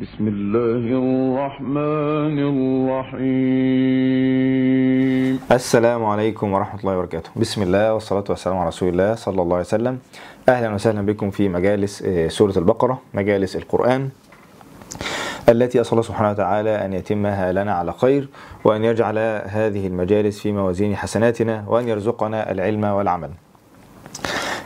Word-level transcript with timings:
بسم 0.00 0.28
الله 0.28 0.84
الرحمن 1.04 2.38
الرحيم. 3.12 3.40
السلام 5.52 6.04
عليكم 6.04 6.52
ورحمة 6.52 6.80
الله 6.80 6.96
وبركاته. 6.96 7.30
بسم 7.36 7.62
الله 7.62 7.94
والصلاة 7.94 8.24
والسلام 8.28 8.58
على 8.58 8.68
رسول 8.68 8.88
الله 8.88 9.14
صلى 9.14 9.42
الله 9.42 9.56
عليه 9.56 9.66
وسلم. 9.66 9.98
أهلا 10.48 10.74
وسهلا 10.74 11.06
بكم 11.06 11.30
في 11.30 11.48
مجالس 11.48 12.02
آه، 12.02 12.28
سورة 12.28 12.58
البقرة 12.58 13.00
مجالس 13.14 13.56
القرآن 13.56 14.08
التي 15.48 15.80
أسأل 15.80 15.92
الله 15.92 16.02
سبحانه 16.02 16.30
وتعالى 16.30 16.84
أن 16.84 16.92
يتمها 16.92 17.52
لنا 17.52 17.72
على 17.74 17.92
خير 17.92 18.28
وأن 18.64 18.84
يجعل 18.84 19.18
هذه 19.46 19.86
المجالس 19.86 20.40
في 20.40 20.52
موازين 20.52 20.96
حسناتنا 20.96 21.64
وأن 21.68 21.88
يرزقنا 21.88 22.50
العلم 22.50 22.84
والعمل. 22.84 23.30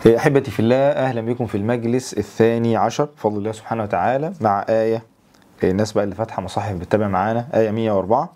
أحبتي 0.06 0.50
في 0.50 0.60
الله 0.60 0.76
أهلا 0.76 1.20
بكم 1.20 1.46
في 1.46 1.54
المجلس 1.54 2.14
الثاني 2.14 2.76
عشر. 2.76 3.04
بفضل 3.04 3.38
الله 3.38 3.52
سبحانه 3.52 3.82
وتعالى 3.82 4.32
مع 4.40 4.64
آية 4.68 5.15
الناس 5.64 5.92
بقى 5.92 6.04
اللي 6.04 6.14
فاتحة 6.14 6.42
مصاحف 6.42 6.74
بتتابع 6.76 7.08
معانا. 7.08 7.48
آية 7.54 7.70
104 7.70 8.32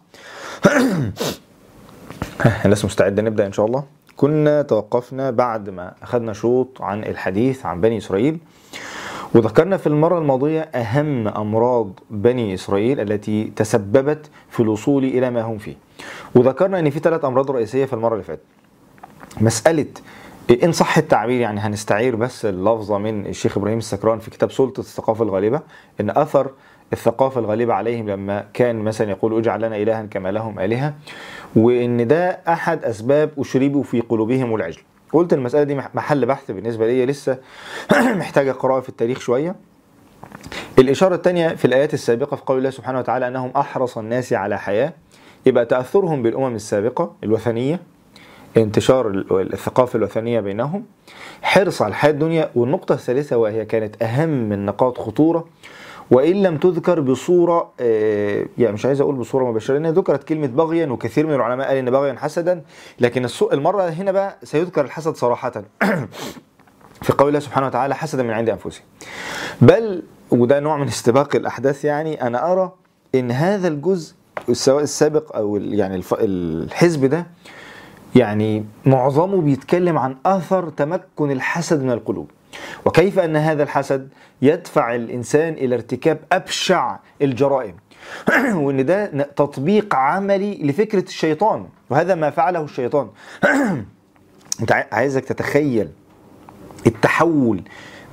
الناس 2.65 2.85
مستعدة 2.85 3.23
نبدأ 3.23 3.47
إن 3.47 3.53
شاء 3.53 3.67
الله. 3.67 3.85
كنا 4.17 4.63
توقفنا 4.63 5.31
بعد 5.31 5.71
ما 5.71 5.95
أخذنا 6.03 6.33
شوط 6.33 6.83
عن 6.83 7.05
الحديث 7.05 7.67
عن 7.67 7.81
بني 7.81 7.99
إسرائيل 7.99 8.39
وذكرنا 9.35 9.77
في 9.77 9.87
المرة 9.87 10.19
الماضية 10.19 10.61
أهم 10.61 11.29
أمراض 11.29 11.91
بني 12.11 12.55
إسرائيل 12.55 13.01
التي 13.01 13.53
تسببت 13.57 14.31
في 14.51 14.61
الوصول 14.61 15.05
إلى 15.05 15.31
ما 15.31 15.43
هم 15.43 15.59
فيه. 15.59 15.75
وذكرنا 16.35 16.79
أن 16.79 16.91
في 16.91 16.99
ثلاث 16.99 17.25
أمراض 17.25 17.51
رئيسية 17.51 17.85
في 17.85 17.93
المرة 17.93 18.13
اللي 18.13 18.25
فاتت. 18.25 18.43
مسألة 19.41 19.87
إن 20.65 20.73
صح 20.73 20.99
التعبير 20.99 21.41
يعني 21.41 21.61
هنستعير 21.61 22.17
بس 22.17 22.45
اللفظة 22.45 22.99
من 22.99 23.27
الشيخ 23.27 23.59
إبراهيم 23.59 23.79
السكران 23.79 24.19
في 24.19 24.31
كتاب 24.31 24.51
سلطة 24.53 24.81
الثقافة 24.81 25.25
الغالبة 25.25 25.61
إن 26.01 26.11
أثر 26.11 26.51
الثقافة 26.93 27.41
الغالبة 27.41 27.75
عليهم 27.75 28.11
لما 28.11 28.45
كان 28.55 28.77
مثلا 28.77 29.11
يقول 29.11 29.39
اجعل 29.39 29.63
لنا 29.63 29.77
إلها 29.77 30.03
كما 30.03 30.33
لهم 30.33 30.61
آلهة 30.61 30.95
وإن 31.57 32.07
ده 32.07 32.41
أحد 32.49 32.85
أسباب 32.85 33.31
أشربوا 33.39 33.83
في 33.83 34.01
قلوبهم 34.01 34.55
العجل. 34.55 34.81
قلت 35.13 35.33
المسألة 35.33 35.63
دي 35.63 35.75
محل 35.75 36.27
بحث 36.27 36.51
بالنسبة 36.51 36.87
لي 36.87 37.07
لسه 37.07 37.39
محتاجة 38.21 38.53
قراءة 38.53 38.81
في 38.81 38.89
التاريخ 38.89 39.21
شوية. 39.21 39.57
الإشارة 40.79 41.15
الثانية 41.15 41.49
في 41.49 41.65
الآيات 41.65 41.95
السابقة 41.95 42.37
في 42.37 42.43
قول 42.47 42.59
الله 42.59 42.71
سبحانه 42.71 42.99
وتعالى 42.99 43.29
أنهم 43.29 43.51
أحرص 43.57 43.99
الناس 43.99 44.33
على 44.33 44.59
حياة 44.59 44.93
يبقى 45.47 45.67
تأثرهم 45.67 46.23
بالأمم 46.23 46.55
السابقة 46.55 47.17
الوثنية 47.25 47.81
انتشار 48.57 49.09
الثقافة 49.31 49.97
الوثنية 49.97 50.41
بينهم 50.41 50.85
حرص 51.43 51.83
على 51.83 51.91
الحياة 51.91 52.11
الدنيا 52.11 52.51
والنقطة 52.55 52.93
الثالثة 52.93 53.37
وهي 53.37 53.65
كانت 53.65 54.03
أهم 54.03 54.53
النقاط 54.53 54.99
خطورة 54.99 55.49
وإن 56.11 56.43
لم 56.43 56.57
تذكر 56.59 57.01
بصورة 57.01 57.73
آه، 57.81 58.47
يعني 58.59 58.73
مش 58.73 58.87
عايز 58.87 59.01
أقول 59.01 59.15
بصورة 59.15 59.45
مباشرة 59.51 59.79
لأن 59.79 59.93
ذكرت 59.93 60.25
كلمة 60.25 60.47
بغيا 60.47 60.87
وكثير 60.87 61.27
من 61.27 61.35
العلماء 61.35 61.69
قال 61.69 61.77
إن 61.77 61.91
بغيا 61.91 62.15
حسدا 62.19 62.63
لكن 63.01 63.27
المرة 63.53 63.83
هنا 63.83 64.13
بقى 64.13 64.37
سيذكر 64.43 64.85
الحسد 64.85 65.17
صراحة. 65.17 65.53
في 67.03 67.13
قول 67.13 67.29
الله 67.29 67.41
سبحانه 67.41 67.67
وتعالى 67.67 67.95
حسدا 67.95 68.23
من 68.23 68.31
عند 68.31 68.49
أنفسهم. 68.51 68.85
بل 69.61 70.03
وده 70.31 70.61
نوع 70.61 70.77
من 70.77 70.87
استباق 70.87 71.37
الأحداث 71.37 71.85
يعني 71.85 72.23
أنا 72.27 72.53
أرى 72.53 72.73
إن 73.15 73.31
هذا 73.31 73.69
الجزء 73.69 74.15
سواء 74.53 74.83
السابق 74.83 75.37
ال- 75.39 75.75
يعني 75.75 76.03
الحزب 76.13 77.05
ده 77.05 77.27
يعني 78.17 78.65
معظمه 78.87 79.41
بيتكلم 79.41 79.99
عن 79.99 80.17
أثر 80.27 80.69
تمكن 80.69 81.31
الحسد 81.31 81.83
من 81.83 81.91
القلوب. 81.91 82.31
وكيف 82.85 83.19
أن 83.19 83.37
هذا 83.37 83.63
الحسد 83.63 84.09
يدفع 84.43 84.95
الإنسان 84.95 85.53
إلى 85.53 85.75
ارتكاب 85.75 86.19
أبشع 86.33 86.97
الجرائم 87.23 87.75
وإن 88.65 88.87
ده 88.87 89.07
تطبيق 89.37 89.95
عملي 89.95 90.59
لفكرة 90.63 91.03
الشيطان 91.03 91.67
وهذا 91.91 92.15
ما 92.15 92.31
فعله 92.31 92.61
الشيطان 92.65 93.09
عاي- 94.71 94.87
عايزك 94.93 95.25
تتخيل 95.25 95.89
التحول 96.87 97.63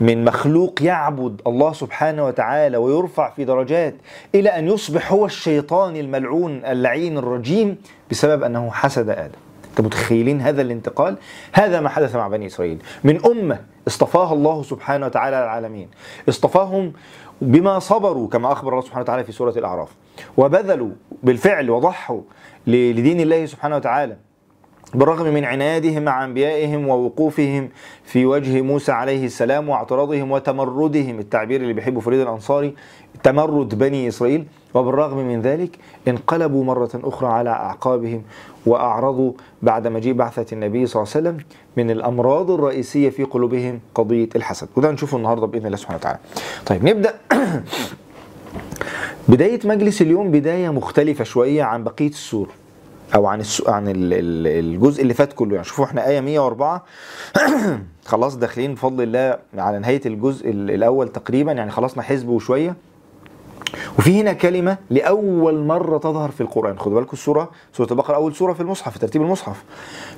من 0.02 0.26
مخلوق 0.26 0.82
يعبد 0.82 1.42
الله 1.48 1.74
سبحانه 1.74 2.26
وتعالى 2.26 2.78
ويرفع 2.78 3.30
في 3.30 3.46
درجات 3.46 3.96
إلى 4.36 4.50
أن 4.50 4.68
يصبح 4.68 5.12
هو 5.12 5.26
الشيطان 5.26 5.96
الملعون 5.96 6.66
اللعين 6.66 7.18
الرجيم 7.18 7.78
بسبب 8.12 8.44
أنه 8.44 8.72
حسد 8.72 9.10
آدم. 9.10 9.32
أنت 9.70 9.82
متخيلين 9.82 10.42
هذا 10.42 10.62
الانتقال؟ 10.62 11.18
هذا 11.54 11.80
ما 11.80 11.90
حدث 11.90 12.16
مع 12.16 12.28
بني 12.28 12.46
إسرائيل 12.46 12.78
من 13.04 13.26
أمة 13.26 13.60
اصطفاها 13.88 14.34
الله 14.34 14.64
سبحانه 14.64 15.06
وتعالى 15.06 15.44
العالمين. 15.44 15.88
اصطفاهم 16.30 16.94
بما 17.42 17.80
صبروا 17.80 18.28
كما 18.28 18.52
أخبر 18.52 18.72
الله 18.72 18.82
سبحانه 18.82 19.02
وتعالى 19.02 19.24
في 19.24 19.32
سورة 19.32 19.54
الأعراف. 19.58 19.90
وبذلوا 20.38 20.90
بالفعل 21.24 21.70
وضحوا 21.70 22.22
لدين 22.68 23.20
الله 23.20 23.46
سبحانه 23.46 23.76
وتعالى 23.76 24.18
بالرغم 24.94 25.34
من 25.34 25.46
عنادهم 25.46 26.04
مع 26.04 26.24
أنبيائهم 26.24 26.88
ووقوفهم 26.88 27.70
في 28.04 28.26
وجه 28.26 28.62
موسى 28.62 28.92
عليه 28.92 29.26
السلام 29.26 29.70
واعتراضهم 29.70 30.32
وتمردهم 30.32 31.20
التعبير 31.20 31.62
اللي 31.62 31.74
بيحبه 31.74 32.00
فريد 32.00 32.20
الأنصاري 32.20 32.76
تمرد 33.24 33.78
بني 33.78 34.08
إسرائيل 34.08 34.46
وبالرغم 34.74 35.18
من 35.18 35.42
ذلك 35.42 35.78
انقلبوا 36.08 36.64
مرة 36.64 36.90
أخرى 37.04 37.30
على 37.30 37.50
أعقابهم 37.50 38.24
وأعرضوا 38.68 39.32
بعد 39.62 39.88
مجيء 39.88 40.14
بعثة 40.14 40.46
النبي 40.54 40.86
صلى 40.86 41.04
الله 41.04 41.14
عليه 41.16 41.28
وسلم 41.30 41.46
من 41.78 41.92
الأمراض 41.92 42.52
الرئيسية 42.52 43.10
في 43.10 43.24
قلوبهم 43.24 43.80
قضية 43.96 44.30
الحسد 44.36 44.68
وده 44.76 44.92
نشوفه 44.92 45.18
النهارده 45.18 45.48
بإذن 45.48 45.66
الله 45.66 45.78
سبحانه 45.78 45.98
وتعالى. 46.00 46.20
طيب 46.66 46.86
نبدأ 46.86 47.14
بداية 49.30 49.60
مجلس 49.66 50.02
اليوم 50.02 50.32
بداية 50.32 50.70
مختلفة 50.70 51.24
شوية 51.24 51.64
عن 51.64 51.84
بقية 51.84 52.08
السور 52.10 52.50
أو 53.16 53.26
عن. 53.26 53.44
عن 53.68 53.88
ال- 53.88 54.14
ال- 54.14 54.48
الجزء 54.76 55.02
اللي 55.02 55.14
فات 55.14 55.34
كله 55.34 55.54
يعني 55.54 55.64
شوفوا 55.66 55.86
إحنا 55.86 56.08
آية 56.08 56.22
104 56.22 56.86
خلاص 58.06 58.36
داخلين 58.36 58.74
بفضل 58.74 59.04
الله 59.04 59.38
على 59.58 59.80
نهاية 59.80 60.02
الجزء 60.06 60.50
ال- 60.50 60.72
الأول 60.72 61.08
تقريبا 61.10 61.52
يعني 61.52 61.72
خلصنا 61.72 62.04
حزب 62.04 62.28
وشويه 62.30 62.76
وفي 63.98 64.22
هنا 64.22 64.34
كلمة 64.34 64.78
لأول 64.90 65.64
مرة 65.66 65.98
تظهر 65.98 66.32
في 66.32 66.42
القرآن. 66.42 66.80
خدوا 66.80 66.96
بالكم 66.96 67.14
السورة 67.14 67.50
سورة 67.74 67.88
البقرة 67.92 68.16
أول 68.16 68.36
سورة 68.36 68.54
في 68.54 68.62
المصحف 68.62 68.94
في 68.94 69.00
ترتيب 69.00 69.22
المصحف. 69.22 69.64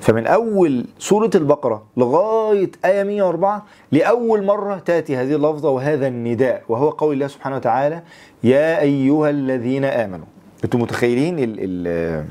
فمن 0.00 0.26
أول 0.26 0.86
سورة 0.98 1.30
البقرة 1.34 1.82
لغاية 1.96 2.70
آية 2.84 3.02
104 3.02 3.66
لأول 3.92 4.44
مرة 4.44 4.76
تأتي 4.78 5.16
هذه 5.16 5.34
اللفظة 5.34 5.70
وهذا 5.70 6.08
النداء 6.08 6.62
وهو 6.68 6.90
قول 6.90 7.14
الله 7.14 7.26
سبحانه 7.26 7.56
وتعالى 7.56 8.02
يا 8.44 8.80
أيها 8.80 9.30
الذين 9.30 9.84
آمنوا 9.84 10.26
أنتم 10.64 10.80
متخيلين 10.80 11.38
ال 11.38 11.56
ال 11.58 12.24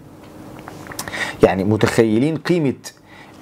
يعني 1.43 1.63
متخيلين 1.63 2.37
قيمة 2.37 2.73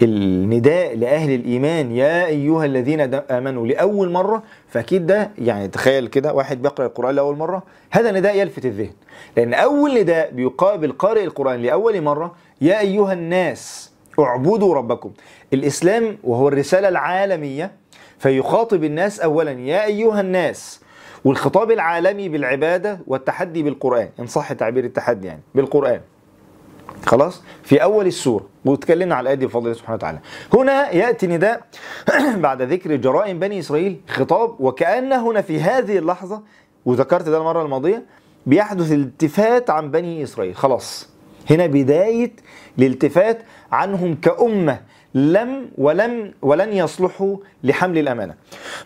النداء 0.01 0.97
لأهل 0.97 1.35
الإيمان؟ 1.35 1.91
يا 1.91 2.25
أيها 2.25 2.66
الذين 2.66 3.01
آمنوا 3.13 3.67
لأول 3.67 4.12
مرة 4.12 4.44
فأكيد 4.69 5.05
ده 5.07 5.31
يعني 5.38 5.67
تخيل 5.67 6.07
كده 6.07 6.33
واحد 6.33 6.61
بيقرأ 6.61 6.85
القرآن 6.85 7.16
لأول 7.16 7.38
مرة 7.38 7.63
هذا 7.91 8.11
نداء 8.11 8.35
يلفت 8.38 8.66
الذهن. 8.66 8.94
لأن 9.38 9.53
أول 9.53 10.01
نداء 10.01 10.31
بيقابل 10.31 10.91
قارئ 10.91 11.23
القرآن 11.23 11.61
لأول 11.61 12.01
مرة 12.01 12.35
يا 12.61 12.79
أيها 12.79 13.13
الناس 13.13 13.91
اعبدوا 14.19 14.75
ربكم. 14.75 15.11
الإسلام 15.53 16.17
وهو 16.23 16.47
الرسالة 16.47 16.88
العالمية 16.89 17.72
فيخاطب 18.19 18.83
الناس 18.83 19.19
أولا 19.19 19.51
يا 19.51 19.85
أيها 19.85 20.22
الناس. 20.22 20.81
والخطاب 21.25 21.72
العالمي 21.72 22.29
بالعبادة 22.29 22.99
والتحدي 23.07 23.63
بالقرآن 23.63 24.09
إن 24.19 24.28
صح 24.28 24.53
تعبير 24.53 24.84
التحدي 24.84 25.28
يعني 25.28 25.41
بالقرآن. 25.55 26.01
خلاص؟ 27.05 27.41
في 27.63 27.83
أول 27.83 28.07
السورة 28.07 28.45
واتكلمنا 28.65 29.15
على 29.15 29.21
الايه 29.23 29.35
دي 29.35 29.45
بفضل 29.45 29.63
الله 29.65 29.73
سبحانه 29.77 29.95
وتعالى. 29.95 30.19
هنا 30.53 30.91
يأتي 30.91 31.27
نداء 31.27 31.61
بعد 32.37 32.61
ذكر 32.61 32.95
جرائم 32.95 33.39
بني 33.39 33.59
إسرائيل 33.59 33.99
خطاب 34.07 34.55
وكان 34.59 35.13
هنا 35.13 35.41
في 35.41 35.61
هذه 35.61 35.97
اللحظة 35.97 36.41
وذكرت 36.85 37.29
ده 37.29 37.37
المرة 37.37 37.61
الماضية 37.65 38.05
بيحدث 38.45 38.91
التفات 38.91 39.69
عن 39.69 39.91
بني 39.91 40.23
إسرائيل. 40.23 40.55
خلاص. 40.55 41.09
هنا 41.49 41.66
بداية 41.66 42.31
الالتفات 42.79 43.41
عنهم 43.72 44.16
كأمة 44.16 44.79
لم 45.13 45.69
ولم 45.78 46.33
ولن 46.41 46.73
يصلحوا 46.73 47.37
لحمل 47.63 47.97
الأمانة. 47.97 48.35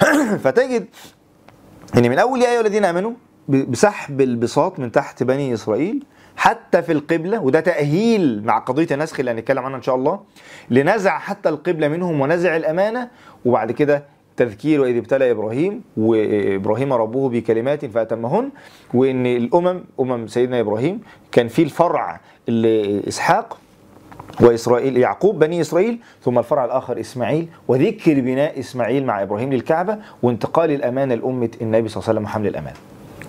فتجد 0.44 0.88
إن 1.98 2.10
من 2.10 2.20
أول 2.20 2.42
يا 2.42 2.52
أيها 2.52 2.62
الذين 2.62 2.86
آمنوا 2.86 3.12
بسحب 3.48 4.22
البساط 4.22 4.80
من 4.80 4.92
تحت 4.92 5.24
بني 5.24 5.54
إسرائيل 5.54 6.04
حتى 6.42 6.82
في 6.82 6.92
القبلة 6.92 7.42
وده 7.42 7.60
تأهيل 7.60 8.42
مع 8.46 8.60
قضية 8.60 8.88
النسخ 8.92 9.20
اللي 9.20 9.32
هنتكلم 9.32 9.66
عنها 9.66 9.78
إن 9.78 9.82
شاء 9.82 9.96
الله 9.96 10.20
لنزع 10.70 11.20
حتى 11.20 11.50
القبلة 11.50 11.88
منهم 11.88 12.22
ونزع 12.22 12.56
الأمانة 12.56 13.08
وبعد 13.46 13.72
كده 13.72 14.04
تذكير 14.38 14.82
وإذ 14.82 14.98
ابتلى 14.98 15.32
إبراهيم 15.32 15.82
وإبراهيم 15.98 16.94
ربه 16.94 17.30
بكلمات 17.30 17.86
فأتمهن 17.86 18.50
وإن 18.94 19.26
الأمم 19.26 19.84
أمم 20.00 20.28
سيدنا 20.28 20.60
إبراهيم 20.60 21.02
كان 21.32 21.48
في 21.48 21.62
الفرع 21.64 22.20
اللي 22.50 23.08
اسحاق 23.08 23.58
وإسرائيل 24.42 24.98
يعقوب 24.98 25.40
بني 25.40 25.62
إسرائيل 25.62 26.00
ثم 26.24 26.40
الفرع 26.40 26.66
الآخر 26.66 27.00
إسماعيل 27.00 27.48
وذكر 27.68 28.22
بناء 28.22 28.60
إسماعيل 28.60 29.06
مع 29.06 29.24
إبراهيم 29.24 29.54
للكعبة 29.54 29.98
وانتقال 30.24 30.72
الأمانة 30.72 31.16
لأمة 31.16 31.50
النبي 31.62 31.88
صلى 31.90 31.98
الله 32.02 32.10
عليه 32.10 32.20
وسلم 32.20 32.24
وحمل 32.24 32.48
الأمانة. 32.48 32.78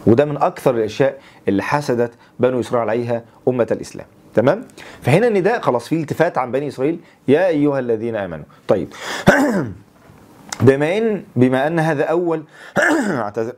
وده 0.07 0.25
من 0.25 0.37
أكثر 0.37 0.75
الأشياء 0.75 1.19
اللي 1.49 1.63
حسدت 1.63 2.13
بنو 2.41 2.61
إسرائيل 2.61 2.91
عليها 2.91 3.25
أمة 3.49 3.67
الإسلام. 3.71 4.07
تمام؟ 4.35 4.65
فهنا 5.03 5.29
النداء 5.29 5.61
خلاص 5.61 5.89
في 5.89 5.95
التفات 6.01 6.39
عن 6.39 6.53
بني 6.53 6.69
إسرائيل. 6.69 6.99
يا 7.29 7.47
أيها 7.49 7.79
الذين 7.79 8.17
آمنوا. 8.17 8.45
طيب. 8.69 8.89
بما 10.61 10.99
ان 10.99 11.25
بما 11.37 11.67
أن 11.67 11.79
هذا 11.79 12.05
اول 12.05 12.45
أعتذر. 13.11 13.53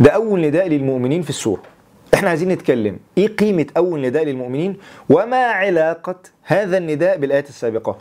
ده 0.00 0.10
أول 0.10 0.40
نداء 0.40 0.68
للمؤمنين 0.68 1.22
في 1.22 1.30
السوره 1.30 1.62
إحنا 2.14 2.28
عايزين 2.28 2.48
نتكلم. 2.48 2.98
إيه 3.18 3.36
قيمة 3.36 3.66
أول 3.76 4.00
نداء 4.00 4.24
للمؤمنين؟ 4.24 4.76
وما 5.10 5.36
علاقة 5.44 6.16
هذا 6.42 6.78
النداء 6.78 7.18
بالآيات 7.18 7.48
السابقة؟ 7.48 7.98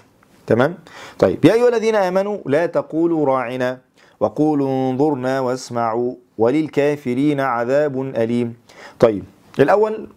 تمام؟ 0.48 0.76
طيب. 1.20 1.46
يا 1.46 1.54
أيها 1.54 1.70
الذين 1.70 1.96
آمنوا 1.96 2.38
لا 2.46 2.66
تقولوا 2.66 3.26
راعنا 3.26 3.80
وقولوا 4.20 4.92
انظرنا 4.92 5.40
واسمعوا. 5.40 6.16
وللكافرين 6.42 7.40
عذاب 7.40 8.02
أليم. 8.02 8.54
طيب 9.00 9.24
الأول 9.60 10.08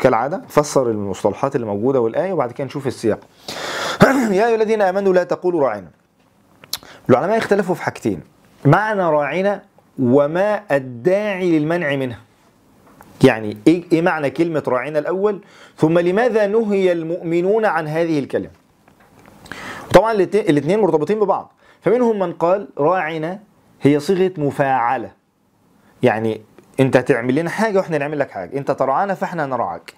كالعادة 0.00 0.42
فسر 0.48 0.90
المصطلحات 0.90 1.56
اللي 1.56 1.66
موجودة 1.66 2.00
والآية 2.00 2.32
وبعد 2.32 2.52
كده 2.52 2.64
نشوف 2.64 2.86
السياق. 2.86 3.20
يا 4.38 4.46
أيها 4.48 4.54
الذين 4.54 4.82
آمنوا 4.82 5.12
لا 5.12 5.24
تقولوا 5.24 5.60
راعنا. 5.60 5.90
العلماء 7.10 7.38
اختلفوا 7.38 7.74
في 7.74 7.82
حاجتين 7.82 8.20
معنى 8.64 9.02
راعنا 9.02 9.62
وما 9.98 10.62
الداعي 10.70 11.58
للمنع 11.58 11.96
منها 11.96 12.20
يعني 13.24 13.56
إيه 13.66 13.84
إيه 13.92 14.02
معنى 14.02 14.30
كلمة 14.30 14.62
راعنا 14.68 14.98
الأول؟ 14.98 15.40
ثم 15.76 15.98
لماذا 15.98 16.46
نهي 16.46 16.92
المؤمنون 16.92 17.64
عن 17.64 17.88
هذه 17.88 18.18
الكلمة؟ 18.18 18.50
طبعا 19.94 20.12
الاثنين 20.12 20.80
مرتبطين 20.80 21.20
ببعض. 21.20 21.52
فمنهم 21.82 22.18
من 22.18 22.32
قال 22.32 22.68
راعنا 22.78 23.40
هي 23.82 24.00
صيغة 24.00 24.32
مفاعلة. 24.38 25.23
يعني 26.04 26.40
انت 26.80 26.96
هتعمل 26.96 27.34
لنا 27.34 27.50
حاجة 27.50 27.78
وإحنا 27.78 27.98
نعمل 27.98 28.18
لك 28.18 28.30
حاجة. 28.30 28.58
انت 28.58 28.70
ترعانا 28.70 29.14
فاحنا 29.14 29.46
نرعاك. 29.46 29.94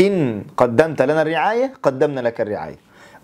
إن 0.00 0.42
قدمت 0.56 1.02
لنا 1.02 1.22
الرعاية 1.22 1.72
قدمنا 1.82 2.20
لك 2.20 2.40
الرعاية. 2.40 2.76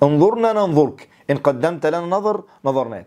انظرنا 0.03 0.53
ننظرك. 0.53 1.09
إن 1.31 1.37
قدمت 1.37 1.87
لنا 1.87 2.01
نظر 2.01 2.43
نظرناك. 2.65 3.07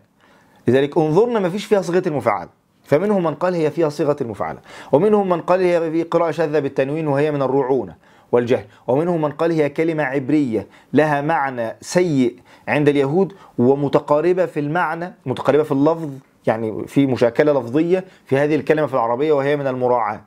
لذلك 0.68 0.98
انظرنا 0.98 1.40
ما 1.40 1.50
فيش 1.50 1.64
فيها 1.64 1.82
صيغة 1.82 2.02
المفاعله 2.06 2.48
فمنهم 2.84 3.24
من 3.24 3.34
قال 3.34 3.54
هي 3.54 3.70
فيها 3.70 3.88
صيغة 3.88 4.16
المفاعلة. 4.20 4.58
ومنهم 4.92 5.28
من 5.28 5.40
قال 5.40 5.60
هي 5.60 5.90
في 5.90 6.02
قراءة 6.02 6.30
شاذة 6.30 6.58
بالتنوين 6.58 7.08
وهي 7.08 7.30
من 7.30 7.42
الرعونة 7.42 7.94
والجهل. 8.32 8.64
ومنهم 8.86 9.22
من 9.22 9.32
قال 9.32 9.52
هي 9.52 9.68
كلمة 9.68 10.02
عبرية 10.02 10.66
لها 10.92 11.20
معنى 11.20 11.76
سيء 11.80 12.36
عند 12.68 12.88
اليهود 12.88 13.32
ومتقاربة 13.58 14.46
في 14.46 14.60
المعنى 14.60 15.14
متقاربة 15.26 15.62
في 15.62 15.72
اللفظ 15.72 16.10
يعني 16.46 16.86
في 16.86 17.06
مشاكلة 17.06 17.60
لفظية 17.60 18.04
في 18.26 18.36
هذه 18.36 18.54
الكلمة 18.54 18.86
في 18.86 18.94
العربية 18.94 19.32
وهي 19.32 19.56
من 19.56 19.66
المراعاة. 19.66 20.20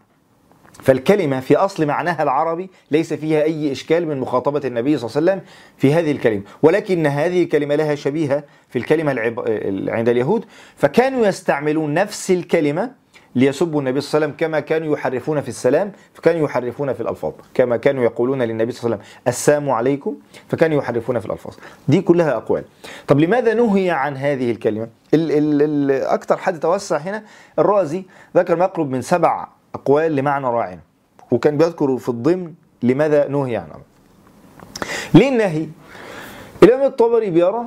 فالكلمة 0.82 1.40
في 1.40 1.56
أصل 1.56 1.86
معناها 1.86 2.24
العربي 2.24 2.70
ليس 2.92 3.14
فيها 3.14 3.44
أي 3.44 3.72
إشكال 3.72 4.08
من 4.08 4.20
مخاطبة 4.20 4.62
النبي 4.66 4.98
صلى 4.98 5.10
الله 5.10 5.32
عليه 5.32 5.42
وسلم 5.42 5.54
في 5.78 5.94
هذه 5.94 6.12
الكلمة. 6.12 6.42
ولكن 6.62 7.08
هذه 7.08 7.44
الكلمة 7.44 7.76
لها 7.76 7.96
شبيهة 7.96 8.44
في 8.70 8.80
الكلمة 8.80 9.12
العب... 9.12 9.40
عند 9.90 10.10
اليهود. 10.10 10.46
فكانوا 10.76 11.28
يستعملون 11.28 11.94
نفس 11.94 12.32
الكلمة 12.32 12.92
ليسبوا 13.36 13.80
النبي 13.80 14.02
صلى 14.02 14.10
الله 14.10 14.26
عليه 14.26 14.36
وسلم 14.36 14.48
كما 14.48 14.60
كانوا 14.60 14.94
يحرفون 14.94 15.42
في 15.42 15.50
السلام 15.50 15.92
فكانوا 16.14 16.46
يحرفون 16.46 16.94
في 16.94 17.02
الألفاظ. 17.02 17.34
كما 17.54 17.78
كانوا 17.78 18.04
يقولون 18.04 18.42
للنبي 18.42 18.72
صلى 18.72 18.86
الله 18.86 18.96
عليه 18.96 19.06
وسلم 19.06 19.24
السلام 19.28 19.70
عليكم 19.70 20.16
فكانوا 20.48 20.78
يحرفون 20.78 21.20
في 21.20 21.26
الألفاظ. 21.26 21.54
دي 21.88 22.02
كلها 22.02 22.36
أقوال. 22.36 22.64
طب 23.08 23.20
لماذا 23.20 23.54
نهي 23.54 23.90
عن 23.90 24.18
هذه 24.18 24.52
الكلمة؟ 24.52 24.88
ال 25.14 25.32
ال 25.32 25.62
ال 25.62 25.92
أكثر 25.92 26.38
حد 26.38 26.60
توسع 26.60 26.98
هنا 26.98 27.24
الرازي 27.60 28.04
ذكر 28.38 28.56
ما 28.56 28.66
يقرب 28.66 28.90
من 28.90 29.02
سبع 29.02 29.48
أقوال 29.76 30.16
لمعنى 30.16 30.48
راعنا 30.48 30.80
وكان 31.32 31.58
بيذكر 31.58 31.98
في 31.98 32.10
الضمن 32.10 32.54
لماذا 32.84 33.28
نهي 33.28 33.56
عنه 33.56 33.80
ليه 35.14 35.30
النهي 35.30 35.68
الإمام 36.64 36.86
الطبري 36.86 37.30
بيرى 37.30 37.66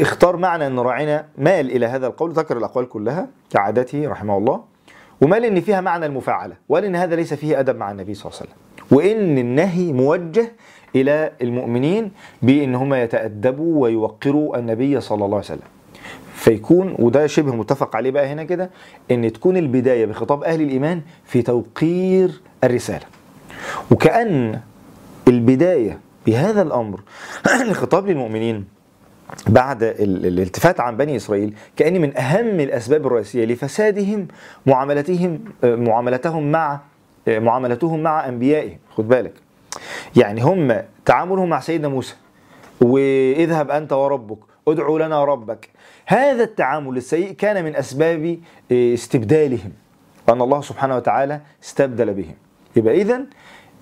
اختار 0.00 0.36
معنى 0.36 0.66
أن 0.66 0.78
راعنا 0.78 1.26
مال 1.38 1.70
إلى 1.70 1.86
هذا 1.86 2.06
القول. 2.06 2.32
ذكر 2.32 2.56
الأقوال 2.56 2.88
كلها 2.88 3.28
كعادته 3.50 4.08
رحمه 4.08 4.38
الله. 4.38 4.71
ومال 5.22 5.44
ان 5.44 5.60
فيها 5.60 5.80
معنى 5.80 6.06
المفاعلة 6.06 6.54
وقال 6.68 6.84
ان 6.84 6.96
هذا 6.96 7.16
ليس 7.16 7.34
فيه 7.34 7.60
أدب 7.60 7.76
مع 7.76 7.90
النبي 7.90 8.14
صلى 8.14 8.30
الله 8.30 8.40
عليه 8.40 8.50
وسلم. 8.50 8.62
وإن 8.98 9.38
النهي 9.38 9.92
موجه 9.92 10.52
إلى 10.96 11.32
المؤمنين 11.42 12.10
بأن 12.42 12.74
هم 12.74 12.94
يتأدبوا 12.94 13.82
ويوقروا 13.82 14.58
النبي 14.58 15.00
صلى 15.00 15.24
الله 15.24 15.36
عليه 15.36 15.46
وسلم. 15.46 15.68
فيكون 16.34 16.96
وده 16.98 17.26
شبه 17.26 17.54
متفق 17.54 17.96
عليه 17.96 18.10
بقى 18.10 18.26
هنا 18.26 18.44
كده 18.44 18.70
إن 19.10 19.32
تكون 19.32 19.56
البداية 19.56 20.06
بخطاب 20.06 20.44
أهل 20.44 20.60
الإيمان 20.60 21.00
في 21.24 21.42
توقير 21.42 22.40
الرسالة. 22.64 23.06
وكأن 23.90 24.60
البداية 25.28 25.98
بهذا 26.26 26.62
الأمر 26.62 27.00
الخطاب 27.70 28.06
للمؤمنين 28.06 28.64
بعد 29.46 29.82
الالتفات 29.82 30.80
عن 30.80 30.96
بني 30.96 31.16
إسرائيل 31.16 31.54
كأن 31.76 32.00
من 32.00 32.16
أهم 32.16 32.60
الأسباب 32.60 33.06
الرئيسية 33.06 33.44
لفسادهم 33.44 34.28
معاملتهم 34.66 35.44
معاملتهم 35.64 36.52
مع 36.52 36.80
معاملتهم 37.28 38.02
مع 38.02 38.28
انبيائهم 38.28 38.78
خد 38.96 39.08
بالك. 39.08 39.32
يعني 40.16 40.40
هم 40.42 40.82
تعاملهم 41.04 41.48
مع 41.48 41.60
سيدنا 41.60 41.88
موسى 41.88 42.14
واذهب 42.80 43.70
أنت 43.70 43.92
وربك 43.92 44.38
ادعو 44.68 44.98
لنا 44.98 45.24
ربك. 45.24 45.68
هذا 46.06 46.44
التعامل 46.44 46.96
السيء 46.96 47.32
كان 47.32 47.64
من 47.64 47.76
أسباب 47.76 48.38
استبدالهم 48.72 49.72
ان 50.28 50.42
الله 50.42 50.60
سبحانه 50.60 50.96
وتعالى 50.96 51.40
استبدل 51.64 52.14
بهم. 52.14 52.34
يبقى 52.76 52.94
اذا 53.02 53.20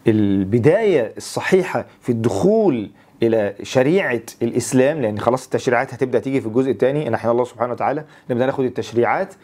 البداية 0.07 1.13
الصحيحة 1.17 1.87
في 2.01 2.13
الدخول 2.13 2.91
إلى 3.23 3.55
شريعة 3.63 4.23
الإسلام 4.43 5.01
لأن 5.01 5.19
خلاص 5.19 5.45
التشريعات 5.45 5.95
هتبدأ 5.95 6.19
تيجي 6.19 6.41
في 6.41 6.47
الجزء 6.47 6.71
الثاني 6.71 7.09
إن 7.09 7.15
إحنا 7.15 7.31
الله 7.31 7.45
سبحانه 7.45 7.73
وتعالى 7.73 8.05
نبدأ 8.31 8.47
ناخد 8.47 8.65
التشريعات. 8.65 9.35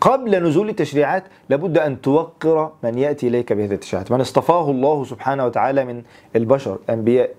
قبل 0.00 0.42
نزول 0.42 0.68
التشريعات 0.68 1.24
لابد 1.48 1.78
أن 1.78 2.00
توقر 2.00 2.72
من 2.82 2.98
يأتي 2.98 3.28
إليك 3.28 3.52
بهذه 3.52 3.74
التشريعات 3.74 4.12
من 4.12 4.20
اصطفاه 4.20 4.70
الله 4.70 5.04
سبحانه 5.04 5.46
وتعالى 5.46 5.84
من 5.84 6.02
البشر 6.36 6.78
انبياء 6.90 7.30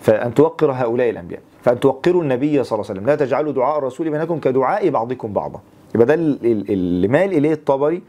فأن 0.00 0.34
توقر 0.34 0.72
هؤلاء 0.72 1.10
الأنبياء 1.10 1.40
فأن 1.62 1.80
توقروا 1.80 2.22
النبي 2.22 2.64
صلى 2.64 2.76
الله 2.76 2.90
عليه 2.90 3.00
وسلم. 3.00 3.06
لا 3.06 3.16
تجعلوا 3.16 3.52
دعاء 3.52 3.78
الرسول 3.78 4.10
بينكم 4.10 4.38
كدعاء 4.38 4.90
بعضكم 4.90 5.32
بعضا. 5.32 5.60
يبقى 5.94 6.06
ده 6.06 6.14
اللي 6.14 7.08
مال 7.08 7.32
إليه 7.32 7.52
الطبري. 7.52 8.02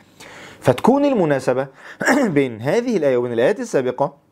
فتكون 0.59 1.05
المناسبة 1.05 1.67
بين 2.35 2.61
هذه 2.61 2.97
الآية 2.97 3.17
وبين 3.17 3.33
الآيات 3.33 3.59
السابقة 3.59 4.26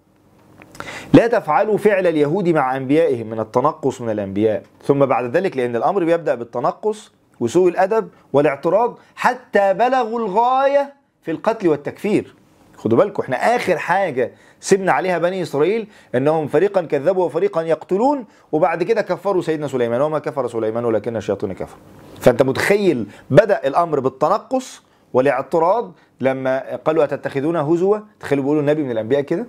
لا 1.13 1.27
تفعلوا 1.27 1.77
فعل 1.77 2.07
اليهود 2.07 2.49
مع 2.49 2.77
أنبيائهم 2.77 3.27
من 3.27 3.39
التنقص 3.39 4.01
من 4.01 4.09
الأنبياء. 4.09 4.63
ثم 4.83 5.05
بعد 5.05 5.37
ذلك 5.37 5.57
لأن 5.57 5.75
الأمر 5.75 6.03
بيبدأ 6.03 6.35
بالتنقص 6.35 7.11
وسوء 7.39 7.69
الأدب 7.69 8.09
والاعتراض 8.33 8.97
حتى 9.15 9.73
بلغوا 9.73 10.19
الغاية 10.19 10.93
في 11.21 11.31
القتل 11.31 11.67
والتكفير. 11.67 12.35
خدوا 12.77 12.97
بالكم 12.97 13.23
إحنا 13.23 13.55
آخر 13.55 13.77
حاجة 13.77 14.31
سبنا 14.59 14.91
عليها 14.91 15.17
بني 15.17 15.41
إسرائيل 15.41 15.87
إنهم 16.15 16.47
فريقا 16.47 16.81
كذبوا 16.81 17.25
وفريقا 17.25 17.61
يقتلون 17.61 18.25
وبعد 18.51 18.83
كده 18.83 19.01
كفروا 19.01 19.41
سيدنا 19.41 19.67
سليمان. 19.67 20.01
وما 20.01 20.19
كفر 20.19 20.47
سليمان 20.47 20.85
ولكن 20.85 21.17
الشياطين 21.17 21.53
كفروا. 21.53 21.81
فأنت 22.19 22.41
متخيل 22.41 23.07
بدأ 23.29 23.67
الأمر 23.67 23.99
بالتنقص 23.99 24.83
والاعتراض 25.13 25.91
لما 26.21 26.75
قالوا 26.75 27.03
أتتخذون 27.03 27.55
هزوا؟ 27.55 27.97
تخيلوا 28.19 28.43
بيقولوا 28.43 28.61
النبي 28.61 28.83
من 28.83 28.91
الأنبياء 28.91 29.21
كده؟ 29.21 29.45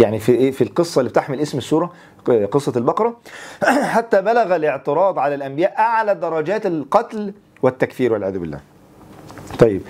يعني 0.00 0.18
في 0.18 0.32
إيه 0.32 0.50
في 0.50 0.64
القصة 0.64 0.98
اللي 0.98 1.10
بتحمل 1.10 1.40
اسم 1.40 1.58
السورة 1.58 1.92
قصة 2.50 2.72
البقرة 2.76 3.16
حتى 3.94 4.22
بلغ 4.22 4.56
الاعتراض 4.56 5.18
على 5.18 5.34
الأنبياء 5.34 5.74
أعلى 5.78 6.14
درجات 6.14 6.66
القتل 6.66 7.32
والتكفير 7.62 8.12
والعياذ 8.12 8.38
بالله. 8.38 8.60
طيب 9.58 9.82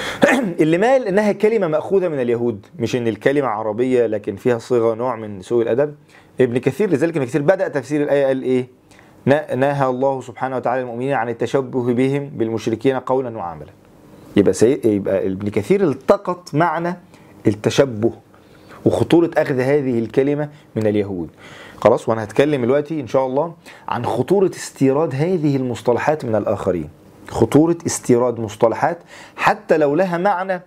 اللي 0.60 0.78
مال 0.78 1.06
إنها 1.06 1.32
كلمة 1.32 1.66
مأخوذة 1.66 2.08
من 2.08 2.20
اليهود 2.20 2.66
مش 2.78 2.96
إن 2.96 3.08
الكلمة 3.08 3.48
عربية 3.48 4.06
لكن 4.06 4.36
فيها 4.36 4.58
صيغة 4.58 4.94
نوع 4.94 5.16
من 5.16 5.42
سوء 5.42 5.62
الأدب 5.62 5.94
ابن 6.40 6.58
كثير 6.58 6.90
لذلك 6.90 7.16
ابن 7.16 7.26
كثير 7.26 7.42
بدأ 7.42 7.68
تفسير 7.68 8.02
الآية 8.02 8.26
قال 8.26 8.42
إيه؟ 8.42 8.66
نهى 9.56 9.86
الله 9.86 10.20
سبحانه 10.20 10.56
وتعالى 10.56 10.82
المؤمنين 10.82 11.12
عن 11.12 11.28
التشبه 11.28 11.94
بهم 11.94 12.28
بالمشركين 12.28 12.96
قولا 12.96 13.36
وعملا. 13.36 13.70
يبقى 14.36 14.52
سي... 14.52 14.80
يبقى 14.84 15.26
ابن 15.26 15.48
كثير 15.48 15.82
التقط 15.88 16.54
معنى 16.54 16.96
التشبه 17.46 18.12
وخطورة 18.84 19.30
أخذ 19.36 19.60
هذه 19.60 19.98
الكلمة 19.98 20.48
من 20.76 20.86
اليهود. 20.86 21.28
خلاص 21.80 22.08
وأنا 22.08 22.24
هتكلم 22.24 22.64
دلوقتي 22.64 23.00
إن 23.00 23.06
شاء 23.06 23.26
الله 23.26 23.54
عن 23.88 24.06
خطورة 24.06 24.50
استيراد 24.56 25.14
هذه 25.14 25.56
المصطلحات 25.56 26.24
من 26.24 26.34
الآخرين. 26.34 26.88
خطورة 27.28 27.76
استيراد 27.86 28.40
مصطلحات 28.40 28.98
حتى 29.36 29.76
لو 29.76 29.94
لها 29.94 30.18
معنى 30.18 30.62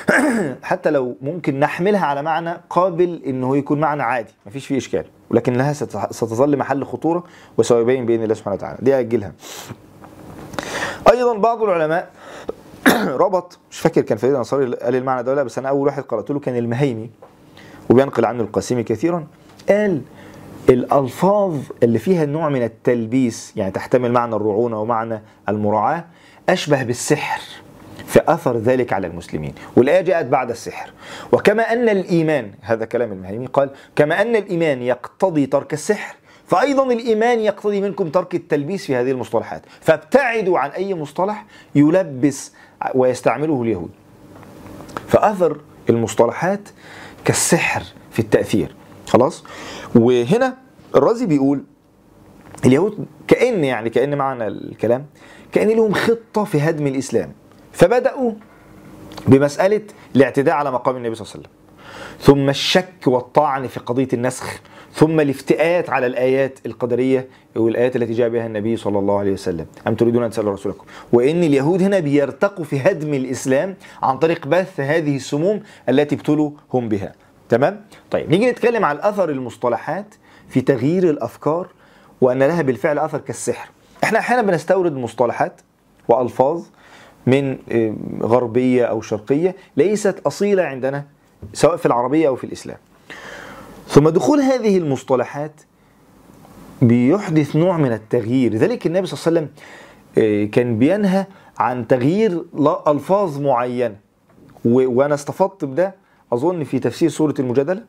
حتى 0.62 0.90
لو 0.90 1.16
ممكن 1.22 1.60
نحملها 1.60 2.06
على 2.06 2.22
معنى 2.22 2.60
قابل 2.70 3.22
إنه 3.26 3.56
يكون 3.56 3.80
معنى 3.80 4.02
عادي. 4.02 4.32
مفيش 4.46 4.66
فيه 4.66 4.76
إشكال. 4.76 5.04
ولكن 5.30 5.52
لها 5.52 5.72
ستظل 6.10 6.56
محل 6.56 6.84
خطورة 6.84 7.24
وسيبين 7.58 8.06
بإذن 8.06 8.22
الله 8.22 8.34
سبحانه 8.34 8.56
وتعالى. 8.56 8.78
دي 8.82 8.98
اجلها 8.98 9.32
أيضا 11.10 11.38
بعض 11.38 11.62
العلماء 11.62 12.10
ربط 13.24 13.58
مش 13.70 13.80
فاكر 13.80 14.00
كان 14.00 14.18
فريد 14.18 14.32
الانصاري 14.32 14.74
قال 14.74 14.94
المعنى 14.96 15.22
ده 15.22 15.30
ولا 15.30 15.40
لأ، 15.40 15.42
بس 15.42 15.58
أنا 15.58 15.68
أول 15.68 15.86
واحد 15.86 16.02
قرأته 16.02 16.34
له 16.34 16.40
كان 16.40 16.56
المهيمي. 16.56 17.10
وبينقل 17.90 18.24
عنه 18.24 18.42
القاسمي 18.42 18.82
كثيرا 18.82 19.26
قال 19.68 20.02
الألفاظ 20.68 21.56
اللي 21.82 21.98
فيها 21.98 22.24
نوع 22.24 22.48
من 22.48 22.62
التلبيس 22.62 23.52
يعني 23.56 23.70
تحتمل 23.70 24.12
معنى 24.12 24.36
الرعونة 24.36 24.80
ومعنى 24.80 25.22
المراعاة 25.48 26.04
أشبه 26.48 26.82
بالسحر 26.82 27.40
فاثر 28.06 28.56
ذلك 28.56 28.92
على 28.92 29.06
المسلمين. 29.06 29.54
والآية 29.76 30.00
جاءت 30.00 30.26
بعد 30.26 30.50
السحر. 30.50 30.90
وكما 31.32 31.62
أن 31.72 31.88
الإيمان 31.88 32.50
هذا 32.60 32.84
كلام 32.84 33.12
المهيمي 33.12 33.46
قال 33.46 33.70
كما 33.96 34.22
أن 34.22 34.36
الإيمان 34.36 34.82
يقتضي 34.82 35.46
ترك 35.46 35.72
السحر 35.72 36.14
فايضا 36.46 36.92
الإيمان 36.92 37.40
يقتضي 37.40 37.80
منكم 37.80 38.08
ترك 38.08 38.34
التلبيس 38.34 38.86
في 38.86 38.96
هذه 38.96 39.10
المصطلحات. 39.10 39.62
فابتعدوا 39.80 40.58
عن 40.58 40.70
أي 40.70 40.94
مصطلح 40.94 41.44
يلبس 41.74 42.52
ويستعمله 42.94 43.62
اليهود. 43.62 43.90
فأثر 45.08 45.60
المصطلحات 45.90 46.68
كالسحر 47.24 47.82
في 48.10 48.18
التأثير. 48.18 48.74
خلاص؟ 49.08 49.44
وهنا 49.94 50.56
الرازي 50.96 51.26
بيقول 51.26 51.64
اليهود 52.64 53.06
كأن 53.28 53.64
يعني 53.64 53.90
كأن 53.90 54.18
معنى 54.18 54.46
الكلام 54.46 55.06
كأن 55.52 55.68
لهم 55.68 55.94
خطة 55.94 56.44
في 56.44 56.60
هدم 56.60 56.86
الإسلام. 56.86 57.32
فبدأوا 57.72 58.32
بمسألة 59.26 59.82
الاعتداء 60.16 60.54
على 60.54 60.70
مقام 60.70 60.96
النبي 60.96 61.14
صلى 61.14 61.24
الله 61.24 61.34
عليه 61.34 61.46
وسلم. 61.46 61.60
ثم 62.20 62.48
الشك 62.48 63.06
والطعن 63.06 63.66
في 63.66 63.80
قضية 63.80 64.08
النسخ 64.12 64.60
ثم 64.94 65.20
الافتئات 65.20 65.90
على 65.90 66.06
الآيات 66.06 66.58
القدرية 66.66 67.28
والآيات 67.56 67.96
التي 67.96 68.12
جاء 68.12 68.28
بها 68.28 68.46
النبي 68.46 68.76
صلى 68.76 68.98
الله 68.98 69.18
عليه 69.18 69.32
وسلم. 69.32 69.66
أم 69.86 69.94
تريدون 69.94 70.22
أن 70.22 70.30
تسألوا 70.30 70.52
رسولكم؟ 70.52 70.84
وإن 71.12 71.44
اليهود 71.44 71.82
هنا 71.82 71.98
بيرتقوا 71.98 72.64
في 72.64 72.80
هدم 72.80 73.14
الإسلام 73.14 73.74
عن 74.02 74.18
طريق 74.18 74.46
بث 74.46 74.80
هذه 74.80 75.16
السموم 75.16 75.62
التي 75.88 76.14
ابتلوا 76.14 76.50
هم 76.74 76.88
بها. 76.88 77.12
تمام؟ 77.48 77.84
طيب 78.10 78.30
نيجي 78.30 78.50
نتكلم 78.50 78.84
عن 78.84 78.98
أثر 79.00 79.30
المصطلحات 79.30 80.14
في 80.48 80.60
تغيير 80.60 81.10
الأفكار 81.10 81.68
وأن 82.20 82.38
لها 82.38 82.62
بالفعل 82.62 82.98
أثر 82.98 83.18
كالسحر. 83.18 83.70
إحنا 84.04 84.18
أحيانا 84.18 84.42
بنستورد 84.42 84.92
مصطلحات 84.92 85.60
وألفاظ 86.08 86.62
من 87.26 87.58
آه، 87.72 87.94
غربية 88.22 88.84
أو 88.84 89.00
شرقية 89.00 89.56
ليست 89.76 90.18
أصيلة 90.26 90.62
عندنا 90.62 91.04
سواء 91.52 91.76
في 91.76 91.86
العربية 91.86 92.28
أو 92.28 92.36
في 92.36 92.44
الإسلام. 92.44 92.76
ثم 93.90 94.08
دخول 94.08 94.40
هذه 94.40 94.78
المصطلحات 94.78 95.60
بيحدث 96.82 97.56
نوع 97.56 97.76
من 97.76 97.92
التغيير. 97.92 98.52
لذلك 98.52 98.86
النبي 98.86 99.06
صلى 99.06 99.18
الله 99.18 99.40
عليه 99.40 99.50
وسلم 99.50 99.64
آه، 100.18 100.44
كان 100.44 100.78
بينهى 100.78 101.26
عن 101.58 101.86
تغيير 101.86 102.44
ألفاظ 102.88 103.40
معينة. 103.40 103.96
وأنا 104.64 105.14
استفدت 105.14 105.64
بده. 105.64 105.94
أظن 106.32 106.64
في 106.64 106.78
تفسير 106.78 107.08
سورة 107.08 107.34
المجادلة 107.38 107.82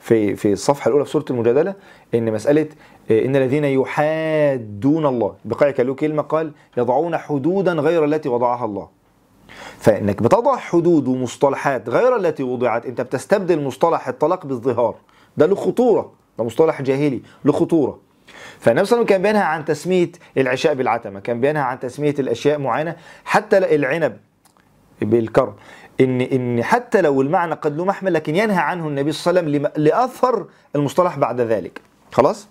في 0.00 0.36
في 0.36 0.52
الصفحة 0.52 0.88
الأولى 0.88 1.04
في 1.04 1.10
سورة 1.10 1.24
المجادلة 1.30 1.74
إن 2.14 2.32
مسألة 2.32 2.68
آه، 3.10 3.24
إن 3.24 3.36
الذين 3.36 3.64
يحادون 3.64 5.06
الله 5.06 5.34
بقايا 5.44 5.70
كان 5.70 5.86
له 5.86 5.94
كلمة 5.94 6.22
قال 6.22 6.52
يضعون 6.76 7.16
حدودا 7.16 7.72
غير 7.72 8.04
التي 8.04 8.28
وضعها 8.28 8.64
الله. 8.64 8.88
فإنك 9.78 10.22
بتضع 10.22 10.56
حدود 10.56 11.08
ومصطلحات 11.08 11.88
غير 11.88 12.16
التي 12.16 12.42
وضعت 12.42 12.86
أنت 12.86 13.00
بتستبدل 13.00 13.62
مصطلح 13.62 14.08
الطلاق 14.08 14.46
بالظهار. 14.46 14.94
ده 15.36 15.46
له 15.46 15.54
خطورة 15.54 16.12
ده 16.38 16.44
مصطلح 16.44 16.82
جاهلي 16.82 17.22
له 17.44 17.52
خطورة. 17.52 17.98
فالنبي 18.60 18.84
صلى 18.84 18.96
الله 18.96 19.04
عليه 19.04 19.04
وسلم 19.04 19.04
كان 19.04 19.22
بينهى 19.22 19.42
عن 19.42 19.64
تسمية 19.64 20.12
العشاء 20.36 20.74
بالعتمة 20.74 21.20
كان 21.20 21.40
بينهى 21.40 21.62
عن 21.62 21.78
تسمية 21.80 22.14
الأشياء 22.18 22.58
معينة 22.58 22.96
حتى 23.24 23.58
العنب 23.58 24.16
بالكرم 25.02 25.54
إن 26.00 26.20
إن 26.20 26.62
حتى 26.64 27.00
لو 27.00 27.22
المعنى 27.22 27.54
قد 27.54 27.76
له 27.76 27.84
محمل 27.84 28.14
لكن 28.14 28.36
ينهى 28.36 28.58
عنه 28.58 28.88
النبي 28.88 29.12
صلى 29.12 29.30
الله 29.30 29.40
عليه 29.42 29.50
وسلم 29.50 29.66
لم- 29.66 29.84
لأثر 29.84 30.46
المصطلح 30.76 31.18
بعد 31.18 31.40
ذلك. 31.40 31.80
خلاص؟ 32.12 32.48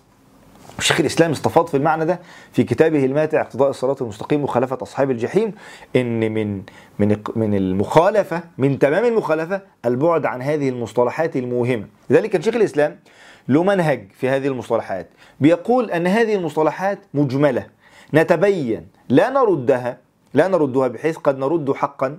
شيخ 0.80 1.00
الاسلام 1.00 1.30
استفاض 1.30 1.66
في 1.66 1.76
المعنى 1.76 2.04
ده 2.04 2.20
في 2.52 2.64
كتابه 2.64 3.04
الماتع 3.04 3.40
اقتضاء 3.40 3.70
الصراط 3.70 4.02
المستقيم 4.02 4.42
مخالفه 4.44 4.78
أصحاب 4.82 5.10
الجحيم 5.10 5.52
إن 5.96 6.32
من 6.32 6.62
من 6.98 7.16
من 7.36 7.54
المخالفة 7.54 8.42
من 8.58 8.78
تمام 8.78 9.04
المخالفة 9.04 9.60
البعد 9.84 10.26
عن 10.26 10.42
هذه 10.42 10.68
المصطلحات 10.68 11.36
الموهمة. 11.36 11.84
لذلك 12.10 12.30
كان 12.30 12.42
شيخ 12.42 12.54
الإسلام 12.54 12.98
له 13.48 13.62
منهج 13.62 14.08
في 14.12 14.28
هذه 14.28 14.46
المصطلحات. 14.46 15.08
بيقول 15.40 15.90
أن 15.90 16.06
هذه 16.06 16.34
المصطلحات 16.34 16.98
مجملة 17.14 17.66
نتبين 18.14 18.86
لا 19.08 19.30
نردها 19.30 19.98
لا 20.34 20.48
نردها 20.48 20.88
بحيث 20.88 21.16
قد 21.16 21.38
نرد 21.38 21.72
حقا 21.72 22.18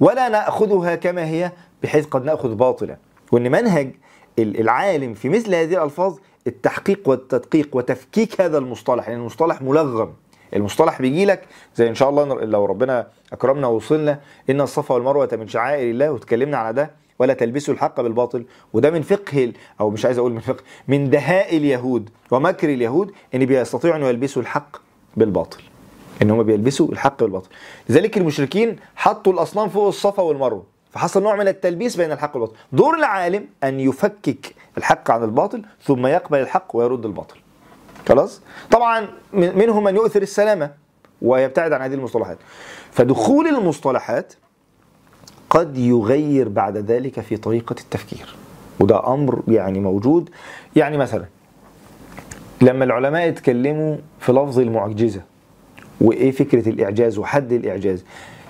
ولا 0.00 0.28
نأخذها 0.28 0.94
كما 0.94 1.24
هي 1.26 1.52
بحيث 1.82 2.06
قد 2.06 2.24
نأخذ 2.24 2.54
باطلا. 2.54 2.96
وإن 3.32 3.50
منهج 3.50 3.90
ال- 4.38 4.60
العالم 4.60 5.14
في 5.14 5.28
مثل 5.28 5.54
هذه 5.54 5.74
الألفاظ 5.74 6.16
التحقيق 6.46 7.08
والتدقيق 7.08 7.68
وتفكيك 7.72 8.40
هذا 8.40 8.58
المصطلح 8.58 9.08
لأن 9.08 9.18
المصطلح 9.18 9.62
ملغم. 9.62 10.12
المصطلح 10.56 11.02
بيجي 11.02 11.24
لك 11.24 11.42
زي 11.76 11.88
إن 11.88 11.94
شاء 11.94 12.08
الله 12.10 12.24
لو 12.44 12.64
ربنا 12.64 13.06
أكرمنا 13.32 13.66
ووصلنا 13.66 14.20
إن 14.50 14.60
الصفا 14.60 14.94
والمروة 14.94 15.28
من 15.32 15.48
شعائر 15.48 15.90
الله 15.90 16.10
واتكلمنا 16.10 16.56
على 16.56 16.72
ده 16.74 16.90
ولا 17.18 17.34
تلبسوا 17.34 17.74
الحق 17.74 18.00
بالباطل. 18.00 18.44
وده 18.72 18.90
من 18.90 19.02
فقه 19.02 19.52
أو 19.80 19.90
مش 19.90 20.04
عايز 20.04 20.18
أقول 20.18 20.32
من 20.32 20.40
فقه 20.40 20.62
من 20.88 21.10
دهاء 21.10 21.56
اليهود 21.56 22.10
ومكر 22.30 22.68
اليهود 22.68 23.12
إن 23.34 23.44
بيستطيعوا 23.44 23.96
أن 23.96 24.02
يلبسوا 24.02 24.42
الحق 24.42 24.76
بالباطل. 25.16 25.62
إن 26.22 26.30
هم 26.30 26.42
بيلبسوا 26.42 26.88
الحق 26.88 27.22
بالباطل. 27.22 27.48
لذلك 27.88 28.18
المشركين 28.18 28.76
حطوا 28.96 29.32
الأصنام 29.32 29.68
فوق 29.68 29.86
الصفا 29.86 30.22
والمروة. 30.22 30.71
فحصل 30.92 31.22
نوع 31.22 31.36
من 31.36 31.48
التلبيس 31.48 31.96
بين 31.96 32.12
الحق 32.12 32.36
والباطل. 32.36 32.56
دور 32.72 32.98
العالم 32.98 33.46
أن 33.64 33.80
يفكك 33.80 34.54
الحق 34.78 35.10
عن 35.10 35.24
الباطل 35.24 35.62
ثم 35.84 36.06
يقبل 36.06 36.38
الحق 36.40 36.76
ويرد 36.76 37.04
الباطل. 37.06 37.36
خلاص؟ 38.08 38.40
طبعا 38.70 39.08
من- 39.32 39.58
منهم 39.58 39.84
من 39.84 39.96
يؤثر 39.96 40.22
السلامة 40.22 40.70
ويبتعد 41.22 41.72
عن 41.72 41.82
هذه 41.82 41.94
المصطلحات. 41.94 42.38
فدخول 42.92 43.46
المصطلحات 43.46 44.34
قد 45.50 45.78
يغير 45.78 46.48
بعد 46.48 46.76
ذلك 46.76 47.20
في 47.20 47.36
طريقة 47.36 47.76
التفكير. 47.80 48.34
وده 48.80 49.06
أمر 49.14 49.42
يعني 49.48 49.80
موجود. 49.80 50.30
يعني 50.76 50.96
مثلا 50.98 51.24
لما 52.60 52.84
العلماء 52.84 53.28
يتكلموا 53.28 53.96
في 54.20 54.32
لفظ 54.32 54.58
المعجزة 54.58 55.20
وإيه 56.00 56.30
فكرة 56.30 56.68
الإعجاز 56.68 57.18
وحد 57.18 57.52
الإعجاز؟ 57.52 58.04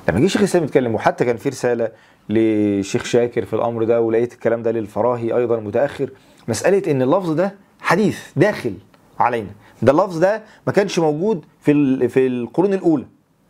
لما 0.08 0.20
جه 0.20 0.26
شيخ 0.26 0.40
الإسلام 0.40 0.64
يتكلم 0.64 0.94
وحتى 0.94 1.24
كان 1.24 1.36
في 1.36 1.48
رسالة 1.48 1.88
لشيخ 2.28 3.04
شاكر 3.04 3.44
في 3.44 3.54
الأمر 3.54 3.84
ده 3.84 4.00
ولقيت 4.00 4.32
الكلام 4.32 4.62
ده 4.62 4.70
للفراهي 4.70 5.36
أيضا 5.36 5.60
متأخر. 5.60 6.10
مسألة 6.48 6.90
إن 6.90 7.02
اللفظ 7.02 7.30
ده 7.30 7.54
حديث 7.80 8.18
داخل 8.36 8.74
علينا. 9.18 9.50
ده 9.82 9.92
اللفظ 9.92 10.18
ده 10.18 10.42
ما 10.66 10.72
كانش 10.72 10.98
موجود 10.98 11.44
في 11.60 12.08
في 12.08 12.26
القرون 12.26 12.74
الأولى. 12.74 13.06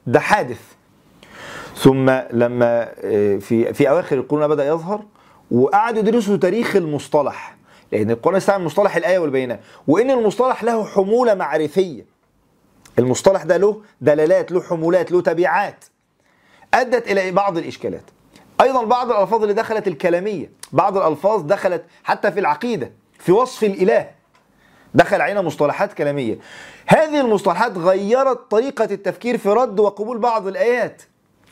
ده 0.07 0.21
حادث. 0.21 0.61
ثم 1.77 2.11
لما 2.33 2.89
آه، 3.05 3.37
في 3.37 3.75
في 3.75 3.89
أواخر 3.91 4.17
القرون 4.17 4.49
بدأ 4.49 4.67
يظهر 4.67 5.05
وقعدوا 5.51 5.99
يدرسوا 5.99 6.37
تاريخ 6.37 6.77
المصطلح. 6.77 7.57
لأن 7.93 8.11
القرآن 8.11 8.37
استعمل 8.37 8.65
مصطلح 8.65 8.97
الآية 8.97 9.19
والبينات. 9.19 9.61
وإن 9.89 10.11
المصطلح 10.11 10.65
له 10.65 10.85
حمولة 10.85 11.35
معرفية. 11.35 12.05
المصطلح 12.99 13.43
ده 13.43 13.57
له 13.57 13.83
دلالات 14.01 14.53
له 14.53 14.63
حمولات 14.63 15.13
له 15.13 15.21
تبعات. 15.21 15.85
أدت 16.75 17.11
إلى 17.11 17.31
بعض 17.31 17.59
الإشكالات. 17.59 18.03
أيضا 18.63 18.85
بعض 18.85 19.11
الألفاظ 19.13 19.43
اللي 19.43 19.55
دخلت 19.55 19.89
الكلامية 19.89 20.51
بعض 20.73 20.97
الألفاظ 20.97 21.43
دخلت 21.43 21.85
حتى 22.05 22.33
في 22.33 22.41
العقيدة 22.41 22.93
في 23.19 23.33
وصف 23.33 23.65
الإله. 23.65 24.11
دخل 24.95 25.21
علينا 25.21 25.43
مصطلحات 25.43 25.93
كلامية. 25.93 26.39
هذه 26.87 27.21
المصطلحات 27.21 27.79
غيرت 27.79 28.51
طريقة 28.51 28.85
التفكير 28.85 29.39
في 29.39 29.49
رد 29.49 29.81
وقبول 29.81 30.19
بعض 30.19 30.47
الآيات. 30.47 31.03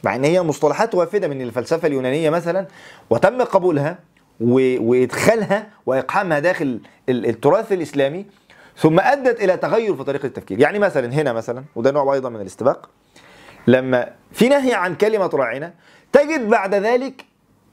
مع 0.05 0.15
إن 0.15 0.25
هي 0.25 0.43
مصطلحات 0.43 0.95
وافدة 0.95 1.29
من 1.29 1.43
الفلسفة 1.43 1.89
اليونانية 1.89 2.31
مثلا 2.31 2.67
وتم 3.11 3.43
قبولها 3.43 3.99
وإدخالها 4.41 5.67
وإقحامها 5.87 6.39
داخل 6.39 6.81
ال- 7.09 7.27
التراث 7.27 7.73
الإسلامي 7.73 8.27
ثم 8.77 9.01
أدت 9.01 9.41
إلى 9.43 9.57
تغير 9.57 9.97
في 9.97 10.05
طريقة 10.05 10.27
التفكير. 10.27 10.61
يعني 10.61 10.79
مثلا 10.79 11.13
هنا 11.13 11.33
مثلا 11.33 11.65
وده 11.77 11.91
نوع 11.91 12.15
أيضا 12.15 12.29
من 12.29 12.41
الاستباق 12.41 12.91
لما 13.67 14.13
في 14.33 14.49
نهي 14.49 14.75
عن 14.75 14.95
كلمة 14.95 15.31
راعنا 15.35 15.73
تجد 16.13 16.49
بعد 16.49 16.75
ذلك 16.75 17.25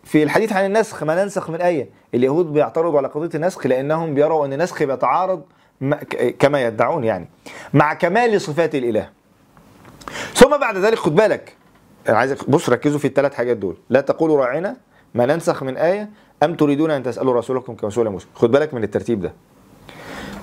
في 0.03 0.24
الحديث 0.24 0.53
عن 0.53 0.65
النسخ 0.65 1.03
ما 1.03 1.24
ننسخ 1.24 1.50
من 1.50 1.62
آية 1.62 1.89
اليهود 2.13 2.53
بيعترضوا 2.53 2.98
على 2.98 3.08
قضية 3.08 3.29
النسخ 3.36 3.67
لأنهم 3.67 4.13
بيروا 4.13 4.46
أن 4.46 4.53
النسخ 4.53 4.84
بيتعارض 4.84 5.44
كما 6.39 6.63
يدعون 6.63 7.03
يعني 7.03 7.27
مع 7.74 7.94
كمال 7.94 8.41
صفات 8.41 8.75
الإله. 8.75 9.10
ثم 10.34 10.58
بعد 10.58 10.77
ذلك 10.77 10.98
خد 10.98 11.15
بالك 11.15 11.56
أنا 12.10 12.17
عايز 12.17 12.34
بص 12.34 12.70
ركزوا 12.70 13.00
في 13.00 13.08
الثلاث 13.08 13.34
حاجات 13.34 13.58
دول. 13.58 13.77
لا 13.89 14.01
تقولوا 14.01 14.46
راعنا 14.46 14.75
ما 15.15 15.25
ننسخ 15.25 15.63
من 15.63 15.77
آية 15.77 16.10
أم 16.44 16.56
تريدون 16.56 16.91
أن 16.91 17.03
تسألوا 17.03 17.34
رسولكم 17.34 17.75
كما 17.75 17.89
سئل 17.89 18.10
موسى؟ 18.10 18.27
خد 18.36 18.51
بالك 18.51 18.74
من 18.74 18.84
الترتيب 18.84 19.22
ده. 19.22 19.34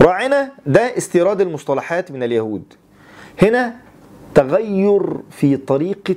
راعنا 0.01 0.53
ده 0.67 0.97
استيراد 0.97 1.41
المصطلحات 1.41 2.13
من 2.13 2.23
اليهود. 2.23 2.75
هنا 3.43 3.75
تغير 4.35 5.03
في 5.31 5.57
طريقة 5.57 6.17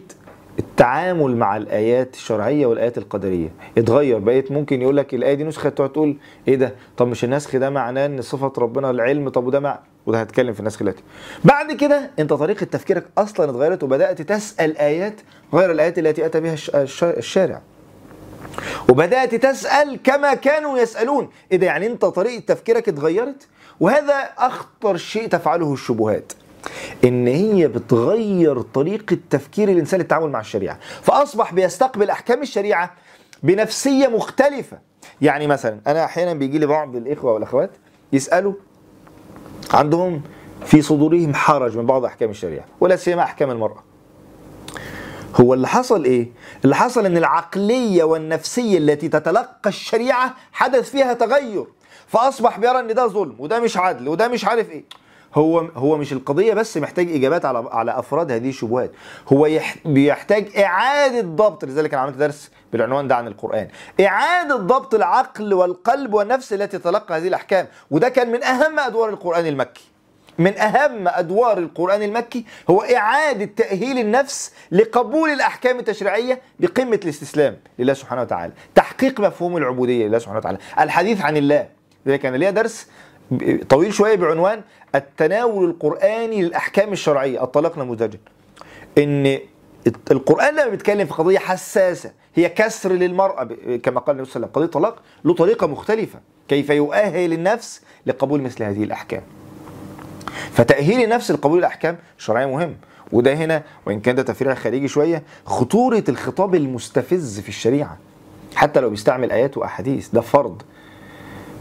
التعامل 0.60 1.36
مع 1.38 1.58
الآيات 1.58 2.14
الشرعية 2.16 2.66
والآيات 2.66 2.98
القدرية 2.98 3.50
اتغير 3.78 4.20
بقيت 4.20 4.52
ممكن 4.52 4.82
يقول 4.82 4.98
لك 4.98 5.14
الآية 5.14 5.34
دي 5.34 5.44
نسخة 5.44 5.70
تقعد 5.70 5.90
تقول 5.92 6.18
إيه 6.48 6.56
ده؟ 6.56 6.76
طب 6.98 7.08
مش 7.08 7.24
النسخ 7.24 7.56
ده 7.56 7.70
معناه 7.70 8.06
إن 8.06 8.22
صفة 8.22 8.54
ربنا 8.58 8.90
العلم؟ 8.90 9.30
طب 9.30 9.48
وده 9.48 9.60
مع 9.60 9.80
وده 10.06 10.22
هتكلم 10.22 10.54
في 10.54 10.60
النسخ 10.60 10.80
دلوقتي. 10.80 11.04
بعد 11.46 11.72
كده 11.72 12.12
أنت 12.20 12.34
طريقة 12.34 12.64
تفكيرك 12.64 13.06
أصلا 13.18 13.50
اتغيرت 13.50 13.84
وبدأت 13.84 14.22
تسأل 14.22 14.78
آيات 14.78 15.14
غير 15.54 15.72
الآيات 15.72 16.00
التي 16.00 16.26
أتى 16.26 16.40
بها 16.40 16.54
الش- 16.54 16.70
الش- 16.70 17.04
الشارع. 17.04 17.62
وبدأت 18.90 19.36
تسأل 19.36 20.00
كما 20.04 20.34
كانوا 20.34 20.78
يسألون. 20.80 21.30
إيه 21.52 21.58
ده 21.58 21.66
يعني 21.66 21.88
أنت 21.88 22.06
طريقة 22.06 22.40
تفكيرك 22.54 22.90
اتغيرت؟ 22.90 23.48
وهذا 23.80 24.14
أخطر 24.38 24.98
شيء 24.98 25.28
تفعله 25.28 25.74
الشبهات. 25.74 26.34
إن 27.04 27.28
هي 27.28 27.68
بتغير 27.68 28.62
طريقة 28.62 29.18
تفكير 29.30 29.70
الإنسان 29.70 30.00
للتعامل 30.00 30.30
مع 30.30 30.40
الشريعة. 30.40 30.80
فأصبح 31.02 31.54
بيستقبل 31.54 32.10
أحكام 32.10 32.42
الشريعة 32.42 32.94
بنفسية 33.44 34.08
مختلفة. 34.08 34.78
يعني 35.22 35.48
مثلا 35.48 35.80
أنا 35.88 36.06
أحيانا 36.06 36.34
بيجي 36.34 36.58
لي 36.58 36.66
بعض 36.66 36.96
الإخوة 36.96 37.34
والأخوات 37.34 37.72
يسألوا 38.14 38.54
عندهم 39.74 40.22
في 40.66 40.82
صدورهم 40.82 41.34
حرج 41.34 41.78
من 41.78 41.86
بعض 41.86 42.06
أحكام 42.06 42.30
الشريعة 42.30 42.66
ولا 42.80 42.96
سيما 42.96 43.24
أحكام 43.24 43.52
المرأة. 43.52 43.84
هو 45.36 45.54
اللي 45.54 45.68
حصل 45.68 46.04
إيه؟ 46.04 46.28
اللي 46.64 46.76
حصل 46.76 47.06
إن 47.06 47.18
العقلية 47.18 48.04
والنفسية 48.04 48.78
التي 48.78 49.10
تتلقى 49.10 49.60
الشريعة 49.70 50.34
حدث 50.52 50.90
فيها 50.90 51.14
تغير. 51.14 51.66
فأصبح 52.08 52.60
بيرى 52.60 52.80
إن 52.80 52.94
ده 52.94 53.08
ظلم 53.08 53.36
وده 53.40 53.60
مش 53.60 53.78
عدل 53.78 54.08
وده 54.08 54.28
مش 54.28 54.46
عارف 54.46 54.70
إيه. 54.70 54.84
هو 55.38 55.60
هو 55.60 55.98
مش 55.98 56.14
القضية 56.14 56.54
بس 56.54 56.78
محتاج 56.78 57.12
إجابات 57.12 57.46
على 57.46 57.70
على 57.72 58.00
أفراد 58.00 58.32
هذه 58.32 58.50
الشبهات. 58.50 58.92
هو 59.34 59.46
يح 59.46 59.76
بيحتاج 59.86 60.58
إعادة 60.58 61.22
ضبط 61.22 61.66
لذلك 61.66 61.94
أنا 61.94 62.04
عملت 62.04 62.18
درس 62.18 62.52
بالعنوان 62.72 63.08
ده 63.08 63.16
عن 63.16 63.28
القرآن. 63.28 63.68
إعادة 64.02 64.56
ضبط 64.56 64.96
العقل 64.96 65.54
والقلب 65.54 66.14
والنفس 66.14 66.54
التي 66.54 66.78
تتلقى 66.78 67.18
هذه 67.18 67.28
الأحكام. 67.28 67.68
وده 67.92 68.10
كان 68.10 68.32
من 68.32 68.44
أهم 68.44 68.80
أدوار 68.80 69.10
القرآن 69.10 69.46
المكي. 69.46 69.88
من 70.40 70.58
أهم 70.58 71.08
أدوار 71.08 71.58
القرآن 71.58 72.04
المكي 72.04 72.46
هو 72.70 72.82
إعادة 72.82 73.46
تأهيل 73.46 74.00
النفس 74.00 74.54
لقبول 74.72 75.30
الأحكام 75.30 75.80
التشريعية 75.80 76.42
بقمة 76.60 77.00
الاستسلام 77.04 77.58
لله 77.80 77.94
سبحانه 77.94 78.22
وتعالى. 78.22 78.54
تحقيق 78.76 79.20
مفهوم 79.20 79.58
العبودية 79.58 80.08
لله 80.08 80.20
سبحانه 80.20 80.38
وتعالى. 80.38 80.58
الحديث 80.80 81.22
عن 81.22 81.38
الله. 81.38 81.68
لذلك 82.06 82.20
كان 82.20 82.36
ليا 82.36 82.52
درس 82.52 82.88
طويل 83.70 83.94
شوية 83.94 84.16
بعنوان 84.16 84.62
التناول 84.96 85.70
القرآني 85.70 86.42
للأحكام 86.42 86.92
الشرعية. 86.94 87.44
الطلاق 87.44 87.78
نموذجا. 87.78 88.20
إن 88.98 89.40
القرآن 90.12 90.54
لما 90.54 90.68
بيتكلم 90.68 91.06
في 91.08 91.14
قضية 91.14 91.40
حساسة 91.40 92.12
هي 92.36 92.50
كسر 92.50 92.92
للمرأة 92.92 93.44
ب- 93.44 93.54
كما 93.84 94.00
قال 94.00 94.16
النبي 94.16 94.30
صلى 94.30 94.36
الله 94.36 94.48
عليه 94.56 94.56
وسلم 94.56 94.56
قضية 94.56 94.66
الطلاق 94.66 95.02
له 95.26 95.34
طريقة 95.34 95.68
مختلفة. 95.68 96.20
كيف 96.48 96.70
يؤهل 96.70 97.34
النفس 97.34 97.82
لقبول 98.06 98.42
مثل 98.42 98.64
هذه 98.64 98.84
الأحكام؟ 98.84 99.22
فتأهيل 100.52 101.04
النفس 101.04 101.32
لقبول 101.32 101.60
الأحكام 101.60 101.98
الشرعية 102.18 102.46
مهم. 102.46 102.76
وده 103.12 103.34
هنا 103.34 103.64
وإن 103.86 104.00
كان 104.00 104.16
ده 104.16 104.24
تفسيرها 104.24 104.56
خارجي 104.56 104.88
شوية 104.88 105.24
خطورة 105.46 106.04
الخطاب 106.10 106.56
المستفز 106.56 107.40
في 107.40 107.50
الشريعة. 107.50 107.98
حتى 108.56 108.80
لو 108.80 108.90
بيستعمل 108.90 109.32
آيات 109.32 109.58
وأحاديث 109.58 110.10
ده 110.10 110.22
فرض. 110.22 110.62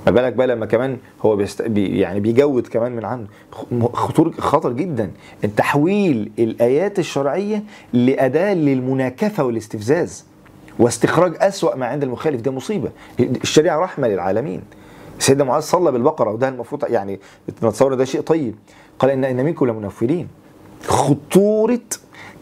ما 0.06 0.12
بالك 0.12 0.32
بقى 0.32 0.46
لما 0.46 0.66
كمان 0.66 0.98
هو 1.22 1.36
بيست... 1.36 1.62
بي 1.62 1.98
يعني 1.98 2.20
بيجود 2.20 2.66
كمان 2.66 2.92
من 2.96 3.04
عنده. 3.04 3.28
خطور 3.92 4.32
خطر 4.32 4.72
جدا. 4.72 5.10
تحويل 5.56 6.30
الآيات 6.38 6.98
الشرعية 6.98 7.62
لأداة 7.92 8.54
للمناكفة 8.54 9.44
والاستفزاز 9.44 10.25
واستخراج 10.78 11.34
أسوأ 11.40 11.76
ما 11.76 11.86
عند 11.86 12.02
المخالف. 12.02 12.40
ده 12.40 12.50
مصيبة. 12.50 12.90
الشريعة 13.20 13.78
رحمة 13.80 14.08
للعالمين. 14.08 14.62
سيدنا 15.18 15.44
معاذ 15.44 15.62
صلى 15.62 15.92
بالبقرة 15.92 16.30
وده 16.30 16.49
المفروض 16.49 16.84
يعني 16.90 17.21
نتصور 17.62 17.95
ده 17.95 18.04
شيء 18.04 18.21
طيب. 18.21 18.54
قال 18.99 19.10
إن 19.10 19.25
إن 19.25 19.45
منكم 19.45 19.66
لمنفرين. 19.66 20.28
خطورة 20.86 21.80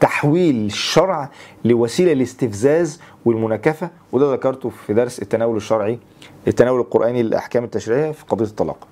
تحويل 0.01 0.67
الشرع 0.67 1.31
لوسيلة 1.65 2.13
للاستفزاز 2.13 3.01
والمناكفة 3.25 3.91
وده 4.13 4.33
ذكرته 4.33 4.69
في 4.69 4.95
درس 4.95 5.23
التناول 5.23 5.57
الشرعي 5.57 5.99
التناول 6.49 6.81
القرآني 6.81 7.23
للأحكام 7.23 7.65
التشريعية 7.65 8.13
في 8.13 8.25
قضية 8.25 8.45
الطلاق. 8.45 8.87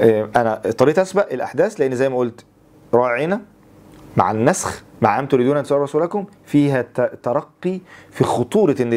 آه، 0.00 0.28
أنا 0.36 0.60
اضطريت 0.64 0.98
أسبق 0.98 1.32
الأحداث 1.32 1.80
لأن 1.80 1.94
زي 1.94 2.08
ما 2.08 2.16
قلت 2.18 2.44
راعينا 2.94 3.40
مع 4.16 4.30
النسخ 4.30 4.82
مع 5.02 5.18
أم 5.18 5.26
تريدون 5.26 5.56
أن 5.56 5.62
تسألوا 5.64 5.82
رسولكم 5.82 6.24
فيها 6.46 6.82
ترقي 7.22 7.80
في 8.10 8.24
خطورة 8.24 8.76
إن 8.80 8.90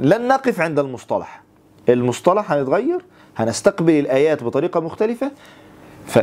لن 0.00 0.28
نقف 0.28 0.60
عند 0.60 0.78
المصطلح. 0.78 1.42
المصطلح 1.88 2.52
هيتغير 2.52 3.04
هنستقبل 3.36 3.92
الآيات 3.98 4.42
بطريقة 4.44 4.80
مختلفة. 4.80 5.30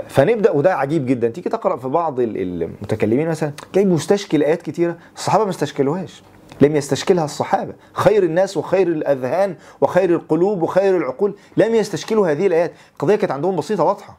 فنبدأ 0.10 0.52
وده 0.52 0.76
عجيب 0.76 1.06
جدا. 1.06 1.28
تيجي 1.30 1.50
تقرأ 1.50 1.76
في 1.78 1.88
بعض 1.88 2.20
ال- 2.20 2.38
المتكلمين 2.64 3.28
مثلا 3.28 3.52
تلاقي 3.74 3.86
مستشكل 3.86 4.44
آيات 4.44 4.62
كتيرة 4.62 4.98
الصحابة 5.16 5.44
ما 5.44 5.50
استشكلوهاش. 5.50 6.24
لم 6.62 6.76
يستشكلها 6.76 7.26
الصحابة. 7.26 7.74
خير 7.94 8.24
الناس 8.24 8.58
وخير 8.58 8.88
الأذهان 8.88 9.56
وخير 9.82 10.10
القلوب 10.10 10.62
وخير 10.62 10.98
العقول. 10.98 11.36
لم 11.58 11.76
يستشكلوا 11.76 12.28
هذه 12.28 12.48
الآيات. 12.48 12.74
القضية 12.94 13.16
كانت 13.16 13.32
عندهم 13.32 13.56
بسيطة 13.56 13.84
واضحة. 13.84 14.18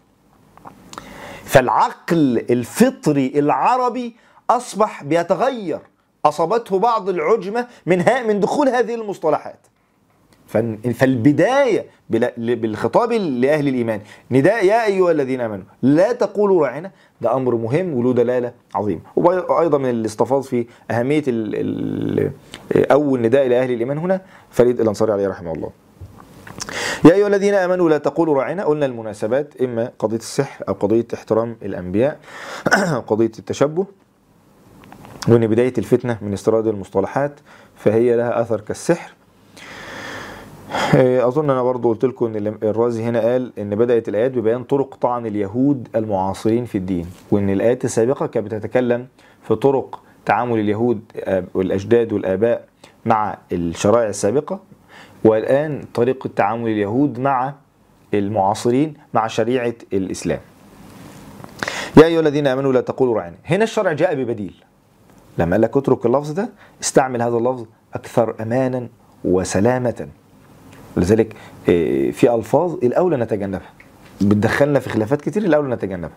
فالعقل 1.44 2.46
الفطري 2.50 3.32
العربي 3.36 4.16
أصبح 4.50 5.04
بيتغير. 5.04 5.80
أصابته 6.24 6.78
بعض 6.78 7.08
العجمة 7.08 7.66
من 7.86 8.04
من 8.26 8.40
دخول 8.40 8.68
هذه 8.68 8.94
المصطلحات. 8.94 9.58
بلا- 12.10 12.32
بالخطاب 12.38 13.12
لأهل 13.12 13.68
الإيمان. 13.68 14.00
نداء 14.30 14.64
يا 14.64 14.86
أيها 14.86 15.10
الذين 15.10 15.40
آمنوا 15.40 15.64
لا 15.82 16.12
تقولوا 16.12 16.66
راعنا. 16.66 16.90
ده 17.20 17.34
أمر 17.34 17.54
مهم 17.54 17.94
وله 17.94 18.12
دلالة 18.14 18.52
عظيمة. 18.74 19.00
وأيضا 19.16 19.78
من 19.78 19.90
الاستفاض 19.90 20.42
في 20.42 20.66
ال 21.28 22.30
أول 22.92 23.20
نداء 23.22 23.48
لأهل 23.48 23.72
الإيمان 23.72 23.98
هنا 23.98 24.20
فريد 24.50 24.80
الأنصاري 24.80 25.12
عليه 25.12 25.28
رحمه 25.28 25.52
الله. 25.52 25.70
يا 27.04 27.14
أيها 27.14 27.26
الذين 27.26 27.54
آمنوا 27.54 27.90
لا 27.90 27.98
تقولوا 27.98 28.34
راعنا. 28.34 28.64
قلنا 28.64 28.86
المناسبات 28.86 29.54
إما 29.62 29.92
قضية 29.98 30.16
السحر 30.16 30.64
أو 30.68 30.74
قضية 30.74 31.06
احترام 31.14 31.56
الأنبياء 31.62 32.18
أو 32.72 33.00
قضية 33.00 33.32
التشبه. 33.38 33.86
وإن 35.28 35.46
بداية 35.46 35.74
الفتنة 35.78 36.18
من 36.22 36.32
استيراد 36.32 36.66
المصطلحات 36.66 37.40
فهي 37.76 38.16
لها 38.16 38.40
أثر 38.40 38.60
كالسحر. 38.60 39.17
أظن 40.94 41.50
أنا 41.50 41.62
برضو 41.62 41.88
قلت 41.92 42.04
لكم 42.04 42.26
إن 42.36 42.46
الرازي 42.62 43.02
هنا 43.04 43.20
قال 43.20 43.52
إن 43.58 43.70
بدأت 43.70 44.08
الآيات 44.08 44.30
ببيان 44.30 44.64
طرق 44.64 44.94
طعن 44.94 45.26
اليهود 45.26 45.88
المعاصرين 45.96 46.64
في 46.64 46.78
الدين 46.78 47.06
وإن 47.30 47.50
الآيات 47.50 47.84
السابقة 47.84 48.26
كانت 48.26 48.46
بتتكلم 48.54 49.06
في 49.42 49.54
طرق 49.54 50.02
تعامل 50.26 50.60
اليهود 50.60 51.00
والأجداد 51.54 52.12
والآباء 52.12 52.64
مع 53.06 53.38
الشرائع 53.52 54.08
السابقة 54.08 54.60
والآن 55.24 55.84
طريقة 55.94 56.30
تعامل 56.36 56.70
اليهود 56.70 57.18
مع 57.20 57.54
المعاصرين 58.14 58.94
مع 59.14 59.26
شريعة 59.26 59.74
الإسلام. 59.92 60.40
يا 61.96 62.04
أيها 62.04 62.20
الذين 62.20 62.46
آمنوا 62.46 62.72
لا 62.72 62.80
تقولوا 62.80 63.14
راعنا 63.14 63.36
هنا 63.46 63.64
الشرع 63.64 63.92
جاء 63.92 64.14
ببديل. 64.14 64.54
لما 65.38 65.52
قال 65.52 65.60
لك 65.60 65.76
اترك 65.76 66.06
اللفظ 66.06 66.30
ده 66.30 66.48
استعمل 66.82 67.22
هذا 67.22 67.36
اللفظ 67.36 67.64
أكثر 67.94 68.34
امانا 68.40 68.88
وسلامه. 69.24 70.08
لذلك 70.96 71.36
إيه، 71.68 72.10
في 72.12 72.34
ألفاظ 72.34 72.74
الأولى 72.74 73.16
نتجنبها. 73.16 73.70
بتدخلنا 74.20 74.80
في 74.80 74.88
خلافات 74.88 75.20
كتير 75.20 75.42
الأولى 75.42 75.74
نتجنبها. 75.74 76.16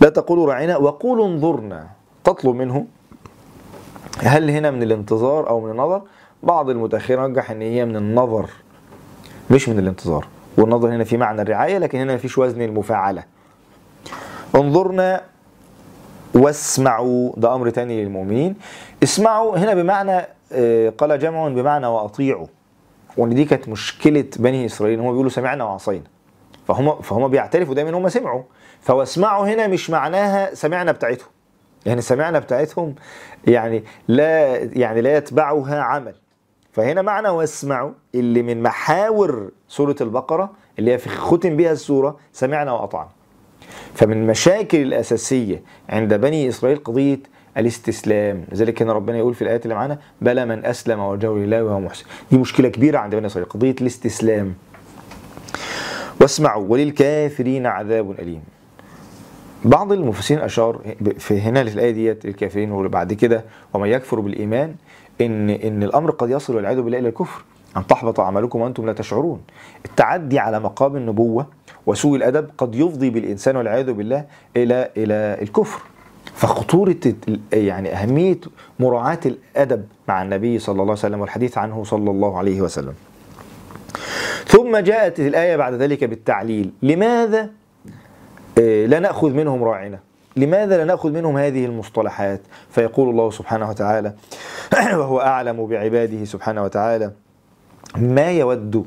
لا 0.00 0.08
تقولوا 0.08 0.46
راعنا 0.52 0.76
وقولوا 0.76 1.26
انظرنا. 1.26 1.86
تطلب 2.24 2.54
منه. 2.54 2.86
هل 4.18 4.50
هنا 4.50 4.70
من 4.70 4.82
الانتظار 4.82 5.48
أو 5.48 5.60
من 5.60 5.70
النظر؟ 5.70 6.02
بعض 6.42 6.70
المتأخرين 6.70 7.20
رجح 7.20 7.50
إن 7.50 7.62
هي 7.62 7.84
من 7.84 7.96
النظر 7.96 8.50
مش 9.50 9.68
من 9.68 9.78
الانتظار. 9.78 10.26
والنظر 10.58 10.88
هنا 10.88 11.04
في 11.04 11.16
معنى 11.16 11.42
الرعاية 11.42 11.78
لكن 11.78 11.98
هنا 11.98 12.14
مفيش 12.14 12.38
وزن 12.38 12.62
المفاعلة. 12.62 13.24
انظرنا 14.54 15.22
واسمعوا 16.34 17.32
ده 17.36 17.54
أمر 17.54 17.70
تاني 17.70 18.04
للمؤمنين. 18.04 18.56
اسمعوا 19.02 19.58
هنا 19.58 19.74
بمعنى 19.74 20.12
آه، 20.12 20.28
قال 20.98 21.18
جمع 21.18 21.48
بمعنى 21.48 21.86
واطيعوا 21.86 22.46
وإن 23.16 23.34
دي 23.34 23.44
كانت 23.44 23.68
مشكلة 23.68 24.24
بني 24.38 24.66
إسرائيل 24.66 25.00
هم 25.00 25.10
بيقولوا 25.10 25.30
سمعنا 25.30 25.64
وعصينا. 25.64 26.04
فهم 26.66 27.00
فهم 27.00 27.28
بيعترفوا 27.28 27.74
دايما 27.74 27.90
إن 27.90 27.94
هم 27.94 28.08
سمعوا. 28.08 28.42
فواسمعوا 28.80 29.46
هنا 29.46 29.66
مش 29.66 29.90
معناها 29.90 30.54
سمعنا 30.54 30.92
بتاعتهم. 30.92 31.28
يعني 31.86 32.00
سمعنا 32.00 32.38
بتاعتهم 32.38 32.94
يعني 33.46 33.84
لا 34.08 34.56
يعني 34.56 35.00
لا 35.00 35.16
يتبعها 35.16 35.80
عمل. 35.80 36.14
فهنا 36.72 37.02
معنى 37.02 37.28
واسمعوا 37.28 37.92
اللي 38.14 38.42
من 38.42 38.62
محاور 38.62 39.50
سورة 39.68 39.96
البقرة 40.00 40.50
اللي 40.78 40.92
هي 40.92 40.98
في 40.98 41.08
ختم 41.08 41.56
بها 41.56 41.72
السورة 41.72 42.16
سمعنا 42.32 42.72
وأطعنا. 42.72 43.10
فمن 43.94 44.12
المشاكل 44.12 44.78
الأساسية 44.78 45.62
عند 45.88 46.14
بني 46.14 46.48
إسرائيل 46.48 46.84
قضية 46.84 47.20
الاستسلام. 47.56 48.44
لذلك 48.52 48.82
هنا 48.82 48.92
ربنا 48.92 49.18
يقول 49.18 49.34
في 49.34 49.42
الآيات 49.42 49.64
اللي 49.64 49.74
معانا 49.74 49.98
بلى 50.20 50.44
من 50.44 50.64
أسلم 50.64 51.00
وجهه 51.00 51.34
لله 51.34 51.64
وهو 51.64 51.80
محسن. 51.80 52.04
دي 52.30 52.38
مشكلة 52.38 52.68
كبيرة 52.68 52.98
عند 52.98 53.14
بني 53.14 53.26
إسرائيل 53.26 53.50
قضية 53.50 53.74
الاستسلام. 53.80 54.54
واسمعوا 56.20 56.66
وللكافرين 56.68 57.66
عذاب 57.66 58.10
أليم. 58.10 58.42
بعض 59.64 59.92
المفسرين 59.92 60.40
أشار 60.40 60.80
في 61.18 61.40
هنا 61.40 61.64
في 61.64 61.74
الايه 61.74 61.90
ديت 61.90 62.24
الكافرين 62.24 62.72
وبعد 62.72 63.12
كده 63.12 63.44
ومن 63.74 63.88
يكفر 63.88 64.20
بالإيمان 64.20 64.74
إن 65.20 65.50
إن 65.50 65.82
الأمر 65.82 66.10
قد 66.10 66.30
يصل 66.30 66.56
والعياذ 66.56 66.80
بالله 66.80 66.98
إلى 66.98 67.08
الكفر. 67.08 67.42
أن 67.76 67.86
تحبط 67.86 68.20
اعمالكم 68.20 68.60
وأنتم 68.60 68.86
لا 68.86 68.92
تشعرون. 68.92 69.40
التعدي 69.84 70.38
على 70.38 70.60
مقام 70.60 70.96
النبوة 70.96 71.46
وسوء 71.86 72.16
الأدب 72.16 72.50
قد 72.58 72.74
يفضي 72.74 73.10
بالإنسان 73.10 73.56
والعياذ 73.56 73.92
بالله 73.92 74.24
إلى 74.56 74.90
إلى 74.96 75.38
الكفر. 75.42 75.80
فخطورة 76.40 76.96
ال- 77.28 77.40
يعني 77.52 77.92
أهمية 77.92 78.40
مراعاة 78.80 79.18
الأدب 79.26 79.84
مع 80.08 80.22
النبي 80.22 80.58
صلى 80.58 80.72
الله 80.72 80.82
عليه 80.84 80.92
وسلم 80.92 81.20
والحديث 81.20 81.58
عنه 81.58 81.84
صلى 81.84 82.10
الله 82.10 82.38
عليه 82.38 82.60
وسلم. 82.60 82.94
ثم 84.46 84.76
جاءت 84.76 85.20
الآية 85.20 85.56
بعد 85.56 85.74
ذلك 85.74 86.04
بالتعليل. 86.04 86.70
لماذا؟ 86.82 87.50
آه، 88.58 88.86
لا 88.86 88.98
نأخذ 88.98 89.30
منهم 89.30 89.64
راعنا. 89.64 89.98
لماذا 90.36 90.76
لا 90.76 90.84
نأخذ 90.84 91.10
منهم 91.12 91.36
هذه 91.38 91.64
المصطلحات؟ 91.64 92.40
فيقول 92.70 93.08
الله 93.10 93.30
سبحانه 93.30 93.68
وتعالى 93.70 94.12
وهو 95.00 95.20
أعلم 95.20 95.66
بعباده 95.66 96.24
سبحانه 96.24 96.62
وتعالى 96.64 97.12
ما 97.96 98.30
يود 98.30 98.86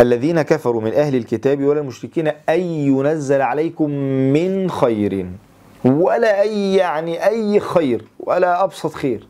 الذين 0.00 0.42
كفروا 0.42 0.80
من 0.80 0.92
أهل 0.92 1.14
الكتاب 1.16 1.62
ولا 1.64 1.80
المشركين 1.80 2.28
أن 2.28 2.60
ينزل 2.60 3.40
عليكم 3.42 3.90
من 4.32 4.70
خير؟ 4.70 5.26
ولا 5.84 6.40
أي 6.40 6.74
يعني 6.74 7.26
أي 7.26 7.60
خير 7.60 8.04
ولا 8.20 8.64
أبسط 8.64 8.92
خير. 8.92 9.28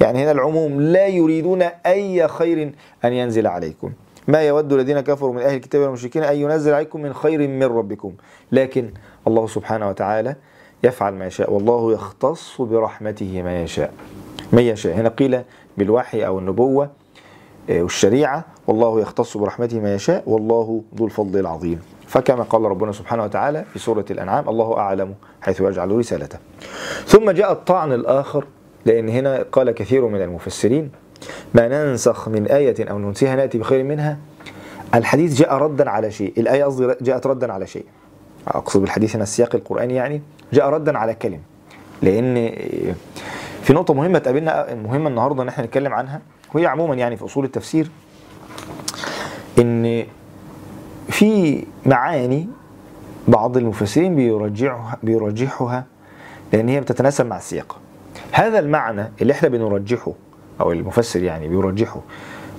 يعني 0.00 0.22
هنا 0.24 0.30
العموم 0.30 0.80
لا 0.80 1.06
يريدون 1.06 1.62
أي 1.62 2.28
خير 2.28 2.72
أن 3.04 3.12
ينزل 3.12 3.46
عليكم. 3.46 3.92
ما 4.28 4.42
يود 4.42 4.72
الذين 4.72 5.00
كفروا 5.00 5.32
من 5.32 5.42
أهل 5.42 5.56
الكتاب 5.56 5.82
والمشركين 5.82 6.22
أن 6.22 6.36
ينزل 6.36 6.74
عليكم 6.74 7.02
من 7.02 7.14
خير 7.14 7.48
من 7.48 7.62
ربكم. 7.62 8.12
لكن 8.52 8.90
الله 9.26 9.46
سبحانه 9.46 9.88
وتعالى 9.88 10.36
يفعل 10.84 11.14
ما 11.14 11.26
يشاء 11.26 11.52
والله 11.52 11.92
يختص 11.92 12.60
برحمته 12.60 13.42
ما 13.42 13.62
يشاء. 13.62 13.92
من 14.52 14.62
يشاء. 14.62 14.94
هنا 14.94 15.08
قيل 15.08 15.42
بالوحي 15.78 16.26
أو 16.26 16.38
النبوة 16.38 16.90
آه، 17.70 17.82
والشريعة 17.82 18.44
والله 18.66 19.00
يختص 19.00 19.36
برحمته 19.36 19.80
ما 19.80 19.94
يشاء 19.94 20.22
والله 20.26 20.82
ذو 20.98 21.06
الفضل 21.06 21.40
العظيم. 21.40 21.80
فكما 22.08 22.42
قال 22.42 22.62
ربنا 22.62 22.92
سبحانه 22.92 23.24
وتعالى 23.24 23.64
في 23.72 23.78
سورة 23.78 24.04
الأنعام 24.10 24.48
الله 24.48 24.78
أعلم 24.78 25.14
حيث 25.42 25.60
يجعل 25.60 25.90
رسالته. 25.90 26.38
ثم 27.06 27.30
جاء 27.30 27.52
الطعن 27.52 27.92
الآخر 27.92 28.44
لأن 28.84 29.08
هنا 29.08 29.44
قال 29.52 29.70
كثير 29.70 30.06
من 30.06 30.22
المفسرين 30.22 30.90
ما 31.54 31.68
ننسخ 31.68 32.28
من 32.28 32.46
آية 32.46 32.90
أو 32.90 32.98
ننسيها 32.98 33.36
نأتي 33.36 33.58
بخير 33.58 33.84
منها؟ 33.84 34.18
الحديث 34.94 35.34
جاء 35.34 35.54
ردا 35.54 35.90
على 35.90 36.10
شيء 36.10 36.32
الآية 36.38 36.64
قصدي 36.64 36.94
جاءت 37.00 37.26
ردا 37.26 37.52
على 37.52 37.66
شيء. 37.66 37.84
أقصد 38.48 38.80
بالحديث 38.80 39.14
هنا 39.14 39.22
السياق 39.22 39.54
القرآني 39.54 39.94
يعني 39.94 40.22
جاء 40.52 40.68
ردا 40.68 40.98
على 40.98 41.14
كلمة. 41.14 41.40
لأن 42.02 42.52
في 43.62 43.72
نقطة 43.72 43.94
مهمة 43.94 44.18
تقابلنا 44.18 44.74
مهمة 44.74 45.08
النهاردة 45.08 45.42
إن 45.42 45.48
إحنا 45.48 45.64
نتكلم 45.64 45.94
عنها 45.94 46.20
وهي 46.54 46.66
عموما 46.66 46.94
يعني 46.94 47.16
في 47.16 47.24
أصول 47.24 47.44
التفسير 47.44 47.90
إن 49.58 50.04
في 51.08 51.64
معاني 51.86 52.48
بعض 53.28 53.56
المفسرين 53.56 54.16
بيرجعها 54.16 54.96
بيرجحها 55.02 55.84
لأن 56.52 56.68
هي 56.68 56.80
بتتناسب 56.80 57.26
مع 57.26 57.36
السياق. 57.36 57.76
هذا 58.32 58.58
المعنى 58.58 59.12
اللي 59.22 59.32
إحنا 59.32 59.48
بنرجحه 59.48 60.12
أو 60.60 60.72
المفسر 60.72 61.22
يعني 61.22 61.48
بيرجحه 61.48 62.00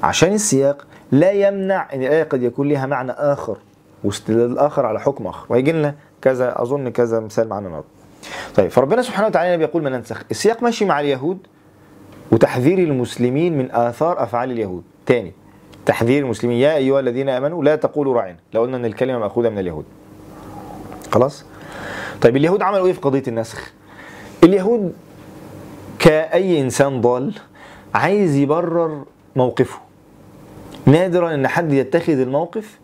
عشان 0.03 0.33
السياق 0.33 0.87
لا 1.11 1.31
يمنع 1.31 1.87
إن 1.93 2.03
الآية 2.03 2.23
قد 2.23 2.43
يكون 2.43 2.69
لها 2.69 2.85
معنى 2.85 3.11
آخر 3.11 3.57
واستدلال 4.03 4.57
آخر 4.59 4.85
على 4.85 4.99
حكم 4.99 5.27
آخر. 5.27 5.45
وهيجي 5.49 5.71
لنا 5.71 5.95
كذا 6.21 6.61
أظن 6.61 6.89
كذا 6.89 7.19
مثال 7.19 7.49
معنا 7.49 7.65
النهارده. 7.67 7.87
طيب 8.55 8.69
فربنا 8.71 9.01
سبحانه 9.01 9.27
وتعالى 9.27 9.57
بيقول 9.57 9.83
ما 9.83 9.89
ننسخ 9.89 10.23
السياق 10.31 10.63
ماشي 10.63 10.85
مع 10.85 10.99
اليهود 10.99 11.37
وتحذير 12.31 12.79
المسلمين 12.79 13.57
من 13.57 13.71
آثار 13.71 14.23
أفعال 14.23 14.51
اليهود. 14.51 14.83
تاني 15.05 15.33
تحذير 15.89 16.23
المسلمين. 16.23 16.57
يا 16.57 16.75
أيها 16.75 16.99
الذين 16.99 17.29
آمنوا 17.29 17.63
لا 17.63 17.75
تقولوا 17.75 18.13
راعنا. 18.13 18.37
لو 18.53 18.61
قلنا 18.61 18.77
ان 18.77 18.85
الكلمة 18.85 19.19
مأخوذة 19.19 19.49
من 19.49 19.59
اليهود. 19.59 19.85
خلاص؟ 21.11 21.45
طيب 22.21 22.37
اليهود 22.37 22.61
عملوا 22.61 22.87
إيه 22.87 22.93
في 22.93 22.99
قضية 22.99 23.23
النسخ؟ 23.27 23.71
اليهود 24.43 24.93
كأي 25.99 26.61
إنسان 26.61 27.01
ضال 27.01 27.33
عايز 27.93 28.35
يبرر 28.35 29.03
موقفه. 29.35 29.79
نادرا 30.85 31.33
إن 31.33 31.47
حد 31.47 31.73
يتخذ 31.73 32.19
الموقف 32.19 32.79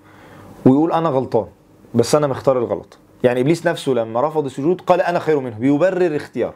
ويقول 0.65 0.91
أنا 0.91 1.10
غلطان 1.10 1.46
بس 1.94 2.15
أنا 2.15 2.28
مختار 2.28 2.58
الغلط. 2.58 2.98
يعني 3.24 3.41
إبليس 3.41 3.68
نفسه 3.68 3.91
لما 3.91 4.22
رفض 4.22 4.46
السجود 4.46 4.82
قال 4.82 5.02
أنا 5.02 5.20
خير 5.20 5.39
منه 5.39 5.56
بيبرر 5.60 6.15
اختياره. 6.15 6.56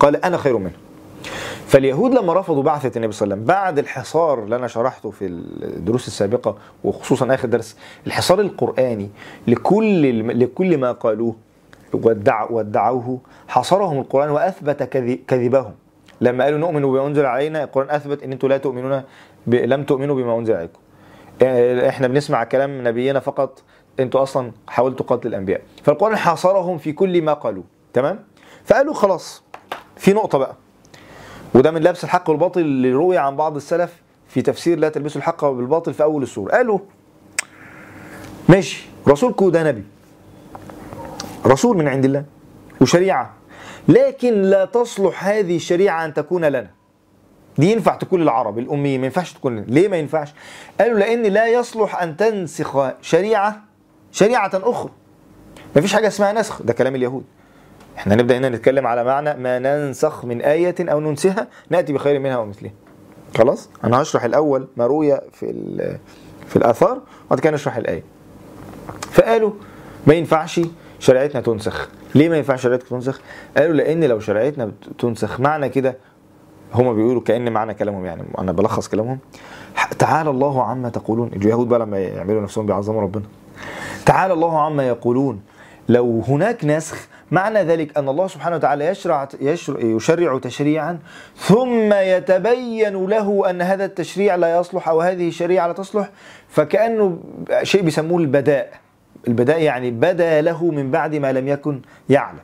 قال 0.00 0.24
أنا 0.24 0.36
خير 0.36 0.58
منه. 0.58 0.85
فاليهود 1.76 2.14
لما 2.14 2.34
رفضوا 2.34 2.62
بعثة 2.62 2.96
النبي 2.96 3.12
صلى 3.12 3.24
الله 3.26 3.34
عليه 3.34 3.44
وسلم 3.44 3.54
بعد 3.56 3.78
الحصار 3.78 4.44
اللي 4.44 4.56
أنا 4.56 4.66
شرحته 4.66 5.10
في 5.10 5.26
الدروس 5.26 6.06
السابقة 6.06 6.56
وخصوصا 6.84 7.34
آخر 7.34 7.48
درس 7.48 7.76
الحصار 8.06 8.40
القرآني 8.40 9.10
لكل 9.48 10.28
لكل 10.40 10.78
ما 10.78 10.92
قالوه 10.92 11.36
وادعوه 12.50 13.18
حصرهم 13.48 13.98
القرآن 13.98 14.30
وأثبت 14.30 14.82
كذب- 14.82 15.18
كذبهم. 15.28 15.72
لما 16.20 16.44
قالوا 16.44 16.58
نؤمن 16.58 16.82
بما 16.82 17.06
أنزل 17.06 17.26
علينا 17.26 17.64
القرآن 17.64 17.90
أثبت 17.90 18.22
إن 18.22 18.32
أنتم 18.32 18.48
لا 18.48 18.56
تؤمنون 18.56 19.02
ب... 19.46 19.54
لم 19.54 19.84
تؤمنوا 19.84 20.16
بما 20.16 20.38
أنزل 20.38 20.54
عليكم. 20.54 20.78
إيه، 21.42 21.88
إحنا 21.88 22.08
بنسمع 22.08 22.44
كلام 22.44 22.88
نبينا 22.88 23.20
فقط 23.20 23.62
أنتوا 24.00 24.22
أصلا 24.22 24.52
حاولتوا 24.68 25.06
قتل 25.06 25.28
الأنبياء. 25.28 25.60
فالقرآن 25.82 26.16
حاصرهم 26.16 26.78
في 26.78 26.92
كل 26.92 27.22
ما 27.22 27.32
قالوه. 27.32 27.64
تمام؟ 27.92 28.24
فقالوا 28.64 28.94
خلاص 28.94 29.42
في 29.96 30.12
نقطة 30.12 30.38
بقى. 30.38 30.54
وده 31.54 31.70
من 31.70 31.80
لبس 31.82 32.04
الحق 32.04 32.30
والباطل 32.30 32.60
اللي 32.60 32.92
روي 32.92 33.18
عن 33.18 33.36
بعض 33.36 33.56
السلف 33.56 33.92
في 34.28 34.42
تفسير 34.42 34.78
لا 34.78 34.88
تلبسوا 34.88 35.20
الحق 35.20 35.44
بالباطل 35.44 35.94
في 35.94 36.02
أول 36.02 36.22
السوره 36.22 36.52
قالوا 36.52 36.78
ماشي 38.48 38.88
رسولكم 39.08 39.50
ده 39.50 39.62
نبي. 39.62 39.84
رسول 41.46 41.76
من 41.76 41.88
عند 41.88 42.04
الله 42.04 42.24
وشريعة. 42.80 43.34
لكن 43.88 44.42
لا 44.42 44.64
تصلح 44.64 45.26
هذه 45.26 45.56
الشريعة 45.56 46.04
أن 46.04 46.14
تكون 46.14 46.44
لنا. 46.44 46.70
دي 47.58 47.72
ينفع 47.72 47.96
تكون 47.96 48.20
للعرب 48.20 48.58
الأميين 48.58 49.00
ما 49.00 49.06
ينفعش 49.06 49.32
تكون 49.32 49.56
لنا. 49.56 49.64
ليه 49.68 49.88
ما 49.88 49.96
ينفعش؟ 49.96 50.34
قالوا 50.80 50.98
لأن 50.98 51.22
لا 51.22 51.46
يصلح 51.46 52.02
أن 52.02 52.16
تنسخ 52.16 52.90
شريعة 53.02 53.62
شريعة 54.12 54.50
أخرى. 54.54 54.90
ما 55.76 55.82
فيش 55.82 55.94
حاجة 55.94 56.06
اسمها 56.08 56.32
نسخ 56.32 56.62
ده 56.62 56.72
كلام 56.72 56.94
اليهود. 56.94 57.24
إحنا 57.96 58.14
نبدأ 58.14 58.38
هنا 58.38 58.48
نتكلم 58.48 58.86
على 58.86 59.04
معنى 59.04 59.34
ما 59.34 59.58
ننسخ 59.58 60.24
من 60.24 60.40
آية 60.40 60.74
أو 60.80 61.00
ننسها 61.00 61.48
نأتي 61.70 61.92
بخير 61.92 62.18
منها 62.18 62.36
ومثلها 62.38 62.72
خلاص؟ 63.38 63.68
أنا 63.84 64.02
هشرح 64.02 64.24
الأول 64.24 64.68
ما 64.76 64.86
روي 64.86 65.20
في 65.32 65.52
في 66.46 66.56
الآثار 66.56 67.00
وبعد 67.26 67.40
كده 67.40 67.52
نشرح 67.54 67.76
الآية. 67.76 68.02
فقالوا 69.10 69.50
ما 70.06 70.14
ينفعش 70.14 70.60
شريعتنا 70.98 71.40
تنسخ. 71.40 71.88
ليه 72.14 72.28
ما 72.28 72.36
ينفعش 72.36 72.62
شريعتك 72.62 72.88
تنسخ؟ 72.88 73.20
قالوا 73.56 73.74
لأن 73.74 74.04
لو 74.04 74.20
شريعتنا 74.20 74.72
تنسخ 74.98 75.40
معنى 75.40 75.68
كده 75.68 75.96
هما 76.74 76.92
بيقولوا 76.92 77.22
كأن 77.22 77.52
معنى 77.52 77.74
كلامهم 77.74 78.04
يعني 78.04 78.22
أنا 78.38 78.52
بلخص 78.52 78.88
كلامهم. 78.88 79.18
تعالى 79.98 80.30
الله 80.30 80.62
عما 80.62 80.88
تقولون. 80.88 81.30
اليهود 81.36 81.68
بقى 81.68 81.78
لما 81.78 81.98
يعملوا 81.98 82.42
نفسهم 82.42 82.66
بيعظموا 82.66 83.02
ربنا. 83.02 83.24
تعالى 84.06 84.32
الله 84.32 84.60
عما 84.60 84.88
يقولون. 84.88 85.40
لو 85.88 86.22
هناك 86.28 86.64
نسخ 86.64 87.08
معنى 87.30 87.62
ذلك 87.62 87.98
أن 87.98 88.08
الله 88.08 88.26
سبحانه 88.26 88.56
وتعالى 88.56 88.86
يشرع, 88.86 89.28
يشرع 89.40 89.80
يشرع 89.80 90.38
تشريعا 90.38 90.98
ثم 91.36 91.92
يتبين 91.92 93.06
له 93.06 93.50
أن 93.50 93.62
هذا 93.62 93.84
التشريع 93.84 94.34
لا 94.34 94.58
يصلح 94.60 94.88
أو 94.88 95.00
هذه 95.00 95.28
الشريعة 95.28 95.66
لا 95.66 95.72
تصلح 95.72 96.10
فكأنه 96.48 97.18
شيء 97.62 97.82
بيسموه 97.82 98.20
البداء. 98.20 98.72
البداء 99.28 99.60
يعني 99.60 99.90
بدا 99.90 100.40
له 100.40 100.64
من 100.64 100.90
بعد 100.90 101.14
ما 101.14 101.32
لم 101.32 101.48
يكن 101.48 101.80
يعلم. 102.08 102.38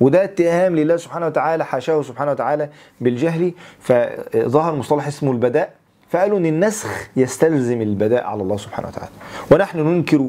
وده 0.00 0.24
اتهام 0.24 0.76
لله 0.76 0.96
سبحانه 0.96 1.26
وتعالى 1.26 1.64
حاشاه 1.64 2.02
سبحانه 2.02 2.30
وتعالى 2.30 2.68
بالجهل 3.00 3.52
فظهر 3.80 4.74
مصطلح 4.74 5.06
اسمه 5.06 5.32
البداء 5.32 5.70
فقالوا 6.10 6.38
إن 6.38 6.46
النسخ 6.46 7.08
يستلزم 7.16 7.82
البداء 7.82 8.24
على 8.24 8.42
الله 8.42 8.56
سبحانه 8.56 8.88
وتعالى. 8.88 9.10
ونحن 9.50 9.78
ننكر 9.78 10.28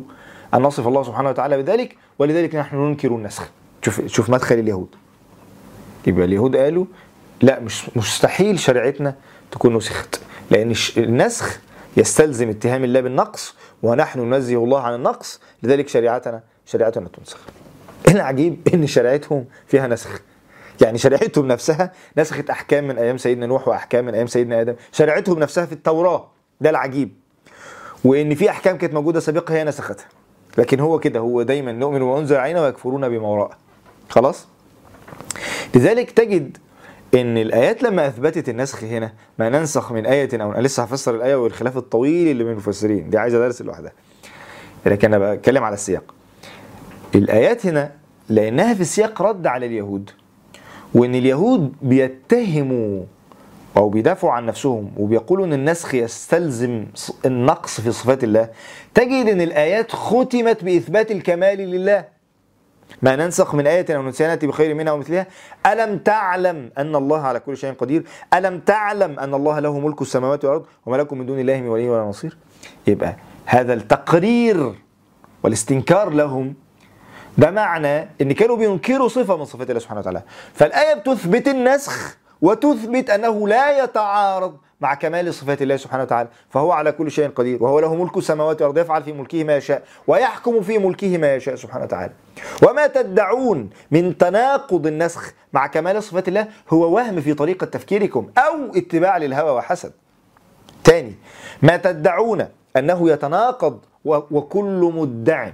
أن 0.54 0.62
نصف 0.62 0.88
الله 0.88 1.04
سبحانه 1.04 1.30
وتعالى 1.30 1.58
بذلك 1.64 1.96
ولذلك 2.20 2.56
نحن 2.56 2.76
ننكر 2.76 3.08
النسخ. 3.16 3.50
شوف 3.82 4.06
شوف 4.06 4.30
مدخل 4.30 4.56
اليهود. 4.60 4.96
يبقى 6.08 6.26
اليهود 6.26 6.56
قالوا 6.56 6.86
لا 7.42 7.60
مش 7.60 7.98
مستحيل 7.98 8.60
شريعتنا 8.60 9.16
تكون 9.52 9.76
نسخت 9.76 10.22
لأن 10.52 10.74
النسخ 10.98 11.60
يستلزم 11.98 12.50
اتهام 12.50 12.84
الله 12.84 13.02
بالنقص 13.02 13.56
ونحن 13.84 14.20
ننزه 14.20 14.64
الله 14.64 14.82
عن 14.82 14.96
النقص 14.96 15.42
لذلك 15.64 15.88
شريعتنا 15.88 16.44
شريعتنا 16.66 17.08
تنسخ. 17.08 17.40
العجيب 18.08 18.68
إن 18.74 18.88
شريعتهم 18.88 19.46
فيها 19.68 19.88
نسخ. 19.88 20.22
يعني 20.82 20.98
شريعتهم 20.98 21.48
نفسها 21.48 21.94
نسخت 22.18 22.50
أحكام 22.50 22.88
من 22.88 22.98
أيام 22.98 23.18
سيدنا 23.18 23.46
نوح 23.46 23.68
وأحكام 23.68 24.06
من 24.06 24.14
أيام 24.16 24.28
سيدنا 24.28 24.62
آدم. 24.62 24.76
شريعتهم 24.92 25.40
نفسها 25.40 25.66
في 25.66 25.72
التوراة 25.72 26.28
ده 26.62 26.70
العجيب. 26.70 27.14
وإن 28.04 28.36
في 28.36 28.50
أحكام 28.50 28.78
كانت 28.78 28.94
موجودة 28.94 29.20
سابقة 29.20 29.54
هي 29.54 29.64
نسختها. 29.64 30.06
لكن 30.58 30.80
هو 30.80 31.00
كده 31.00 31.20
هو 31.20 31.42
دايما 31.42 31.72
نؤمن 31.72 32.02
وما 32.02 32.20
انزل 32.20 32.36
علينا 32.36 32.62
ويكفرون 32.62 33.10
بما 33.10 33.28
وراءه. 33.28 33.58
خلاص؟ 34.10 34.48
لذلك 35.76 36.12
تجد 36.12 36.58
إن 37.16 37.38
الآيات 37.38 37.84
لما 37.84 38.08
أثبتت 38.08 38.50
النسخ 38.50 38.84
هنا 38.84 39.14
ما 39.40 39.50
ننسخ 39.50 39.92
من 39.92 40.06
آية 40.06 40.30
أو 40.44 40.52
لسه 40.54 40.84
هفسر 40.84 41.16
الآية 41.16 41.36
والخلاف 41.36 41.78
الطويل 41.78 42.28
اللي 42.28 42.44
بين 42.44 42.54
المفسرين. 42.54 43.10
دي 43.10 43.18
عايزة 43.18 43.40
درس 43.40 43.62
لوحدها. 43.62 43.92
لكن 44.86 45.14
أنا 45.14 45.34
بتكلم 45.34 45.64
على 45.64 45.74
السياق. 45.74 46.14
الآيات 47.16 47.66
هنا 47.66 47.92
لأنها 48.30 48.74
في 48.74 48.82
السياق 48.82 49.22
رد 49.22 49.48
على 49.48 49.66
اليهود. 49.66 50.12
وإن 50.94 51.16
اليهود 51.16 51.74
بيتهموا 51.82 53.04
أو 53.78 53.90
بيدافعوا 53.90 54.34
عن 54.34 54.46
نفسهم 54.46 54.92
وبيقولوا 54.98 55.46
إن 55.46 55.54
النسخ 55.54 55.96
يستلزم 55.96 56.86
النقص 57.26 57.82
في 57.82 57.92
صفات 57.92 58.24
الله 58.24 58.50
تجد 58.94 59.28
إن 59.28 59.42
الآيات 59.42 59.92
ختمت 59.92 60.64
بإثبات 60.64 61.12
الكمال 61.12 61.58
لله. 61.58 62.20
ما 63.02 63.16
ننسخ 63.16 63.56
من 63.56 63.68
آية 63.68 63.86
أو 63.96 64.02
ننسيها 64.02 64.28
نأتي 64.28 64.48
بخير 64.48 64.74
منها 64.76 64.94
ومثلها 64.94 65.28
ألم 65.66 65.98
تعلم 65.98 66.72
أن 66.78 66.96
الله 66.96 67.22
على 67.22 67.40
كل 67.40 67.58
شيء 67.58 67.74
قدير؟ 67.74 68.04
ألم 68.34 68.60
تعلم 68.60 69.20
أن 69.20 69.34
الله 69.34 69.60
له 69.60 69.80
ملك 69.80 70.02
السماوات 70.02 70.46
والأرض 70.46 70.66
وما 70.86 70.98
لكم 70.98 71.18
من 71.18 71.26
دون 71.26 71.40
الله 71.40 71.58
من 71.62 71.68
ولي 71.68 71.90
ولا 71.90 72.04
نصير؟ 72.04 72.38
يبقى 72.88 73.16
هذا 73.46 73.74
التقرير 73.74 74.74
والاستنكار 75.44 76.10
لهم 76.10 76.54
ده 77.38 77.52
معنى 77.52 78.10
إن 78.22 78.32
كانوا 78.32 78.56
بينكروا 78.58 79.08
صفة 79.08 79.38
من 79.38 79.46
صفات 79.46 79.70
الله 79.70 79.80
سبحانه 79.80 80.00
وتعالى. 80.00 80.24
فالآية 80.54 80.94
بتثبت 80.94 81.48
النسخ 81.48 82.18
وتثبت 82.42 83.10
أنه 83.10 83.48
لا 83.48 83.84
يتعارض 83.84 84.58
مع 84.82 84.94
كمال 84.94 85.34
صفات 85.34 85.62
الله 85.62 85.78
سبحانه 85.78 86.04
وتعالى 86.04 86.30
فهو 86.50 86.72
على 86.72 86.92
كل 86.92 87.12
شيء 87.12 87.30
قدير 87.30 87.64
وهو 87.64 87.80
له 87.80 87.96
ملك 87.96 88.18
السماوات 88.18 88.62
والأرض 88.62 88.78
يفعل 88.78 89.04
في 89.04 89.14
ملكه 89.14 89.44
ما 89.44 89.58
يشاء 89.58 89.84
ويحكم 90.08 90.62
في 90.62 90.78
ملكه 90.78 91.18
ما 91.18 91.36
يشاء 91.36 91.56
سبحانه 91.56 91.84
وتعالى. 91.86 92.14
وما 92.68 92.88
تدعون 92.88 93.70
من 93.92 94.18
تناقض 94.18 94.88
النسخ 94.88 95.34
مع 95.54 95.68
كمال 95.68 96.04
صفات 96.04 96.28
الله 96.28 96.48
هو 96.70 96.96
وهم 96.96 97.22
في 97.22 97.34
طريقة 97.34 97.66
تفكيركم 97.66 98.30
أو 98.38 98.76
اتباع 98.76 99.18
للهوى 99.18 99.52
وحسد. 99.52 99.92
تاني 100.84 101.16
ما 101.62 101.78
تدعون 101.78 102.48
أنه 102.78 103.10
يتناقض 103.10 103.80
وكل 104.06 104.92
مدع 104.96 105.50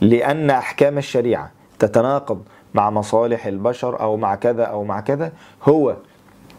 لأن 0.00 0.50
أحكام 0.50 0.98
الشريعة 0.98 1.50
تتناقض 1.78 2.42
مع 2.74 2.90
مصالح 2.90 3.46
البشر 3.46 4.00
أو 4.00 4.16
مع 4.16 4.34
كذا 4.34 4.64
أو 4.64 4.84
مع 4.84 5.00
كذا 5.00 5.32
هو 5.62 5.96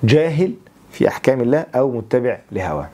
جاهل 0.04 0.54
في 0.92 1.08
أحكام 1.08 1.42
الله 1.42 1.66
أو 1.76 1.92
متبع 1.92 2.40
لهواه. 2.52 2.90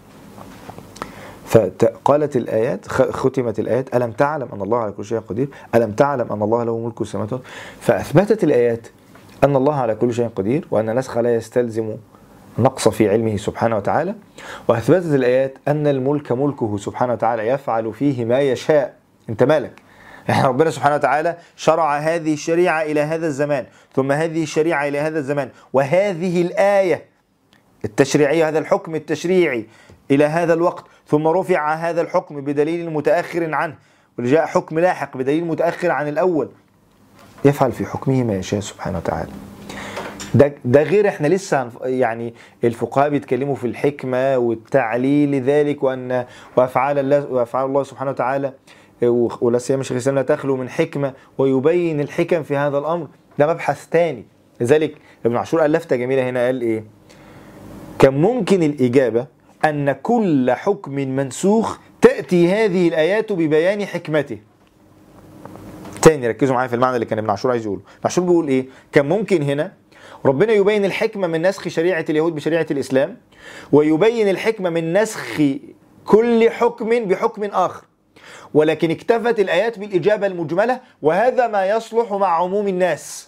فقالت 1.45 2.36
الآيات 2.36 2.88
ختمت 2.88 3.60
الآيات 3.60 3.95
ألم 3.95 4.12
تعلم 4.12 4.47
أن 4.53 4.62
الله 4.62 4.77
على 4.77 4.91
كل 4.91 5.05
شيء 5.05 5.19
قدير؟ 5.19 5.49
ألم 5.75 5.91
تعلم 5.91 6.31
أن 6.31 6.41
الله 6.41 6.63
له 6.63 6.77
ملك 6.77 7.01
السماوات 7.01 7.29
فأثبتت 7.79 8.43
الآيات 8.43 8.88
أن 9.43 9.55
الله 9.55 9.75
على 9.75 9.95
كل 9.95 10.13
شيء 10.13 10.27
قدير 10.27 10.67
وأن 10.71 10.89
النسخ 10.89 11.17
لا 11.17 11.36
يستلزم 11.36 11.95
نقص 12.60 12.88
في 12.88 13.10
علمه 13.10 13.38
سبحانه 13.38 13.77
وتعالى. 13.77 14.15
وأثبتت 14.67 15.05
الآيات 15.13 15.57
أن 15.67 15.88
الملك 15.88 16.31
ملكه 16.31 16.77
سبحانه 16.77 17.13
وتعالى 17.13 17.47
يفعل 17.47 17.93
فيه 17.93 18.25
ما 18.25 18.39
يشاء. 18.39 18.93
أنت 19.29 19.43
مالك؟ 19.43 19.81
يعني 20.29 20.47
ربنا 20.47 20.69
سبحانه 20.69 20.95
وتعالى 20.95 21.38
شرع 21.55 21.97
هذه 21.97 22.34
الشريعة 22.34 22.81
إلى 22.81 23.01
هذا 23.01 23.27
الزمان 23.27 23.65
ثم 23.93 24.12
هذه 24.12 24.43
الشريعة 24.43 24.88
إلى 24.88 24.99
هذا 24.99 25.19
الزمان 25.19 25.49
وهذه 25.73 26.41
الآية 26.41 27.05
التشريعية 27.86 28.47
هذا 28.47 28.60
الحكم 28.60 28.95
التشريعي 28.95 29.67
إلى 30.12 30.25
هذا 30.25 30.53
الوقت 30.53 30.86
ثم 31.07 31.27
رفع 31.27 31.73
هذا 31.73 32.01
الحكم 32.01 32.41
بدليل 32.41 32.89
متأخر 32.89 33.53
عنه 33.55 33.75
وجاء 34.19 34.45
حكم 34.45 34.79
لاحق 34.79 35.17
بدليل 35.17 35.45
متأخر 35.45 35.91
عن 35.91 36.07
الأول. 36.07 36.49
يفعل 37.45 37.71
في 37.71 37.86
حكمه 37.86 38.23
ما 38.23 38.34
يشاء 38.36 38.60
سبحانه 38.60 38.97
وتعالى. 38.97 39.31
ده 40.34 40.53
ده 40.65 40.84
غير 40.84 41.07
إحنا 41.07 41.27
لسه 41.27 41.69
يعني 41.84 42.34
الفقهاء 42.63 43.10
بيتكلموا 43.10 43.55
في 43.55 43.67
الحكمة 43.67 44.38
والتعليل 44.38 45.31
لذلك 45.31 45.84
وأن 45.84 46.25
وأفعال 46.55 46.99
الله 46.99 47.25
وأفعال 47.31 47.65
الله 47.65 47.84
سبحانه 47.84 48.12
وتعالى 48.12 48.53
ولا 49.04 49.58
سيما 49.58 49.84
شيخ 49.84 49.92
الإسلام 49.92 50.16
لا 50.16 50.22
تخلو 50.22 50.58
من 50.58 50.70
حكمة 50.70 51.14
ويبين 51.38 52.02
الحكم 52.02 52.44
في 52.44 52.58
هذا 52.58 52.78
الأمر. 52.78 53.08
ده 53.40 53.48
مبحث 53.48 53.88
تاني. 53.90 54.26
لذلك 54.62 54.96
ابن 55.26 55.38
عاشور 55.38 55.62
قال 55.62 55.72
لفتة 55.72 55.96
جميلة 55.96 56.30
هنا 56.30 56.46
قال 56.46 56.62
إيه؟ 56.62 56.84
كان 58.00 58.22
ممكن 58.22 58.64
الإجابة 58.64 59.28
أن 59.66 59.92
كل 59.92 60.52
حكم 60.52 60.92
منسوخ 60.92 61.78
تأتي 62.02 62.52
هذه 62.54 62.88
الآيات 62.88 63.32
ببيان 63.32 63.86
حكمته؟ 63.86 64.38
تاني 66.02 66.28
ركزوا 66.28 66.56
معايا 66.56 66.68
في 66.68 66.76
المعنى 66.76 66.96
اللي 66.96 67.06
كان 67.06 67.18
ابن 67.20 67.30
عاشور 67.30 67.52
عايز 67.52 67.66
يقوله. 67.66 67.82
ابن 67.82 68.02
عاشور 68.04 68.26
بيقول 68.26 68.48
إيه؟ 68.48 68.66
كان 68.92 69.10
ممكن 69.10 69.42
هنا 69.42 69.74
ربنا 70.26 70.54
يبين 70.54 70.86
الحكمة 70.86 71.28
من 71.28 71.42
نسخ 71.42 71.68
شريعة 71.68 72.06
اليهود 72.10 72.36
بشريعة 72.36 72.66
الإسلام 72.72 73.18
ويبين 73.72 74.30
الحكمة 74.30 74.70
من 74.70 74.94
نسخ 75.02 75.42
كل 76.06 76.50
حكم 76.50 76.90
بحكم 76.90 77.44
آخر. 77.44 77.84
ولكن 78.54 78.92
اكتفت 78.92 79.40
الآيات 79.40 79.80
بالإجابة 79.80 80.28
المجملة 80.28 80.80
وهذا 81.02 81.48
ما 81.48 81.66
يصلح 81.70 82.14
مع 82.14 82.28
عموم 82.28 82.68
الناس. 82.68 83.28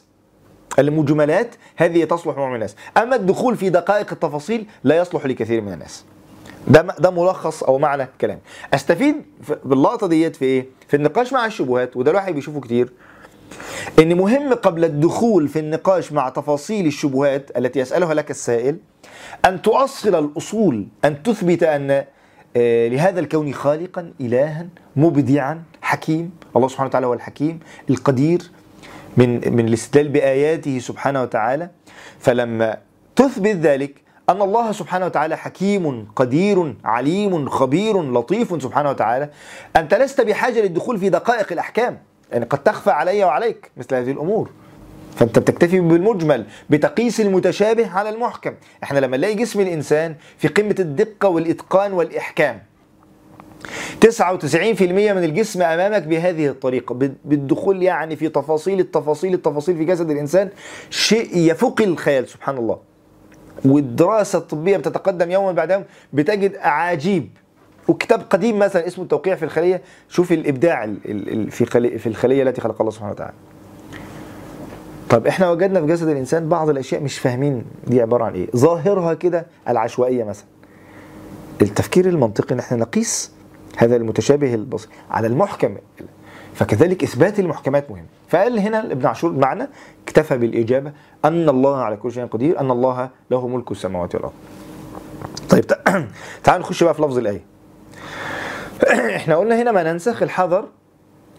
المجملات 0.79 1.55
هذه 1.75 2.03
تصلح 2.03 2.35
مع 2.37 2.43
عموم 2.43 2.55
الناس. 2.55 2.75
أما 2.97 3.15
الدخول 3.15 3.57
في 3.57 3.69
دقائق 3.69 4.11
التفاصيل 4.11 4.65
لا 4.83 4.97
يصلح 4.97 5.25
لكثير 5.25 5.61
من 5.61 5.73
الناس. 5.73 6.05
ده 6.67 6.81
ده 6.99 7.11
ملخص 7.11 7.63
أو 7.63 7.77
معنى 7.77 8.07
كلام. 8.21 8.39
أستفيد 8.73 9.15
في- 9.41 9.57
باللقطه 9.65 10.07
ديت 10.07 10.35
في 10.35 10.45
إيه؟ 10.45 10.65
في 10.87 10.95
النقاش 10.95 11.33
مع 11.33 11.45
الشبهات 11.45 11.97
وده 11.97 12.11
الواحد 12.11 12.33
بيشوفه 12.33 12.59
كتير 12.59 12.89
إن 13.99 14.17
مهم 14.17 14.53
قبل 14.53 14.85
الدخول 14.85 15.47
في 15.47 15.59
النقاش 15.59 16.11
مع 16.11 16.29
تفاصيل 16.29 16.85
الشبهات 16.87 17.57
التي 17.57 17.79
يسألها 17.79 18.13
لك 18.13 18.31
السائل 18.31 18.77
أن 19.45 19.61
تؤصل 19.61 20.15
الأصول 20.15 20.87
أن 21.05 21.23
تثبت 21.23 21.63
أن 21.63 22.03
لهذا 22.55 23.19
الكون 23.19 23.53
خالقا 23.53 24.13
الها 24.21 24.67
مبدعا 24.95 25.63
حكيم. 25.81 26.31
الله 26.55 26.67
سبحانه 26.67 26.89
وتعالى 26.89 27.07
هو 27.07 27.13
الحكيم 27.13 27.59
القدير 27.89 28.41
من 29.17 29.55
من 29.55 29.67
الاستدلال 29.67 30.09
بآياته 30.09 30.79
سبحانه 30.79 31.21
وتعالى. 31.21 31.69
فلما 32.19 32.77
تثبت 33.15 33.55
ذلك 33.55 34.01
أن 34.29 34.41
الله 34.41 34.71
سبحانه 34.71 35.05
وتعالى 35.05 35.37
حكيم 35.37 36.07
قدير 36.15 36.75
عليم 36.85 37.49
خبير 37.49 38.01
لطيف 38.01 38.63
سبحانه 38.63 38.89
وتعالى 38.89 39.29
أنت 39.75 39.93
لست 39.93 40.21
بحاجة 40.21 40.61
للدخول 40.61 40.97
في 40.99 41.09
دقائق 41.09 41.51
الأحكام 41.51 41.97
يعني 42.31 42.45
قد 42.45 42.63
تخفى 42.63 42.91
علي 42.91 43.23
وعليك 43.23 43.71
مثل 43.77 43.95
هذه 43.95 44.11
الأمور. 44.11 44.49
فانت 45.15 45.39
بتكتفي 45.39 45.79
بالمجمل 45.79 46.45
بتقيس 46.69 47.21
المتشابه 47.21 47.89
على 47.91 48.09
المحكم. 48.09 48.53
إحنا 48.83 48.99
لما 48.99 49.17
نلاقي 49.17 49.35
جسم 49.35 49.59
الإنسان 49.61 50.15
في 50.37 50.47
قمة 50.47 50.75
الدقة 50.79 51.29
والإتقان 51.29 51.93
والإحكام 51.93 52.61
99% 54.01 54.81
من 55.13 55.23
الجسم 55.23 55.61
أمامك 55.61 56.03
بهذه 56.03 56.47
الطريقة 56.47 56.95
بال- 56.95 57.15
بالدخول 57.25 57.83
يعني 57.83 58.15
في 58.15 58.29
تفاصيل 58.29 58.79
التفاصيل 58.79 59.33
التفاصيل 59.33 59.77
في 59.77 59.85
جسد 59.85 60.09
الإنسان 60.11 60.49
شيء 60.89 61.37
يفوق 61.37 61.81
الخيال 61.81 62.27
سبحان 62.29 62.57
الله. 62.57 62.79
والدراسة 63.65 64.39
الطبية 64.39 64.77
بتتقدم 64.77 65.31
يوما 65.31 65.51
بعد 65.51 65.71
يوم 65.71 65.83
بتجد 66.13 66.55
أعاجيب. 66.55 67.29
وكتاب 67.87 68.21
قديم 68.29 68.59
مثلا 68.59 68.87
اسمه 68.87 69.03
التوقيع 69.03 69.35
في 69.35 69.45
الخلية 69.45 69.81
شوف 70.09 70.31
الإبداع 70.31 70.85
في 71.49 72.07
الخلية 72.07 72.43
التي 72.43 72.61
خلق 72.61 72.81
الله 72.81 72.91
سبحانه 72.91 73.11
وتعالى. 73.11 73.33
طب 75.13 75.27
إحنا 75.27 75.51
وجدنا 75.51 75.81
في 75.81 75.87
جسد 75.87 76.07
الإنسان 76.07 76.49
بعض 76.49 76.69
الأشياء 76.69 77.01
مش 77.03 77.19
فاهمين 77.19 77.65
دي 77.87 78.01
عبارة 78.01 78.23
عن 78.23 78.33
إيه. 78.33 78.47
ظاهرها 78.55 79.13
كده 79.13 79.45
العشوائية 79.67 80.23
مثلا. 80.23 80.45
التفكير 81.61 82.05
المنطقي 82.05 82.53
إن 82.55 82.59
إحنا 82.59 82.77
نقيس 82.77 83.31
هذا 83.77 83.95
المتشابه 83.95 84.53
البسيط 84.53 84.89
على 85.11 85.27
المحكم. 85.27 85.75
فكذلك 86.53 87.03
إثبات 87.03 87.39
المحكمات 87.39 87.91
مهم. 87.91 88.05
فقال 88.29 88.59
هنا 88.59 88.91
ابن 88.91 89.05
عاشور 89.05 89.31
معنى 89.31 89.67
اكتفى 90.07 90.37
بالإجابة 90.37 90.91
أن 91.25 91.49
الله 91.49 91.77
على 91.77 91.97
كل 91.97 92.11
شيء 92.11 92.25
قدير 92.25 92.59
أن 92.59 92.71
الله 92.71 93.09
له 93.31 93.47
ملك 93.47 93.71
السماوات 93.71 94.15
والأرض. 94.15 94.33
طيب 95.49 95.67
تع- 95.67 96.03
تعال 96.43 96.61
نخش 96.61 96.83
بقى 96.83 96.93
في 96.93 97.01
لفظ 97.01 97.17
الآية. 97.17 97.41
إحنا 99.15 99.35
قلنا 99.35 99.61
هنا 99.61 99.71
ما 99.71 99.83
ننسخ 99.93 100.23
الحذر 100.23 100.65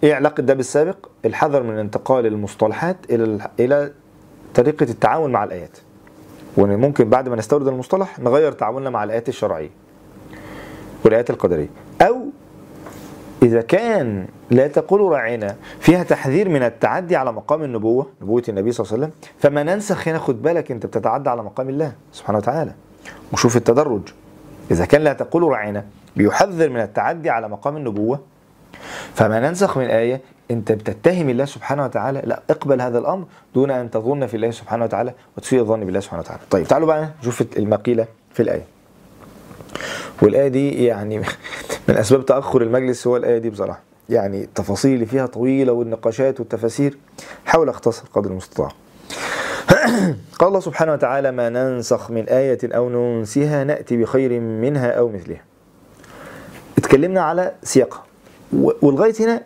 إيه 0.03 0.15
علاقة 0.15 0.41
ده 0.41 0.55
بالسابق؟ 0.55 0.97
الحذر 1.25 1.63
من 1.63 1.79
انتقال 1.79 2.27
المصطلحات 2.27 2.97
إلى 3.11 3.25
ال- 3.25 3.41
إلى 3.61 3.93
طريقة 4.55 4.85
التعامل 4.85 5.31
مع 5.31 5.45
الآيات. 5.45 5.79
وإن 6.57 6.77
ممكن 6.81 7.11
بعد 7.11 7.29
ما 7.29 7.37
نستورد 7.37 7.69
المصطلح 7.69 8.19
نغير 8.19 8.53
تعاملنا 8.53 8.91
مع 8.91 9.05
الآيات 9.05 9.29
الشرعية 9.29 9.71
والآيات 11.05 11.31
القدرية. 11.31 11.69
أو 12.03 12.17
إذا 13.43 13.61
كان 13.61 14.27
لا 14.51 14.67
تقول 14.67 15.01
راعنا 15.01 15.57
فيها 15.81 16.03
تحذير 16.03 16.49
من 16.49 16.63
التعدي 16.63 17.17
على 17.17 17.33
مقام 17.33 17.63
النبوة 17.63 18.07
نبوة 18.23 18.43
النبي 18.49 18.73
صلى 18.73 18.85
الله 18.85 18.95
عليه 18.97 19.05
وسلم 19.05 19.31
فما 19.39 19.63
ننسخ 19.63 20.09
هنا 20.09 20.19
خد 20.19 20.43
بالك 20.43 20.71
أنت 20.71 20.87
بتتعدى 20.87 21.31
على 21.31 21.43
مقام 21.43 21.69
الله 21.69 21.93
سبحانه 22.13 22.39
وتعالى. 22.39 22.73
وشوف 23.33 23.57
التدرج. 23.57 24.03
إذا 24.71 24.85
كان 24.85 25.01
لا 25.01 25.13
تقول 25.13 25.43
راعنا 25.43 25.85
بيحذر 26.17 26.69
من 26.71 26.81
التعدي 26.81 27.31
على 27.31 27.49
مقام 27.49 27.77
النبوة 27.77 28.21
فما 29.15 29.41
ننسخ 29.41 29.79
من 29.79 29.85
آية 29.85 30.21
أنت 30.51 30.73
بتتهم 30.73 31.29
الله 31.31 31.45
سبحانه 31.45 31.85
وتعالى 31.85 32.23
لا 32.25 32.43
اقبل 32.51 32.81
هذا 32.81 32.99
الأمر 32.99 33.25
دون 33.55 33.71
أن 33.71 33.91
تظن 33.91 34.27
في 34.27 34.37
الله 34.37 34.51
سبحانه 34.51 34.85
وتعالى 34.85 35.13
وتسيء 35.37 35.61
الظن 35.61 35.85
بالله 35.85 36.01
سبحانه 36.01 36.23
وتعالى. 36.23 36.41
طيب 36.51 36.67
تعالوا 36.67 36.87
بقى 36.87 37.11
نشوف 37.21 37.45
المقيلة 37.57 38.07
في 38.33 38.43
الآية. 38.43 38.65
والآية 40.23 40.49
دي 40.49 40.85
يعني 40.85 41.19
من 41.89 41.97
أسباب 41.97 42.27
تأخر 42.27 42.63
المجلس 42.63 43.07
هو 43.07 43.17
الآية 43.17 43.39
دي 43.39 43.51
بصراحة. 43.51 43.81
يعني 44.09 44.45
التفاصيل 44.45 44.95
اللي 44.95 45.07
فيها 45.07 45.27
طويلة 45.27 45.73
والنقاشات 45.73 46.41
والتفاسير 46.41 46.99
حاول 47.47 47.69
أختصر 47.69 48.05
قدر 48.15 48.31
المستطاع. 48.31 48.69
قال 50.39 50.49
الله 50.49 50.61
سبحانه 50.61 50.93
وتعالى 50.93 51.33
ما 51.33 51.49
ننسخ 51.49 52.11
من 52.11 52.29
آية 52.29 52.59
أو 52.65 52.89
ننسها 52.89 53.65
نأتي 53.65 53.97
بخير 53.97 54.41
منها 54.41 54.91
أو 54.91 55.09
مثلها. 55.09 55.43
اتكلمنا 56.79 57.21
على 57.21 57.53
سياقها. 57.63 58.14
و- 58.55 58.73
ولغاية 58.83 59.15
هنا 59.21 59.43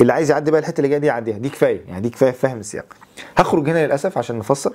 اللي 0.00 0.12
عايز 0.12 0.30
يعدي 0.30 0.50
بقى 0.50 0.60
الحتة 0.60 0.78
اللي 0.78 0.88
جاية 0.88 0.98
دي 0.98 1.06
يعديها. 1.06 1.38
دي 1.38 1.48
كفاية. 1.48 1.84
يعني 1.88 2.00
دي 2.00 2.10
كفاية 2.10 2.30
فهم 2.30 2.58
السياق. 2.58 2.86
هخرج 3.36 3.68
هنا 3.70 3.86
للأسف 3.86 4.18
عشان 4.18 4.38
نفسر. 4.38 4.72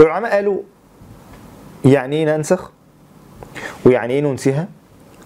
العلماء 0.00 0.32
قالوا 0.34 0.62
يعني 1.84 2.16
إيه 2.16 2.36
ننسخ؟ 2.36 2.70
ويعني 3.86 4.14
إيه 4.14 4.20
ننسها 4.20 4.68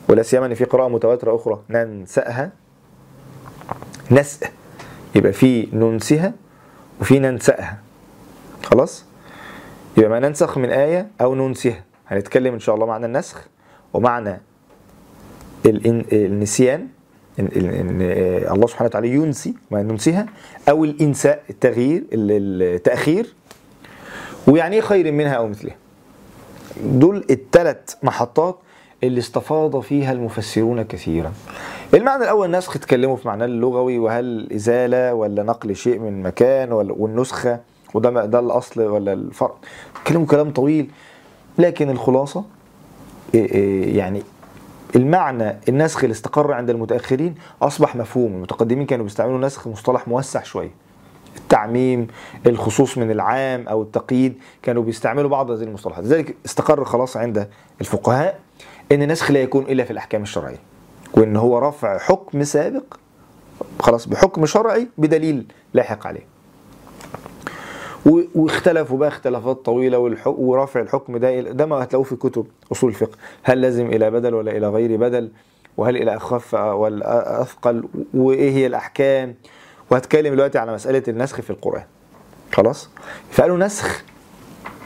ولا 0.09 0.23
سيما 0.23 0.47
إن 0.47 0.55
في 0.55 0.65
قراءة 0.65 0.89
متواترة 0.89 1.37
أخرى 1.37 1.61
ننسأها. 1.71 2.53
نسأ. 4.11 4.49
يبقى 5.15 5.33
في 5.33 5.69
ننسها 5.73 6.33
وفي 7.01 7.19
ننسأها. 7.19 7.79
خلاص؟ 8.65 9.05
يبقى 9.97 10.11
ما 10.11 10.19
ننسخ 10.29 10.59
من 10.59 10.71
آية 10.71 11.09
أو 11.21 11.35
ننسها 11.35 11.85
هنتكلم 12.09 12.55
إن 12.55 12.61
شاء 12.61 12.75
الله 12.75 12.87
معنى 12.87 13.07
النسخ 13.07 13.45
ومعنى 13.93 14.41
النسيان. 15.67 16.89
إن 17.39 17.49
الله 18.53 18.67
سبحانه 18.67 18.87
وتعالى 18.89 19.09
ينسي 19.15 19.55
ما 19.71 19.83
ننسيها 19.83 20.27
أو 20.69 20.85
الإنساء 20.85 21.43
التغيير 21.51 22.05
ال- 22.13 22.63
التأخير 22.75 23.35
ويعني 24.47 24.77
إيه 24.77 24.81
خير 24.83 25.13
منها 25.13 25.33
أو 25.33 25.49
مثلها؟ 25.49 25.75
دول 26.85 27.25
الثلاث 27.31 27.79
محطات 28.03 28.59
اللي 29.05 29.19
استفاض 29.21 29.81
فيها 29.81 30.13
المفسرون 30.13 30.83
كثيرا. 30.83 31.33
المعنى 31.95 32.23
الأول 32.23 32.51
نسخ 32.51 32.77
اتكلموا 32.77 33.17
في 33.17 33.29
معناه 33.29 33.45
اللغوي 33.47 33.99
وهل 33.99 34.49
إزالة 34.55 35.15
ولا 35.15 35.43
نقل 35.43 35.77
شيء 35.77 35.99
من 35.99 36.23
مكان 36.23 36.73
ولا 36.73 36.93
والنسخة 36.99 37.61
وده 37.95 38.27
ده 38.27 38.39
الأصل 38.39 38.81
ولا 38.81 39.13
الفرق؟ 39.13 39.57
اتكلموا 40.03 40.27
كلام 40.27 40.51
طويل 40.51 40.91
لكن 41.59 41.91
الخلاصة 41.91 42.45
إيه 43.35 43.53
إيه 43.55 43.99
يعني 43.99 44.23
المعنى 44.97 45.57
النسخ 45.69 46.05
اللي 46.05 46.13
استقر 46.13 46.53
عند 46.53 46.71
المتأخرين 46.71 47.35
أصبح 47.63 47.97
مفهوم. 47.97 48.35
المتقدمين 48.35 48.87
كانوا 48.87 49.05
بيستعملوا 49.05 49.39
نسخ 49.39 49.69
مصطلح 49.69 50.09
موسع 50.09 50.43
شوية. 50.43 50.71
التعميم 51.37 52.07
الخصوص 52.47 52.99
من 52.99 53.11
العام 53.11 53.69
أو 53.69 53.83
التقييد 53.83 54.39
كانوا 54.63 54.83
بيستعملوا 54.83 55.31
بعض 55.31 55.51
هذه 55.51 55.63
المصطلحات. 55.63 56.05
لذلك 56.05 56.37
استقر 56.47 56.85
خلاص 56.85 57.17
عند 57.17 57.49
الفقهاء 57.81 58.41
إن 58.93 59.03
النسخ 59.03 59.31
لا 59.31 59.43
يكون 59.43 59.65
إلا 59.65 59.85
في 59.85 59.91
الأحكام 59.91 60.23
الشرعية 60.23 60.59
وإن 61.15 61.37
هو 61.37 61.59
رفع 61.59 61.99
حكم 61.99 62.45
سابق 62.45 62.85
خلاص 63.81 64.09
بحكم 64.09 64.47
شرعي 64.47 64.89
بدليل 64.99 65.47
لاحق 65.75 66.07
عليه. 66.07 66.32
واختلفوا 68.07 68.99
بقى 68.99 69.09
اختلافات 69.09 69.57
طويلة 69.65 69.99
والح- 69.99 70.27
ورفع 70.27 70.81
الحكم 70.81 71.17
ده 71.17 71.41
ده 71.41 71.67
ما 71.67 71.77
هتلاقوه 71.83 72.05
في 72.05 72.17
كتب 72.17 72.47
أصول 72.73 72.91
الفقه. 72.91 73.17
هل 73.43 73.61
لازم 73.61 73.87
إلى 73.87 74.11
بدل 74.11 74.35
ولا 74.35 74.51
إلى 74.57 74.69
غير 74.69 74.97
بدل؟ 74.97 75.31
وهل 75.77 75.97
إلى 75.97 76.17
أخف 76.17 76.55
ولا 76.55 77.43
أثقل؟ 77.43 77.85
وإيه 78.15 78.51
هي 78.51 78.67
الأحكام؟ 78.67 79.35
وهتكلم 79.91 80.35
دلوقتي 80.35 80.59
على 80.59 80.73
مسألة 80.75 81.03
النسخ 81.09 81.41
في 81.41 81.51
القرآن. 81.51 81.85
خلاص؟ 82.53 82.89
فقالوا 83.31 83.59
نسخ. 83.59 84.05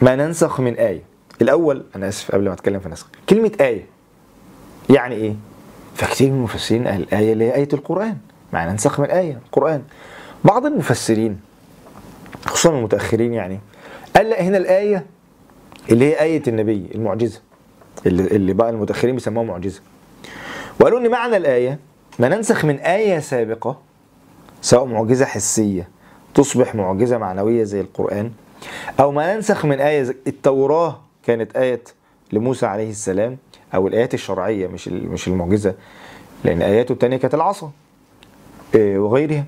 ما 0.02 0.16
ننسخ 0.16 0.60
من 0.60 0.74
آية. 0.74 1.02
الأول 1.42 1.84
أنا 1.96 2.08
آسف 2.08 2.32
قبل 2.32 2.44
ما 2.44 2.52
أتكلم 2.52 2.80
في 2.80 2.86
النسخ 2.86 3.06
كلمة 3.28 3.52
آية 3.60 3.86
يعني 4.90 5.14
إيه؟ 5.14 5.34
فكتير 5.94 6.30
من 6.30 6.36
المفسرين 6.36 6.88
قال 6.88 7.02
الايه 7.02 7.32
اللي 7.32 7.44
هي 7.44 7.54
آية 7.54 7.68
القرآن. 7.72 8.16
معنى 8.52 8.70
ننسخ 8.70 9.00
من 9.00 9.06
آية 9.10 9.38
القرآن. 9.46 9.82
بعض 10.44 10.66
المفسرين 10.66 11.40
خصوصا 12.46 12.78
المتأخرين 12.78 13.34
يعني. 13.34 13.60
قال 14.16 14.30
لا 14.30 14.42
هنا 14.42 14.58
الآية 14.58 15.06
اللي 15.90 16.04
هي 16.04 16.20
آية 16.20 16.42
النبي 16.48 16.86
المعجزة 16.94 17.40
اللي, 18.06 18.22
اللي 18.22 18.52
بقى 18.52 18.70
المتأخرين 18.70 19.14
بيسموها 19.14 19.44
معجزة. 19.46 19.80
وقالوا 20.80 20.98
إن 21.00 21.10
معنى 21.10 21.36
الآية 21.36 21.78
ما 22.18 22.28
ننسخ 22.28 22.64
من 22.64 22.76
آية 22.76 23.18
سابقة 23.18 23.78
سواء 24.62 24.84
معجزة 24.84 25.24
حسية 25.24 25.88
تصبح 26.34 26.74
معجزة 26.74 27.18
معنوية 27.18 27.64
زي 27.64 27.80
القرآن 27.80 28.30
أو 29.00 29.12
ما 29.12 29.34
ننسخ 29.34 29.64
من 29.66 29.80
آية 29.80 30.16
التوراة 30.26 31.00
كانت 31.26 31.56
آية 31.56 31.80
لموسى 32.32 32.66
عليه 32.66 32.90
السلام 32.90 33.36
أو 33.74 33.88
الآيات 33.88 34.14
الشرعية 34.14 34.66
مش 34.66 34.88
مش 34.88 35.28
المعجزة 35.28 35.74
لأن 36.44 36.62
آياته 36.62 36.92
الثانية 36.92 37.16
كانت 37.16 37.34
العصا 37.34 37.70
إيه، 38.74 38.98
وغيرها. 38.98 39.44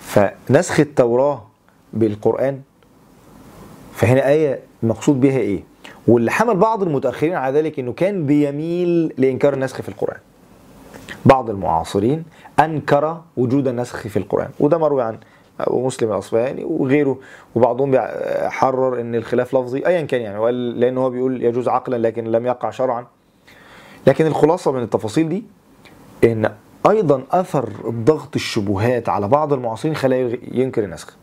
فنسخ 0.00 0.80
التوراة 0.80 1.46
بالقرآن 1.92 2.60
فهنا 3.92 4.28
آية 4.28 4.60
مقصود 4.82 5.20
بها 5.20 5.38
إيه؟ 5.38 5.64
واللي 6.08 6.30
حمل 6.30 6.56
بعض 6.56 6.82
المتأخرين 6.82 7.34
على 7.34 7.58
ذلك 7.58 7.78
إنه 7.78 7.92
كان 7.92 8.26
بيميل 8.26 9.14
لإنكار 9.18 9.54
النسخ 9.54 9.82
في 9.82 9.88
القرآن. 9.88 10.18
بعض 11.24 11.50
المعاصرين 11.50 12.24
أنكر 12.60 13.20
وجود 13.36 13.68
النسخ 13.68 14.08
في 14.08 14.16
القرآن، 14.16 14.50
وده 14.60 14.78
مروي 14.78 15.02
عن 15.02 15.18
أبو 15.60 15.86
مسلم 15.86 16.12
الأصفهاني 16.12 16.64
وغيره 16.64 17.18
وبعضهم 17.54 17.98
حرر 18.48 19.00
إن 19.00 19.14
الخلاف 19.14 19.54
لفظي 19.54 19.86
أيا 19.86 20.02
كان 20.02 20.20
يعني 20.20 20.38
وقال 20.38 20.80
لأن 20.80 20.98
هو 20.98 21.10
بيقول 21.10 21.42
يجوز 21.42 21.68
عقلا 21.68 21.96
لكن 21.96 22.24
لم 22.24 22.46
يقع 22.46 22.70
شرعا. 22.70 23.06
لكن 24.06 24.26
الخلاصة 24.26 24.72
من 24.72 24.82
التفاصيل 24.82 25.28
دي 25.28 25.44
إن 26.24 26.52
أيضا 26.90 27.22
أثر 27.30 27.68
الضغط 27.84 28.34
الشبهات 28.34 29.08
على 29.08 29.28
بعض 29.28 29.52
المعاصرين 29.52 29.94
خلاه 29.94 30.38
ينكر 30.52 30.84
النسخ. 30.84 31.16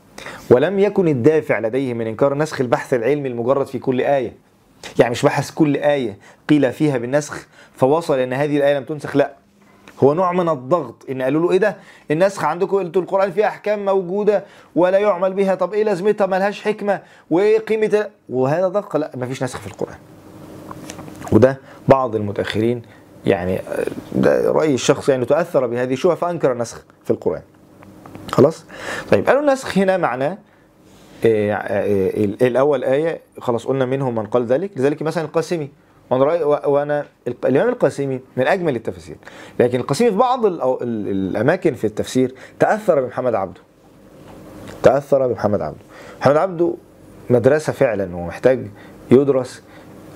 ولم 0.49 0.79
يكن 0.79 1.08
الدافع 1.08 1.60
لديه 1.60 1.93
من 1.93 2.08
إنكار 2.08 2.34
النسخ 2.34 2.62
البحث 2.62 2.93
العلمي 2.93 3.29
المجرد 3.29 3.67
في 3.67 3.79
كل 3.79 4.01
آية. 4.01 4.34
يعني 4.99 5.12
مش 5.12 5.25
بحث 5.25 5.51
كل 5.51 5.77
آية 5.77 6.17
قيل 6.49 6.73
فيها 6.73 6.97
بالنسخ 6.97 7.47
فوصل 7.75 8.19
إن 8.19 8.34
هذه 8.34 8.58
الآية 8.58 8.77
لم 8.77 8.84
تنسخ 8.84 9.15
لا. 9.15 9.34
هو 10.03 10.13
نوع 10.13 10.32
من 10.32 10.49
الضغط. 10.49 11.05
إن 11.10 11.21
قالوا 11.21 11.41
له 11.41 11.51
إيه 11.51 11.58
ده؟ 11.58 11.77
النسخ 12.12 12.43
عندكم 12.43 12.77
أنتوا 12.77 13.01
القرآن 13.01 13.32
فيه 13.32 13.47
أحكام 13.47 13.86
موجودة 13.86 14.43
ولا 14.75 14.97
يعمل 14.97 15.34
بها. 15.34 15.55
طب 15.55 15.73
إيه 15.73 15.84
لازمتها؟ 15.84 16.27
ملهاش 16.27 16.62
حكمة. 16.62 17.01
وإيه 17.29 17.60
قيمة؟ 17.60 18.10
وهذا 18.29 18.67
ضغط. 18.67 18.97
لا 18.97 19.12
مفيش 19.15 19.43
نسخ 19.43 19.60
في 19.60 19.67
القرآن. 19.67 19.97
وده 21.32 21.58
بعض 21.88 22.15
المتأخرين 22.15 22.82
يعني 23.25 23.60
آه، 23.60 23.86
ده 24.15 24.51
رايي 24.51 24.73
الشخصي 24.73 25.12
يعني 25.12 25.25
تاثر 25.25 25.67
بهذه 25.67 25.93
الشبهة 25.93 26.15
فأنكر 26.15 26.51
النسخ 26.51 26.86
في 27.03 27.12
القرآن. 27.12 27.41
خلاص؟ 28.31 28.65
طيب 29.11 29.27
قالوا 29.27 29.41
النسخ 29.41 29.77
هنا 29.77 29.97
معناه 29.97 30.37
إيه، 31.25 31.55
إيه، 31.55 32.25
الأول 32.25 32.83
آية 32.83 33.19
خلاص 33.39 33.65
قلنا 33.65 33.85
منهم 33.85 34.15
من 34.15 34.25
قال 34.25 34.45
ذلك 34.45 34.71
لذلك 34.77 35.01
مثلا 35.01 35.23
القاسمي 35.23 35.69
وأنا 36.09 36.23
رأي 36.23 36.43
و- 36.43 36.59
وأنا 36.65 37.05
الإمام 37.27 37.69
القاسمي 37.69 38.19
من 38.37 38.47
أجمل 38.47 38.75
التفاسير 38.75 39.15
لكن 39.59 39.79
القاسمي 39.79 40.11
في 40.11 40.17
بعض 40.17 40.45
الأماكن 40.45 41.73
في 41.73 41.87
التفسير 41.87 42.33
تأثر 42.59 43.01
بمحمد 43.01 43.35
عبده. 43.35 43.61
تأثر 44.84 45.27
بمحمد 45.27 45.61
عبده. 45.61 45.80
محمد 46.21 46.38
عبده 46.38 46.73
مدرسة 47.30 47.73
فعلا 47.73 48.15
ومحتاج 48.15 48.67
يدرس 49.11 49.63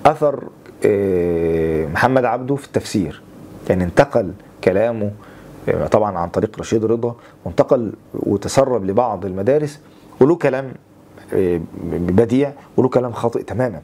أثر 0.05 0.43
إيه، 0.86 1.88
محمد 1.88 2.26
عبده 2.26 2.55
في 2.55 2.66
التفسير 2.68 3.22
يعني 3.70 3.84
انتقل 3.84 4.32
كلامه 4.64 5.11
طبعا 5.91 6.18
عن 6.18 6.30
طريق 6.30 6.59
رشيد 6.59 6.86
رضا 6.86 7.16
وانتقل 7.45 7.93
وتسرب 8.14 8.86
لبعض 8.86 9.26
المدارس 9.26 9.80
وله 10.20 10.36
كلام 10.36 10.74
إيه، 11.34 11.61
بديع 11.93 12.53
وله 12.78 12.89
كلام 12.89 13.11
خاطئ 13.11 13.43
تماما. 13.43 13.82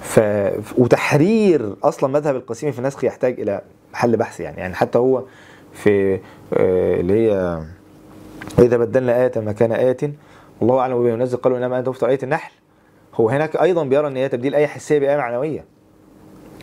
ف... 0.00 0.20
وتحرير 0.78 1.74
أصلا 1.84 2.10
مذهب 2.12 2.36
القاسمي 2.36 2.72
في 2.72 2.78
النسخ 2.78 3.04
يحتاج 3.04 3.40
إلى 3.40 3.62
حل 3.92 4.16
بحث 4.16 4.40
يعني. 4.40 4.56
يعني 4.60 4.74
حتى 4.74 4.98
هو 4.98 5.22
في 5.72 6.14
آه، 6.54 7.00
اللي 7.00 7.12
هي 7.12 7.62
واذا 8.58 8.76
بدلنا 8.76 9.22
آية 9.22 9.32
مكان 9.36 9.72
آية 9.72 10.12
والله 10.60 10.78
أعلم 10.80 11.02
بما 11.02 11.08
ينزل 11.10 11.36
قالوا 11.36 11.58
إنما 11.58 11.78
أنت 11.78 11.88
مفتر 11.88 12.08
آية 12.08 12.18
النحل. 12.22 12.52
هو 13.14 13.28
هناك 13.28 13.56
أيضا 13.56 13.84
بيرى 13.84 14.06
إن 14.06 14.16
هي 14.16 14.28
تبديل 14.28 14.54
آية 14.54 14.66
حسية 14.66 14.98
بآية 14.98 15.16
معنوية 15.16 15.64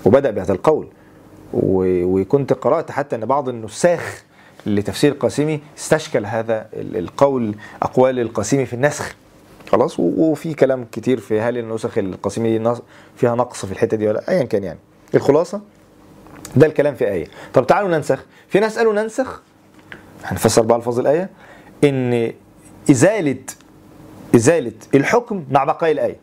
وبدأ 0.05 0.31
بهذا 0.31 0.53
القول. 0.53 0.87
وكنت 1.53 2.53
قرأت 2.53 2.91
حتى 2.91 3.15
أن 3.15 3.25
بعض 3.25 3.49
النساخ 3.49 4.23
لتفسير 4.65 5.11
القاسمي 5.11 5.59
استشكل 5.77 6.25
هذا 6.25 6.67
ال- 6.73 6.97
القول 6.97 7.55
أقوال 7.81 8.19
القاسمي 8.19 8.65
في 8.65 8.73
النسخ. 8.73 9.15
خلاص؟ 9.71 9.99
وفي 9.99 10.53
كلام 10.53 10.85
كتير 10.91 11.19
في 11.19 11.39
هل 11.41 11.57
النسخ 11.57 11.97
القاسمي 11.97 12.75
فيها 13.15 13.35
نقص 13.35 13.65
في 13.65 13.71
الحتة 13.71 13.97
دي 13.97 14.07
ولا 14.07 14.29
ايا 14.29 14.43
كان 14.43 14.63
يعني. 14.63 14.79
الخلاصة؟ 15.15 15.61
ده 16.55 16.65
الكلام 16.67 16.95
في 16.95 17.07
آية. 17.11 17.27
طب 17.53 17.67
تعالوا 17.67 17.89
ننسخ. 17.89 18.25
في 18.47 18.59
ناس 18.59 18.77
قالوا 18.77 18.93
ننسخ؟ 18.93 19.41
هنفسر 20.23 20.61
بقى 20.61 20.77
الفاظ 20.77 20.99
الآية. 20.99 21.29
إن 21.83 22.33
ازاله 22.91 23.37
إزالة 24.35 24.71
الحكم 24.95 25.43
مع 25.51 25.63
بقاء 25.63 25.91
الآية. 25.91 26.15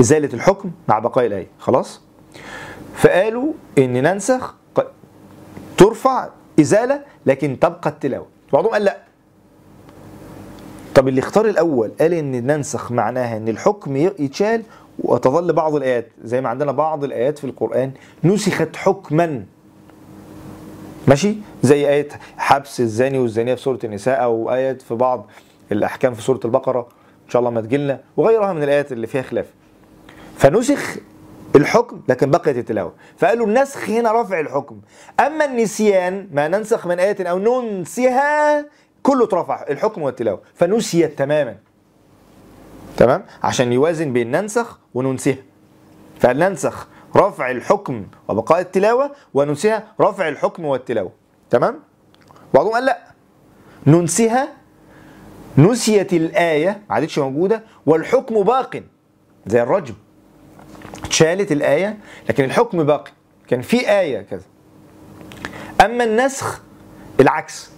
إزالة 0.00 0.34
الحكم 0.34 0.70
مع 0.88 0.98
بقاء 0.98 1.26
الآية. 1.26 1.46
خلاص؟ 1.58 2.00
فقالوا 2.98 3.52
إن 3.78 3.92
ننسخ 4.02 4.54
ترفع 5.76 6.28
إزالة 6.60 7.00
لكن 7.26 7.58
تبقى 7.60 7.90
التلاوة. 7.90 8.26
بعضهم 8.52 8.72
قال 8.72 8.84
لا. 8.84 8.98
طب 10.94 11.08
اللي 11.08 11.20
اختار 11.20 11.46
الأول 11.46 11.90
قال 12.00 12.14
إن 12.14 12.46
ننسخ 12.46 12.92
معناها 12.92 13.36
إن 13.36 13.48
الحكم 13.48 13.96
يتشال 13.96 14.62
وتظل 14.98 15.52
بعض 15.52 15.74
الآيات 15.74 16.08
زي 16.24 16.40
ما 16.40 16.48
عندنا 16.48 16.72
بعض 16.72 17.04
الآيات 17.04 17.38
في 17.38 17.44
القرآن 17.44 17.92
نسخت 18.24 18.76
حكما. 18.76 19.44
ماشي؟ 21.08 21.34
زي 21.62 21.88
آية 21.88 22.08
حبس 22.36 22.80
الزاني 22.80 23.18
والزانية 23.18 23.54
في 23.54 23.62
سورة 23.62 23.78
النساء 23.84 24.22
أو 24.22 24.52
آيات 24.52 24.82
في 24.82 24.94
بعض 24.94 25.26
الأحكام 25.72 26.14
في 26.14 26.22
سورة 26.22 26.40
البقرة 26.44 26.80
إن 27.26 27.30
شاء 27.30 27.40
الله 27.40 27.50
ما 27.50 27.60
تجيلنا 27.60 28.00
وغيرها 28.16 28.52
من 28.52 28.62
الآيات 28.62 28.92
اللي 28.92 29.06
فيها 29.06 29.22
خلاف. 29.22 29.46
فنسخ 30.36 30.96
الحكم 31.58 32.00
لكن 32.08 32.30
بقيت 32.30 32.56
التلاوة. 32.56 32.94
فقالوا 33.18 33.46
النسخ 33.46 33.88
هنا 33.90 34.22
رفع 34.22 34.40
الحكم. 34.40 34.80
أما 35.20 35.44
النسيان 35.44 36.28
ما 36.32 36.48
ننسخ 36.48 36.86
من 36.86 36.98
آية 36.98 37.26
أو 37.26 37.38
ننسها 37.38 38.64
كله 39.02 39.24
اترفع 39.24 39.66
الحكم 39.70 40.02
والتلاوة. 40.02 40.40
فنسيت 40.54 41.18
تماما. 41.18 41.56
تمام؟ 42.96 43.24
عشان 43.42 43.72
يوازن 43.72 44.12
بين 44.12 44.30
ننسخ 44.30 44.78
وننسها 44.94 45.36
فننسخ 46.20 46.88
رفع 47.16 47.50
الحكم 47.50 48.06
وبقاء 48.28 48.60
التلاوة 48.60 49.10
وننسها 49.34 49.84
رفع 50.00 50.28
الحكم 50.28 50.64
والتلاوة. 50.64 51.12
تمام؟ 51.50 51.80
بعضهم 52.54 52.72
قال 52.72 52.84
لا. 52.84 52.98
ننسها 53.86 54.48
نسيت 55.58 56.12
الآية 56.12 56.82
ما 56.88 56.94
عادتش 56.94 57.18
موجودة 57.18 57.62
والحكم 57.86 58.42
باق 58.42 58.82
زي 59.46 59.62
الرجم. 59.62 59.94
اتشالت 61.18 61.52
الآية 61.52 61.98
لكن 62.28 62.44
الحكم 62.44 62.84
باقي. 62.84 63.10
كان 63.48 63.62
في 63.62 63.90
آية 63.90 64.22
كذا. 64.22 64.42
أما 65.84 66.04
النسخ 66.04 66.62
العكس. 67.20 67.70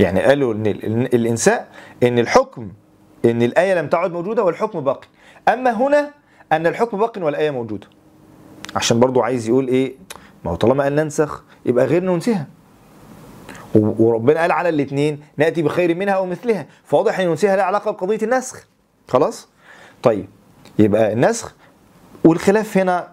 يعني 0.00 0.20
قالوا 0.22 0.54
إن 0.54 0.66
ال- 0.66 0.84
ال- 0.86 1.14
الإنساء 1.14 1.68
إن 2.02 2.18
الحكم 2.18 2.68
إن 3.24 3.42
الآية 3.42 3.74
لم 3.74 3.88
تعد 3.88 4.12
موجودة 4.12 4.42
والحكم 4.44 4.80
باقي. 4.80 5.06
أما 5.48 5.70
هنا 5.70 6.10
أن 6.52 6.66
الحكم 6.66 6.98
باق 6.98 7.12
والآية 7.18 7.50
موجودة. 7.50 7.86
عشان 8.76 9.00
برضو 9.00 9.20
عايز 9.22 9.48
يقول 9.48 9.68
إيه 9.68 9.94
ما 10.44 10.50
هو 10.50 10.54
طالما 10.54 10.82
قال 10.84 10.94
ننسخ 10.96 11.44
يبقى 11.66 11.86
غير 11.86 12.02
ننسها 12.04 12.46
و- 13.74 14.04
وربنا 14.04 14.40
قال 14.40 14.52
على 14.52 14.68
الاثنين 14.68 15.20
نأتي 15.36 15.62
بخير 15.62 15.94
منها 15.94 16.14
أو 16.14 16.26
مثلها. 16.26 16.66
فواضح 16.84 17.18
إن 17.20 17.28
ننسها 17.28 17.56
لها 17.56 17.64
علاقة 17.64 17.90
بقضية 17.90 18.18
النسخ. 18.22 18.66
خلاص؟ 19.08 19.48
طيب 20.02 20.26
يبقى 20.78 21.12
النسخ 21.12 21.54
والخلاف 22.24 22.78
هنا 22.78 23.08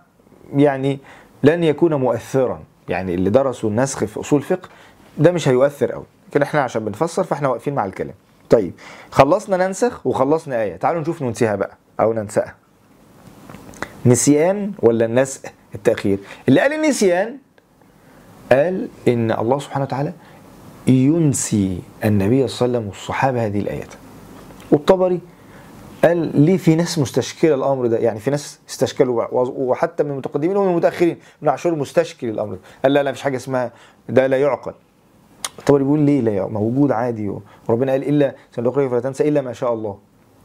يعني 0.56 1.00
لن 1.44 1.64
يكون 1.64 1.94
مؤثرا. 1.94 2.64
يعني 2.90 3.14
اللي 3.16 3.30
درسوا 3.30 3.70
النسخ 3.70 4.06
في 4.06 4.20
أصول 4.20 4.42
فقه 4.42 4.70
ده 5.18 5.32
مش 5.32 5.48
هيؤثر 5.48 5.92
قوي 5.92 6.06
لكن 6.30 6.42
إحنا 6.42 6.62
عشان 6.62 6.86
بنفسر 6.86 7.24
فإحنا 7.24 7.48
واقفين 7.48 7.76
مع 7.76 7.86
الكلام. 7.86 8.14
طيب 8.50 8.74
خلصنا 9.12 9.68
ننسخ 9.68 10.08
وخلصنا 10.08 10.62
آية. 10.62 10.76
تعالوا 10.76 11.02
نشوف 11.02 11.22
ننسيها 11.22 11.56
بقى 11.56 11.78
أو 12.00 12.14
ننساها. 12.14 12.56
نسيان 14.06 14.72
ولا 14.80 15.06
النسخ 15.06 15.42
التأخير؟ 15.76 16.20
اللي 16.48 16.60
قال 16.62 16.74
النسيان 16.74 17.38
قال 18.52 18.88
إن 19.08 19.32
الله 19.32 19.60
سبحانه 19.60 19.86
وتعالى 19.86 20.14
ينسي 20.88 21.80
النبي 22.06 22.48
صلى 22.48 22.66
الله 22.66 22.78
عليه 22.78 22.88
وسلم 22.88 22.88
والصحابه 22.88 23.46
هذه 23.46 23.60
الآيات. 23.60 23.94
والطبري 24.72 25.20
قال 26.04 26.42
ليه 26.42 26.58
في 26.58 26.76
ناس 26.76 27.00
مستشكلة 27.00 27.56
الأمر 27.56 27.88
ده؟ 27.88 27.98
يعني 27.98 28.20
في 28.20 28.32
ناس 28.32 28.60
استشكلوا 28.70 29.26
وحتى 29.32 30.04
من 30.04 30.12
المتقدمين 30.12 30.58
ومن 30.58 30.72
المتأخرين. 30.72 31.18
ابن 31.42 31.50
عاشور 31.50 31.76
مستشكل 31.76 32.30
الأمر 32.30 32.54
ده. 32.54 32.60
قال 32.84 32.94
لا 32.94 33.04
لا 33.04 33.12
مفيش 33.12 33.22
حاجة 33.24 33.38
اسمها 33.38 33.72
ده 34.10 34.28
لا 34.28 34.38
يعقل. 34.38 34.74
الطبري 35.60 35.84
بيقول 35.84 36.00
ليه 36.00 36.22
لا 36.22 36.32
يعقل؟ 36.32 36.52
موجود 36.52 36.92
عادي 36.92 37.32
وربنا 37.68 37.92
قال 37.92 38.10
إلا 38.10 38.36
سنقرئك 38.56 38.90
فلا 38.90 39.00
تنسى 39.00 39.28
إلا 39.28 39.42
ما 39.42 39.54
شاء 39.54 39.74
الله. 39.74 39.98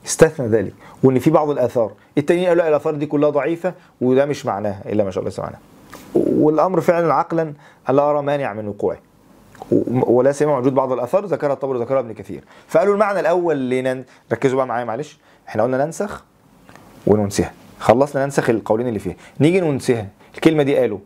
استثنى 0.07 0.47
ذلك. 0.47 0.73
وإن 1.03 1.19
في 1.19 1.31
بعض 1.31 1.51
الآثار. 1.51 1.93
التانيين 2.19 2.49
قالوا 2.49 2.63
لا 2.63 2.69
الآثار 2.69 2.95
دي 2.95 3.07
كلها 3.07 3.31
ضعيفة 3.31 3.75
وده 4.01 4.27
مش 4.27 4.47
معناها 4.47 4.83
إلا 4.87 5.05
ما 5.05 5.11
شاء 5.11 5.25
الله 5.25 5.35
معناها. 5.39 5.61
والأمر 6.15 6.81
فعلا 6.81 7.15
عقلا 7.15 7.53
لا 7.89 8.11
أرى 8.11 8.23
مانع 8.23 8.53
من 8.53 8.69
وقوعه. 8.69 8.99
ولا 9.91 10.33
سيما 10.33 10.59
وجود 10.59 10.75
بعض 10.75 10.93
الآثار 10.93 11.25
ذكرها 11.25 11.53
الطبري 11.53 11.79
وذكرها 11.79 12.01
ابن 12.01 12.13
كثير. 12.13 12.45
فقالوا 12.69 12.95
المعنى 12.95 13.21
الأول 13.21 13.71
لنن... 13.71 14.05
ركزوا 14.33 14.57
بقى 14.57 14.67
معايا 14.67 14.85
معلش. 14.85 15.19
إحنا 15.49 15.63
قلنا 15.63 15.85
ننسخ 15.85 16.25
وننسها 17.07 17.53
خلصنا 17.79 18.25
ننسخ 18.25 18.51
القولين 18.51 18.89
اللي 18.89 18.99
فيها. 18.99 19.17
نيجي 19.41 19.61
ننسها 19.61 20.07
الكلمة 20.35 20.63
دي 20.63 20.77
قالوا 20.77 20.99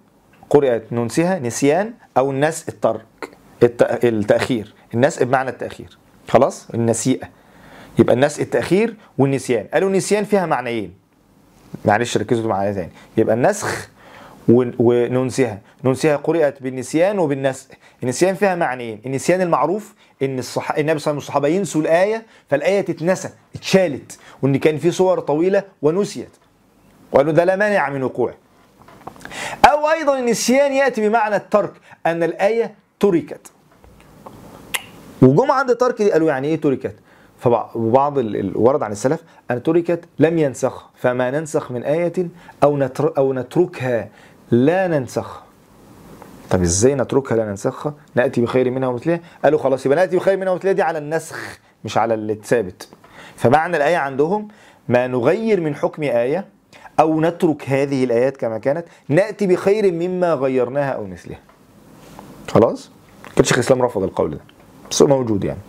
قرأت 0.51 0.93
ننسها 0.93 1.39
نسيان 1.39 1.93
أو 2.17 2.31
النس 2.31 2.69
الترك 2.69 3.31
الت... 3.63 4.05
التأخير. 4.05 4.75
النسء 4.95 5.25
بمعنى 5.25 5.51
التأخير. 5.51 5.99
خلاص؟ 6.29 6.71
النسيئة. 6.75 7.29
يبقى 7.99 8.15
النسء 8.15 8.43
التأخير 8.43 8.97
والنسيان. 9.19 9.67
قالوا 9.75 9.89
النسيان 9.89 10.25
فيها 10.25 10.47
معنيين. 10.47 10.95
معلش 11.85 12.17
ركزوا 12.17 12.49
معايا 12.49 12.73
تاني. 12.73 12.91
يبقى 13.17 13.35
النسخ 13.35 13.89
وننسها 14.49 15.59
ننسها 15.85 16.17
قرأت 16.17 16.63
بالنسيان 16.63 17.19
وبالنسخ 17.19 17.67
النسيان 18.03 18.35
فيها 18.35 18.55
معنيين. 18.55 19.01
النسيان 19.07 19.41
المعروف 19.41 19.95
إن 20.23 20.39
الصح... 20.39 20.71
النبي 20.71 20.79
صلى 20.79 20.83
الله 20.83 20.89
عليه 20.89 20.95
وسلم 21.03 21.15
والصحابة 21.15 21.49
ينسوا 21.49 21.81
الآية 21.81 22.27
فالآية 22.51 22.81
تتنسى 22.81 23.31
اتشالت. 23.55 24.19
وإن 24.43 24.57
كان 24.57 24.79
في 24.79 24.91
صور 24.91 25.21
طويلة 25.21 25.63
ونسيت. 25.83 26.37
وقالوا 27.13 27.33
ده 27.33 27.45
لا 27.45 27.57
مانع 27.57 27.91
من 27.91 28.03
وقوعه. 28.03 28.35
أو 29.65 29.91
أيضا 29.91 30.19
النسيان 30.19 30.73
يأتي 30.73 31.09
بمعنى 31.09 31.37
الترك 31.37 31.73
أن 32.07 32.23
الآية 32.23 32.75
تركت. 33.01 33.51
وجم 35.23 35.51
عند 35.51 35.77
ترك 35.77 36.03
دي 36.03 36.13
قالوا 36.13 36.29
يعني 36.29 36.49
إيه 36.49 36.61
تركت؟ 36.61 36.97
فبعض 37.39 38.19
الورد 38.19 38.83
عن 38.83 38.93
السلف 38.93 39.21
أن 39.51 39.63
تركت 39.63 40.05
لم 40.19 40.39
ينسخ. 40.39 40.91
فما 40.97 41.31
ننسخ 41.31 41.73
من 41.73 41.85
آية 41.85 42.29
أو 42.63 42.77
نتر 42.77 43.15
أو 43.19 43.33
نتركها 43.33 44.09
لا 44.51 44.87
ننسخ. 44.87 45.43
طب 46.51 46.63
إزاي 46.63 46.95
نتركها 46.95 47.37
لا 47.37 47.45
ننسخها؟ 47.45 47.95
نأتي 48.15 48.41
بخير 48.41 48.71
منها 48.71 48.89
ومثلها. 48.89 49.21
قالوا 49.45 49.59
خلاص 49.59 49.87
يبقى 49.87 49.97
نأتي 49.99 50.17
بخير 50.17 50.37
منها 50.37 50.53
ومثلها 50.53 50.73
دي 50.73 50.83
على 50.83 50.99
النسخ 50.99 51.59
مش 51.85 51.99
على 51.99 52.15
الثابت 52.15 52.89
فمعنى 53.37 53.77
الآية 53.77 53.97
عندهم 53.97 54.49
ما 54.89 55.07
نغير 55.07 55.61
من 55.61 55.75
حكم 55.75 56.03
آية 56.03 56.47
أو 57.01 57.21
نترك 57.21 57.69
هذه 57.71 58.05
الآيات 58.05 58.37
كما 58.37 58.59
كانت 58.59 58.85
نأتي 59.09 59.47
بخير 59.47 59.93
مما 59.93 60.35
غيرناها 60.35 60.91
أو 60.91 61.05
مثلها. 61.07 61.39
خلاص؟ 62.49 62.91
كان 63.37 63.45
شيخ 63.45 63.57
الإسلام 63.59 63.83
رفض 63.83 64.03
القول 64.03 64.31
ده. 64.31 64.41
بس 64.91 65.03
موجود 65.03 65.45
يعني. 65.45 65.61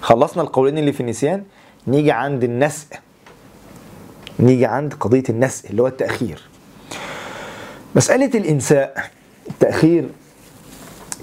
خلصنا 0.00 0.42
القولين 0.42 0.78
اللي 0.78 0.92
في 0.92 1.00
النسيان. 1.00 1.44
نيجي 1.86 2.12
عند 2.12 2.44
النسء 2.44 2.86
نيجي 4.40 4.66
عند 4.66 4.94
قضية 4.94 5.22
النسء 5.28 5.70
اللي 5.70 5.82
هو 5.82 5.86
التأخير. 5.86 6.42
مسألة 7.94 8.30
الإنساء. 8.34 9.10
التأخير. 9.50 10.08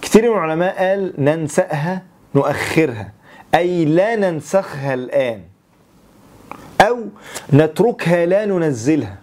كثير 0.01 0.31
من 0.31 0.37
العلماء 0.37 0.77
قال 0.77 1.13
ننسأها 1.17 2.03
نؤخرها. 2.35 3.11
أي 3.55 3.85
لا 3.85 4.15
ننسخها 4.15 4.93
الآن. 4.93 5.41
أو 6.81 7.05
نتركها 7.53 8.25
لا 8.25 8.45
ننزلها. 8.45 9.17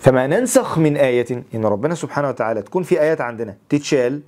فما 0.00 0.26
ننسخ 0.26 0.78
من 0.78 0.96
آية 0.96 1.44
إن 1.54 1.64
ربنا 1.64 1.94
سبحانه 1.94 2.28
وتعالى 2.28 2.62
تكون 2.62 2.82
في 2.82 3.00
آيات 3.00 3.20
عندنا 3.20 3.54
تتشال. 3.68 4.20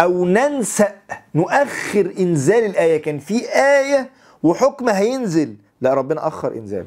أو 0.00 0.24
ننسأ 0.24 0.94
نؤخر 1.34 2.12
إنزال 2.18 2.64
الآية. 2.64 3.02
كان 3.02 3.18
في 3.18 3.48
آية 3.54 4.10
وحكم 4.42 4.88
هينزل. 4.88 5.56
لا 5.80 5.94
ربنا 5.94 6.28
أخر 6.28 6.52
إنزاله 6.52 6.86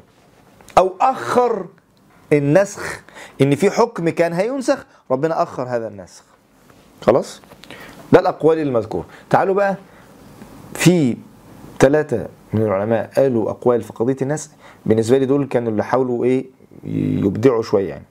أو 0.78 0.96
أخر 1.02 1.66
النسخ 2.34 3.02
إن 3.42 3.56
في 3.56 3.72
حكم 3.72 4.10
كان 4.10 4.34
هينسخ 4.34 4.86
ربنا 5.12 5.44
أخر 5.44 5.64
هذا 5.64 5.88
النسخ. 5.88 6.24
خلاص؟ 7.02 7.42
ده 8.14 8.20
الأقوال 8.20 8.60
المذكوره 8.60 9.06
تعالوا 9.30 9.56
بقى 9.56 9.76
في 10.74 11.18
ثلاثة 11.80 12.28
من 12.54 12.62
العلماء 12.62 13.12
قالوا 13.16 13.50
أقوال 13.50 13.82
في 13.82 13.94
قضية 13.94 14.16
النسخ. 14.22 14.50
بالنسبة 14.86 15.18
لي 15.18 15.26
دول 15.26 15.46
كانوا 15.48 15.72
اللي 15.72 15.84
حاولوا 15.84 16.26
إيه 16.26 16.46
يبدعوا 16.86 17.62
شوية 17.62 17.90
يعني. 17.90 18.04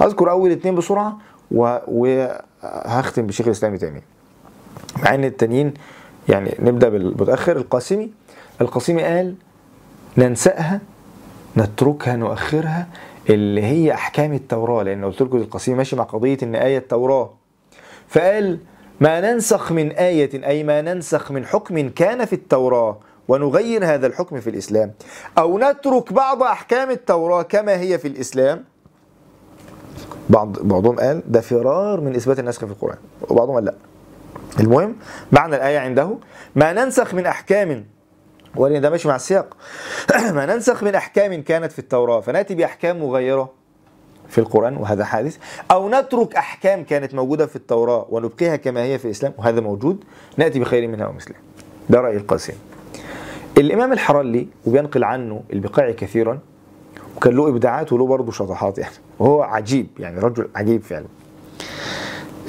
هذكر 0.00 0.30
أول 0.30 0.50
اثنين 0.50 0.74
بسرعة 0.74 1.18
و- 1.50 1.78
وهختم 1.88 3.26
بشيخ 3.26 3.46
الإسلام 3.46 3.72
ابن 3.72 3.80
تيمية. 3.80 4.02
مع 5.02 5.14
إن 5.14 5.24
التانيين 5.24 5.74
يعني 6.28 6.54
نبدأ 6.58 6.88
بالمتأخر. 6.88 7.56
القاسمي 7.56 8.10
القاسمي 8.60 9.02
قال 9.02 9.34
ننسأها 10.18 10.80
نتركها 11.56 12.16
نؤخرها. 12.16 12.86
اللي 13.30 13.62
هي 13.62 13.94
أحكام 13.94 14.32
التوراة 14.32 14.82
لأن 14.82 15.04
قلت 15.04 15.22
لكم 15.22 15.36
القاسمي 15.36 15.74
ماشي 15.74 15.96
مع 15.96 16.04
قضية 16.04 16.38
إن 16.42 16.54
آية 16.54 16.78
التوراة. 16.78 17.34
فقال 18.08 18.58
ما 19.00 19.20
ننسخ 19.20 19.72
من 19.72 19.90
آية 19.90 20.46
أي 20.46 20.64
ما 20.64 20.82
ننسخ 20.82 21.32
من 21.32 21.46
حكم 21.46 21.88
كان 21.88 22.24
في 22.24 22.32
التوراة 22.32 22.98
ونغير 23.28 23.84
هذا 23.84 24.06
الحكم 24.06 24.40
في 24.40 24.50
الإسلام. 24.50 24.92
أو 25.38 25.58
نترك 25.58 26.12
بعض 26.12 26.42
أحكام 26.42 26.90
التوراة 26.90 27.42
كما 27.42 27.80
هي 27.80 27.98
في 27.98 28.08
الإسلام. 28.08 28.64
بعض 30.30 30.58
بعضهم 30.58 30.96
قال 31.00 31.22
ده 31.26 31.40
فرار 31.40 32.00
من 32.00 32.14
إثبات 32.14 32.38
النسخ 32.38 32.64
في 32.64 32.72
القرآن. 32.72 32.98
وبعضهم 33.28 33.54
قال 33.54 33.64
لأ. 33.64 33.74
المهم 34.60 34.96
معنى 35.32 35.56
الآية 35.56 35.78
عنده 35.78 36.18
ما 36.54 36.72
ننسخ 36.72 37.14
من 37.14 37.26
أحكام 37.26 37.84
ولأن 38.56 38.80
ده 38.80 38.90
ماشي 38.90 39.08
مع 39.08 39.16
السياق 39.16 39.56
ما 40.34 40.46
ننسخ 40.46 40.84
من 40.84 40.94
أحكام 40.94 41.42
كانت 41.42 41.72
في 41.72 41.78
التوراة. 41.78 42.20
فنأتي 42.20 42.54
بأحكام 42.54 43.02
مغيرة 43.02 43.50
في 44.28 44.38
القرآن 44.38 44.76
وهذا 44.76 45.04
حادث. 45.04 45.38
أو 45.70 45.88
نترك 45.88 46.36
أحكام 46.36 46.84
كانت 46.84 47.14
موجودة 47.14 47.46
في 47.46 47.56
التوراة 47.56 48.06
ونبقيها 48.10 48.56
كما 48.56 48.82
هي 48.82 48.98
في 48.98 49.04
الإسلام 49.04 49.32
وهذا 49.38 49.60
موجود. 49.60 50.04
نأتي 50.36 50.60
بخير 50.60 50.88
منها 50.88 51.06
ومثلها 51.06 51.38
ده 51.90 52.00
رأي 52.00 52.16
القاسم. 52.16 52.54
الإمام 53.58 53.92
الحرلي 53.92 54.48
وبينقل 54.66 55.04
عنه 55.04 55.42
البقاعي 55.52 55.92
كثيرا 55.92 56.38
وكان 57.16 57.36
له 57.36 57.48
إبداعات 57.48 57.92
وله 57.92 58.06
برضه 58.06 58.32
شطحات 58.32 58.78
يعني. 58.78 58.94
وهو 59.18 59.42
عجيب 59.42 59.86
يعني 59.98 60.20
رجل 60.20 60.48
عجيب 60.54 60.82
فعلا. 60.82 61.06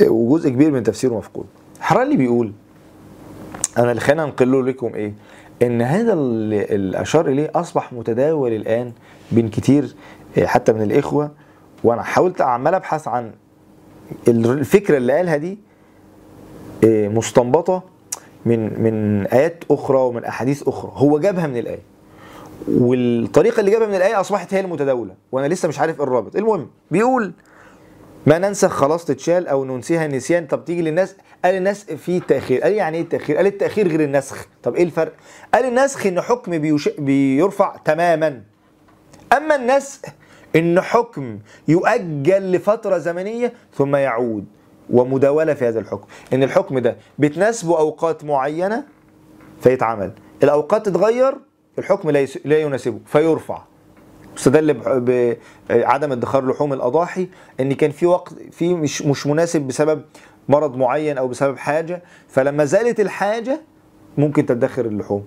وجزء 0.01 0.49
كبير 0.49 0.71
من 0.71 0.83
تفسيره 0.83 1.13
مفقود. 1.13 1.45
حرلي 1.79 2.17
بيقول 2.17 2.51
أنا 3.77 3.91
اللي 3.91 4.01
خلينا 4.01 4.23
أنقله 4.23 4.63
لكم 4.63 4.95
إيه؟ 4.95 5.13
إن 5.61 5.81
هذا 5.81 6.13
اللي 6.13 7.01
أشار 7.01 7.27
إليه 7.27 7.51
أصبح 7.55 7.93
متداول 7.93 8.53
الآن 8.53 8.91
بين 9.31 9.49
كتير 9.49 9.95
إيه، 10.37 10.45
حتى 10.45 10.73
من 10.73 10.81
الإخوة. 10.81 11.31
وأنا 11.83 12.03
حاولت 12.03 12.41
عمال 12.41 12.73
أبحث 12.75 13.07
عن 13.07 13.31
الفكرة 14.27 14.97
اللي 14.97 15.13
قالها 15.13 15.37
دي 15.37 15.57
إيه، 16.83 17.07
مستنبطة 17.09 17.83
من 18.45 18.83
من 18.83 19.25
آيات 19.27 19.63
أخرى 19.71 19.97
ومن 19.97 20.25
أحاديث 20.25 20.67
أخرى. 20.67 20.91
هو 20.95 21.19
جابها 21.19 21.47
من 21.47 21.57
الآية. 21.57 21.81
والطريقة 22.67 23.59
اللي 23.59 23.71
جابها 23.71 23.87
من 23.87 23.95
الآية 23.95 24.19
أصبحت 24.19 24.53
هي 24.53 24.59
المتداولة. 24.59 25.13
وأنا 25.31 25.47
لسه 25.53 25.67
مش 25.67 25.79
عارف 25.79 25.97
إيه 25.99 26.03
الرابط. 26.03 26.35
المهم 26.35 26.67
بيقول 26.91 27.33
ما 28.27 28.37
ننسخ 28.37 28.69
خلاص 28.69 29.05
تتشال 29.05 29.47
أو 29.47 29.65
ننسيها 29.65 30.07
نسيان. 30.07 30.47
طب 30.47 30.65
تيجي 30.65 30.81
للناس 30.81 31.15
قال 31.45 31.55
الناس 31.55 31.83
في 31.83 32.19
تاخير 32.19 32.61
قال 32.61 32.73
يعني 32.73 32.97
إيه 32.97 33.03
التأخير؟ 33.03 33.37
قال 33.37 33.47
التأخير 33.47 33.87
غير 33.87 33.99
النسخ. 34.03 34.47
طب 34.63 34.75
إيه 34.75 34.83
الفرق؟ 34.83 35.13
قال 35.53 35.65
النسخ 35.65 36.05
إن 36.05 36.21
حكم 36.21 36.57
بيش... 36.57 36.89
بيرفع 36.89 37.75
تماما. 37.85 38.41
أما 39.37 39.55
النسخ 39.55 39.99
إن 40.55 40.81
حكم 40.81 41.39
يؤجل 41.67 42.51
لفترة 42.51 42.97
زمنية 42.97 43.53
ثم 43.73 43.95
يعود 43.95 44.45
ومداولة 44.89 45.53
في 45.53 45.67
هذا 45.67 45.79
الحكم. 45.79 46.07
إن 46.33 46.43
الحكم 46.43 46.79
ده 46.79 46.97
بتناسبه 47.19 47.79
أوقات 47.79 48.23
معينة 48.23 48.83
فيتعمل 49.61 50.11
الأوقات 50.43 50.85
تتغير 50.85 51.35
الحكم 51.79 52.09
لا, 52.09 52.19
يس... 52.19 52.39
لا 52.45 52.59
يناسبه 52.59 52.99
فيرفع. 53.05 53.61
استدل 54.37 54.73
بعدم 55.69 56.11
ادخار 56.11 56.47
لحوم 56.51 56.73
الأضاحي 56.73 57.27
إن 57.59 57.73
كان 57.73 57.91
في 57.91 58.05
وقت 58.05 58.33
في 58.51 58.73
مش 58.73 59.01
مش 59.01 59.27
مناسب 59.27 59.61
بسبب 59.61 60.01
مرض 60.49 60.75
معين 60.77 61.17
أو 61.17 61.27
بسبب 61.27 61.57
حاجة 61.57 62.03
فلما 62.27 62.65
زالت 62.65 62.99
الحاجة 62.99 63.61
ممكن 64.17 64.45
تدخر 64.45 64.85
اللحوم. 64.85 65.23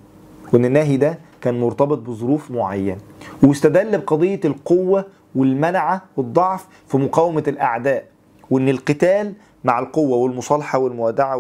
وإن 0.53 0.65
النهي 0.65 0.97
ده 0.97 1.19
كان 1.41 1.61
مرتبط 1.61 1.99
بظروف 1.99 2.51
معينة. 2.51 2.99
واستدل 3.43 3.99
بقضية 3.99 4.41
القوة 4.45 5.05
والمنعة 5.35 6.03
والضعف 6.17 6.67
في 6.89 6.97
مقاومة 6.97 7.45
الأعداء. 7.49 8.05
وإن 8.51 8.69
القتال 8.69 9.35
مع 9.65 9.79
القوة 9.79 10.17
والمصالحة 10.17 10.79
والموادعه 10.79 11.37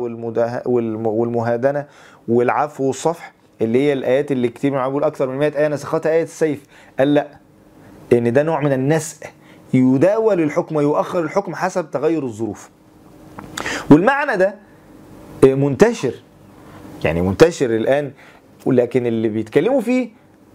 والمهادنة 1.06 1.86
والعفو 2.28 2.84
والصفح 2.84 3.32
اللي 3.62 3.78
هي 3.82 3.92
الآيات 3.92 4.32
اللي 4.32 4.48
كتير 4.48 4.72
من 4.72 4.78
بيقول 4.86 5.04
أكثر 5.04 5.26
من 5.28 5.38
100 5.38 5.58
آية 5.58 5.68
نسختها 5.68 6.12
آية 6.12 6.22
السيف. 6.22 6.62
قال 6.98 7.14
لأ 7.14 7.26
إن 8.12 8.32
ده 8.32 8.42
نوع 8.42 8.60
من 8.60 8.72
النسق 8.72 9.26
يداول 9.74 10.40
الحكم 10.40 10.76
ويؤخر 10.76 11.20
الحكم 11.20 11.54
حسب 11.54 11.90
تغير 11.90 12.24
الظروف. 12.24 12.70
والمعنى 13.90 14.36
ده 14.36 14.54
منتشر. 15.44 16.14
يعني 17.04 17.22
منتشر 17.22 17.76
الآن 17.76 18.12
ولكن 18.66 19.06
اللي 19.06 19.28
بيتكلموا 19.28 19.80
فيه 19.80 20.08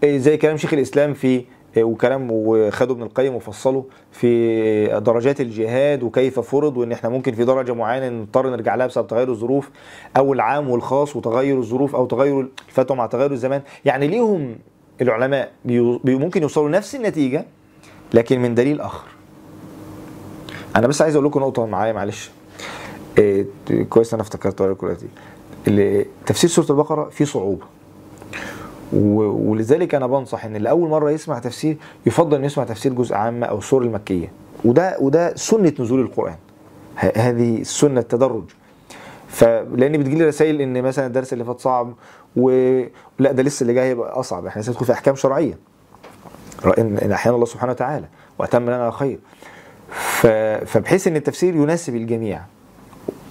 زي 0.06 0.38
كلام 0.38 0.58
شيخ 0.58 0.74
الإسلام 0.74 1.14
في 1.14 1.46
وكلام 1.78 2.28
وخدوا 2.32 2.96
ابن 2.96 3.04
القيم 3.04 3.36
وفصله 3.36 3.86
في 4.12 4.86
درجات 5.00 5.42
الجهاد 5.42 6.04
وكيف 6.04 6.40
فرض 6.40 6.78
وإن 6.78 6.92
إحنا 6.92 7.10
ممكن 7.10 7.34
في 7.34 7.46
درجة 7.46 7.74
معينة 7.74 8.10
نضطر 8.10 8.50
نرجع 8.50 8.76
لها 8.76 8.88
بسبب 8.88 9.08
تغير 9.08 9.30
الظروف 9.30 9.70
أو 10.18 10.34
العام 10.34 10.70
والخاص 10.70 11.16
وتغير 11.16 11.58
الظروف 11.58 11.96
أو 11.96 12.06
تغير 12.06 12.48
الفتوى 12.70 12.98
مع 12.98 13.06
تغير 13.06 13.32
الزمان. 13.32 13.62
يعني 13.86 14.08
ليهم 14.08 14.56
العلماء 15.02 15.52
ممكن 16.06 16.42
يوصلوا 16.42 16.70
لنفس 16.70 16.96
النتيجة 16.96 17.46
لكن 18.14 18.40
من 18.42 18.56
دليل 18.56 18.82
آخر. 18.82 19.08
أنا 20.76 20.88
بس 20.88 21.02
عايز 21.02 21.16
أقول 21.16 21.28
لكم 21.28 21.40
نقطة 21.40 21.66
معايا 21.66 21.94
معلش. 21.94 22.32
إيه 23.18 23.46
كويس 23.90 24.14
أنا 24.14 24.22
افتكرت 24.24 24.62
دلوقتي 24.62 25.08
اللي- 25.68 26.06
تفسير 26.26 26.50
سورة 26.50 26.66
البقرة 26.70 27.10
فيه 27.10 27.26
صعوبة. 27.26 27.66
ولذلك 28.94 29.96
أنا 29.96 30.08
بنصح 30.08 30.46
إن 30.46 30.56
اللي 30.56 30.70
اول 30.70 30.90
مرة 30.90 31.12
يسمع 31.12 31.40
تفسير 31.40 31.78
يفضل 32.06 32.38
إنه 32.38 32.46
يسمع 32.46 32.64
تفسير 32.64 32.94
جزء 32.94 33.16
عامه 33.16 33.46
أو 33.46 33.58
السور 33.58 33.82
المكية. 33.82 34.32
وده 34.66 34.98
وده 35.00 35.36
سنة 35.36 35.74
نزول 35.80 36.00
القرآن. 36.02 36.36
هذه 36.98 37.62
السنة 37.62 38.00
التدرج. 38.00 38.44
فلان 39.28 39.98
بتجيلي 39.98 40.26
رسائل 40.26 40.62
إن 40.62 40.82
مثلا 40.82 41.08
الدرس 41.08 41.34
اللي 41.34 41.44
فات 41.46 41.60
صعب 41.60 41.94
ولا 42.36 42.92
ده 43.32 43.44
لسه 43.44 43.62
اللي 43.64 43.74
جاي 43.74 43.86
هيبقى 43.90 44.20
أصعب. 44.20 44.46
إحنا 44.46 44.62
لسه 44.62 44.72
ندخل 44.72 44.86
في 44.86 44.92
أحكام 44.92 45.16
شرعية. 45.16 45.58
إن 46.78 47.12
أحيانا 47.12 47.36
الله 47.36 47.46
سبحانه 47.46 47.72
وتعالى. 47.72 48.06
وأتم 48.40 48.64
لنا 48.64 48.92
خير. 48.92 49.20
فبحيث 50.66 51.08
إن 51.08 51.16
التفسير 51.16 51.56
يناسب 51.56 51.96
الجميع. 51.96 52.42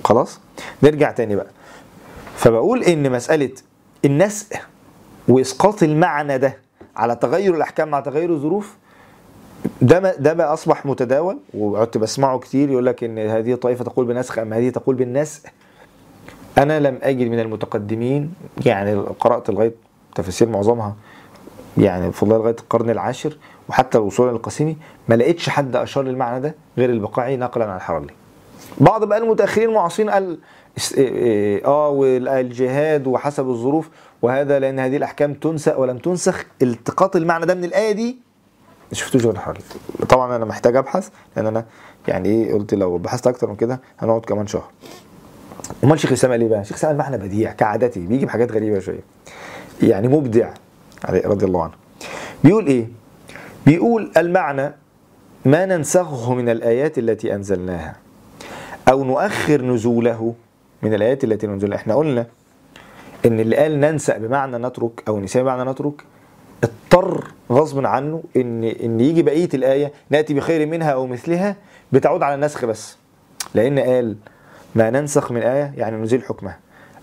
خلاص؟ 0.05 0.40
نرجع 0.82 1.11
تاني 1.11 1.36
بقى. 1.36 1.46
فبقول 2.36 2.82
إن 2.82 3.12
مسألة 3.12 3.50
النسق 4.05 4.46
وإسقاط 5.28 5.82
المعنى 5.82 6.38
ده 6.38 6.57
على 6.96 7.16
تغير 7.16 7.55
الأحكام 7.55 7.88
مع 7.88 8.00
تغير 8.00 8.30
الظروف 8.30 8.76
ده 9.82 10.16
ده 10.16 10.32
بقى 10.32 10.53
أصبح 10.53 10.86
متداول. 10.86 11.38
وقعدت 11.55 11.98
بسمعه 11.98 12.38
كتير 12.38 12.70
يقول 12.70 12.86
لك 12.86 13.05
إن 13.05 13.18
هذه 13.18 13.53
الطائفة 13.53 13.84
تقول 13.84 14.07
بنسخ 14.07 14.38
اما 14.38 14.57
هذه 14.59 14.68
تقول 14.70 14.94
بالنسخ. 14.94 15.40
أنا 16.59 16.80
لم 16.80 16.98
أجد 17.03 17.28
من 17.28 17.40
المتقدمين 17.40 18.34
يعني 18.66 18.94
قرأت 18.94 19.50
لغاية 19.50 19.74
تفاسير 20.14 20.48
معظمها 20.48 20.96
يعني 21.78 22.09
بفضل 22.09 22.30
لغاية 22.36 22.57
القرن 22.61 22.90
العاشر 22.90 23.36
وحتى 23.68 23.98
الوصول 23.98 24.28
للقاسمي 24.32 24.76
ما 25.09 25.14
لقيتش 25.14 25.48
حد 25.48 25.76
أشار 25.76 26.05
للمعنى 26.05 26.40
ده 26.40 26.55
غير 26.78 26.90
البقاعي 26.90 27.36
نقلا 27.36 27.64
عن 27.70 27.76
الحرلي 27.76 28.12
بعض 28.80 29.04
بقى 29.04 29.18
المتأخرين 29.18 29.68
المعاصرين 29.68 30.10
قال 30.10 30.38
إيه 30.96 31.08
إيه 31.08 31.64
آه 31.66 31.88
والجهاد 31.88 33.06
وحسب 33.06 33.48
الظروف 33.48 33.88
وهذا 34.22 34.58
لأن 34.58 34.78
هذه 34.78 34.96
الأحكام 34.96 35.34
تنسى 35.34 35.70
ولم 35.70 35.98
تنسخ 35.98 36.44
التقاط 36.62 37.16
المعنى 37.16 37.46
ده 37.46 37.54
من 37.54 37.64
الآية 37.64 37.92
دي. 37.92 38.16
ما 38.90 38.94
شفتوش 38.98 39.22
غير 39.24 39.34
الحرلي 39.34 39.60
طبعا 40.08 40.36
أنا 40.36 40.44
محتاج 40.44 40.76
أبحث 40.76 41.08
لأن 41.36 41.46
أنا 41.46 41.64
يعني 42.08 42.28
إيه 42.28 42.54
قلت 42.54 42.74
لو 42.74 42.98
بحثت 42.98 43.26
أكتر 43.26 43.48
من 43.48 43.56
كده 43.56 43.80
هنقعد 43.98 44.20
كمان 44.20 44.46
شهر. 44.46 44.70
أمال 45.84 46.00
شيخ 46.00 46.10
الاسلام 46.10 46.32
قال 46.32 46.40
إيه 46.40 46.48
بقى؟ 46.48 46.64
شيخ 46.64 46.72
الاسلام 46.72 46.92
قال 47.02 47.10
معنى 47.10 47.28
بديع 47.28 47.52
كعادتي 47.52 48.00
بيجي 48.06 48.26
بحاجات 48.26 48.52
غريبة 48.52 48.78
شوية. 48.78 49.00
يعني 49.82 50.08
مبدع 50.08 50.50
رضي 51.08 51.46
الله 51.46 51.62
عنه. 51.62 51.72
بيقول 52.44 52.66
إيه؟ 52.66 52.88
بيقول 53.66 54.12
المعنى 54.16 54.74
ما 55.44 55.66
ننسخه 55.66 56.34
من 56.34 56.48
الآيات 56.48 56.98
التي 56.98 57.34
أنزلناها. 57.34 57.96
أو 58.89 59.05
نؤخر 59.05 59.62
نزوله 59.62 60.35
من 60.83 60.95
الآيات 60.95 61.24
التي 61.24 61.47
ننزلها 61.47 61.76
إحنا 61.76 61.95
قلنا 61.95 62.26
إن 63.26 63.41
اللي 63.41 63.57
قال 63.57 63.80
ننسى 63.80 64.18
بمعنى 64.18 64.59
نترك 64.59 65.03
أو 65.09 65.20
نسيان 65.20 65.45
بمعنى 65.45 65.70
نترك 65.70 66.05
اضطر 66.64 67.24
غصب 67.53 67.87
عنه 67.87 68.22
إن 68.37 68.64
إن 68.64 69.01
يجي 69.01 69.22
بقية 69.22 69.49
الآية 69.55 69.93
نأتي 70.11 70.35
بخير 70.35 70.66
منها 70.66 70.91
أو 70.91 71.07
مثلها 71.07 71.57
بتعود 71.93 72.22
على 72.22 72.35
النسخ 72.35 72.64
بس. 72.64 72.97
لأن 73.55 73.78
قال 73.78 74.16
ما 74.74 74.91
ننسخ 74.91 75.33
من 75.33 75.43
آية 75.43 75.72
يعني 75.76 75.97
نزيل 75.97 76.22
حكمها. 76.22 76.59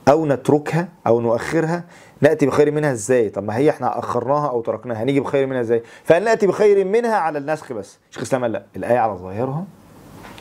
أو 0.08 0.26
نتركها 0.26 0.88
أو 1.08 1.22
نؤخرها 1.22 1.84
نأتي 2.22 2.46
بخير 2.46 2.72
منها 2.72 2.92
إزاي؟ 2.92 3.30
طب 3.30 3.44
ما 3.44 3.58
هي 3.58 3.70
إحنا 3.70 4.00
أخرناها 4.00 4.50
أو 4.50 4.62
تركناها 4.62 5.04
هنيجي 5.04 5.20
بخير 5.20 5.48
منها 5.48 5.62
إزاي؟ 5.62 5.84
فقال 6.04 6.24
نأتي 6.24 6.48
بخير 6.48 6.86
منها 6.86 7.16
على 7.16 7.38
النسخ 7.40 7.74
بس؟ 7.74 7.98
شيخ 8.12 8.18
الإسلام 8.18 8.46
لا 8.46 8.64
الآية 8.76 8.98
على 8.98 9.14
ظاهرها 9.14 9.66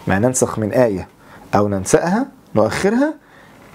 ما 0.06 0.18
ننسخ 0.18 0.58
من 0.58 0.72
آية. 0.72 1.08
أو 1.54 1.68
ننسأها 1.68 2.26
نؤخرها 2.54 3.14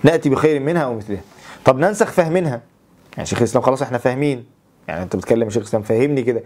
نأتي 0.04 0.30
بخير 0.30 0.60
منها 0.60 0.82
أو 0.82 0.94
مثلها. 0.94 1.22
طب 1.66 1.80
ننسخ 1.80 2.12
فهمنها 2.12 2.62
يعني 3.18 3.26
شيخ 3.26 3.38
الإسلام 3.38 3.64
خلاص 3.64 3.82
إحنا 3.82 3.98
فاهمين. 3.98 4.46
يعني 4.88 5.04
أنت 5.04 5.16
بتكلم 5.16 5.50
شيخ 5.50 5.62
الإسلام 5.62 5.84
فهمني 5.84 6.24
كده. 6.24 6.44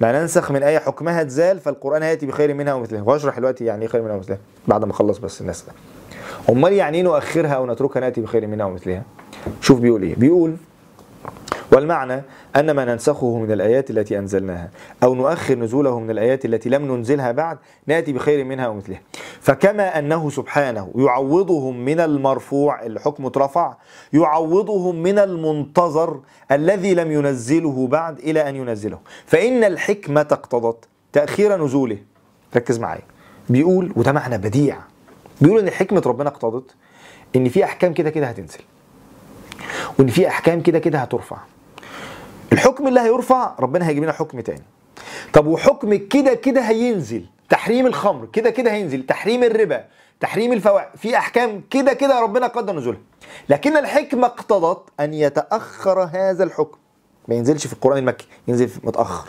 ما 0.00 0.20
ننسخ 0.20 0.50
من 0.50 0.62
آية 0.62 0.78
حكمها 0.78 1.22
تزال 1.22 1.58
فالقرآن 1.60 2.02
هيأتي 2.02 2.26
بخير 2.26 2.54
منها 2.54 2.72
أو 2.72 2.80
مثلها. 2.80 3.02
وأشرح 3.02 3.38
دلوقتي 3.38 3.64
يعني 3.64 3.82
إيه 3.82 3.88
خير 3.88 4.02
منها 4.02 4.14
أو 4.14 4.18
مثلها 4.18 4.38
بعد 4.68 4.84
ما 4.84 4.90
اخلص 4.90 5.18
بس 5.18 5.40
الناس 5.40 5.62
ده 5.62 5.72
أمال 6.52 6.72
يعني 6.72 6.96
إيه 6.96 7.02
نؤخرها 7.02 7.52
أو 7.52 7.66
نتركها 7.66 8.00
نأتي 8.00 8.20
بخير 8.20 8.46
منها 8.46 8.66
ومثلها 8.66 9.02
شوف 9.60 9.80
بيقول 9.80 10.02
إيه. 10.02 10.14
بيقول 10.16 10.56
والمعنى 11.72 12.22
أن 12.56 12.70
ما 12.70 12.84
ننسخه 12.84 13.38
من 13.38 13.52
الآيات 13.52 13.90
التي 13.90 14.18
أنزلناها 14.18 14.70
أو 15.02 15.14
نؤخر 15.14 15.54
نزوله 15.54 16.00
من 16.00 16.10
الآيات 16.10 16.44
التي 16.44 16.68
لم 16.68 16.94
ننزلها 16.96 17.32
بعد 17.32 17.58
نأتي 17.86 18.12
بخير 18.12 18.44
منها 18.44 18.68
ومثلها 18.68 19.00
فكما 19.40 19.98
أنه 19.98 20.30
سبحانه 20.30 20.90
يعوضهم 20.96 21.84
من 21.84 22.00
المرفوع 22.00 22.86
الحكم 22.86 23.26
اترفع 23.26 23.74
يعوضهم 24.12 25.02
من 25.02 25.18
المنتظر 25.18 26.20
الذي 26.52 26.94
لم 26.94 27.12
ينزله 27.12 27.86
بعد 27.86 28.18
إلى 28.18 28.48
أن 28.48 28.56
ينزله. 28.56 28.98
فإن 29.26 29.64
الحكمة 29.64 30.20
اقتضت 30.20 30.84
تأخير 31.12 31.64
نزوله. 31.64 31.98
ركز 32.56 32.78
معايا. 32.78 33.02
بيقول 33.48 33.92
وده 33.96 34.12
معنى 34.12 34.38
بديع. 34.38 34.76
بيقول 35.40 35.58
إن 35.60 35.70
حكمة 35.70 36.02
ربنا 36.06 36.28
اقتضت 36.28 36.74
إن 37.36 37.48
في 37.48 37.64
أحكام 37.64 37.92
كده 37.92 38.10
كده 38.10 38.26
هتنزل 38.26 38.60
وإن 39.98 40.08
في 40.08 40.28
أحكام 40.28 40.60
كده 40.60 40.78
كده 40.78 40.98
هترفع. 40.98 41.36
الحكم 42.52 42.88
اللي 42.88 43.00
هيرفع 43.00 43.54
ربنا 43.60 43.88
هيجيب 43.88 44.02
لنا 44.02 44.12
حكم 44.12 44.40
تاني. 44.40 44.62
طب 45.32 45.46
وحكم 45.46 45.94
كده 45.94 46.34
كده 46.34 46.60
هينزل 46.60 47.26
تحريم 47.48 47.86
الخمر 47.86 48.26
كده 48.32 48.50
كده 48.50 48.72
هينزل 48.72 49.06
تحريم 49.06 49.44
الربا 49.44 49.84
تحريم 50.20 50.52
الفواحش 50.52 50.88
في 50.96 51.16
أحكام 51.16 51.62
كده 51.70 51.92
كده 51.92 52.20
ربنا 52.20 52.46
قدر 52.46 52.76
نزولها. 52.76 53.00
لكن 53.48 53.76
الحكمة 53.76 54.26
اقتضت 54.26 54.82
أن 55.00 55.14
يتأخر 55.14 56.02
هذا 56.12 56.44
الحكم. 56.44 56.78
ما 57.28 57.34
ينزلش 57.34 57.66
في 57.66 57.72
القرآن 57.72 57.98
المكي 57.98 58.26
ينزل 58.48 58.70
متأخر. 58.84 59.28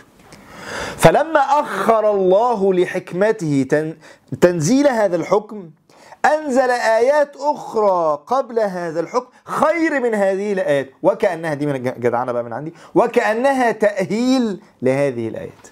فلما 0.97 1.39
أخر 1.39 2.11
الله 2.11 2.73
لحكمته 2.73 3.65
تن 3.69 3.95
تنزيل 4.41 4.87
هذا 4.87 5.15
الحكم 5.15 5.69
أنزل 6.25 6.69
آيات 6.71 7.35
أخرى 7.35 8.23
قبل 8.27 8.59
هذا 8.59 8.99
الحكم 8.99 9.27
خير 9.45 9.99
من 9.99 10.15
هذه 10.15 10.53
الآيات. 10.53 10.89
وكأنها 11.03 11.53
دي 11.53 11.65
من 11.65 11.75
الجدعنة 11.75 12.31
بقى 12.31 12.43
من 12.43 12.53
عندي. 12.53 12.73
وكأنها 12.95 13.71
تأهيل 13.71 14.61
لهذه 14.81 15.27
الآيات. 15.27 15.67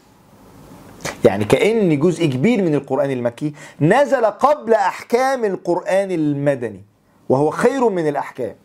يعني 1.25 1.45
كأن 1.45 1.99
جزء 1.99 2.25
كبير 2.25 2.61
من 2.63 2.75
القرآن 2.75 3.11
المكي 3.11 3.53
نزل 3.81 4.25
قبل 4.25 4.73
أحكام 4.73 5.45
القرآن 5.45 6.11
المدني 6.11 6.83
وهو 7.29 7.49
خير 7.49 7.89
من 7.89 8.07
الأحكام. 8.07 8.55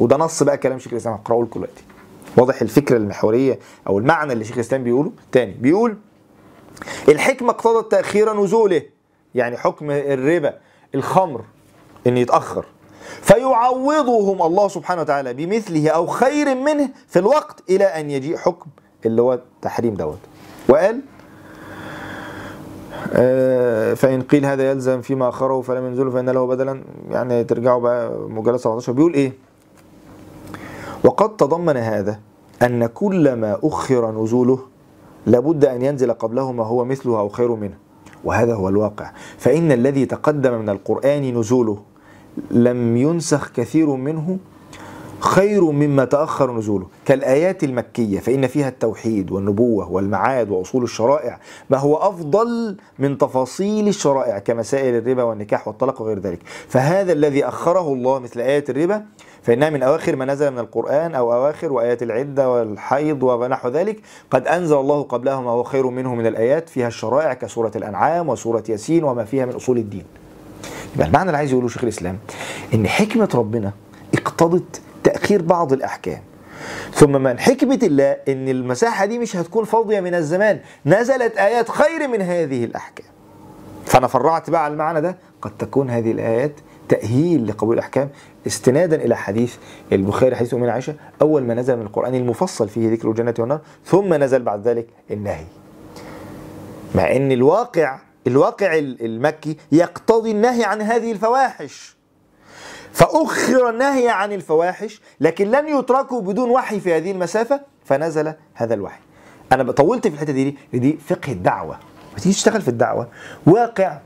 وده 0.00 0.16
نص 0.16 0.42
بقى 0.42 0.56
كلام 0.56 0.78
شيخ 0.78 0.92
الإسلام 0.92 1.14
هقرأه 1.14 1.42
لكم 1.42 1.60
دلوقتي. 1.60 1.84
واضح 2.36 2.62
الفكرة 2.62 2.96
المحورية 2.96 3.58
أو 3.86 3.98
المعنى 3.98 4.32
اللي 4.32 4.44
شيخ 4.44 4.54
الإسلام 4.54 4.84
بيقوله؟ 4.84 5.12
تاني 5.32 5.52
بيقول 5.52 5.96
الحكمة 7.08 7.50
اقتضت 7.50 7.90
تأخير 7.90 8.42
نزوله 8.42 8.82
يعني 9.34 9.56
حكم 9.56 9.90
الربا. 9.90 10.54
الخمر 10.94 11.40
إن 12.06 12.16
يتأخر. 12.16 12.64
فيعوضهم 13.22 14.42
الله 14.42 14.68
سبحانه 14.68 15.00
وتعالى 15.00 15.34
بمثله 15.34 15.88
أو 15.90 16.06
خير 16.06 16.54
منه 16.54 16.88
في 17.08 17.18
الوقت 17.18 17.62
إلى 17.70 17.84
أن 17.84 18.10
يجيء 18.10 18.36
حكم 18.36 18.66
اللي 19.06 19.22
هو 19.22 19.32
التحريم 19.34 19.94
دوت. 19.94 20.18
وقال 20.68 21.00
آه، 23.12 23.94
فإن 23.94 24.22
قيل 24.22 24.44
هذا 24.46 24.70
يلزم 24.70 25.00
فيما 25.00 25.28
أخره 25.28 25.60
فلم 25.60 25.86
ينزله 25.86 26.10
فإن 26.10 26.30
له 26.30 26.46
بدلا. 26.46 26.82
يعني 27.10 27.44
ترجعوا 27.44 27.80
بقى 27.80 28.10
مجلد 28.28 28.56
17 28.56 28.92
بيقول 28.92 29.14
إيه؟ 29.14 29.32
وقد 31.04 31.36
تضمن 31.36 31.76
هذا 31.76 32.20
أن 32.62 32.86
كل 32.86 33.32
ما 33.32 33.58
أخر 33.62 34.22
نزوله 34.22 34.58
لابد 35.26 35.64
أن 35.64 35.82
ينزل 35.82 36.12
قبله 36.12 36.52
ما 36.52 36.64
هو 36.64 36.84
مثله 36.84 37.18
أو 37.18 37.28
خير 37.28 37.54
منه. 37.54 37.74
وهذا 38.24 38.54
هو 38.54 38.68
الواقع. 38.68 39.10
فإن 39.38 39.72
الذي 39.72 40.06
تقدم 40.06 40.54
من 40.54 40.68
القرآن 40.68 41.38
نزوله 41.38 41.78
لم 42.50 42.96
ينسخ 42.96 43.52
كثير 43.52 43.90
منه 43.90 44.38
خير 45.20 45.64
مما 45.64 46.04
تأخر 46.04 46.56
نزوله. 46.56 46.86
كالآيات 47.04 47.64
المكية 47.64 48.20
فإن 48.20 48.46
فيها 48.46 48.68
التوحيد 48.68 49.30
والنبوة 49.30 49.92
والمعاد 49.92 50.50
وأصول 50.50 50.82
الشرائع 50.82 51.40
ما 51.70 51.78
هو 51.78 51.96
أفضل 51.96 52.76
من 52.98 53.18
تفاصيل 53.18 53.88
الشرائع 53.88 54.38
كمسائل 54.38 54.94
الربا 54.94 55.22
والنكاح 55.22 55.68
والطلاق 55.68 56.02
وغير 56.02 56.18
ذلك. 56.18 56.38
فهذا 56.68 57.12
الذي 57.12 57.44
أخره 57.44 57.92
الله 57.92 58.18
مثل 58.18 58.40
آية 58.40 58.64
الربا 58.68 59.04
فإنها 59.48 59.70
من 59.70 59.82
أواخر 59.82 60.16
ما 60.16 60.24
نزل 60.24 60.50
من 60.50 60.58
القرآن 60.58 61.14
أو 61.14 61.32
أواخر 61.32 61.72
وآيات 61.72 62.02
العدة 62.02 62.50
والحيض 62.50 63.22
ونحو 63.22 63.68
ذلك 63.68 64.00
قد 64.30 64.46
أنزل 64.46 64.76
الله 64.76 65.02
قبلها 65.02 65.40
ما 65.40 65.50
هو 65.50 65.62
خير 65.62 65.86
منه 65.86 66.14
من 66.14 66.26
الآيات 66.26 66.68
فيها 66.68 66.88
الشرائع 66.88 67.34
كسورة 67.34 67.72
الأنعام 67.76 68.28
وسورة 68.28 68.62
ياسين 68.68 69.04
وما 69.04 69.24
فيها 69.24 69.46
من 69.46 69.52
أصول 69.52 69.78
الدين. 69.78 70.04
يبقى 70.94 71.06
المعنى 71.06 71.26
اللي 71.26 71.36
عايز 71.38 71.52
يقوله 71.52 71.68
شيخ 71.68 71.82
الإسلام 71.82 72.18
إن 72.74 72.86
حكمة 72.86 73.28
ربنا 73.34 73.72
اقتضت 74.14 74.80
تأخير 75.04 75.42
بعض 75.42 75.72
الأحكام. 75.72 76.20
ثم 76.92 77.22
من 77.22 77.38
حكمة 77.38 77.78
الله 77.82 78.16
إن 78.28 78.48
المساحة 78.48 79.04
دي 79.04 79.18
مش 79.18 79.36
هتكون 79.36 79.64
فاضية 79.64 80.00
من 80.00 80.14
الزمان 80.14 80.60
نزلت 80.86 81.36
آيات 81.36 81.68
خير 81.70 82.08
من 82.08 82.22
هذه 82.22 82.64
الأحكام. 82.64 83.06
فأنا 83.86 84.06
فرعت 84.06 84.50
بقى 84.50 84.64
على 84.64 84.72
المعنى 84.72 85.00
ده 85.00 85.16
قد 85.42 85.50
تكون 85.58 85.90
هذه 85.90 86.12
الآيات 86.12 86.52
تأهيل 86.88 87.46
لقبول 87.48 87.74
الأحكام 87.74 88.08
استنادا 88.46 88.96
إلى 88.96 89.16
حديث 89.16 89.56
البخاري 89.92 90.36
حديث 90.36 90.54
أمنا 90.54 90.72
عائشة 90.72 90.94
أول 91.22 91.42
ما 91.42 91.54
نزل 91.54 91.76
من 91.76 91.82
القرآن 91.82 92.14
المفصل 92.14 92.68
فيه 92.68 92.90
ذكر 92.90 93.10
الجنة 93.10 93.34
والنار 93.38 93.60
ثم 93.84 94.14
نزل 94.14 94.42
بعد 94.42 94.68
ذلك 94.68 94.86
النهي. 95.10 95.44
مع 96.94 97.16
أن 97.16 97.32
الواقع 97.32 97.98
الواقع 98.26 98.78
المكي 98.78 99.56
يقتضي 99.72 100.30
النهي 100.30 100.64
عن 100.64 100.82
هذه 100.82 101.12
الفواحش. 101.12 101.96
فأخر 102.92 103.70
النهي 103.70 104.08
عن 104.08 104.32
الفواحش 104.32 105.00
لكن 105.20 105.50
لن 105.50 105.78
يتركوا 105.78 106.20
بدون 106.20 106.50
وحي 106.50 106.80
في 106.80 106.96
هذه 106.96 107.10
المسافة 107.10 107.60
فنزل 107.84 108.34
هذا 108.54 108.74
الوحي. 108.74 109.00
أنا 109.52 109.72
طولت 109.72 110.06
في 110.06 110.14
الحتة 110.14 110.32
دي 110.32 110.56
دي 110.72 110.98
فقه 111.06 111.32
الدعوة. 111.32 111.78
تيجي 112.16 112.34
تشتغل 112.34 112.62
في 112.62 112.68
الدعوة. 112.68 113.08
واقع 113.46 113.98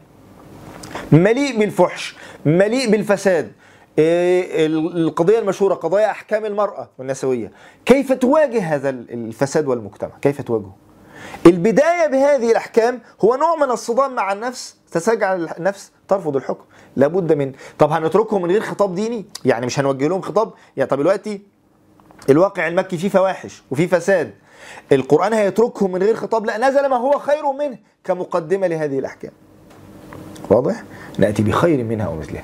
مليء 1.12 1.58
بالفحش 1.58 2.16
مليء 2.46 2.90
بالفساد. 2.90 3.52
إيه 3.98 4.66
القضية 4.66 5.38
المشهورة 5.38 5.74
قضايا 5.74 6.10
أحكام 6.10 6.44
المرأة 6.44 6.90
والنسوية. 6.98 7.52
كيف 7.86 8.12
تواجه 8.12 8.74
هذا 8.74 8.90
الفساد 8.90 9.66
والمجتمع؟ 9.66 10.10
كيف 10.22 10.40
تواجهه؟ 10.42 10.76
البداية 11.46 12.06
بهذه 12.06 12.50
الأحكام 12.50 13.00
هو 13.24 13.34
نوع 13.34 13.56
من 13.56 13.70
الصدام 13.70 14.14
مع 14.14 14.32
النفس 14.32 14.76
تسجع 14.92 15.34
النفس 15.34 15.92
ترفض 16.08 16.36
الحكم. 16.36 16.64
لابد 16.96 17.32
من 17.32 17.52
طب 17.78 17.90
هنتركهم 17.90 18.42
من 18.42 18.50
غير 18.50 18.60
خطاب 18.60 18.94
ديني؟ 18.94 19.24
يعني 19.44 19.66
مش 19.66 19.78
هنوجه 19.78 20.08
لهم 20.08 20.20
خطاب؟ 20.20 20.52
يعني 20.76 20.90
طب 20.90 20.98
دلوقتي 20.98 21.42
الواقع 22.30 22.68
المكي 22.68 22.98
فيه 22.98 23.08
فواحش 23.08 23.62
وفيه 23.70 23.86
فساد. 23.86 24.34
القرآن 24.92 25.32
هيتركهم 25.32 25.92
من 25.92 26.02
غير 26.02 26.16
خطاب؟ 26.16 26.46
لا 26.46 26.58
نزل 26.58 26.86
ما 26.86 26.96
هو 26.96 27.18
خير 27.18 27.52
منه 27.52 27.78
كمقدمة 28.04 28.66
لهذه 28.66 28.98
الأحكام. 28.98 29.32
واضح؟ 30.50 30.82
نأتي 31.18 31.42
بخير 31.42 31.84
منها 31.84 32.08
ومثلها. 32.08 32.42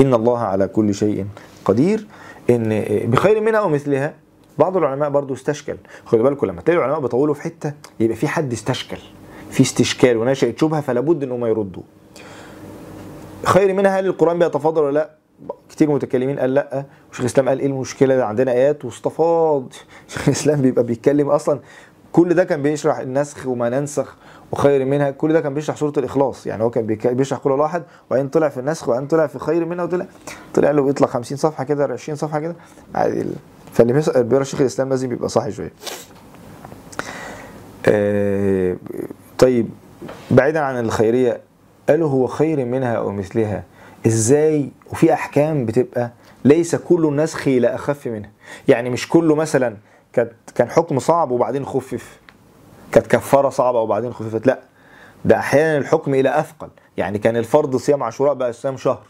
إن 0.00 0.14
الله 0.14 0.38
على 0.38 0.68
كل 0.68 0.94
شيء 0.94 1.26
قدير. 1.64 2.06
إن 2.50 2.84
بخير 3.04 3.40
منها 3.40 3.60
ومثلها. 3.60 4.14
بعض 4.58 4.76
العلماء 4.76 5.10
برضو 5.10 5.34
استشكل. 5.34 5.76
خدوا 6.04 6.24
بالكم 6.24 6.46
لما 6.46 6.60
تلاقي 6.60 6.78
العلماء 6.78 7.00
بيطولوا 7.00 7.34
في 7.34 7.42
حتة 7.42 7.72
يبقى 8.00 8.16
في 8.16 8.28
حد 8.28 8.52
استشكل 8.52 8.98
في 9.50 9.62
استشكال 9.62 10.16
ونشأت 10.16 10.58
شبهة 10.58 10.80
فلا 10.80 11.00
بد 11.00 11.22
ان 11.22 11.42
يردوا. 11.42 11.82
خير 13.44 13.74
منها 13.74 14.00
هل 14.00 14.06
القرآن 14.06 14.38
بيتفاضل 14.38 14.82
ولا 14.82 14.94
لأ؟ 14.94 15.10
كتير 15.68 15.90
متكلمين 15.90 16.38
قال 16.38 16.54
لأ. 16.54 16.84
وشيخ 17.10 17.20
الإسلام 17.20 17.48
قال 17.48 17.60
إيه 17.60 17.66
المشكلة؟ 17.66 18.16
ده 18.16 18.26
عندنا 18.26 18.52
آيات 18.52 18.84
واستفاض. 18.84 19.72
شيخ 20.08 20.28
الإسلام 20.28 20.62
بيبقى 20.62 20.84
بيتكلم 20.84 21.28
أصلا. 21.28 21.60
كل 22.12 22.34
ده 22.34 22.44
كان 22.44 22.62
بيشرح 22.62 22.98
النسخ 22.98 23.46
وما 23.46 23.68
ننسخ. 23.68 24.16
وخير 24.54 24.84
منها 24.84 25.10
كل 25.10 25.32
ده 25.32 25.40
كان 25.40 25.54
بيشرح 25.54 25.76
سورة 25.76 25.92
الإخلاص. 25.98 26.46
يعني 26.46 26.62
هو 26.62 26.70
كان 26.70 26.86
بيشرح 26.86 27.38
كل 27.38 27.50
واحد 27.50 27.82
وبعدين 28.10 28.28
طلع 28.28 28.48
في 28.48 28.60
النسخ 28.60 28.88
وبعدين 28.88 29.08
طلع 29.08 29.26
في 29.26 29.38
خير 29.38 29.64
منها 29.64 29.84
وطلع 29.84 30.06
طلع 30.54 30.70
له 30.70 30.82
بيطلع 30.82 31.06
50 31.06 31.38
صفحة 31.38 31.64
كده 31.64 31.84
20 31.92 32.16
صفحة 32.16 32.40
كده. 32.40 32.54
عادي 32.94 33.26
فاللي 33.72 34.02
بيقرأ 34.16 34.44
شيخ 34.44 34.60
الإسلام 34.60 34.88
لازم 34.88 35.12
يبقى 35.12 35.28
صاحي 35.28 35.52
شوية. 35.52 35.72
آه 37.86 38.76
طيب 39.38 39.68
بعيدا 40.30 40.60
عن 40.60 40.78
الخيرية 40.78 41.40
قالوا 41.88 42.10
هو 42.10 42.26
خير 42.26 42.64
منها 42.64 42.94
أو 42.94 43.12
مثلها؟ 43.12 43.64
إزاي؟ 44.06 44.70
وفي 44.92 45.12
أحكام 45.12 45.66
بتبقى 45.66 46.10
ليس 46.44 46.76
كل 46.76 47.16
نسخ 47.16 47.48
لا 47.48 47.74
أخف 47.74 48.06
منها. 48.06 48.30
يعني 48.68 48.90
مش 48.90 49.08
كله 49.08 49.34
مثلا 49.34 49.76
كان 50.54 50.70
حكم 50.70 50.98
صعب 50.98 51.30
وبعدين 51.30 51.64
خفف. 51.64 52.18
كانت 52.92 53.06
كفارة 53.06 53.48
صعبة 53.48 53.80
وبعدين 53.80 54.12
خففت. 54.12 54.46
لا 54.46 54.58
ده 55.24 55.38
أحيانا 55.38 55.78
الحكم 55.78 56.14
إلى 56.14 56.38
أثقل. 56.38 56.68
يعني 56.96 57.18
كان 57.18 57.36
الفرض 57.36 57.76
صيام 57.76 58.02
عاشوراء 58.02 58.34
بقى 58.34 58.52
صيام 58.52 58.76
شهر. 58.76 59.02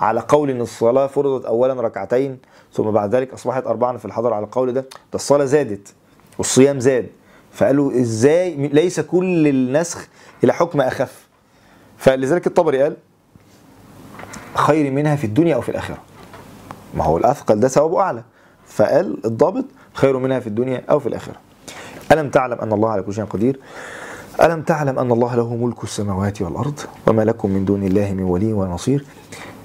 على 0.00 0.20
قول 0.20 0.50
إن 0.50 0.60
الصلاة 0.60 1.06
فرضت 1.06 1.44
اولا 1.44 1.74
ركعتين 1.74 2.38
ثم 2.72 2.90
بعد 2.90 3.14
ذلك 3.14 3.32
أصبحت 3.32 3.66
اربعا 3.66 3.96
في 3.96 4.04
الحضر 4.04 4.32
على 4.32 4.44
القول 4.44 4.72
ده 4.72 4.80
ده 4.80 4.88
الصلاة 5.14 5.44
زادت 5.44 5.94
والصيام 6.38 6.80
زاد. 6.80 7.06
فقالوا 7.52 7.92
إزاي؟ 8.00 8.54
ليس 8.68 9.00
كل 9.00 9.48
النسخ 9.48 10.08
إلى 10.44 10.52
حكم 10.52 10.80
أخف. 10.80 11.28
فلذلك 11.98 12.46
الطبري 12.46 12.82
قال 12.82 12.96
خير 14.54 14.90
منها 14.90 15.16
في 15.16 15.24
الدنيا 15.24 15.54
أو 15.54 15.60
في 15.60 15.68
الآخرة. 15.68 15.98
ما 16.94 17.04
هو 17.04 17.16
الأثقل 17.16 17.60
ده 17.60 17.68
ثوابه 17.68 18.00
أعلى. 18.00 18.22
فقال 18.66 19.26
الضابط 19.26 19.64
خير 19.92 20.18
منها 20.18 20.40
في 20.40 20.46
الدنيا 20.46 20.84
أو 20.90 20.98
في 20.98 21.06
الآخرة. 21.06 21.36
ألم 22.12 22.30
تعلم 22.30 22.58
أن 22.58 22.72
الله 22.72 22.90
على 22.90 23.02
كل 23.02 23.14
شيء 23.14 23.24
قدير؟ 23.24 23.60
ألم 24.42 24.62
تعلم 24.62 24.98
أن 24.98 25.12
الله 25.12 25.34
له 25.34 25.56
ملك 25.56 25.84
السماوات 25.84 26.42
والأرض 26.42 26.80
وما 27.06 27.22
لكم 27.22 27.50
من 27.50 27.64
دون 27.64 27.82
الله 27.82 28.12
من 28.12 28.22
ولي 28.22 28.52
ولا 28.52 28.70
نصير؟ 28.70 29.04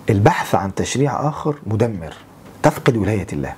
البحث 0.09 0.55
عن 0.55 0.75
تشريع 0.75 1.29
آخر 1.29 1.55
مدمر 1.67 2.13
تفقد 2.63 2.97
ولاية 2.97 3.27
الله. 3.33 3.53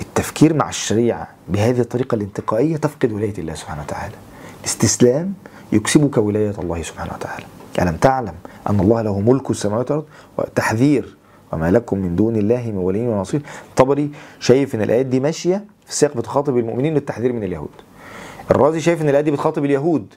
التفكير 0.00 0.54
مع 0.54 0.68
الشريعة 0.68 1.28
بهذه 1.48 1.80
الطريقة 1.80 2.14
الانتقائية 2.14 2.76
تفقد 2.76 3.12
ولاية 3.12 3.38
الله 3.38 3.54
سبحانه 3.54 3.82
وتعالى. 3.82 4.14
الاستسلام 4.60 5.34
يكسبك 5.72 6.18
ولاية 6.18 6.54
الله 6.58 6.82
سبحانه 6.82 7.12
وتعالى. 7.14 7.44
ألم 7.78 7.96
تعلم 7.96 8.34
أن 8.70 8.80
الله 8.80 9.02
له 9.02 9.20
ملك 9.20 9.50
السماوات 9.50 9.90
والأرض؟ 9.90 10.06
تحذير 10.54 11.16
وما 11.52 11.70
لكم 11.70 11.98
من 11.98 12.16
دون 12.16 12.36
الله 12.36 12.62
من 12.66 12.76
ولي 12.76 13.08
ولا 13.08 13.20
نصير. 13.20 13.42
طبري 13.76 14.10
شايف 14.40 14.74
إن 14.74 14.82
الآيات 14.82 15.06
دي 15.06 15.20
ماشية؟ 15.20 15.64
في 15.88 15.94
السياق 15.94 16.16
بتخاطب 16.16 16.58
المؤمنين 16.58 16.94
للتحذير 16.94 17.32
من 17.32 17.44
اليهود. 17.44 17.68
الرازي 18.50 18.80
شايف 18.80 19.02
إن 19.02 19.08
الايات 19.08 19.24
دي 19.24 19.30
بتخاطب 19.30 19.64
اليهود. 19.64 20.14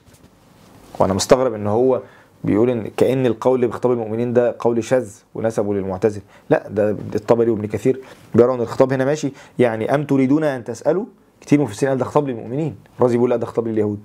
وأنا 0.98 1.14
مستغرب 1.14 1.54
إن 1.54 1.66
هو 1.66 2.02
بيقول 2.44 2.70
إن 2.70 2.90
كأن 2.96 3.26
القول 3.26 3.54
اللي 3.54 3.66
بخطاب 3.66 3.92
المؤمنين 3.92 4.32
ده 4.32 4.56
قول 4.58 4.84
شاذ 4.84 5.10
ونسبه 5.34 5.74
للمعتزل. 5.74 6.20
لا 6.50 6.68
ده 6.68 6.90
الطبري 6.90 7.50
وابن 7.50 7.66
كثير 7.66 8.00
بيرون 8.34 8.54
إن 8.56 8.62
الخطاب 8.62 8.92
هنا 8.92 9.04
ماشي. 9.04 9.32
يعني 9.58 9.94
أم 9.94 10.04
تريدون 10.04 10.44
أن 10.44 10.64
تسألوا؟ 10.64 11.04
كتير 11.40 11.60
مفسرين 11.60 11.88
قال 11.88 11.98
ده 11.98 12.04
خطاب 12.04 12.28
للمؤمنين. 12.28 12.76
الرازي 12.98 13.16
بيقول 13.16 13.30
لا 13.30 13.36
ده 13.36 13.46
خطاب 13.46 13.68
لليهود. 13.68 14.00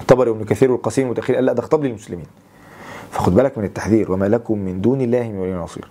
الطبري 0.00 0.30
وابن 0.30 0.44
كثير 0.44 0.72
والقاسم 0.72 1.02
والمتاخر 1.02 1.34
قال 1.34 1.44
لا 1.44 1.52
ده 1.52 1.62
خطاب 1.62 1.84
للمسلمين. 1.84 2.26
فخد 3.10 3.34
بالك 3.34 3.58
من 3.58 3.64
التحذير. 3.64 4.12
وما 4.12 4.28
لكم 4.28 4.58
من 4.58 4.80
دون 4.80 5.00
الله 5.00 5.22
من 5.22 5.38
ولي 5.38 5.52
نصير 5.52 5.88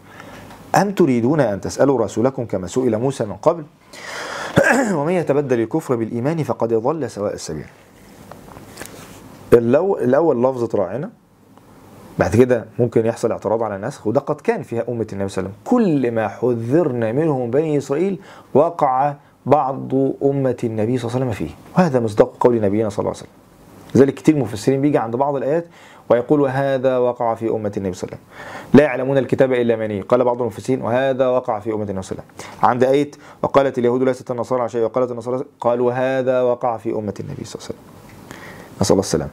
أم 0.75 0.91
تريدون 0.91 1.39
أن 1.39 1.61
تسألوا 1.61 2.03
رسولكم 2.03 2.45
كما 2.45 2.67
سئل 2.67 2.97
موسى 2.97 3.25
من 3.25 3.33
قبل؟ 3.35 3.63
ومن 4.97 5.13
يتبدل 5.13 5.59
الكفر 5.59 5.95
بالإيمان 5.95 6.43
فقد 6.43 6.73
ضل 6.73 7.09
سواء 7.09 7.33
السبيل. 7.33 7.65
الأول 9.53 10.43
لفظة 10.43 10.77
راعنا 10.77 11.09
بعد 12.19 12.35
كده 12.35 12.65
ممكن 12.79 13.05
يحصل 13.05 13.31
اعتراض 13.31 13.63
على 13.63 13.75
النسخ 13.75 14.07
وده 14.07 14.19
قد 14.19 14.41
كان 14.41 14.63
فيها 14.63 14.83
أمة 14.89 15.07
النبي 15.13 15.29
صلى 15.29 15.41
الله 15.41 15.49
عليه 15.49 15.49
وسلم. 15.49 15.53
كل 15.63 16.11
ما 16.11 16.27
حذرنا 16.27 17.11
منه 17.11 17.39
من 17.39 17.51
بني 17.51 17.77
إسرائيل 17.77 18.19
وقع 18.53 19.13
بعض 19.45 19.93
أمة 20.23 20.57
النبي 20.63 20.97
صلى 20.97 21.09
الله 21.09 21.15
عليه 21.15 21.25
وسلم 21.25 21.31
فيه. 21.31 21.49
وهذا 21.77 21.99
مصداق 21.99 22.35
قول 22.39 22.61
نبينا 22.61 22.89
صلى 22.89 22.99
الله 22.99 23.09
عليه 23.09 23.19
وسلم. 23.19 23.31
لذلك 23.95 24.13
كتير 24.13 24.35
مفسرين 24.35 24.81
بيجي 24.81 24.97
عند 24.97 25.15
بعض 25.15 25.35
الآيات 25.35 25.65
ويقول 26.11 26.41
وهذا 26.41 26.97
وقع 26.97 27.35
في 27.35 27.49
أمة 27.49 27.71
النبي 27.77 27.93
صلى 27.93 28.07
الله 28.07 28.17
عليه 28.17 28.17
وسلم. 28.17 28.19
لا 28.73 28.83
يعلمون 28.83 29.17
الكتاب 29.17 29.53
إلا 29.53 29.75
مني. 29.75 30.01
قال 30.01 30.23
بعض 30.23 30.41
المفسرين 30.41 30.81
وهذا 30.81 31.27
وقع 31.27 31.59
في 31.59 31.73
أمة 31.73 31.83
النبي 31.83 32.01
صلى 32.01 32.11
الله 32.11 32.23
عليه 32.23 32.37
وسلم. 32.37 32.69
عند 32.69 32.83
آية 32.83 33.11
وقالت 33.43 33.77
اليهود 33.77 34.03
ليست 34.03 34.31
النصارى 34.31 34.69
شيء 34.69 34.81
وقالت 34.81 35.11
النصارى 35.11 35.43
قالوا 35.59 35.93
هذا 35.93 36.41
وقع 36.41 36.77
في 36.77 36.89
أمة 36.89 37.13
النبي 37.19 37.45
صلى 37.45 37.55
الله 37.55 37.65
عليه 37.65 37.75
وسلم. 37.75 37.77
نسأل 38.81 38.91
الله 38.91 39.03
السلام. 39.03 39.29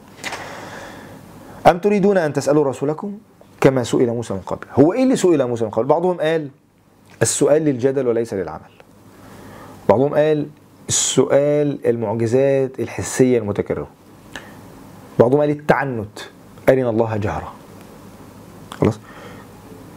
أم 1.67 1.79
تريدون 1.79 2.17
أن 2.17 2.33
تسألوا 2.33 2.63
رسولكم 2.63 3.17
كما 3.61 3.83
سئل 3.83 4.07
موسى 4.07 4.33
من 4.33 4.39
قبل؟ 4.39 4.67
هو 4.73 4.93
إيه 4.93 5.03
اللي 5.03 5.15
سئل 5.15 5.47
موسى 5.47 5.63
من 5.65 5.71
قبل؟ 5.71 5.85
بعضهم 5.85 6.17
قال 6.17 6.49
السؤال 7.21 7.61
للجدل 7.61 8.07
وليس 8.07 8.33
للعمل. 8.33 8.71
بعضهم 9.89 10.15
قال 10.15 10.47
السؤال 10.89 11.87
المعجزات 11.87 12.79
الحسية 12.79 13.37
المتكررة. 13.37 13.87
بعضهم 15.19 15.39
قال 15.39 15.49
التعنت. 15.49 16.19
أرنا 16.69 16.89
الله 16.89 17.17
جهرة 17.17 17.53
خلاص؟ 18.71 18.99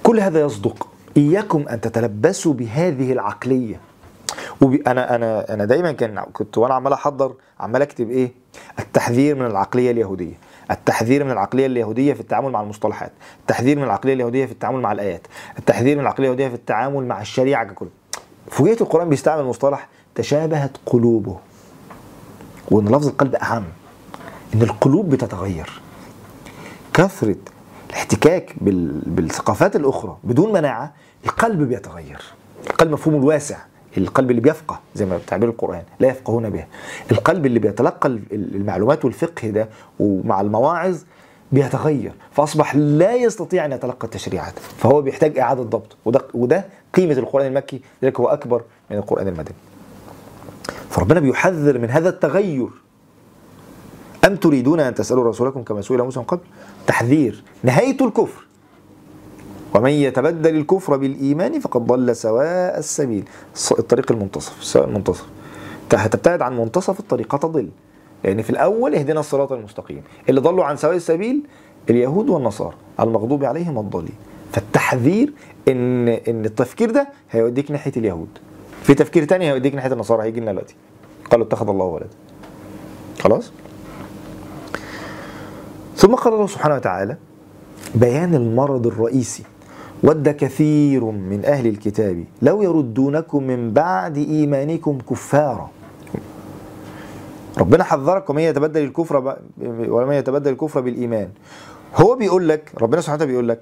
كل 0.02 0.20
هذا 0.20 0.40
يصدق. 0.40 0.86
إياكم 1.16 1.68
أن 1.68 1.80
تتلبسوا 1.80 2.54
بهذه 2.54 3.12
العقلية. 3.12 3.80
وبي 4.60 4.82
أنا 4.86 5.14
أنا 5.14 5.54
أنا 5.54 5.64
دايما 5.64 5.92
كان 5.92 6.24
كنت 6.32 6.58
وأنا 6.58 6.74
عمال 6.74 6.92
أحضر 6.92 7.34
عمال 7.60 7.82
أكتب 7.82 8.10
إيه؟ 8.10 8.32
التحذير 8.78 9.34
من 9.34 9.46
العقلية 9.46 9.90
اليهودية. 9.90 10.34
التحذير 10.70 11.24
من 11.24 11.30
العقلية 11.30 11.66
اليهودية 11.66 12.14
في 12.14 12.20
التعامل 12.20 12.50
مع 12.50 12.60
المصطلحات. 12.60 13.12
التحذير 13.40 13.76
من 13.76 13.84
العقلية 13.84 14.14
اليهودية 14.14 14.46
في 14.46 14.52
التعامل 14.52 14.80
مع 14.80 14.92
الآيات. 14.92 15.26
التحذير 15.58 15.96
من 15.96 16.02
العقلية 16.02 16.24
اليهودية 16.26 16.48
في 16.48 16.54
التعامل 16.54 17.04
مع 17.04 17.20
الشريعة 17.20 17.64
ككل. 17.64 17.86
فوجئت 18.50 18.82
القرآن 18.82 19.08
بيستعمل 19.08 19.44
مصطلح 19.44 19.88
تشابهت 20.14 20.76
قلوبه. 20.86 21.38
وإن 22.70 22.88
لفظ 22.88 23.06
القلب 23.06 23.34
أهم 23.34 23.64
إن 24.54 24.62
القلوب 24.62 25.10
بتتغير. 25.10 25.81
كثرة 26.94 27.36
الاحتكاك 27.90 28.54
بالثقافات 29.06 29.76
الأخرى 29.76 30.16
بدون 30.24 30.52
مناعة 30.52 30.92
القلب 31.24 31.62
بيتغير. 31.62 32.20
القلب 32.70 32.90
مفهومه 32.92 33.18
الواسع 33.18 33.56
القلب 33.98 34.30
اللي 34.30 34.40
بيفقه 34.40 34.80
زي 34.94 35.04
ما 35.06 35.16
بتعبير 35.16 35.48
القرآن 35.48 35.82
لا 36.00 36.08
يفقهون 36.08 36.50
به 36.50 36.64
القلب 37.10 37.46
اللي 37.46 37.58
بيتلقى 37.58 38.08
المعلومات 38.32 39.04
والفقه 39.04 39.48
ده 39.48 39.68
ومع 40.00 40.40
المواعظ 40.40 40.98
بيتغير 41.52 42.12
فأصبح 42.32 42.76
لا 42.76 43.14
يستطيع 43.14 43.64
أن 43.64 43.72
يتلقى 43.72 44.04
التشريعات 44.04 44.58
فهو 44.58 45.02
بيحتاج 45.02 45.38
إعادة 45.38 45.62
ضبط. 45.62 45.96
وده, 46.04 46.20
وده 46.34 46.64
قيمة 46.94 47.12
القرآن 47.12 47.46
المكي 47.46 47.80
لذلك 48.02 48.20
هو 48.20 48.28
أكبر 48.28 48.62
من 48.90 48.96
القرآن 48.96 49.28
المدني. 49.28 49.54
فربنا 50.90 51.20
بيحذر 51.20 51.78
من 51.78 51.90
هذا 51.90 52.08
التغير. 52.08 52.68
أم 54.24 54.36
تريدون 54.36 54.80
أن 54.80 54.94
تسألوا 54.94 55.28
رسولكم 55.30 55.62
كما 55.62 55.82
سئل 55.82 56.02
موسى 56.02 56.18
من 56.18 56.24
قبل؟ 56.24 56.40
تحذير 56.86 57.42
نهاية 57.62 57.96
الكفر. 58.00 58.46
ومن 59.74 59.90
يتبدل 59.90 60.56
الكفر 60.56 60.96
بالإيمان 60.96 61.60
فقد 61.60 61.86
ضل 61.86 62.16
سواء 62.16 62.78
السبيل. 62.78 63.24
الطريق 63.78 64.12
المنتصف 64.12 64.64
سواء 64.64 64.88
المنتصف. 64.88 65.26
هتبتعد 65.94 66.42
عن 66.42 66.56
منتصف 66.56 67.00
الطريق 67.00 67.36
تضل. 67.36 67.60
لأن 67.60 67.70
يعني 68.24 68.42
في 68.42 68.50
الأول 68.50 68.94
اهدنا 68.94 69.20
الصراط 69.20 69.52
المستقيم. 69.52 70.02
اللي 70.28 70.40
ضلوا 70.40 70.64
عن 70.64 70.76
سواء 70.76 70.96
السبيل 70.96 71.42
اليهود 71.90 72.28
والنصارى. 72.28 72.74
المغضوب 73.00 73.44
عليهم 73.44 73.78
الضالين 73.78 74.14
فالتحذير 74.52 75.32
ان 75.68 76.08
إن 76.08 76.44
التفكير 76.44 76.90
ده 76.90 77.08
هيوديك 77.30 77.70
ناحية 77.70 77.92
اليهود. 77.96 78.28
في 78.82 78.94
تفكير 78.94 79.24
تاني 79.24 79.48
هيوديك 79.48 79.74
ناحية 79.74 79.92
النصارى 79.92 80.22
هيجي 80.22 80.40
لنا 80.40 80.52
دلوقتي. 80.52 80.74
قالوا 81.30 81.46
اتخذ 81.46 81.68
الله 81.68 81.84
ولدا. 81.84 82.08
خلاص؟ 83.20 83.52
ثم 85.96 86.14
قال 86.14 86.34
الله 86.34 86.46
سبحانه 86.46 86.74
وتعالى 86.74 87.16
بيان 87.94 88.34
المرض 88.34 88.86
الرئيسي 88.86 89.44
ود 90.02 90.28
كثير 90.28 91.04
من 91.04 91.44
أهل 91.44 91.66
الكتاب 91.66 92.24
لو 92.42 92.62
يردونكم 92.62 93.42
من 93.42 93.72
بعد 93.72 94.16
إيمانكم 94.16 94.98
كفارا. 95.10 95.70
ربنا 97.58 97.84
حذرك 97.84 98.30
ومن 98.30 98.42
يتبدل 98.42 98.82
الكفر 98.84 99.20
ب... 99.20 99.36
ومن 99.88 100.14
يتبدل 100.14 100.52
الكفر 100.52 100.80
بالإيمان. 100.80 101.28
هو 101.96 102.14
بيقول 102.16 102.48
لك 102.48 102.72
ربنا 102.80 103.00
سبحانه 103.00 103.16
وتعالى 103.16 103.32
بيقول 103.32 103.48
لك 103.48 103.60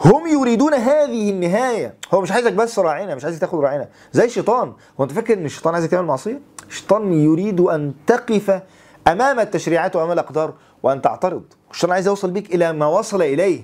هم 0.00 0.26
يريدون 0.26 0.74
هذه 0.74 1.30
النهاية. 1.30 1.94
هو 2.14 2.20
مش 2.20 2.32
عايزك 2.32 2.52
بس 2.52 2.78
راعينا 2.78 3.14
مش 3.14 3.24
عايزك 3.24 3.40
تاخد 3.40 3.60
راعينا. 3.60 3.88
زي 4.12 4.24
الشيطان 4.24 4.72
هو 5.00 5.04
أنت 5.04 5.12
فاكر 5.12 5.34
إن 5.34 5.44
الشيطان 5.44 5.74
عايزك 5.74 5.90
تعمل 5.90 6.06
معصية؟ 6.06 6.40
الشيطان 6.68 7.12
يريد 7.12 7.60
أن 7.60 7.92
تقف 8.06 8.62
أمام 9.08 9.40
التشريعات 9.40 9.96
وأمام 9.96 10.12
الأقدار. 10.12 10.52
وأن 10.84 11.02
تعترض. 11.02 11.42
الشيطان 11.70 11.92
عايز 11.92 12.06
يوصل 12.06 12.30
بيك 12.30 12.54
إلى 12.54 12.72
ما 12.72 12.86
وصل 12.86 13.22
إليه. 13.22 13.62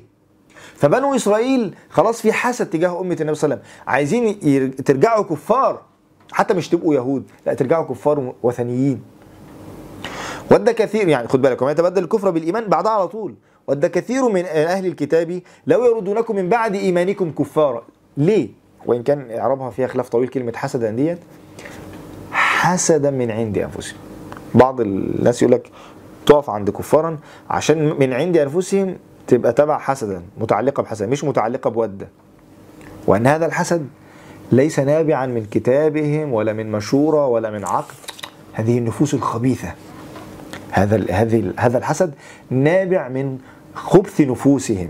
فبنو 0.75 1.15
إسرائيل 1.15 1.75
خلاص 1.91 2.21
في 2.21 2.33
حسد 2.33 2.67
تجاه 2.67 3.01
أمة 3.01 3.17
النبي 3.21 3.35
صلى 3.35 3.45
الله 3.45 3.57
عليه 3.57 3.63
وسلم. 3.63 3.63
عايزين 3.87 4.75
ترجعوا 4.85 5.25
كفار. 5.25 5.83
حتى 6.33 6.55
مش 6.55 6.69
تبقوا 6.69 6.95
يهود 6.95 7.25
لا 7.47 7.55
ترجعوا 7.55 7.85
كفار 7.85 8.35
وثنيين. 8.43 9.03
ود 10.51 10.71
كثير 10.71 11.09
يعني 11.09 11.29
خد 11.29 11.43
بالك 11.43 11.63
وما 11.63 11.71
يتبدل 11.71 12.05
الكفر 12.05 12.31
بالإيمان 12.31 12.67
بعدها 12.67 12.93
على 12.93 13.09
طول. 13.09 13.35
ود 13.69 13.87
كثير 13.87 14.29
من 14.29 14.45
أهل 14.47 14.87
الكتاب 14.87 15.43
لو 15.67 15.85
يردونكم 15.85 16.37
من 16.37 16.49
بعد 16.49 16.75
إيمانكم 16.75 17.31
كفارا. 17.31 17.83
ليه؟ 18.17 18.49
وإن 18.87 19.03
كان 19.03 19.31
إعرابها 19.31 19.71
فيها 19.71 19.87
خلاف 19.87 20.09
طويل 20.09 20.29
كلمة 20.29 20.53
حسدا 20.57 20.91
ديت 20.91 21.19
حسدا 22.33 23.11
من 23.11 23.31
عند 23.31 23.59
أنفسهم. 23.59 23.99
بعض 24.55 24.81
الناس 24.81 25.43
يقول 25.43 25.55
لك 25.55 25.71
تقف 26.27 26.51
عند 26.51 26.71
كفارا 26.71 27.19
عشان 27.51 27.95
من 27.99 28.13
عند 28.13 28.37
أنفسهم 28.37 28.97
تبقى 29.27 29.53
تبع 29.53 29.79
حسدا 29.79 30.23
متعلقة 30.39 30.83
بحسد 30.83 31.09
مش 31.09 31.25
متعلقة 31.25 31.71
بودة. 31.71 32.09
وأن 33.07 33.27
هذا 33.27 33.47
الحسد 33.47 33.87
ليس 34.53 34.79
نابعا 34.79 35.27
من 35.27 35.47
كتابهم 35.51 36.33
ولا 36.33 36.53
من 36.53 36.73
مشورة 36.73 37.27
ولا 37.27 37.51
من 37.51 37.65
عقل 37.65 37.95
هذه 38.53 38.79
النفوس 38.79 39.15
الخبيثة. 39.15 39.73
هذا 40.71 41.05
هذه 41.11 41.53
هذا 41.57 41.79
الحسد 41.79 42.15
نابع 42.51 43.09
من 43.09 43.39
خبث 43.75 44.21
نفوسهم. 44.21 44.89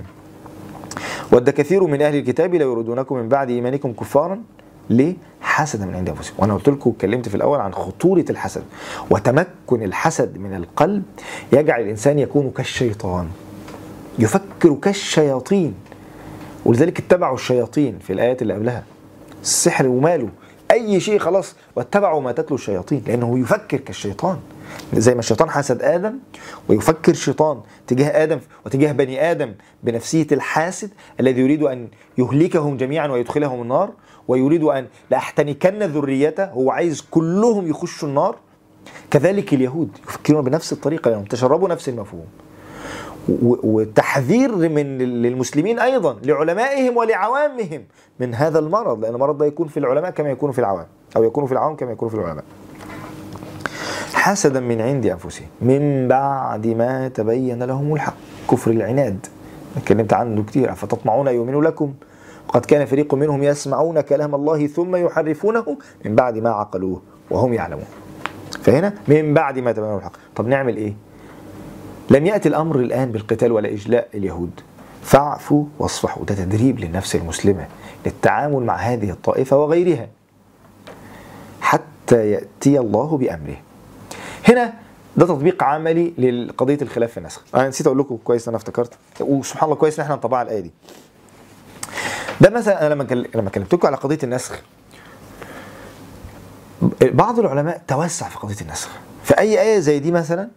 ود 1.33 1.51
كثير 1.51 1.85
من 1.85 2.03
أهل 2.03 2.17
الكتاب 2.17 2.55
لو 2.55 2.73
يريدونكم 2.73 3.17
من 3.17 3.29
بعد 3.29 3.51
إيمانكم 3.51 3.93
كفارا. 3.93 4.43
ليه؟ 4.91 5.15
حسدا 5.41 5.87
من 5.87 5.95
عند 5.95 6.09
أنفسهم. 6.09 6.35
وأنا 6.39 6.55
قلت 6.55 6.69
لكم 6.69 6.91
اتكلمت 6.91 7.29
في 7.29 7.35
الأول 7.35 7.61
عن 7.61 7.75
خطورة 7.75 8.25
الحسد 8.31 8.63
وتمكن 9.11 9.83
الحسد 9.83 10.39
من 10.39 10.55
القلب. 10.55 11.03
يجعل 11.53 11.81
الإنسان 11.81 12.19
يكون 12.19 12.51
كالشيطان 12.51 13.29
يفكر 14.19 14.75
كالشياطين 14.75 15.75
ولذلك 16.65 16.99
اتبعوا 16.99 17.35
الشياطين 17.35 17.99
في 17.99 18.13
الآيات 18.13 18.43
اللي 18.43 18.55
قبلها. 18.55 18.85
السحر 19.43 19.87
وماله 19.89 20.29
أي 20.71 21.01
شيء 21.01 21.19
خلاص 21.19 21.55
واتبعوا 21.77 22.21
ما 22.21 22.33
تتلو 22.33 22.57
الشياطين 22.57 23.03
لأنه 23.07 23.39
يفكر 23.39 23.77
كالشيطان. 23.77 24.39
زي 24.95 25.15
ما 25.15 25.21
الشيطان 25.21 25.51
حسد 25.51 25.83
آدم 25.83 26.15
ويفكر 26.69 27.13
الشيطان 27.13 27.61
تجاه 27.87 28.23
آدم 28.23 28.39
وتجاه 28.67 28.93
بني 28.93 29.31
آدم 29.31 29.55
بنفسية 29.83 30.27
الحاسد 30.33 30.91
الذي 31.21 31.41
يريد 31.41 31.63
أن 31.63 31.89
يهلكهم 32.19 32.77
جميعا 32.77 33.09
ويدخلهم 33.09 33.63
النار. 33.63 33.91
ويريد 34.31 34.63
أن 34.63 34.87
لأحتنكن 35.11 35.83
ذريته 35.83 36.45
هو 36.45 36.71
عايز 36.71 37.01
كلهم 37.11 37.67
يخشوا 37.67 38.09
النار. 38.09 38.37
كذلك 39.11 39.55
اليهود 39.55 39.99
يفكرون 40.09 40.45
بنفس 40.45 40.73
الطريقة 40.73 41.09
لأنهم 41.09 41.25
تشربوا 41.25 41.69
نفس 41.69 41.89
المفهوم. 41.89 42.27
وتحذير 43.63 44.57
من 44.57 44.99
للمسلمين 44.99 45.79
أيضا 45.79 46.17
لعلمائهم 46.23 46.97
ولعوامهم 46.97 47.83
من 48.21 48.35
هذا 48.35 48.59
المرض 48.59 49.05
لأن 49.05 49.15
المرض 49.15 49.39
ده 49.39 49.47
يكون 49.47 49.69
في 49.69 49.77
العلماء 49.77 50.11
كما 50.11 50.31
يكون 50.31 50.53
في 50.53 50.59
العوام 50.59 50.87
أو 51.17 51.25
يكون 51.25 51.47
في 51.47 51.53
العوام 51.53 51.77
كما 51.77 51.93
يكون 51.93 52.09
في 52.09 52.15
العلماء. 52.15 52.45
حسدا 54.15 54.61
من 54.61 54.81
عند 54.81 55.07
أنفسهم. 55.07 55.47
من 55.63 56.09
بعد 56.09 56.67
ما 56.67 57.09
تبين 57.09 57.63
لهم 57.63 57.95
الحق. 57.95 58.15
كفر 58.51 58.71
العناد. 58.71 59.27
اتكلمت 59.77 60.13
عنه 60.13 60.43
كتير. 60.43 60.75
فتطمعون 60.75 61.29
أن 61.29 61.35
يؤمنوا 61.35 61.63
لكم؟ 61.63 61.95
وقد 62.51 62.65
كان 62.67 62.87
فريق 62.87 63.15
منهم 63.15 63.43
يسمعون 63.43 64.01
كلام 64.01 64.35
الله 64.35 64.67
ثم 64.67 64.97
يحرفونه 64.97 65.79
من 66.05 66.15
بعد 66.15 66.39
ما 66.39 66.51
عقلوه 66.51 67.03
وهم 67.31 67.55
يعلمون. 67.55 67.85
فهنا 68.63 68.95
من 69.09 69.35
بعد 69.35 69.59
ما 69.59 69.73
تبين 69.73 69.95
الحق. 69.95 70.13
طب 70.37 70.47
نعمل 70.47 70.77
إيه؟ 70.77 70.95
لم 72.11 72.27
يأتي 72.27 72.49
الأمر 72.49 72.77
الآن 72.77 73.13
بالقتال 73.13 73.53
ولا 73.53 73.69
إجلاء 73.69 74.09
اليهود. 74.15 74.61
فاعفوا 75.03 75.65
واصفحوا. 75.79 76.25
ده 76.25 76.35
تدريب 76.35 76.81
للنفس 76.81 77.17
المسلمة 77.17 77.67
للتعامل 78.07 78.63
مع 78.63 78.77
هذه 78.77 79.11
الطائفة 79.11 79.57
وغيرها. 79.57 80.09
حتى 81.61 82.31
يأتي 82.31 82.79
الله 82.79 83.17
بأمره. 83.17 83.57
هنا 84.49 84.73
ده 85.17 85.27
تطبيق 85.27 85.63
عملي 85.63 86.13
لقضية 86.19 86.79
الخلاف 86.83 87.11
في 87.11 87.19
النسخ. 87.19 87.45
أنا 87.55 87.69
نسيت 87.69 87.87
أقول 87.87 87.99
لكم 87.99 88.19
كويس 88.25 88.49
أنا 88.49 88.57
افتكرت. 88.57 88.93
وسبحان 89.21 89.65
الله 89.65 89.77
كويس 89.77 89.99
إن 89.99 90.05
إحنا 90.05 90.17
نطبع 90.17 90.43
الآية 90.43 90.61
دي. 90.61 90.71
ده 92.41 92.51
مثلا 92.51 92.87
أنا 92.87 92.95
لما 92.95 93.25
لما 93.35 93.51
كلمتكم 93.51 93.87
على 93.87 93.97
قضية 93.97 94.19
النسخ 94.23 94.61
بعض 97.03 97.39
العلماء 97.39 97.83
توسع 97.89 98.29
في 98.29 98.39
قضية 98.39 98.61
النسخ. 98.61 98.89
فأي 99.25 99.61
آية 99.61 99.79
زي 99.79 99.99
دي 99.99 100.11
مثلا 100.13 100.49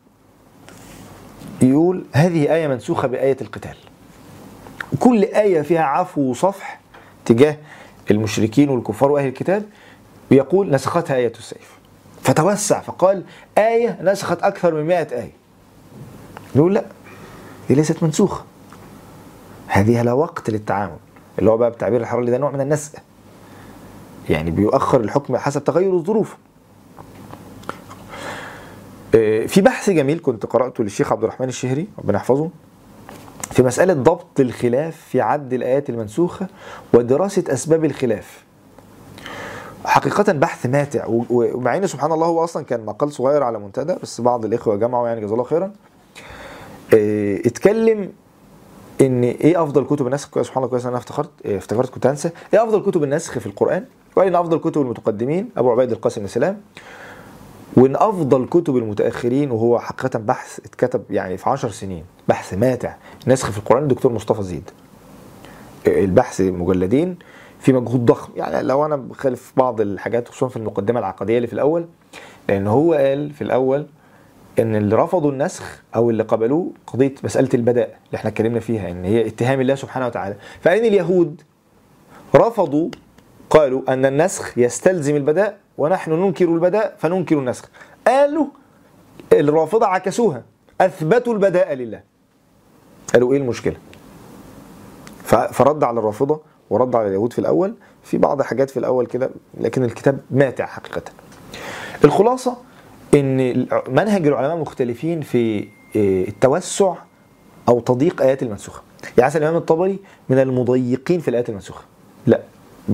يقول 1.61 2.05
هذه 2.13 2.53
آية 2.53 2.67
منسوخة 2.67 3.07
بآية 3.07 3.37
القتال. 3.41 3.75
كل 4.99 5.23
آية 5.23 5.61
فيها 5.61 5.83
عفو 5.83 6.21
وصفح 6.21 6.79
تجاه 7.25 7.57
المشركين 8.11 8.69
والكفار 8.69 9.11
وأهل 9.11 9.27
الكتاب 9.27 9.63
بيقول 10.29 10.69
نسختها 10.69 11.15
آية 11.15 11.33
السيف. 11.39 11.77
فتوسع 12.21 12.79
فقال 12.79 13.23
آية 13.57 13.99
نسخت 14.01 14.43
أكثر 14.43 14.73
من 14.73 14.87
مائة 14.87 15.11
آية. 15.11 15.31
نقول 16.55 16.73
لا 16.73 16.85
دي 17.67 17.75
ليست 17.75 18.03
منسوخة. 18.03 18.43
هذه 19.67 20.01
لا 20.01 20.13
وقت 20.13 20.49
للتعامل. 20.49 20.97
اللي 21.39 21.51
هو 21.51 21.57
بقى 21.57 21.71
بتعبير 21.71 22.01
الحراري 22.01 22.31
ده 22.31 22.37
نوع 22.37 22.51
من 22.51 22.61
النسق 22.61 22.91
يعني 24.29 24.51
بيؤخر 24.51 25.01
الحكم 25.01 25.37
حسب 25.37 25.63
تغير 25.63 25.93
الظروف. 25.93 26.37
آه، 29.15 29.45
في 29.45 29.61
بحث 29.61 29.89
جميل 29.89 30.19
كنت 30.23 30.45
قرأته 30.45 30.83
للشيخ 30.83 31.11
عبد 31.11 31.23
الرحمن 31.23 31.47
الشهري 31.47 31.87
ربنا 31.99 32.17
يحفظه 32.17 32.49
في 33.51 33.63
مسألة 33.63 33.93
ضبط 33.93 34.39
الخلاف 34.39 34.95
في 34.95 35.21
عد 35.21 35.53
الآيات 35.53 35.89
المنسوخة 35.89 36.47
ودراسة 36.93 37.43
أسباب 37.49 37.85
الخلاف. 37.85 38.43
حقيقة 39.85 40.33
بحث 40.33 40.65
ماتع 40.65 41.05
ومع 41.07 41.77
إن 41.77 41.87
سبحان 41.87 42.11
الله 42.11 42.27
هو 42.27 42.43
أصلا 42.43 42.63
كان 42.65 42.85
مقال 42.85 43.11
صغير 43.11 43.43
على 43.43 43.59
منتدى 43.59 43.95
بس 44.03 44.21
بعض 44.21 44.45
الإخوة 44.45 44.75
جمعوا 44.75 45.07
يعني 45.07 45.21
جزاه 45.21 45.33
الله 45.33 45.43
خيرا. 45.43 45.71
آه، 46.93 47.35
اتكلم 47.45 48.11
إن 49.03 49.23
إيه 49.23 49.63
أفضل 49.63 49.85
كتب 49.85 50.07
النسخ؟ 50.07 50.41
سبحان 50.41 50.57
الله 50.57 50.67
كويس 50.67 50.85
أنا 50.85 50.97
افتكرت 50.97 51.29
آه، 51.45 51.57
افتكرت 51.57 51.89
كنت 51.89 52.07
هنسى. 52.07 52.29
إيه 52.53 52.63
أفضل 52.63 52.91
كتب 52.91 53.03
النسخ 53.03 53.39
في 53.39 53.45
القرآن؟ 53.45 53.85
وقال 54.15 54.27
ان 54.27 54.35
أفضل 54.35 54.57
كتب 54.59 54.81
المتقدمين؟ 54.81 55.49
أبو 55.57 55.71
عبيد 55.71 55.91
القاسم 55.91 56.21
بن 56.21 56.27
سلام. 56.27 56.61
وإن 57.77 57.95
أفضل 57.95 58.45
كتب 58.45 58.77
المتأخرين 58.77 59.51
وهو 59.51 59.79
حقيقة 59.79 60.19
بحث 60.19 60.59
اتكتب 60.59 61.03
يعني 61.09 61.37
في 61.37 61.49
عشر 61.49 61.69
سنين 61.69 62.03
بحث 62.27 62.53
ماتع 62.53 62.95
نسخ 63.27 63.51
في 63.51 63.57
القرآن 63.57 63.83
الدكتور 63.83 64.11
مصطفى 64.13 64.43
زيد. 64.43 64.69
البحث 65.87 66.41
مجلدين 66.41 67.17
في 67.59 67.73
مجهود 67.73 68.05
ضخم. 68.05 68.31
يعني 68.35 68.67
لو 68.67 68.85
أنا 68.85 68.95
بخالف 68.95 69.53
بعض 69.57 69.81
الحاجات 69.81 70.27
خصوصا 70.27 70.47
في 70.47 70.57
المقدمة 70.57 70.99
العقدية 70.99 71.37
اللي 71.37 71.47
في 71.47 71.53
الأول 71.53 71.85
لأن 72.49 72.67
هو 72.67 72.93
قال 72.93 73.31
في 73.33 73.41
الأول 73.43 73.85
إن 74.59 74.75
اللي 74.75 74.95
رفضوا 74.95 75.31
النسخ 75.31 75.81
أو 75.95 76.09
اللي 76.09 76.23
قبلوه 76.23 76.71
قضية 76.87 77.15
مسألة 77.23 77.49
البداء 77.53 77.85
اللي 77.85 78.15
إحنا 78.15 78.29
اتكلمنا 78.29 78.59
فيها 78.59 78.89
إن 78.89 79.05
هي 79.05 79.27
اتهام 79.27 79.61
الله 79.61 79.75
سبحانه 79.75 80.07
وتعالى. 80.07 80.35
فإن 80.61 80.85
اليهود 80.85 81.41
رفضوا 82.35 82.89
قالوا 83.49 83.81
أن 83.93 84.05
النسخ 84.05 84.57
يستلزم 84.57 85.15
البداء 85.15 85.57
ونحن 85.77 86.11
ننكر 86.11 86.45
البداء 86.45 86.95
فننكر 86.99 87.37
النسخ. 87.39 87.69
قالوا 88.07 88.45
الرافضة 89.33 89.85
عكسوها 89.85 90.43
أثبتوا 90.81 91.33
البداء 91.33 91.73
لله. 91.73 92.01
قالوا 93.13 93.33
إيه 93.33 93.37
المشكلة؟ 93.37 93.75
فرد 95.51 95.83
على 95.83 95.99
الرافضة 95.99 96.41
ورد 96.69 96.95
على 96.95 97.07
اليهود 97.07 97.33
في 97.33 97.39
الأول 97.39 97.73
في 98.03 98.17
بعض 98.17 98.41
حاجات 98.41 98.69
في 98.69 98.79
الأول 98.79 99.05
كده 99.05 99.29
لكن 99.59 99.83
الكتاب 99.83 100.19
ماتع 100.31 100.65
حقيقة. 100.65 101.01
الخلاصة 102.03 102.57
إن 103.13 103.67
منهج 103.87 104.27
العلماء 104.27 104.57
مختلفين 104.57 105.21
في 105.21 105.67
إيه، 105.95 106.27
التوسع 106.27 106.95
أو 107.69 107.79
تضييق 107.79 108.21
آيات 108.21 108.43
المنسوخة. 108.43 108.81
يعني 109.17 109.27
مثلا 109.27 109.41
الإمام 109.41 109.61
الطبري 109.61 109.99
من 110.29 110.39
المضيقين 110.39 111.19
في 111.19 111.27
الآيات 111.27 111.49
المنسوخة. 111.49 111.83
لا 112.27 112.41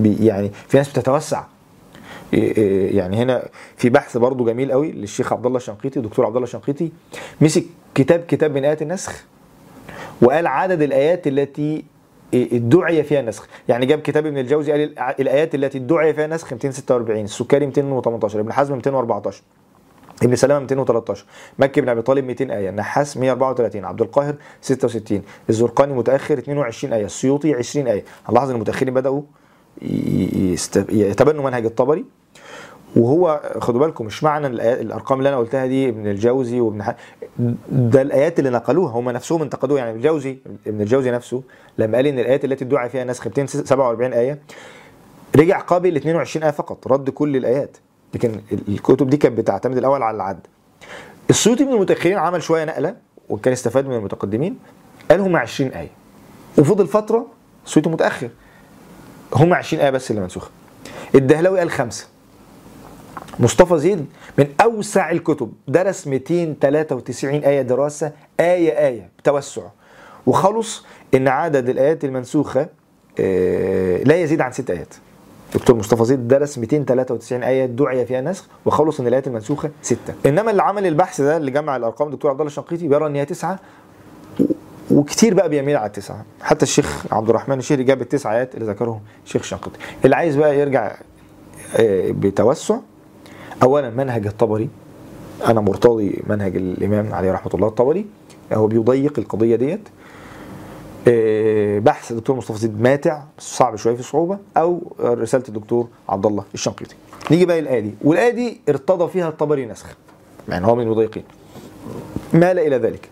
يعني 0.04 0.50
في 0.68 0.76
ناس 0.76 0.88
بتتوسع. 0.88 1.44
إيه 2.34 2.56
إيه 2.56 2.96
يعني 2.96 3.16
هنا 3.16 3.48
في 3.76 3.90
بحث 3.90 4.16
برضو 4.16 4.44
جميل 4.44 4.72
قوي 4.72 4.92
للشيخ 4.92 5.32
عبد 5.32 5.46
الله 5.46 5.56
الشنقيطي 5.56 6.00
دكتور 6.00 6.26
عبد 6.26 6.36
الله 6.36 6.46
الشنقيطي. 6.46 6.90
مسك 7.40 7.64
كتاب 7.94 8.20
كتاب 8.20 8.54
من 8.54 8.64
آيات 8.64 8.82
النسخ 8.82 9.24
وقال 10.22 10.46
عدد 10.46 10.82
الآيات 10.82 11.26
التي 11.26 11.84
ادعي 12.34 13.02
فيها 13.02 13.20
النسخ. 13.20 13.48
يعني 13.68 13.86
جاب 13.86 13.98
كتاب 13.98 14.26
ابن 14.26 14.38
الجوزي 14.38 14.72
قال 14.72 14.98
الآيات 14.98 15.54
التي 15.54 15.78
ادعي 15.78 16.14
فيها 16.14 16.24
النسخ 16.24 16.52
246 16.52 17.24
السكري 17.24 17.66
218 17.66 18.40
ابن 18.40 18.52
حزم 18.52 18.74
214 18.74 19.42
ابن 20.22 20.36
سلامه 20.36 20.60
213 20.60 21.24
مكي 21.58 21.80
بن 21.80 21.88
أبي 21.88 22.02
طالب 22.02 22.24
200 22.24 22.50
آية. 22.50 22.68
النحاس 22.70 23.16
134 23.16 23.84
عبد 23.84 24.00
القاهر 24.02 24.34
66 24.60 25.22
الزرقاني 25.48 25.92
متأخر 25.92 26.38
22 26.38 26.92
آية. 26.92 27.04
السيوطي 27.04 27.54
20 27.54 27.86
آية. 27.86 28.04
هنلاحظ 28.26 28.48
إن 28.48 28.54
المتأخرين 28.56 28.94
بدأوا 28.94 29.22
يتبنوا 29.82 31.44
منهج 31.44 31.64
الطبري. 31.64 32.04
وهو 32.96 33.40
خدوا 33.58 33.80
بالكم 33.80 34.06
مش 34.06 34.24
معنى 34.24 34.46
الأرقام 34.46 35.18
اللي 35.18 35.28
أنا 35.28 35.38
قلتها 35.38 35.66
دي 35.66 35.88
ابن 35.88 36.06
الجوزي 36.06 36.60
وابن. 36.60 36.84
ده 37.70 38.02
الآيات 38.02 38.38
اللي 38.38 38.50
نقلوها. 38.50 38.92
هم 38.92 39.10
نفسهم 39.10 39.42
انتقدوها. 39.42 39.78
يعني 39.78 39.96
الجوزي 39.96 40.38
ابن 40.66 40.80
الجوزي 40.80 41.10
نفسه 41.10 41.42
لما 41.78 41.96
قال 41.96 42.06
إن 42.06 42.18
الآيات 42.18 42.44
التي 42.44 42.64
ادعي 42.64 42.88
فيها 42.88 43.04
نسخ 43.04 43.26
247 43.26 44.12
آية 44.12 44.38
رجع 45.36 45.60
قابل 45.60 45.96
22 45.96 46.42
آية 46.44 46.52
فقط. 46.52 46.86
رد 46.86 47.10
كل 47.10 47.36
الآيات. 47.36 47.76
لكن 48.14 48.40
ال- 48.52 48.60
الكتب 48.68 49.10
دي 49.10 49.16
كانت 49.16 49.38
بتعتمد 49.38 49.76
الأول 49.76 50.02
على 50.02 50.16
العد. 50.16 50.40
السيوطي 51.30 51.64
من 51.64 51.72
المتأخرين 51.72 52.18
عمل 52.18 52.42
شوية 52.42 52.64
نقلة 52.64 52.96
وكان 53.28 53.52
استفاد 53.52 53.86
من 53.86 53.94
المتقدمين. 53.96 54.58
قال 55.10 55.20
هم 55.20 55.36
20 55.36 55.70
آية. 55.72 55.90
وفضل 56.58 56.86
فترة 56.86 57.26
السيوطي 57.66 57.90
متأخر. 57.90 58.30
هم 59.34 59.54
20 59.54 59.82
آية 59.82 59.90
بس 59.90 60.10
اللي 60.10 60.22
منسوخة. 60.22 60.50
الدهلوي 61.14 61.58
قال 61.58 61.70
خمسة. 61.70 62.06
مصطفى 63.38 63.78
زيد 63.78 64.06
من 64.38 64.46
أوسع 64.62 65.10
الكتب. 65.10 65.52
درس 65.68 66.06
293 66.06 67.44
آية 67.44 67.62
دراسة 67.62 68.12
آية 68.40 68.86
آية 68.86 69.08
بتوسع. 69.18 69.62
وخلص 70.26 70.84
إن 71.14 71.28
عدد 71.28 71.68
الآيات 71.68 72.04
المنسوخة 72.04 72.66
آه، 73.20 74.02
لا 74.02 74.16
يزيد 74.16 74.40
عن 74.40 74.52
ست 74.52 74.70
آيات. 74.70 74.94
دكتور 75.54 75.76
مصطفى 75.76 76.04
زيد 76.04 76.28
درس 76.28 76.58
293 76.58 77.42
آية 77.42 77.66
دعي 77.66 78.06
فيها 78.06 78.20
نسخ 78.20 78.46
وخلص 78.66 79.00
ان 79.00 79.06
الآيات 79.06 79.26
المنسوخة 79.26 79.70
ستة. 79.82 80.14
إنما 80.26 80.50
اللي 80.50 80.62
عمل 80.62 80.86
البحث 80.86 81.20
ده 81.20 81.36
اللي 81.36 81.50
جمع 81.50 81.76
الأرقام 81.76 82.08
الدكتور 82.08 82.30
عبد 82.30 82.40
الله 82.40 82.50
الشنقيطي 82.50 82.88
بيرى 82.88 83.06
إن 83.06 83.16
هي 83.16 83.24
تسعة 83.24 83.58
وكتير 84.90 85.34
بقى 85.34 85.48
بيميل 85.48 85.76
على 85.76 85.86
التسعة. 85.86 86.24
حتى 86.42 86.62
الشيخ 86.62 87.04
عبد 87.12 87.28
الرحمن 87.28 87.58
الشهري 87.58 87.84
جاب 87.84 88.00
التسع 88.00 88.36
آيات 88.36 88.54
اللي 88.54 88.66
ذكرهم 88.66 89.00
الشيخ 89.26 89.42
الشنقيطي. 89.42 89.78
اللي 90.04 90.16
عايز 90.16 90.36
بقى 90.36 90.58
يرجع 90.58 90.96
آه، 91.76 92.10
بتوسع 92.10 92.76
اولا 93.62 93.90
منهج 93.90 94.26
الطبري. 94.26 94.68
أنا 95.46 95.60
مرتضي 95.60 96.22
منهج 96.26 96.56
الإمام 96.56 97.14
عليه 97.14 97.32
رحمة 97.32 97.52
الله 97.54 97.68
الطبري. 97.68 98.06
هو 98.52 98.66
بيضيق 98.66 99.18
القضية 99.18 99.56
ديت. 99.56 99.88
بحث 101.80 102.10
الدكتور 102.10 102.36
مصطفى 102.36 102.58
زيد 102.58 102.80
ماتع 102.80 103.22
صعب 103.38 103.76
شوية 103.76 103.94
في 103.94 104.00
الصعوبه 104.00 104.38
أو 104.56 104.92
رسالة 105.00 105.44
الدكتور 105.48 105.88
عبد 106.08 106.26
الله 106.26 106.44
الشنقيطي. 106.54 106.94
نيجي 107.30 107.46
بقى 107.46 107.58
الايه 107.58 107.80
دي 107.80 107.94
والايه 108.04 108.30
دي 108.30 108.60
ارتضى 108.68 109.08
فيها 109.08 109.28
الطبري 109.28 109.66
نسخ 109.66 109.86
يعني 110.48 110.66
هو 110.66 110.74
من 110.74 110.82
المضايقين. 110.82 111.24
مال 112.32 112.58
إلى 112.58 112.76
ذلك. 112.76 113.08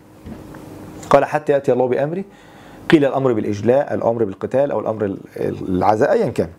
قال 1.09 1.25
حتى 1.25 1.53
يأتي 1.53 1.73
الله 1.73 1.87
بأمره 1.87 2.23
قيل 2.89 3.05
الأمر 3.05 3.33
بالإجلاء 3.33 3.93
الأمر 3.93 4.23
بالقتال 4.23 4.71
أو 4.71 4.79
الأمر 4.79 5.17
العزاء 5.37 6.11
ايا 6.11 6.29
كان. 6.29 6.49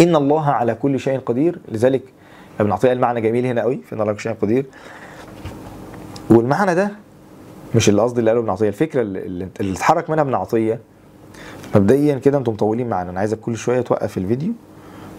إن 0.00 0.16
الله 0.16 0.50
على 0.50 0.74
كل 0.74 1.00
شيء 1.00 1.18
قدير. 1.18 1.58
لذلك 1.68 2.02
ابن 2.60 2.72
عطية 2.72 2.88
قال 2.88 3.00
معنى 3.00 3.20
جميل 3.20 3.46
هنا 3.46 3.62
قوي 3.62 3.76
في 3.76 3.92
إن 3.92 4.00
الله 4.00 4.10
على 4.10 4.14
كل 4.16 4.22
شيء 4.22 4.32
قدير. 4.32 4.66
والمعنى 6.30 6.74
ده 6.74 6.90
مش 7.74 7.88
اللي 7.88 8.02
قصدي 8.02 8.20
اللي 8.20 8.30
قاله 8.30 8.40
ابن 8.40 8.50
عطية 8.50 8.68
الفكرة 8.68 9.00
اللي, 9.02 9.48
اللي 9.60 9.72
اتحرك 9.74 10.10
منها 10.10 10.22
ابن 10.22 10.34
عطية 10.34 10.80
مبدئيا 11.74 12.18
كده 12.18 12.38
أنتم 12.38 12.52
مطولين 12.52 12.88
معانا. 12.88 13.10
أنا 13.10 13.20
عايزك 13.20 13.40
كل 13.40 13.56
شوية 13.56 13.80
توقف 13.80 14.18
الفيديو 14.18 14.52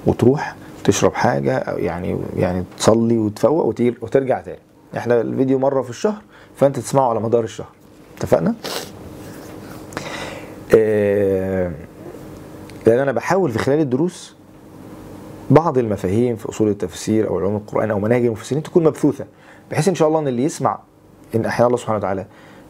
وتروح 0.06 0.56
تشرب 0.84 1.14
حاجة 1.14 1.58
أو 1.58 1.78
يعني 1.78 2.18
يعني 2.38 2.64
تصلي 2.78 3.18
وتفوق 3.18 3.66
وترجع 4.02 4.42
تاني. 4.42 4.60
إحنا 4.98 5.22
الفيديو 5.22 5.60
مرة 5.60 5.82
في 5.82 5.90
الشهر 5.90 6.22
فأنت 6.56 6.80
تسمعه 6.80 7.10
على 7.10 7.20
مدار 7.20 7.44
الشهر. 7.44 7.68
اتفقنا؟ 8.18 8.56
آه، 10.76 11.72
لأن 12.86 13.00
أنا 13.00 13.12
بحاول 13.12 13.52
في 13.52 13.60
خلال 13.60 13.80
الدروس 13.80 14.36
بعض 15.50 15.78
المفاهيم 15.78 16.36
في 16.36 16.50
أصول 16.50 16.70
التفسير 16.70 17.28
أو 17.28 17.38
علوم 17.40 17.56
القرآن 17.56 17.92
أو 17.92 18.00
مناهج 18.00 18.26
المفسرين 18.26 18.64
تكون 18.64 18.84
مبثوثة 18.84 19.26
بحيث 19.72 19.88
إن 19.88 19.96
شاء 19.96 20.08
الله 20.08 20.20
إن 20.20 20.28
اللي 20.28 20.44
يسمع 20.44 20.80
إن 21.36 21.46
أحيانا 21.46 21.68
الله 21.68 21.78
سبحانه 21.78 21.98
وتعالى 21.98 22.26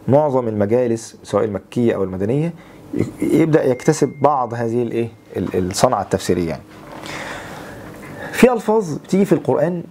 معظم 0.08 0.47
المجالس 0.47 1.18
سواء 1.24 1.43
المكية 1.43 1.95
أو 1.95 2.03
المدنية 2.03 2.53
يبدأ 3.22 3.64
يكتسب 3.66 4.14
بعض 4.22 4.53
هذه 4.53 4.84
الايه 4.84 5.10
ال- 5.38 5.70
الصنعة 5.70 6.01
التفسيرية 6.01 6.49
يعني. 6.49 6.62
في 8.32 8.53
ألفاظ 8.53 8.93
بتيجي 8.97 9.26
في 9.26 9.32
القرآن 9.32 9.84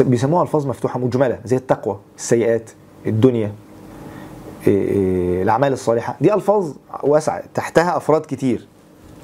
بيسموها 0.00 0.42
ألفاظ 0.42 0.66
مفتوحة 0.66 0.98
مجملة 0.98 1.38
زي 1.44 1.56
التقوى 1.56 1.98
السيئات 2.16 2.70
الدنيا 3.06 3.52
إيه 4.66 4.88
إيه 4.88 5.42
الأعمال 5.42 5.72
الصالحة. 5.72 6.16
دي 6.20 6.34
ألفاظ 6.34 6.72
واسعة 7.02 7.42
تحتها 7.54 7.96
أفراد 7.96 8.20
كتير. 8.28 8.66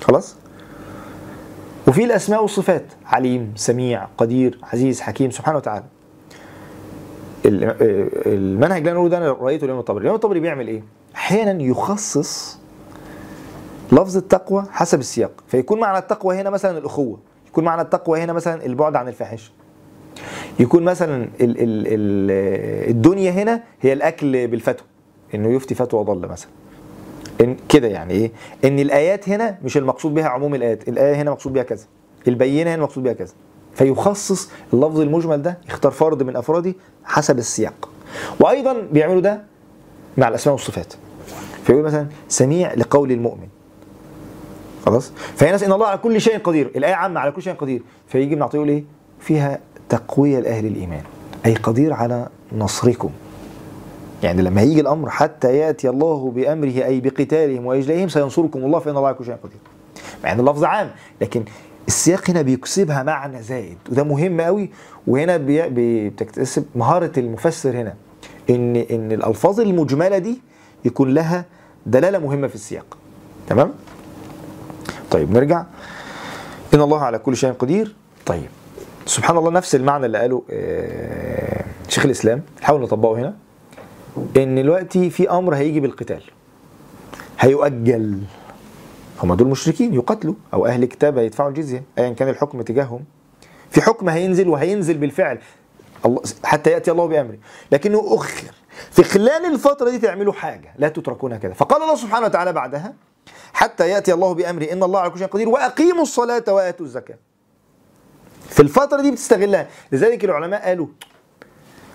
خلاص؟ 0.03 0.37
وفي 1.89 2.05
الأسماء 2.05 2.43
والصفات 2.43 2.85
عليم 3.07 3.53
سميع 3.57 4.05
قدير 4.19 4.59
عزيز 4.73 5.01
حكيم 5.01 5.31
سبحانه 5.31 5.57
وتعالى. 5.59 5.85
ال- 5.85 5.96
المنهج 7.47 8.79
اللي 8.79 8.91
أنا 8.91 8.99
بقوله 8.99 9.09
ده 9.11 9.19
أنا 9.19 9.33
رأيته 9.33 9.65
الامام 9.65 9.81
الطبري 9.81 10.01
الامام 10.01 10.15
الطبري 10.15 10.41
بيعمل 10.41 10.69
إيه؟ 10.69 10.83
أحيانا 11.15 11.63
يخصص 11.63 12.59
لفظ 13.93 14.17
التقوى 14.17 14.65
حسب 14.71 15.01
السياق. 15.01 15.45
فيكون 15.49 15.81
معنى 15.81 15.99
التقوى 15.99 16.37
هنا 16.37 16.51
مثلا 16.51 16.79
الأخوة 16.79 17.19
يكون 17.49 17.65
معنى 17.65 17.83
التقوى 17.83 18.21
هنا 18.21 18.33
مثلا 18.33 18.67
البعد 18.67 18.97
عن 18.97 19.09
الفاحشة. 19.09 19.51
يكون 20.61 20.83
مثلا 20.85 21.23
ال 21.25 21.31
ال 21.41 21.87
ال 21.87 22.31
الدنيا 22.91 23.31
هنا 23.31 23.63
هي 23.81 23.93
الأكل 23.93 24.47
بالفتوى 24.47 24.87
إنه 25.35 25.49
يفتي 25.49 25.75
فتوى 25.75 26.05
ضل 26.05 26.29
مثلا. 26.29 26.51
إن 27.41 27.57
كده 27.69 27.89
يعني 27.89 28.13
إيه؟ 28.13 28.31
إن 28.65 28.79
الآيات 28.79 29.29
هنا 29.29 29.59
مش 29.65 29.77
المقصود 29.77 30.15
بها 30.15 30.29
عموم 30.29 30.55
الآيات 30.55 30.89
الآية 30.89 31.15
هنا 31.15 31.31
مقصود 31.31 31.53
بها 31.53 31.63
كذا 31.63 31.85
البينة 32.29 32.75
هنا 32.75 32.83
مقصود 32.83 33.05
بها 33.05 33.13
كذا. 33.13 33.33
فيخصص 33.77 34.51
اللفظ 34.73 35.01
المجمل 35.01 35.43
ده 35.43 35.59
يختار 35.69 35.93
فرد 35.93 36.23
من 36.23 36.37
أفراده 36.37 36.75
حسب 37.05 37.39
السياق. 37.39 37.89
وأيضا 38.41 38.77
بيعملوا 38.93 39.21
ده 39.21 39.43
مع 40.17 40.29
الأسماء 40.29 40.55
والصفات. 40.55 40.95
فيقول 41.65 41.83
مثلا 41.83 42.07
سميع 42.29 42.75
لقول 42.75 43.13
المؤمن. 43.13 43.49
خلاص؟ 44.87 45.13
فهي 45.37 45.51
ناس 45.51 45.63
إن 45.63 45.73
الله 45.73 45.87
على 45.87 45.99
كل 45.99 46.21
شيء 46.21 46.39
قدير 46.39 46.71
الآية 46.77 46.95
عامة 46.95 47.21
على 47.21 47.33
كل 47.33 47.43
شيء 47.43 47.55
قدير. 47.55 47.83
فيجي 48.09 48.35
ابن 48.35 48.43
عطية 48.43 48.59
يقول 48.59 48.69
إيه؟ 48.69 48.85
فيها 49.21 49.59
تقوية 49.89 50.39
لأهل 50.39 50.67
الإيمان. 50.67 51.03
أي 51.47 51.55
قدير 51.55 51.93
على 51.93 52.29
نصركم. 52.53 53.11
يعني 54.23 54.43
لما 54.43 54.61
هيجي 54.61 54.81
الأمر 54.81 55.11
حتى 55.11 55.57
يأتي 55.57 55.89
الله 55.89 56.31
بأمره 56.31 56.85
أي 56.85 57.01
بقتالهم 57.01 57.67
وأجلائهم 57.67 58.09
سينصركم 58.09 58.65
الله 58.65 58.79
فإن 58.79 58.97
الله 58.97 59.07
على 59.07 59.17
كل 59.17 59.25
شيء 59.25 59.35
قدير. 59.35 59.59
مع 60.25 60.33
إن 60.33 60.41
اللفظ 60.41 60.65
عام 60.65 60.91
لكن 61.21 61.43
السياق 61.89 62.31
هنا 62.31 62.43
بيكسبها 62.43 63.03
معنى 63.03 63.43
زائد 63.43 63.79
وده 63.91 64.05
مهم 64.05 64.41
قوي 64.41 64.71
وهنا 65.07 65.39
بتكتسب 65.43 66.65
مهارة 66.75 67.13
المفسر 67.19 67.71
هنا 67.77 67.95
إن 68.51 68.77
إن 68.77 69.13
الألفاظ 69.13 69.61
المجملة 69.61 70.19
دي 70.19 70.41
يكون 70.85 71.15
لها 71.15 71.45
دلالة 71.87 72.19
مهمة 72.19 72.47
في 72.47 72.55
السياق. 72.55 72.99
تمام؟ 73.49 73.73
طيب 75.11 75.31
نرجع. 75.33 75.65
إن 76.75 76.81
الله 76.81 77.01
على 77.03 77.19
كل 77.19 77.37
شيء 77.37 77.53
قدير. 77.53 77.95
طيب 78.27 78.49
سبحان 79.07 79.37
الله 79.39 79.51
نفس 79.51 79.75
المعنى 79.75 80.07
اللي 80.07 80.19
قاله 80.19 80.43
آه، 80.51 81.65
شيخ 81.89 82.05
الإسلام 82.05 82.43
نحاول 82.63 82.81
نطبقه 82.81 83.19
هنا. 83.19 83.35
إن 84.37 84.55
دلوقتي 84.55 85.11
في 85.11 85.31
أمر 85.31 85.55
هيجي 85.55 85.81
بالقتال. 85.81 86.23
هيؤجل. 87.41 88.19
هم 89.23 89.35
دول 89.35 89.49
مشركين 89.49 89.95
يقتلوا 89.95 90.35
أو 90.55 90.67
أهل 90.67 90.85
كتاب 90.85 91.19
هيدفعوا 91.19 91.49
الجزية 91.49 91.83
ايا 91.99 92.13
كان 92.13 92.29
الحكم 92.29 92.63
تجاههم. 92.63 93.05
في 93.71 93.83
حكم 93.83 94.09
هينزل 94.09 94.49
وهينزل 94.49 94.99
بالفعل. 94.99 95.39
الله 96.07 96.23
حتى 96.45 96.71
يأتي 96.71 96.91
الله 96.91 97.07
بأمره. 97.07 97.39
لكنه 97.73 98.15
أخر. 98.15 98.51
في 98.91 99.03
خلال 99.03 99.47
الفترة 99.53 99.91
دي 99.91 99.99
تعملوا 99.99 100.33
حاجة 100.33 100.75
لا 100.79 100.89
تتركونها 100.89 101.39
كده 101.39 101.55
فقال 101.55 101.83
الله 101.83 101.95
سبحانه 101.95 102.27
وتعالى 102.27 102.53
بعدها 102.53 102.95
حتى 103.53 103.89
يأتي 103.89 104.13
الله 104.13 104.33
بأمره 104.33 104.65
إن 104.65 104.83
الله 104.83 105.01
على 105.01 105.11
كل 105.11 105.19
شيء 105.19 105.29
قدير 105.29 105.49
وأقيموا 105.49 106.03
الصلاة 106.03 106.45
وآتوا 106.49 106.87
الزكاة. 106.87 107.19
في 108.49 108.63
الفترة 108.63 109.03
دي 109.03 109.11
بتستغلها. 109.11 109.69
لذلك 109.93 110.25
العلماء 110.25 110.69
قالوا 110.69 110.87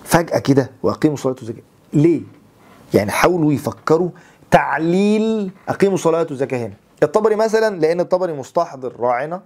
فجأة 0.03 0.39
كده 0.39 0.71
وأقيموا 0.83 1.15
الصلاة 1.15 1.35
والزكاة. 1.39 1.63
ليه؟ 1.93 2.21
يعني 2.93 3.11
حاولوا 3.11 3.53
يفكروا 3.53 4.09
تعليل 4.51 5.51
أقيموا 5.69 5.95
الصلاة 5.95 6.27
والزكاة 6.29 6.57
هنا. 6.57 6.73
الطبري 7.03 7.35
مثلا 7.35 7.79
لأن 7.79 7.99
الطبري 7.99 8.33
مستحضر 8.33 8.93
راعنا 8.99 9.41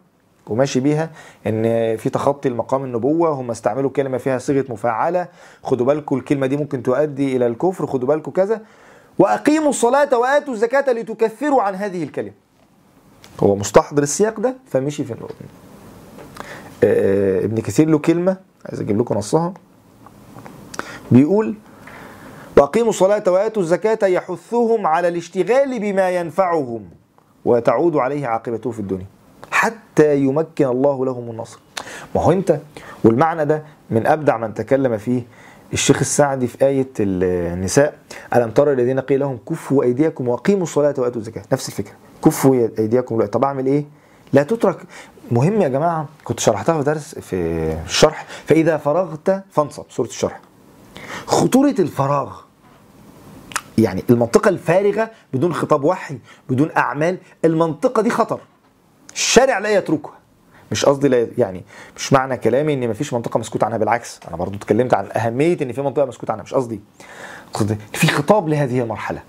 وماشي 0.48 0.80
بيها 0.80 1.10
إن 1.48 1.64
في 1.98 2.10
تخطي 2.10 2.50
المقام 2.50 2.84
النبوة 2.84 3.30
هم 3.30 3.52
استعملوا 3.52 3.90
كلمة 3.90 4.18
فيها 4.18 4.38
صيغة 4.38 4.66
مفاعلة. 4.70 5.28
خدوا 5.64 5.86
بالكم 5.86 6.16
الكلمة 6.16 6.48
دي 6.48 6.58
ممكن 6.58 6.84
تؤدي 6.84 7.36
إلى 7.36 7.48
الكفر 7.48 7.88
خدوا 7.88 8.08
بالكم 8.08 8.32
كذا. 8.32 8.62
وأقيموا 9.20 9.70
الصلاة 9.70 10.18
وآتوا 10.18 10.54
الزكاة 10.54 10.94
لتكفروا 10.94 11.62
عن 11.62 11.76
هذه 11.76 12.04
الكلمة. 12.04 12.32
هو 13.40 13.56
مستحضر 13.56 14.04
السياق 14.04 14.40
ده 14.40 14.56
فمشي 14.68 15.04
في 15.04 15.14
النقطة 15.14 15.36
ابن 17.44 17.62
كثير 17.62 17.90
له 17.90 18.00
كلمة 18.00 18.38
عايز 18.66 18.82
أجيب 18.82 19.00
لكم 19.00 19.18
نصها. 19.18 19.54
بيقول 21.12 21.56
وأقيموا 22.58 22.90
الصلاة 22.90 23.24
وآتوا 23.28 23.62
الزكاة 23.62 24.08
يحثهم 24.08 24.88
على 24.88 25.08
الاشتغال 25.08 25.80
بما 25.80 26.10
ينفعهم. 26.10 26.90
وتعود 27.46 27.96
عليه 27.96 28.28
عاقبته 28.28 28.72
في 28.72 28.80
الدنيا 28.80 29.06
حتى 29.52 30.18
يمكن 30.18 30.66
الله 30.66 31.06
لهم 31.06 31.32
النصر. 31.32 31.60
ما 32.16 32.22
هو 32.22 32.32
انت 32.32 32.60
والمعنى 33.04 33.46
ده 33.46 33.64
من 33.90 34.08
أبدع 34.08 34.38
من 34.38 34.54
تكلم 34.54 34.98
فيه 34.98 35.24
الشيخ 35.74 36.00
السعدي 36.00 36.48
في 36.48 36.66
آية 36.66 36.88
النساء 37.00 37.98
ألم 38.36 38.52
ترى 38.52 38.74
الذين 38.74 39.00
قيل 39.00 39.20
لهم 39.20 39.40
كفوا 39.50 39.84
أيديكم 39.84 40.28
وأقيموا 40.28 40.64
الصلاة 40.64 40.94
وآتوا 40.98 41.22
الزكاة؟ 41.22 41.44
نفس 41.54 41.70
الفكرة. 41.70 41.94
كفوا 42.26 42.68
أيديكم 42.80 43.26
طب 43.26 43.44
أعمل 43.44 43.66
إيه؟ 43.66 43.86
لا 44.34 44.44
تترك. 44.44 44.78
مهم 45.32 45.62
يا 45.62 45.68
جماعة 45.68 46.06
كنت 46.24 46.40
شرحتها 46.40 46.78
في 46.78 46.84
درس 46.84 47.20
في 47.20 47.36
الشرح 47.86 48.26
فإذا 48.46 48.78
فرغت 48.78 49.44
فانصب 49.52 49.84
سورة 49.90 50.08
الشرح. 50.08 50.40
خطورة 51.26 51.76
الفراغ 51.80 52.45
يعني 53.78 54.04
المنطقة 54.10 54.50
الفارغة 54.50 55.12
بدون 55.34 55.54
خطاب 55.54 55.84
وحي 55.84 56.18
بدون 56.50 56.72
أعمال 56.78 57.18
المنطقة 57.46 58.02
دي 58.02 58.10
خطر. 58.10 58.40
الشارع 59.14 59.60
لا 59.60 59.70
يتركها. 59.70 60.14
مش 60.72 60.86
قصدي 60.86 61.08
لا 61.08 61.28
يعني 61.38 61.64
مش 61.96 62.14
معنى 62.14 62.38
كلامي 62.38 62.74
إن 62.74 62.90
مفيش 62.90 63.14
منطقة 63.14 63.38
مسكوت 63.38 63.64
عنها 63.64 63.78
بالعكس 63.78 64.20
أنا 64.28 64.38
برضو 64.38 64.58
اتكلمت 64.58 64.94
عن 64.94 65.10
أهمية 65.16 65.58
إن 65.62 65.72
في 65.72 65.82
منطقة 65.82 66.06
مسكوت 66.06 66.30
عنها 66.30 66.44
مش 66.44 66.54
قصدي. 66.54 66.82
قصدي 67.54 67.78
في 67.94 68.08
خطاب 68.08 68.50
لهذه 68.50 68.82
المرحلة. 68.82 69.22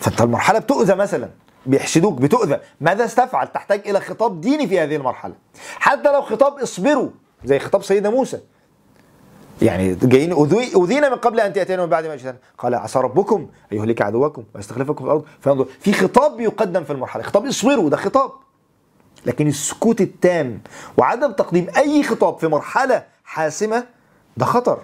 فأنت 0.00 0.20
المرحلة 0.20 0.58
بتؤذى 0.58 0.94
مثلا 0.94 1.28
بيحشدوك 1.66 2.20
بتؤذى. 2.20 2.60
ماذا 2.80 3.04
استفعل؟ 3.04 3.52
تحتاج 3.52 3.88
إلى 3.88 4.00
خطاب 4.00 4.40
ديني 4.40 4.66
في 4.66 4.80
هذه 4.80 4.96
المرحلة. 4.96 5.34
حتى 5.78 6.12
لو 6.12 6.22
خطاب 6.22 6.58
اصبروا 6.58 7.10
زي 7.44 7.58
خطاب 7.58 7.82
سيدنا 7.82 8.10
موسى. 8.10 8.40
يعني 9.62 9.94
جايين 9.94 10.34
أذي- 10.34 10.76
أذينا 10.76 11.08
من 11.08 11.16
قبل 11.16 11.40
أن 11.40 11.52
تأتينا 11.52 11.82
من 11.82 11.88
بعد 11.90 12.06
ما 12.06 12.16
جئتنا. 12.16 12.36
قال 12.58 12.74
عسى 12.74 12.98
ربكم 12.98 13.46
أن 13.72 13.76
يهلك 13.78 14.02
عدوكم 14.02 14.44
ويستخلفكم 14.54 14.94
في 14.94 15.04
الأرض. 15.04 15.24
فينظر. 15.40 15.66
في 15.80 15.92
خطاب 15.92 16.40
يقدم 16.40 16.84
في 16.84 16.92
المرحلة. 16.92 17.22
خطاب 17.22 17.46
اصبروا 17.46 17.90
ده 17.90 17.96
خطاب. 17.96 18.30
لكن 19.26 19.46
السكوت 19.48 20.00
التام 20.00 20.60
وعدم 20.96 21.32
تقديم 21.32 21.66
أي 21.76 22.02
خطاب 22.02 22.38
في 22.38 22.48
مرحلة 22.48 23.04
حاسمة 23.24 23.84
ده 24.36 24.44
خطر. 24.46 24.78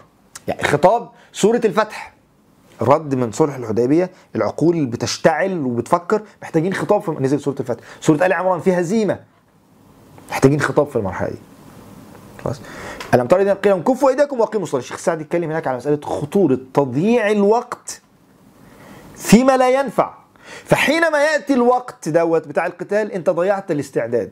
يعني 0.49 0.63
خطاب 0.63 1.09
سورة 1.33 1.61
الفتح 1.65 2.15
رد 2.83 3.15
من 3.15 3.33
صلح 3.33 3.55
الحديبية 3.55 4.11
العقول 4.37 4.87
بتشتعل 4.87 5.59
وبتفكر. 5.59 6.23
محتاجين 6.43 6.75
خطاب 6.75 7.03
في 7.03 7.11
نزل 7.11 7.41
سورة 7.41 7.57
الفتح. 7.61 7.85
سورة 8.01 8.27
آل 8.27 8.33
عمران 8.33 8.61
فيها 8.61 8.81
هزيمة 8.81 9.21
محتاجين 10.31 10.61
خطاب 10.61 10.87
في 10.87 10.97
المرحلة 10.97 11.29
دي. 11.29 11.39
خلاص. 12.45 12.61
ألم 13.15 13.27
ترى 13.27 13.43
إذا 13.43 13.55
قيل 13.55 13.83
كفوا 13.83 14.11
أيديكم 14.11 14.41
وأقيموا 14.41 14.67
الصلاة. 14.67 14.83
الشيخ 14.83 14.97
سعد 14.97 15.21
يتكلم 15.21 15.51
هناك 15.51 15.67
على 15.67 15.77
مسألة 15.77 16.01
خطورة 16.01 16.59
تضييع 16.75 17.31
الوقت 17.31 18.01
فيما 19.17 19.57
لا 19.57 19.71
ينفع. 19.71 20.15
فحينما 20.65 21.19
يأتي 21.19 21.55
الوقت 21.55 22.09
دوت 22.09 22.49
بتاع 22.49 22.67
القتال 22.67 23.13
أنت 23.13 23.31
ضيعت 23.31 23.71
الاستعداد. 23.71 24.31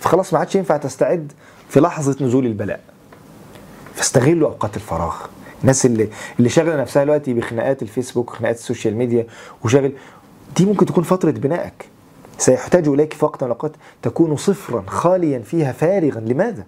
فخلاص 0.00 0.32
ما 0.32 0.38
عادش 0.38 0.54
ينفع 0.54 0.76
تستعد 0.76 1.32
في 1.68 1.80
لحظة 1.80 2.24
نزول 2.24 2.46
البلاء. 2.46 2.80
فاستغلوا 3.94 4.48
أوقات 4.48 4.76
الفراغ. 4.76 5.14
الناس 5.62 5.86
اللي 5.86 6.08
اللي 6.38 6.48
شاغله 6.48 6.76
نفسها 6.76 7.04
دلوقتي 7.04 7.34
بخناقات 7.34 7.82
الفيسبوك 7.82 8.30
وخناقات 8.30 8.56
السوشيال 8.56 8.96
ميديا 8.96 9.26
وشاغل 9.64 9.92
دي 10.56 10.66
ممكن 10.66 10.86
تكون 10.86 11.04
فترة 11.04 11.30
بنائك. 11.30 11.88
سيحتاج 12.38 12.88
إليك 12.88 13.12
في 13.12 13.24
وقت 13.24 13.44
من 13.44 13.50
الأوقات 13.50 13.72
تكون 14.02 14.36
صفرا 14.36 14.84
خاليا 14.86 15.38
فيها 15.38 15.72
فارغا. 15.72 16.20
لماذا؟ 16.20 16.64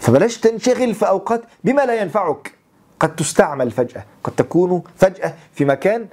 فبلاش 0.00 0.38
تنشغل 0.38 0.94
في 0.94 1.08
أوقات 1.08 1.42
بما 1.64 1.82
لا 1.86 2.00
ينفعك. 2.02 2.52
قد 3.00 3.16
تستعمل 3.16 3.70
فجأة 3.70 4.04
قد 4.24 4.32
تكون 4.36 4.82
فجأة 4.96 5.34
في 5.54 5.64
مكان 5.64 6.06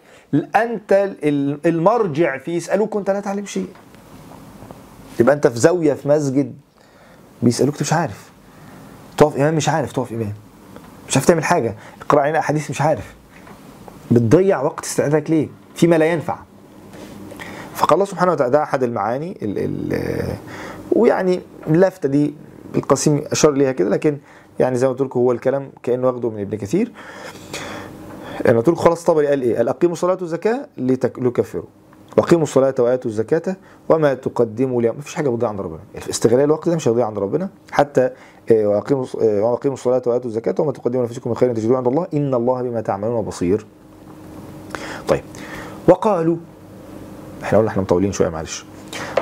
أنت 0.55 0.91
ال- 1.23 1.59
المرجع 1.67 2.37
فيه 2.37 2.55
يسألوك 2.55 2.95
وأنت 2.95 3.09
لا 3.09 3.19
تعلم 3.19 3.45
شيء. 3.45 3.67
يبقى 5.19 5.35
أنت 5.35 5.47
في 5.47 5.59
زاوية 5.59 5.93
في 5.93 6.07
مسجد 6.09 6.55
بيسألوك 7.41 7.81
مش 7.81 7.93
عارف. 7.93 8.29
تقف 9.17 9.35
إمام 9.35 9.55
مش 9.55 9.69
عارف 9.69 9.91
تقف 9.91 10.11
إمام. 10.13 10.33
مش 11.09 11.17
عارف 11.17 11.27
تعمل 11.27 11.43
حاجة. 11.43 11.75
اقرأ 12.01 12.21
علينا 12.21 12.39
أحاديث 12.39 12.69
مش 12.69 12.81
عارف. 12.81 13.13
بتضيع 14.11 14.61
وقت 14.61 14.85
استعدادك 14.85 15.29
ليه؟ 15.29 15.47
فيما 15.75 15.95
لا 15.95 16.05
ينفع. 16.05 16.37
فقال 17.75 17.93
الله 17.93 18.05
سبحانه 18.05 18.31
وتعالى 18.31 18.51
ده 18.51 18.63
أحد 18.63 18.83
المعاني 18.83 19.37
ال 19.41 19.57
ال 19.93 20.35
ويعني 20.91 21.41
اللفتة 21.67 22.09
دي 22.09 22.33
القسيم 22.75 23.23
أشار 23.31 23.51
ليها 23.51 23.71
كده 23.71 23.89
لكن 23.89 24.17
يعني 24.59 24.75
زي 24.77 24.87
ما 24.87 24.93
قلت 24.93 25.01
لكم 25.01 25.19
هو 25.19 25.31
الكلام 25.31 25.69
كأنه 25.83 26.07
واخده 26.07 26.29
من 26.29 26.41
ابن 26.41 26.57
كثير. 26.57 26.91
أنا 28.47 28.57
قلت 28.57 28.67
لكم 28.69 28.77
خلاص 28.77 29.03
طبري 29.03 29.27
قال 29.27 29.41
إيه؟ 29.41 29.57
قال 29.57 29.69
أقيموا 29.69 29.93
الصلاة 29.93 30.17
والزكاة 30.21 30.67
لتك- 30.77 31.19
لتكفروا 31.19 31.63
وأقيموا 32.17 32.43
الصلاة 32.43 32.75
وآتوا 32.79 33.11
الزكاة 33.11 33.55
وما 33.89 34.13
تقدموا 34.13 34.81
لهم 34.81 34.97
مفيش 34.97 35.15
حاجة 35.15 35.29
بتضيع 35.29 35.49
عند 35.49 35.61
ربنا. 35.61 35.79
استغلال 36.09 36.43
الوقت 36.43 36.69
ده 36.69 36.75
مش 36.75 36.87
هيضيع 36.87 37.05
عند 37.05 37.19
ربنا. 37.19 37.49
حتى 37.71 38.09
آه، 38.51 38.67
وأقيموا 38.67 39.05
آه، 39.21 39.41
وأقيموا 39.41 39.73
الصلاة 39.77 40.01
وآتوا 40.07 40.25
الزكاة 40.29 40.55
وما 40.59 40.71
تقدموا 40.71 41.03
لأنفسكم 41.05 41.29
من 41.29 41.35
خير 41.35 41.53
تجدوه 41.53 41.77
عند 41.77 41.87
الله. 41.87 42.07
إن 42.13 42.33
الله 42.33 42.61
بما 42.61 42.81
تعملون 42.81 43.21
بصير. 43.25 43.65
طيب. 45.07 45.21
وقالوا 45.89 46.37
إحنا 47.43 47.57
قلنا 47.57 47.69
إحنا 47.69 47.81
مطولين 47.81 48.11
شوية 48.11 48.29
معلش. 48.29 48.65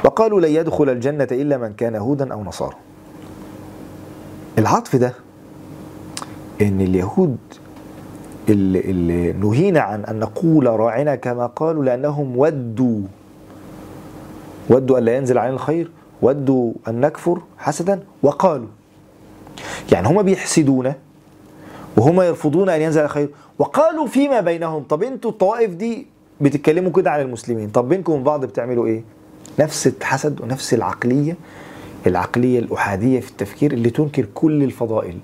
وقالوا 0.05 0.41
لن 0.41 0.49
يدخل 0.49 0.89
الجنة 0.89 1.27
إلا 1.31 1.57
من 1.57 1.73
كان 1.73 1.95
هودا 1.95 2.33
أو 2.33 2.43
نصارى. 2.43 2.75
العطف 4.57 4.95
ده 4.95 5.13
إن 6.61 6.81
اليهود 6.81 7.37
اللي, 8.49 8.79
اللي 8.79 9.33
نهينا 9.33 9.79
عن 9.79 10.05
أن 10.05 10.19
نقول 10.19 10.67
راعنا 10.67 11.15
كما 11.15 11.45
قالوا 11.45 11.83
لأنهم 11.85 12.37
ودوا. 12.37 13.01
ودوا 14.69 14.97
أن 14.97 15.03
لا 15.03 15.17
ينزل 15.17 15.37
علينا 15.37 15.55
الخير 15.55 15.91
ودوا 16.21 16.73
أن 16.87 16.99
نكفر 17.01 17.41
حسدا 17.57 17.99
وقالوا. 18.23 18.67
يعني 19.91 20.07
هما 20.07 20.21
بيحسدونا 20.21 20.95
وهما 21.97 22.25
يرفضون 22.25 22.69
أن 22.69 22.81
ينزل 22.81 23.01
الخير 23.01 23.29
وقالوا 23.59 24.07
فيما 24.07 24.41
بينهم. 24.41 24.83
طب 24.83 25.03
أنتوا 25.03 25.31
الطوائف 25.31 25.71
دي 25.71 26.07
بتتكلموا 26.41 26.91
كده 26.91 27.11
على 27.11 27.21
المسلمين 27.21 27.69
طب 27.69 27.89
بينكم 27.89 28.11
وبين 28.11 28.23
بعض 28.23 28.45
بتعملوا 28.45 28.85
إيه؟ 28.87 29.03
نفس 29.59 29.87
الحسد 29.87 30.41
ونفس 30.41 30.73
العقلية 30.73 31.35
العقلية 32.07 32.59
الأحادية 32.59 33.19
في 33.19 33.31
التفكير 33.31 33.71
اللي 33.73 33.89
تنكر 33.89 34.25
كل 34.33 34.63
الفضائل. 34.63 35.17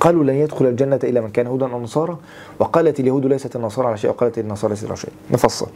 قالوا 0.00 0.24
لن 0.24 0.34
يدخل 0.34 0.66
الجنة 0.66 1.00
إلا 1.04 1.20
من 1.20 1.28
كان 1.28 1.46
هودا 1.46 1.72
أو 1.72 1.82
نصارى 1.82 2.16
وقالت 2.58 3.00
اليهود 3.00 3.26
ليست 3.26 3.56
النصارى 3.56 3.88
على 3.88 3.96
شيء 3.96 4.10
وقالت 4.10 4.38
النصارى 4.38 4.72
ليست 4.72 4.86
على 4.86 4.96
شيء. 4.96 5.10
نفصل. 5.30 5.66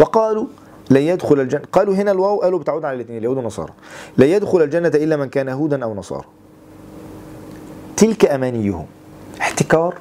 وقالوا 0.00 0.46
لن 0.90 1.02
يدخل 1.02 1.40
الجنة 1.40 1.62
قالوا 1.72 1.94
هنا 1.94 2.10
الواو 2.10 2.40
قالوا 2.40 2.58
بتعود 2.58 2.84
على 2.84 2.94
الاثنين 2.94 3.18
اليهود 3.18 3.36
والنصارى. 3.36 3.72
لن 4.18 4.26
يدخل 4.28 4.62
الجنة 4.62 4.88
إلا 4.88 5.16
من 5.16 5.28
كان 5.28 5.48
هودا 5.48 5.84
أو 5.84 5.94
نصارى. 5.94 6.24
تلك 7.96 8.24
أمانيهم. 8.24 8.86
احتكار 9.40 9.94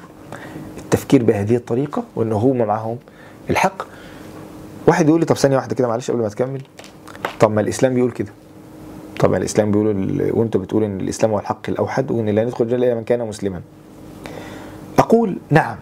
التفكير 0.78 1.24
بهذه 1.24 1.56
الطريقة 1.56 2.04
وإن 2.16 2.32
هم 2.32 2.58
معهم 2.58 2.98
الحق. 3.50 3.84
واحد 4.88 5.08
يقول 5.08 5.20
لي 5.20 5.26
طب 5.26 5.36
ثانية 5.36 5.56
واحدة 5.56 5.76
كده 5.76 5.88
معلش 5.88 6.12
قبل 6.12 6.22
ما 6.22 6.30
تكمل. 6.30 6.62
طب 7.40 7.52
ما 7.52 7.62
الإسلام 7.62 7.94
بيقول 7.94 8.12
كده. 8.12 8.32
طبعا 9.20 9.38
الإسلام 9.38 9.72
بيقول 9.72 9.90
ال- 9.92 10.32
وأنت 10.40 10.58
بتقول 10.58 10.84
إن 10.84 11.00
الإسلام 11.00 11.32
هو 11.32 11.40
الحق 11.40 11.70
الأوحد 11.70 12.12
وإن 12.12 12.30
لا 12.30 12.42
يدخل 12.42 12.64
الجنة 12.66 12.86
إلا 12.86 12.96
من 12.96 13.04
كان 13.04 13.28
مسلما. 13.28 13.62
أقول 15.00 15.38
نعم 15.50 15.78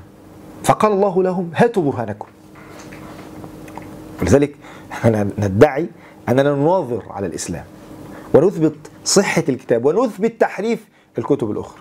فقال 0.64 0.92
الله 0.92 1.24
لهم 1.24 1.52
هاتوا 1.56 1.84
برهانكم. 1.92 2.28
ولذلك 4.22 4.56
إحنا 4.92 5.28
ندعي 5.40 5.88
أننا 6.30 6.44
نناظر 6.56 7.04
على 7.10 7.28
الإسلام 7.28 7.64
ونثبت 8.34 8.76
صحة 9.06 9.44
الكتاب 9.50 9.86
ونثبت 9.86 10.42
تحريف 10.42 10.88
الكتب 11.18 11.52
الأخرى. 11.52 11.80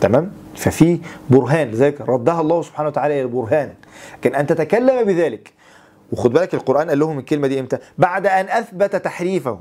تمام؟ 0.00 0.30
ففي 0.56 0.98
برهان 1.30 1.68
لذلك 1.68 2.00
ردها 2.00 2.40
الله 2.40 2.62
سبحانه 2.62 2.88
وتعالى 2.88 3.14
إلى 3.14 3.22
البرهان. 3.22 3.72
لكن 4.18 4.34
أن 4.34 4.46
تتكلم 4.46 5.04
بذلك 5.04 5.52
وخد 6.12 6.32
بالك 6.32 6.54
القرآن 6.54 6.88
قال 6.88 6.98
لهم 6.98 7.18
الكلمة 7.18 7.46
دي 7.48 7.60
إمتى؟ 7.60 7.78
بعد 7.98 8.26
أن 8.26 8.48
أثبت 8.48 8.96
تحريفهم 8.96 9.58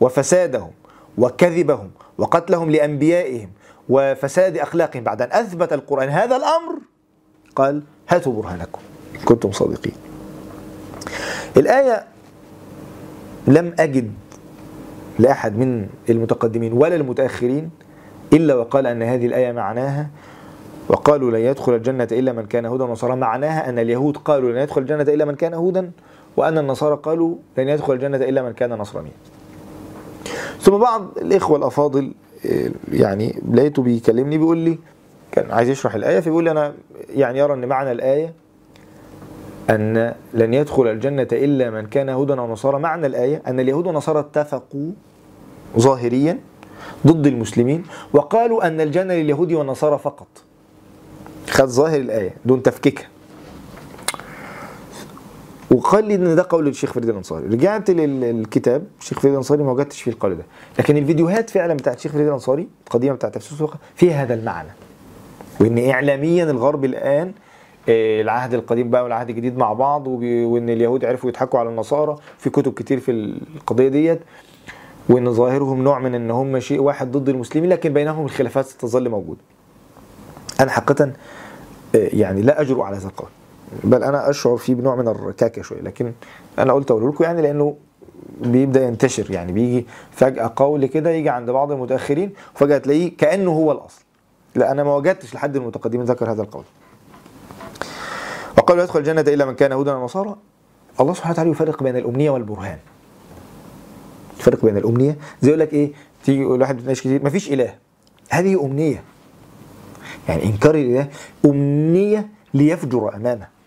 وفسادهم 0.00 0.70
وكذبهم 1.18 1.90
وقتلهم 2.18 2.70
لأنبيائهم 2.70 3.50
وفساد 3.88 4.58
أخلاقهم 4.58 5.04
بعد 5.04 5.22
أن 5.22 5.32
أثبت 5.32 5.72
القرآن 5.72 6.08
هذا 6.08 6.36
الأمر 6.36 6.78
قال 7.56 7.82
هاتوا 8.08 8.32
برهانكم 8.32 8.80
ان 9.14 9.20
كنتم 9.20 9.52
صادقين. 9.52 9.94
الآية 11.56 12.04
لم 13.48 13.74
أجد 13.78 14.12
لأحد 15.18 15.58
من 15.58 15.86
المتقدمين 16.10 16.72
ولا 16.72 16.96
المتأخرين 16.96 17.70
إلا 18.32 18.54
وقال 18.54 18.86
أن 18.86 19.02
هذه 19.02 19.26
الآية 19.26 19.52
معناها 19.52 20.08
وقالوا 20.88 21.30
لن 21.30 21.40
يدخل 21.40 21.74
الجنة 21.74 22.08
إلا 22.12 22.32
من 22.32 22.46
كان 22.46 22.66
هودا 22.66 22.84
ونصارى 22.84 23.16
معناها 23.16 23.68
أن 23.68 23.78
اليهود 23.78 24.16
قالوا 24.16 24.52
لن 24.52 24.58
يدخل 24.58 24.80
الجنة 24.80 25.02
إلا 25.02 25.24
من 25.24 25.34
كان 25.34 25.54
هودا 25.54 25.90
وأن 26.36 26.58
النصارى 26.58 26.96
قالوا 27.02 27.34
لن 27.58 27.68
يدخل 27.68 27.92
الجنة 27.92 28.16
إلا 28.16 28.42
من 28.42 28.52
كان 28.52 28.72
نصرانيا 28.72 29.12
ثم 30.60 30.78
بعض 30.78 31.06
الإخوة 31.18 31.58
الأفاضل 31.58 32.12
آه، 32.46 32.70
يعني 32.92 33.42
لقيته 33.52 33.82
بيكلمني 33.82 34.38
بيقول 34.38 34.58
لي 34.58 34.78
كان 35.32 35.50
عايز 35.50 35.68
يشرح 35.68 35.94
الآية 35.94 36.20
فبيقول 36.20 36.44
لي 36.44 36.50
أنا 36.50 36.74
يعني 37.10 37.38
يرى 37.38 37.54
أن 37.54 37.68
معنى 37.68 37.92
الآية 37.92 38.32
أن 39.70 40.14
لن 40.34 40.54
يدخل 40.54 40.86
الجنة 40.86 41.28
إلا 41.32 41.70
من 41.70 41.86
كان 41.86 42.08
هودا 42.08 42.40
أو 42.40 42.52
نصارى. 42.52 42.78
معنى 42.78 43.06
الآية 43.06 43.42
أن 43.46 43.60
اليهود 43.60 43.86
والنصارى 43.86 44.20
اتفقوا 44.20 44.90
ظاهريا 45.78 46.38
ضد 47.06 47.26
المسلمين 47.26 47.82
وقالوا 48.12 48.66
أن 48.66 48.80
الجنة 48.80 49.14
لليهود 49.14 49.52
والنصارى 49.52 49.98
فقط. 49.98 50.26
خد 51.50 51.68
ظاهر 51.68 52.00
الآية 52.00 52.34
دون 52.44 52.62
تفكيكها. 52.62 53.08
وقال 55.70 56.04
لي 56.04 56.14
إن 56.14 56.36
ده 56.36 56.46
قول 56.50 56.68
الشيخ 56.68 56.92
فريد 56.92 57.08
الأنصاري. 57.08 57.46
رجعت 57.46 57.90
للكتاب 57.90 58.84
الشيخ 59.00 59.20
فريد 59.20 59.32
الأنصاري 59.32 59.62
ما 59.62 59.72
وجدتش 59.72 60.02
فيه 60.02 60.10
القول 60.10 60.36
ده. 60.36 60.44
لكن 60.78 60.96
الفيديوهات 60.96 61.50
فعلا 61.50 61.74
بتاعت 61.74 61.96
الشيخ 61.96 62.12
فريد 62.12 62.26
الأنصاري 62.26 62.68
القديمة 62.86 63.14
بتاعت 63.14 63.34
تفسير 63.34 63.52
السوق 63.52 63.74
فيها 63.94 64.22
هذا 64.22 64.34
المعنى. 64.34 64.68
وإن 65.60 65.90
اعلاميا 65.90 66.44
الغرب 66.44 66.84
الآن 66.84 67.32
آه، 67.88 68.20
العهد 68.20 68.54
القديم 68.54 68.90
بقى 68.90 69.04
والعهد 69.04 69.28
الجديد 69.30 69.56
مع 69.58 69.72
بعض 69.72 70.06
وإن 70.06 70.70
اليهود 70.70 71.04
عرفوا 71.04 71.30
يضحكوا 71.30 71.60
على 71.60 71.68
النصارى 71.68 72.16
في 72.38 72.50
كتب 72.50 72.72
كتير 72.74 73.00
في 73.00 73.10
القضية 73.10 73.88
ديت 73.88 74.20
وإن 75.08 75.32
ظاهرهم 75.32 75.82
نوع 75.84 75.98
من 75.98 76.14
إن 76.14 76.30
هم 76.30 76.60
شيء 76.60 76.80
واحد 76.80 77.12
ضد 77.12 77.28
المسلمين 77.28 77.70
لكن 77.70 77.92
بينهم 77.92 78.24
الخلافات 78.24 78.66
ستظل 78.66 79.08
موجودة. 79.08 79.40
أنا 80.60 80.70
حقيقه 80.70 81.04
آه، 81.04 81.12
يعني 81.94 82.42
لا 82.42 82.60
اجرؤ 82.60 82.82
على 82.82 82.96
هذا 82.96 83.06
القول. 83.08 83.28
بل 83.84 84.02
أنا 84.02 84.30
أشعر 84.30 84.56
فيه 84.56 84.74
بنوع 84.74 84.96
من 84.96 85.08
الركاكة 85.08 85.62
شوية 85.62 85.80
لكن 85.80 86.12
أنا 86.58 86.72
قلت 86.72 86.90
أقول 86.90 87.08
لكم 87.08 87.24
يعني 87.24 87.42
لأنه 87.42 87.76
بيبدأ 88.40 88.84
ينتشر 88.84 89.30
يعني 89.30 89.52
بيجي 89.52 89.86
فجأة 90.10 90.52
قول 90.56 90.86
كده 90.86 91.10
يجي 91.10 91.28
عند 91.28 91.50
بعض 91.50 91.72
المتأخرين 91.72 92.32
وفجأة 92.54 92.78
تلاقيه 92.78 93.16
كأنه 93.16 93.50
هو 93.50 93.72
الأصل. 93.72 94.02
لا 94.54 94.72
أنا 94.72 94.82
ما 94.84 94.96
وجدتش 94.96 95.34
لحد 95.34 95.56
المتقدمين 95.56 96.04
ذكر 96.04 96.30
هذا 96.30 96.42
القول. 96.42 96.64
وقال 98.58 98.76
لا 98.76 98.84
يدخل 98.84 98.98
الجنة 98.98 99.20
إلا 99.20 99.44
من 99.44 99.54
كان 99.54 99.72
هودا 99.72 99.94
ونصارى. 99.94 100.36
الله 101.00 101.14
سبحانه 101.14 101.32
وتعالى 101.32 101.50
يفرق 101.50 101.82
بين 101.82 101.96
الأمنية 101.96 102.30
والبرهان. 102.30 102.78
يفرق 104.40 104.64
بين 104.64 104.76
الأمنية. 104.76 105.16
زي 105.42 105.48
يقول 105.48 105.60
لك 105.60 105.72
إيه 105.72 105.92
تيجي 106.24 106.40
يقول 106.40 106.60
واحد 106.60 106.76
بتناقش 106.76 107.00
كتير 107.00 107.24
مفيش 107.24 107.52
إله. 107.52 107.74
هذه 108.30 108.64
أمنية. 108.64 109.02
يعني 110.28 110.44
إنكار 110.44 110.74
الإله 110.74 111.08
أمنية 111.44 112.28
ليفجر 112.54 113.16
أمامه. 113.16 113.59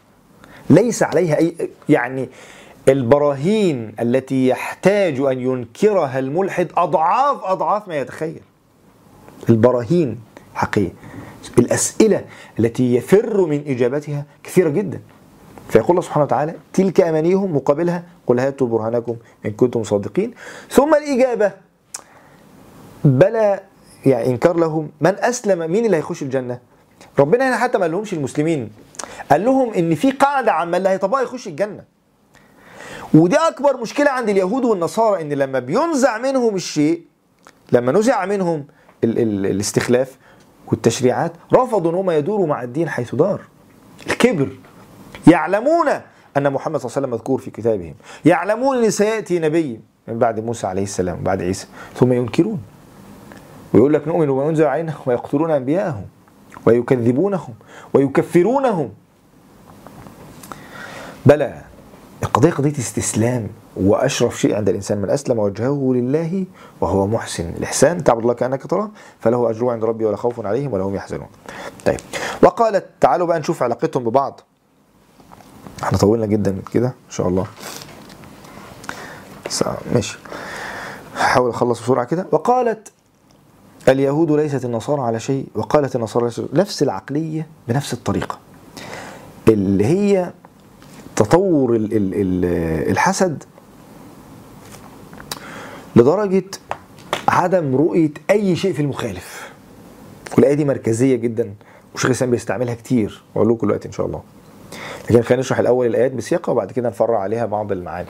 ليس 0.69 1.03
عليها 1.03 1.38
اي 1.38 1.69
يعني 1.90 2.30
البراهين 2.88 3.95
التي 3.99 4.48
يحتاج 4.48 5.19
أن 5.19 5.40
ينكرها 5.40 6.19
الملحد 6.19 6.68
اضعاف 6.77 7.44
أضعاف 7.44 7.88
ما 7.88 7.95
يتخيل. 7.95 8.41
البراهين 9.49 10.19
حقيقيه 10.56 10.94
الأسئلة 11.57 12.26
التي 12.60 12.95
يفر 12.95 13.45
من 13.45 13.64
إجابتها 13.68 14.26
كثيرة 14.44 14.69
جدا. 14.69 15.02
فيقول 15.69 15.90
الله 15.90 16.02
سبحانه 16.02 16.26
وتعالى 16.26 16.53
تلك 16.73 17.02
أمانيهم 17.02 17.56
مقابلها. 17.56 18.03
قل 18.27 18.40
هاتوا 18.40 18.68
برهانكم 18.68 19.15
إن 19.45 19.52
كنتم 19.52 19.84
صادقين. 19.84 20.34
ثم 20.69 20.95
الإجابة 20.95 21.52
بلى. 23.03 23.60
يعني 24.06 24.27
إنكار 24.27 24.57
لهم 24.57 24.90
من 25.02 25.15
أسلم 25.19 25.72
مين 25.72 25.85
اللي 25.85 25.98
هيخش 25.98 26.23
الجنة؟ 26.23 26.60
ربنا 27.19 27.49
هنا 27.49 27.57
حتى 27.57 27.77
ما 27.77 27.84
قالهمش 27.84 28.13
المسلمين 28.13 28.69
قال 29.31 29.45
لهم 29.45 29.73
إن 29.73 29.95
في 29.95 30.11
قاعدة 30.11 30.51
عامة 30.51 30.77
اللي 30.77 30.89
هيطبقها 30.89 31.21
يخش 31.21 31.47
الجنة. 31.47 31.84
ودي 33.13 33.35
أكبر 33.35 33.77
مشكلة 33.77 34.09
عند 34.09 34.30
اليهود 34.30 34.65
والنصارى 34.65 35.21
إن 35.21 35.34
لما 35.34 35.59
بينزع 35.59 36.17
منهم 36.17 36.55
الشيء 36.55 37.01
لما 37.71 37.91
نزع 37.91 38.25
منهم 38.25 38.65
ال 39.03 39.19
ال 39.19 39.45
الاستخلاف 39.45 40.17
والتشريعات 40.67 41.31
رفضوا 41.53 41.91
إن 41.91 41.95
هم 41.95 42.11
يدوروا 42.11 42.47
مع 42.47 42.63
الدين 42.63 42.89
حيث 42.89 43.15
دار. 43.15 43.41
الكبر. 44.07 44.49
يعلمون 45.27 45.88
أن 46.38 46.53
محمد 46.53 46.80
صلى 46.80 46.85
الله 46.89 46.97
عليه 46.97 47.07
وسلم 47.07 47.09
مذكور 47.11 47.39
في 47.39 47.51
كتابهم. 47.51 47.93
يعلمون 48.25 48.84
إن 48.84 48.89
سيأتي 48.89 49.39
نبي 49.39 49.81
من 50.07 50.19
بعد 50.19 50.39
موسى 50.39 50.67
عليه 50.67 50.84
السلام 50.84 51.23
بعد 51.23 51.41
عيسى 51.41 51.67
ثم 51.95 52.13
ينكرون. 52.13 52.61
ويقول 53.73 53.93
لك 53.93 54.07
نؤمن 54.07 54.25
بما 54.25 54.49
انزل 54.49 54.65
علينا 54.65 54.93
ويقتلون 55.05 55.51
أنبياءهم. 55.51 56.05
ويكذبونهم 56.65 57.53
ويكفرونهم. 57.94 58.90
بلى 61.26 61.61
القضية 62.23 62.52
قضية 62.52 62.77
استسلام 62.80 63.48
وأشرف 63.76 64.41
شيء 64.41 64.56
عند 64.56 64.69
الإنسان 64.69 64.98
من 64.98 65.10
أسلم 65.10 65.40
وجهه 65.40 65.94
لله 65.94 66.45
وهو 66.81 67.07
محسن. 67.07 67.49
الإحسان 67.49 68.03
تعبد 68.03 68.22
الله 68.22 68.34
كأنك 68.34 68.65
تراه 68.68 68.91
فله 69.19 69.49
أجره 69.49 69.72
عند 69.72 69.84
ربي 69.84 70.06
ولا 70.06 70.18
خوف 70.18 70.45
عليهم 70.45 70.73
ولا 70.73 70.84
هم 70.84 70.95
يحزنون. 70.95 71.27
طيب 71.85 71.99
وقالت 72.44 72.85
تعالوا 73.02 73.27
بقى 73.27 73.40
نشوف 73.40 73.64
علاقتهم 73.64 74.03
ببعض. 74.03 74.41
إحنا 75.84 75.98
طولنا 75.98 76.26
جدا 76.26 76.61
كده 76.73 76.88
إن 76.88 77.11
شاء 77.11 77.27
الله. 77.27 77.48
ماشي. 79.94 80.18
هحاول 81.18 81.49
أخلص 81.49 81.81
بسرعة 81.81 82.06
كده. 82.06 82.27
وقالت 82.31 82.91
اليهود 83.88 84.31
ليست 84.31 84.65
النصارى 84.65 85.01
على 85.01 85.19
شيء 85.19 85.45
وقالت 85.55 85.95
النصارى 85.95 86.26
ليست 86.26 86.45
نفس 86.53 86.84
العقلية 86.84 87.47
بنفس 87.68 87.93
الطريقة. 87.93 88.39
اللي 89.47 89.85
هي 89.85 90.31
تطور 91.15 91.76
ال 91.76 91.85
ال 91.93 92.14
ال 92.14 92.45
الحسد 92.91 93.43
لدرجة 95.95 96.43
عدم 97.27 97.76
رؤية 97.76 98.11
أي 98.30 98.55
شيء 98.55 98.73
في 98.73 98.81
المخالف. 98.81 99.53
والآية 100.38 100.53
دي 100.53 100.65
مركزية 100.65 101.15
جدا 101.15 101.53
وشيخ 101.95 102.05
الإسلام 102.05 102.31
بيستعملها 102.31 102.73
كتير 102.76 103.23
وأقول 103.35 103.53
لكم 103.53 103.68
دلوقتي 103.68 103.88
إن 103.88 103.93
شاء 103.93 104.05
الله. 104.05 104.22
لكن 105.10 105.22
خلينا 105.22 105.41
نشرح 105.41 105.60
الأول 105.60 105.88
الآيات 105.88 106.11
بسياقة 106.11 106.51
وبعد 106.51 106.72
كده 106.72 106.89
نفرع 106.89 107.19
عليها 107.19 107.45
بعض 107.45 107.72
المعاني. 107.72 108.10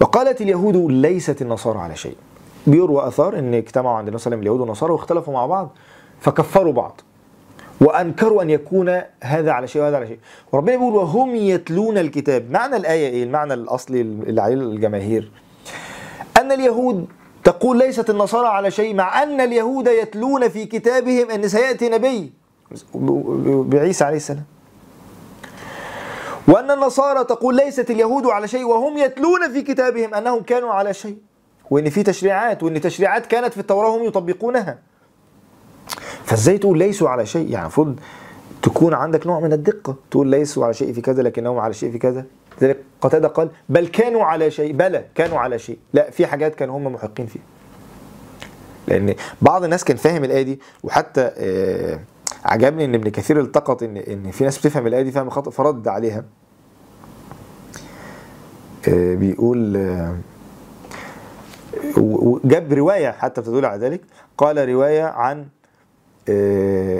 وقالت 0.00 0.40
اليهود 0.40 0.76
ليست 0.76 1.42
النصارى 1.42 1.78
على 1.78 1.96
شيء. 1.96 2.16
بيروى 2.66 3.08
اثار 3.08 3.38
إن 3.38 3.54
اجتمعوا 3.54 3.96
عند 3.96 4.08
النبي 4.08 4.22
صلى 4.22 4.26
الله 4.26 4.36
عليه 4.36 4.36
وسلم 4.36 4.40
اليهود 4.40 4.60
والنصارى 4.60 4.92
واختلفوا 4.92 5.34
مع 5.34 5.46
بعض 5.46 5.76
فكفروا 6.20 6.72
بعض 6.72 7.00
وأنكروا 7.80 8.42
أن 8.42 8.50
يكون 8.50 9.00
هذا 9.20 9.52
على 9.52 9.68
شيء 9.68 9.82
وهذا 9.82 9.96
على 9.96 10.06
شيء. 10.06 10.18
وربنا 10.52 10.76
بيقول 10.76 10.94
وهم 10.94 11.34
يتلون 11.36 11.98
الكتاب. 11.98 12.50
معنى 12.50 12.76
الآية 12.76 13.08
إيه؟ 13.08 13.24
المعنى 13.24 13.54
الأصلي 13.54 14.00
اللي 14.00 14.42
عليه 14.42 14.54
الجماهير. 14.54 15.30
أن 16.40 16.52
اليهود 16.52 17.06
تقول 17.44 17.78
ليست 17.78 18.10
النصارى 18.10 18.48
على 18.48 18.70
شيء 18.70 18.94
مع 18.94 19.22
أن 19.22 19.40
اليهود 19.40 19.86
يتلون 19.86 20.48
في 20.48 20.66
كتابهم 20.66 21.30
أن 21.30 21.48
سيأتي 21.48 21.88
نبي. 21.88 22.32
بعيسى 23.64 24.04
عليه 24.04 24.16
السلام. 24.16 24.44
وأن 26.48 26.70
النصارى 26.70 27.24
تقول 27.24 27.56
ليست 27.56 27.90
اليهود 27.90 28.26
على 28.26 28.48
شيء 28.48 28.64
وهم 28.64 28.98
يتلون 28.98 29.52
في 29.52 29.62
كتابهم 29.62 30.14
أنهم 30.14 30.42
كانوا 30.42 30.70
على 30.70 30.94
شيء. 30.94 31.16
وإن 31.70 31.90
في 31.90 32.02
تشريعات 32.02 32.62
وإن 32.62 32.80
تشريعات 32.80 33.26
كانت 33.26 33.52
في 33.52 33.60
التوراة 33.60 33.96
هم 33.96 34.04
يطبقونها. 34.04 34.78
فازاي 36.24 36.58
تقول 36.58 36.78
ليسوا 36.78 37.08
على 37.08 37.26
شيء 37.26 37.50
يعني 37.50 37.62
المفروض 37.62 38.00
تكون 38.62 38.94
عندك 38.94 39.26
نوع 39.26 39.40
من 39.40 39.52
الدقة. 39.52 39.96
تقول 40.10 40.26
ليسوا 40.26 40.64
على 40.64 40.74
شيء 40.74 40.92
في 40.92 41.00
كذا 41.00 41.22
لكنهم 41.22 41.58
على 41.58 41.74
شيء 41.74 41.92
في 41.92 41.98
كذا. 41.98 42.24
لذلك 42.62 42.82
قتادة 43.00 43.28
قال 43.28 43.48
بل 43.68 43.86
كانوا 43.86 44.24
على 44.24 44.50
شيء 44.50 44.72
بلى 44.72 45.04
كانوا 45.14 45.38
على 45.38 45.58
شيء. 45.58 45.78
لا 45.92 46.10
في 46.10 46.26
حاجات 46.26 46.54
كانوا 46.54 46.78
هم 46.78 46.84
محقين 46.92 47.26
فيها. 47.26 47.42
لأن 48.88 49.14
بعض 49.42 49.64
الناس 49.64 49.84
كان 49.84 49.96
فاهم 49.96 50.24
الآية 50.24 50.42
دي 50.42 50.60
وحتى 50.82 51.30
آه 51.36 52.00
عجبني 52.44 52.84
إن 52.84 52.94
ابن 52.94 53.10
كثير 53.10 53.40
التقط 53.40 53.82
إن 53.82 53.96
إن 53.96 54.30
في 54.30 54.44
ناس 54.44 54.58
بتفهم 54.58 54.86
الآية 54.86 55.02
دي 55.02 55.12
فهم 55.12 55.30
خطا 55.30 55.50
فرد 55.50 55.88
عليها. 55.88 56.24
آه 58.88 59.14
بيقول 59.14 59.76
آه 59.76 60.16
وجاب 61.96 62.72
رواية 62.72 63.10
حتى 63.10 63.40
بتدل 63.40 63.64
على 63.64 63.80
ذلك. 63.86 64.00
قال 64.38 64.68
رواية 64.68 65.04
عن 65.04 65.46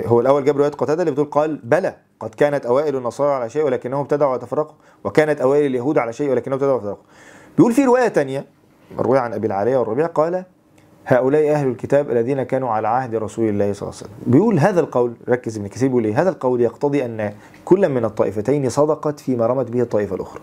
هو 0.05 0.19
الأول 0.19 0.45
جاب 0.45 0.57
رواية 0.57 0.71
قتادة 0.71 1.01
اللي 1.01 1.11
بتقول 1.11 1.29
قال 1.29 1.59
بلى 1.63 1.93
قد 2.19 2.29
كانت 2.29 2.65
أوائل 2.65 2.95
النصارى 2.95 3.33
على 3.33 3.49
شيء 3.49 3.63
ولكنهم 3.63 3.99
ابتدعوا 3.99 4.33
وتفرقوا 4.33 4.75
وكانت 5.03 5.41
أوائل 5.41 5.65
اليهود 5.65 5.97
على 5.97 6.13
شيء 6.13 6.29
ولكنهم 6.29 6.53
ابتدعوا 6.53 6.77
وتفرقوا 6.77 7.03
بيقول 7.57 7.73
في 7.73 7.85
رواية 7.85 8.09
ثانية 8.09 8.45
مرويه 8.97 9.19
عن 9.19 9.33
أبي 9.33 9.47
العاليه 9.47 9.77
والربيع 9.77 10.05
قال 10.05 10.43
هؤلاء 11.05 11.51
أهل 11.51 11.67
الكتاب 11.67 12.11
الذين 12.11 12.43
كانوا 12.43 12.69
على 12.69 12.87
عهد 12.87 13.15
رسول 13.15 13.49
الله 13.49 13.73
صلى 13.73 13.81
الله 13.89 13.99
عليه 14.01 14.11
وسلم. 14.11 14.31
بيقول 14.31 14.59
هذا 14.59 14.79
القول 14.79 15.13
ركز 15.29 15.57
ابن 15.57 15.67
كثير 15.67 15.87
بيقول 15.89 16.07
هذا 16.07 16.29
القول 16.29 16.61
يقتضي 16.61 17.05
أن 17.05 17.33
كل 17.65 17.89
من 17.89 18.05
الطائفتين 18.05 18.69
صدقت 18.69 19.19
فيما 19.19 19.47
رمت 19.47 19.71
به 19.71 19.81
الطائفة 19.81 20.15
الأخرى. 20.15 20.41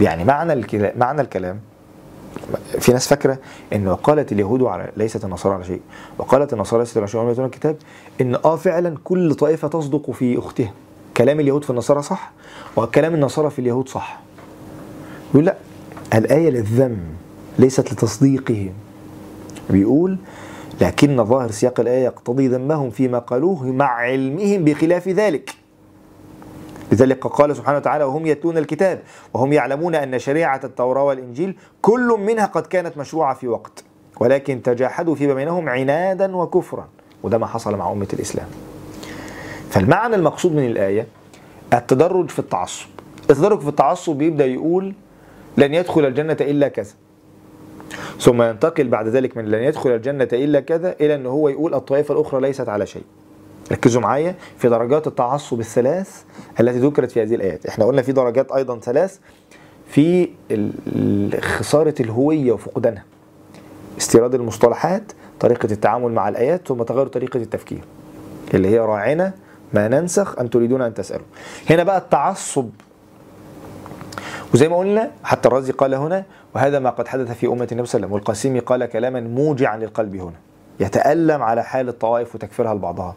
يعني 0.00 0.24
معنى 0.24 0.52
الكلام 0.52 0.98
معنى 0.98 1.20
الكلام 1.20 1.60
في 2.80 2.92
ناس 2.92 3.08
فاكرة 3.08 3.38
إن 3.72 3.88
وقالت 3.88 4.32
اليهود 4.32 4.62
على 4.62 4.90
ليست 4.96 5.24
النصارى 5.24 5.54
على 5.54 5.64
شيء. 5.64 5.80
وقالت 6.18 6.52
النصارى 6.52 6.82
ليست 6.82 6.98
على 6.98 7.08
شيء 7.08 7.20
وهم 7.20 7.30
يتلون 7.30 7.46
الكتاب 7.46 7.76
إن 8.20 8.34
آه 8.34 8.56
فعلا 8.56 8.96
كل 9.04 9.34
طائفة 9.34 9.68
تصدق 9.68 10.10
في 10.10 10.38
أختها. 10.38 10.72
كلام 11.16 11.40
اليهود 11.40 11.64
في 11.64 11.70
النصارى 11.70 12.02
صح؟ 12.02 12.32
وكلام 12.76 13.14
النصارى 13.14 13.50
في 13.50 13.58
اليهود 13.58 13.88
صح. 13.88 14.20
يقول 15.30 15.44
لا 15.44 15.56
الآية 16.14 16.50
للذم 16.50 16.98
ليست 17.58 17.92
لتصديقهم. 17.92 18.72
بيقول 19.70 20.16
لكن 20.80 21.24
ظاهر 21.24 21.50
سياق 21.50 21.80
الآية 21.80 22.04
يقتضي 22.04 22.48
ذمهم 22.48 22.90
فيما 22.90 23.18
قالوه 23.18 23.64
مع 23.64 23.86
علمهم 23.86 24.64
بخلاف 24.64 25.08
ذلك. 25.08 25.54
لذلك 26.92 27.26
قال 27.26 27.56
سبحانه 27.56 27.78
وتعالى 27.78 28.04
وهم 28.04 28.26
يتلون 28.26 28.58
الكتاب 28.58 29.00
وهم 29.34 29.52
يعلمون 29.52 29.94
أن 29.94 30.18
شريعة 30.18 30.60
التوراة 30.64 31.02
والإنجيل 31.04 31.56
كل 31.82 32.16
منها 32.20 32.46
قد 32.46 32.66
كانت 32.66 32.98
مشروعة 32.98 33.34
في 33.34 33.48
وقت 33.48 33.84
ولكن 34.20 34.62
تجاحدوا 34.62 35.14
فيما 35.14 35.34
بينهم 35.34 35.68
عنادا 35.68 36.36
وكفرا 36.36 36.88
وده 37.22 37.38
ما 37.38 37.46
حصل 37.46 37.76
مع 37.76 37.92
أمة 37.92 38.08
الإسلام. 38.12 38.46
فالمعنى 39.70 40.14
المقصود 40.14 40.52
من 40.52 40.66
الآية 40.66 41.06
التدرج 41.72 42.30
في 42.30 42.38
التعصب. 42.38 42.86
التدرج 43.30 43.60
في 43.60 43.68
التعصب 43.68 44.16
بيبدأ 44.16 44.46
يقول 44.46 44.94
لن 45.56 45.74
يدخل 45.74 46.04
الجنة 46.04 46.36
إلا 46.40 46.68
كذا. 46.68 46.92
ثم 48.20 48.42
ينتقل 48.42 48.88
بعد 48.88 49.08
ذلك 49.08 49.36
من 49.36 49.44
لن 49.44 49.62
يدخل 49.62 49.90
الجنة 49.90 50.28
إلا 50.32 50.60
كذا 50.60 50.94
إلى 51.00 51.14
أن 51.14 51.26
هو 51.26 51.48
يقول 51.48 51.74
الطائفة 51.74 52.14
الأخرى 52.14 52.40
ليست 52.40 52.68
على 52.68 52.86
شيء. 52.86 53.04
ركزوا 53.72 54.02
معايا 54.02 54.34
في 54.58 54.68
درجات 54.68 55.06
التعصب 55.06 55.60
الثلاث 55.60 56.22
التي 56.60 56.78
ذكرت 56.78 57.10
في 57.10 57.22
هذه 57.22 57.34
الآيات. 57.34 57.66
إحنا 57.66 57.84
قلنا 57.84 58.02
في 58.02 58.12
درجات 58.12 58.52
أيضا 58.52 58.78
ثلاث 58.78 59.18
في 59.88 60.28
خسارة 61.40 61.94
الهوية 62.00 62.52
وفقدانها 62.52 63.04
استيراد 63.98 64.34
المصطلحات 64.34 65.12
طريقة 65.40 65.66
التعامل 65.72 66.12
مع 66.12 66.28
الآيات 66.28 66.68
ثم 66.68 66.82
تغير 66.82 67.06
طريقة 67.06 67.36
التفكير 67.36 67.80
اللي 68.54 68.68
هي 68.68 68.78
راعنا 68.78 69.32
ما 69.74 69.88
ننسخ 69.88 70.38
أم 70.38 70.46
تريدون 70.46 70.82
أن 70.82 70.94
تسألوا. 70.94 71.26
هنا 71.70 71.82
بقى 71.82 71.98
التعصب. 71.98 72.68
وزي 74.54 74.68
ما 74.68 74.76
قلنا 74.76 75.10
حتى 75.24 75.48
الرازي 75.48 75.72
قال 75.72 75.94
هنا 75.94 76.24
وهذا 76.54 76.78
ما 76.78 76.90
قد 76.90 77.08
حدث 77.08 77.32
في 77.32 77.46
أمة 77.46 77.52
النبي 77.52 77.66
صلى 77.66 77.76
الله 77.76 77.82
عليه 77.82 77.82
وسلم. 77.82 78.12
والقاسمي 78.12 78.58
قال 78.58 78.86
كلاما 78.86 79.20
موجعا 79.20 79.76
للقلب 79.76 80.16
هنا 80.16 80.36
يتألم 80.80 81.42
على 81.42 81.64
حال 81.64 81.88
الطوائف 81.88 82.34
وتكفيرها 82.34 82.74
لبعضها. 82.74 83.14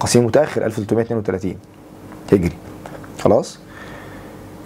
قاسم 0.00 0.24
متأخر 0.26 0.66
1332 0.66 1.56
هجري. 2.32 2.52
خلاص؟ 3.20 3.58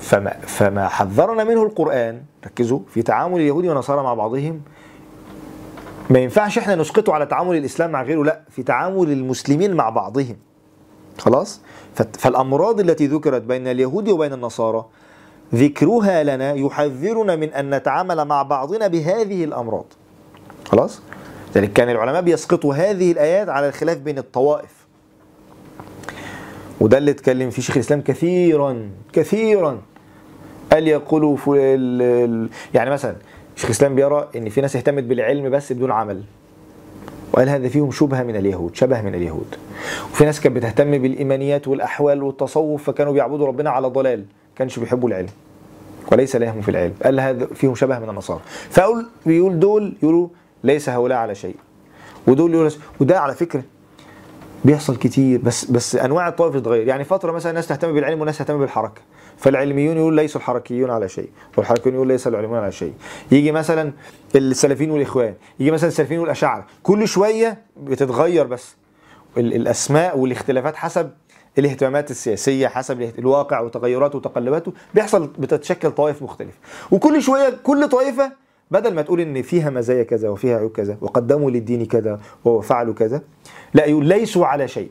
فما, 0.00 0.30
فما 0.40 0.88
حذرنا 0.88 1.44
منه 1.44 1.62
القرآن. 1.62 2.22
ركزوا 2.46 2.80
في 2.94 3.02
تعامل 3.02 3.40
اليهود 3.40 3.66
والنصارى 3.66 4.02
مع 4.02 4.14
بعضهم. 4.14 4.60
ما 6.10 6.18
ينفعش 6.18 6.58
إحنا 6.58 6.74
نسقطه 6.74 7.12
على 7.14 7.26
تعامل 7.26 7.56
الإسلام 7.56 7.90
مع 7.90 8.02
غيره 8.02 8.22
لا 8.24 8.40
في 8.50 8.62
تعامل 8.62 9.12
المسلمين 9.12 9.74
مع 9.74 9.90
بعضهم. 9.90 10.36
خلاص؟ 11.18 11.60
فالأمراض 11.94 12.80
التي 12.80 13.06
ذكرت 13.06 13.42
بين 13.42 13.68
اليهود 13.68 14.08
وبين 14.08 14.32
النصارى 14.32 14.84
ذكرها 15.54 16.22
لنا 16.22 16.54
يحذرنا 16.54 17.36
من 17.36 17.48
أن 17.48 17.74
نتعامل 17.74 18.24
مع 18.24 18.42
بعضنا 18.42 18.86
بهذه 18.86 19.44
الأمراض. 19.44 19.84
خلاص؟ 20.66 21.00
لذلك 21.56 21.72
كان 21.72 21.88
العلماء 21.90 22.22
بيسقطوا 22.22 22.74
هذه 22.74 23.12
الآيات 23.12 23.48
على 23.48 23.68
الخلاف 23.68 23.98
بين 23.98 24.18
الطوائف. 24.18 24.79
وده 26.80 26.98
اللي 26.98 27.10
اتكلم 27.10 27.50
فيه 27.50 27.62
شيخ 27.62 27.76
الإسلام 27.76 28.00
كثيرا 28.00 28.90
كثيرا. 29.12 29.78
قال 30.72 30.88
يقولوا 30.88 31.36
يعني 32.74 32.90
مثلا 32.90 33.16
شيخ 33.56 33.64
الإسلام 33.64 33.94
بيرى 33.94 34.28
إن 34.36 34.48
في 34.48 34.60
ناس 34.60 34.76
اهتمت 34.76 35.02
بالعلم 35.04 35.50
بس 35.50 35.72
بدون 35.72 35.90
عمل. 35.90 36.22
وقال 37.32 37.48
هذا 37.48 37.68
فيهم 37.68 37.90
شبهة 37.90 38.22
من 38.22 38.36
اليهود 38.36 38.76
شبه 38.76 39.02
من 39.02 39.14
اليهود. 39.14 39.56
وفي 40.12 40.24
ناس 40.24 40.40
كانت 40.40 40.56
بتهتم 40.56 40.98
بالإيمانيات 40.98 41.68
والأحوال 41.68 42.22
والتصوف 42.22 42.82
فكانوا 42.82 43.12
بيعبدوا 43.12 43.46
ربنا 43.46 43.70
على 43.70 43.88
ضلال 43.88 44.24
كانش 44.56 44.78
بيحبوا 44.78 45.08
العلم. 45.08 45.28
وليس 46.12 46.36
لهم 46.36 46.60
في 46.60 46.70
العلم. 46.70 46.94
قال 47.04 47.20
هذا 47.20 47.46
فيهم 47.46 47.74
شبه 47.74 47.98
من 47.98 48.08
النصارى. 48.08 48.40
فأقول 48.70 49.06
بيقول 49.26 49.60
دول 49.60 49.94
يقولوا 50.02 50.28
ليس 50.64 50.88
هؤلاء 50.88 51.18
على 51.18 51.34
شيء. 51.34 51.56
ودول 52.26 52.54
يقولوا 52.54 52.70
وده 53.00 53.20
على 53.20 53.34
فكرة 53.34 53.62
بيحصل 54.64 54.96
كتير 54.96 55.40
بس 55.40 55.64
بس 55.64 55.96
أنواع 55.96 56.28
الطوائف 56.28 56.54
تتغير 56.54 56.88
يعني 56.88 57.04
فترة 57.04 57.32
مثلا 57.32 57.52
ناس 57.52 57.66
تهتم 57.66 57.92
بالعلم 57.92 58.20
وناس 58.20 58.38
تهتم 58.38 58.58
بالحركة. 58.58 59.00
فالعلميون 59.36 59.96
يقول 59.96 60.14
ليسوا 60.14 60.40
الحركيون 60.40 60.90
على 60.90 61.08
شيء 61.08 61.28
والحركيون 61.56 61.94
يقول 61.94 62.08
ليس 62.08 62.26
العلميون 62.26 62.58
على 62.58 62.72
شيء. 62.72 62.92
يجي 63.32 63.52
مثلا 63.52 63.92
السلفيين 64.34 64.90
والإخوان 64.90 65.34
يجي 65.60 65.70
مثلا 65.70 65.88
السلفيين 65.88 66.20
والأشاعرة. 66.20 66.66
كل 66.82 67.08
شوية 67.08 67.58
بتتغير 67.82 68.46
بس 68.46 68.74
ال- 69.38 69.54
الأسماء 69.54 70.18
والاختلافات 70.18 70.76
حسب 70.76 71.10
الاهتمامات 71.58 72.10
السياسية 72.10 72.68
حسب 72.68 73.02
الواقع 73.18 73.60
وتغيراته 73.60 74.18
وتقلباته. 74.18 74.72
بيحصل 74.94 75.26
بتتشكل 75.26 75.90
طوائف 75.90 76.22
مختلفة. 76.22 76.58
وكل 76.90 77.22
شوية 77.22 77.50
كل 77.62 77.88
طائفه 77.88 78.32
بدل 78.70 78.94
ما 78.94 79.02
تقول 79.02 79.20
إن 79.20 79.42
فيها 79.42 79.70
مزايا 79.70 80.02
كذا 80.02 80.28
وفيها 80.28 80.58
عيوب 80.58 80.72
كذا 80.72 80.96
وقدموا 81.00 81.50
للدين 81.50 81.86
كذا 81.86 82.20
وفعلوا 82.44 82.94
كذا 82.94 83.22
لا 83.74 83.84
يقول 83.84 84.06
ليسوا 84.06 84.46
على 84.46 84.68
شيء. 84.68 84.90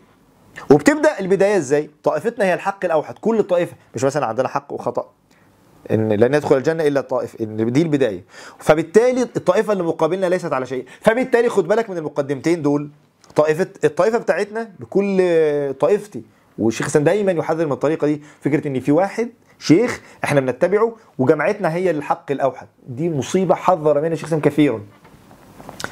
وبتبدأ 0.71 1.19
البداية 1.19 1.57
إزاي؟ 1.57 1.89
طائفتنا 2.03 2.45
هي 2.45 2.53
الحق 2.53 2.85
الأوحد 2.85 3.17
كل 3.17 3.43
طائفة 3.43 3.75
مش 3.95 4.03
مثلا 4.03 4.25
عندنا 4.25 4.47
حق 4.47 4.73
وخطأ. 4.73 5.09
إن 5.91 6.13
لن 6.13 6.33
يدخل 6.33 6.57
الجنة 6.57 6.87
إلا 6.87 6.99
الطائف 6.99 7.41
إن 7.41 7.71
دي 7.71 7.81
البداية. 7.81 8.23
فبالتالي 8.59 9.21
الطائفة 9.21 9.73
اللي 9.73 9.83
مقابلنا 9.83 10.25
ليست 10.25 10.53
على 10.53 10.65
شيء. 10.65 10.85
فبالتالي 11.01 11.49
خد 11.49 11.67
بالك 11.67 11.89
من 11.89 11.97
المقدمتين 11.97 12.61
دول. 12.61 12.89
طائفه 13.35 13.67
الطائفة 13.83 14.17
بتاعتنا 14.17 14.71
بكل 14.79 15.23
طائفتي 15.79 16.23
والشيخ 16.57 16.85
حسن 16.87 17.03
دايما 17.03 17.31
يحذر 17.31 17.65
من 17.65 17.71
الطريقة 17.71 18.07
دي 18.07 18.21
فكرة 18.41 18.67
إن 18.67 18.79
في 18.79 18.91
واحد 18.91 19.29
شيخ 19.59 20.01
إحنا 20.23 20.39
بنتبعه 20.39 20.95
وجماعتنا 21.17 21.73
هي 21.73 21.91
الحق 21.91 22.31
الأوحد. 22.31 22.67
دي 22.87 23.09
مصيبة 23.09 23.55
حذر 23.55 24.01
منها 24.01 24.13
الشيخ 24.13 24.27
حسن 24.27 24.39
كثيرا 24.39 24.81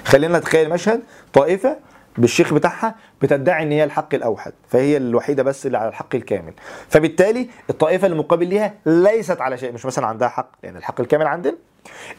خلينا 0.05 0.39
نتخيل 0.39 0.69
مشهد 0.69 1.01
طائفة 1.33 1.77
بالشيخ 2.17 2.53
بتاعها 2.53 2.95
بتدعي 3.21 3.63
إن 3.63 3.71
هي 3.71 3.83
الحق 3.83 4.13
الأوحد 4.13 4.53
فهي 4.69 4.97
الوحيدة 4.97 5.43
بس 5.43 5.65
اللي 5.65 5.77
على 5.77 5.89
الحق 5.89 6.15
الكامل. 6.15 6.53
فبالتالي 6.89 7.49
الطائفة 7.69 8.07
المقابل 8.07 8.47
ليها 8.47 8.73
ليست 8.85 9.41
على 9.41 9.57
شيء 9.57 9.73
مش 9.73 9.85
مثلا 9.85 10.07
عندها 10.07 10.27
حق 10.27 10.49
لأن 10.63 10.77
الحق 10.77 11.01
الكامل 11.01 11.27
عندنا. 11.27 11.55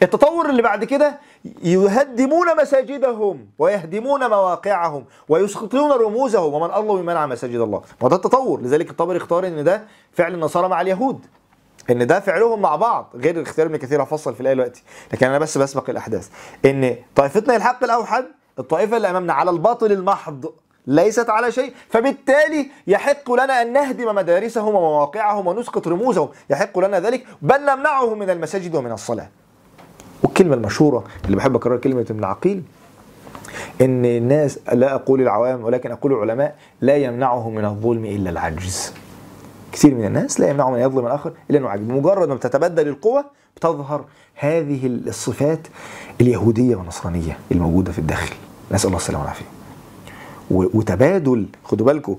التطور 0.03 0.49
اللي 0.49 0.61
بعد 0.61 0.83
كده 0.83 1.19
يهدمون 1.63 2.47
مساجدهم 2.61 3.47
ويهدمون 3.59 4.29
مواقعهم 4.29 5.05
ويسقطون 5.29 5.91
رموزهم 5.91 6.53
ومن 6.53 6.73
الله 6.73 7.01
بمنع 7.01 7.25
مساجد 7.25 7.59
الله. 7.59 7.81
وده 8.01 8.15
التطور 8.15 8.61
لذلك 8.61 8.89
الطبري 8.89 9.17
اختار 9.17 9.47
إن 9.47 9.63
ده 9.63 9.83
فعل 10.13 10.33
النصارى 10.33 10.67
مع 10.67 10.81
اليهود. 10.81 11.25
إن 11.91 12.07
ده 12.07 12.19
فعلهم 12.19 12.61
مع 12.61 12.75
بعض 12.75 13.09
غير 13.15 13.41
اختيار 13.41 13.67
ابن 13.67 13.77
كثير 13.77 14.03
هفصل 14.03 14.33
في 14.35 14.41
الآية 14.41 14.53
دلوقتي. 14.53 14.83
لكن 15.13 15.27
أنا 15.27 15.39
بس 15.39 15.57
بسبق 15.57 15.89
الأحداث. 15.89 16.29
إن 16.65 16.95
طائفتنا 17.15 17.55
الحق 17.55 17.83
الأوحد 17.83 18.25
الطائفة 18.59 18.97
اللي 18.97 19.09
أمامنا 19.09 19.33
على 19.33 19.51
الباطل 19.51 19.91
المحض 19.91 20.53
ليست 20.87 21.29
على 21.29 21.51
شيء 21.51 21.73
فبالتالي 21.89 22.69
يحق 22.87 23.31
لنا 23.31 23.61
أن 23.61 23.73
نهدم 23.73 24.15
مدارسهم 24.15 24.75
ومواقعهم 24.75 25.47
ونسقط 25.47 25.87
رموزهم. 25.87 26.29
يحق 26.49 26.79
لنا 26.79 26.99
ذلك 26.99 27.25
بل 27.41 27.61
نمنعهم 27.61 28.19
من 28.19 28.29
المساجد 28.29 28.75
ومن 28.75 28.91
الصلاة. 28.91 29.29
والكلمة 30.23 30.55
المشهورة 30.55 31.03
اللي 31.25 31.35
بحب 31.37 31.55
أكررها 31.55 31.77
كلمة 31.77 32.05
ابن 32.09 32.23
عقيل 32.23 32.63
إن 33.81 34.05
الناس 34.05 34.59
لا 34.73 34.95
أقول 34.95 35.21
العوام 35.21 35.63
ولكن 35.63 35.91
أقول 35.91 36.13
العلماء 36.13 36.55
لا 36.81 36.95
يمنعهم 36.95 37.55
من 37.55 37.65
الظلم 37.65 38.05
إلا 38.05 38.29
العجز. 38.29 38.93
كثير 39.71 39.95
من 39.95 40.05
الناس 40.05 40.39
لا 40.39 40.49
يمنعهم 40.49 40.73
أن 40.73 40.81
يظلم 40.81 41.05
الآخر 41.05 41.31
إلا 41.49 41.59
أنه 41.59 41.69
عاجز 41.69 41.83
بمجرد 41.83 42.27
ما 42.29 42.35
بتتبدل 42.35 42.87
القوة 42.87 43.25
بتظهر 43.57 44.05
هذه 44.35 44.85
الصفات 44.87 45.59
اليهودية 46.21 46.75
والنصرانية 46.75 47.37
الموجودة 47.51 47.91
في 47.91 47.99
الداخل. 47.99 48.35
نسأل 48.71 48.87
الله 48.87 48.97
السلامة 48.97 49.19
والعافية. 49.23 49.45
وتبادل 50.51 51.45
خدوا 51.63 51.85
بالكم 51.85 52.15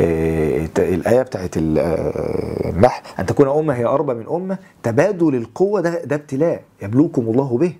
آه، 0.00 0.68
الآية 0.78 1.22
بتاعت 1.22 1.56
ال- 1.56 1.78
آه، 1.78 2.90
أن 3.18 3.26
تكون 3.26 3.48
أمة 3.48 3.74
هي 3.74 3.84
أربى 3.84 4.14
من 4.14 4.26
أمة 4.30 4.58
تبادل 4.82 5.34
القوة 5.34 5.80
ده 5.80 6.04
ده 6.04 6.16
ابتلاء 6.16 6.62
يبلوكم 6.82 7.22
الله 7.22 7.58
به. 7.58 7.72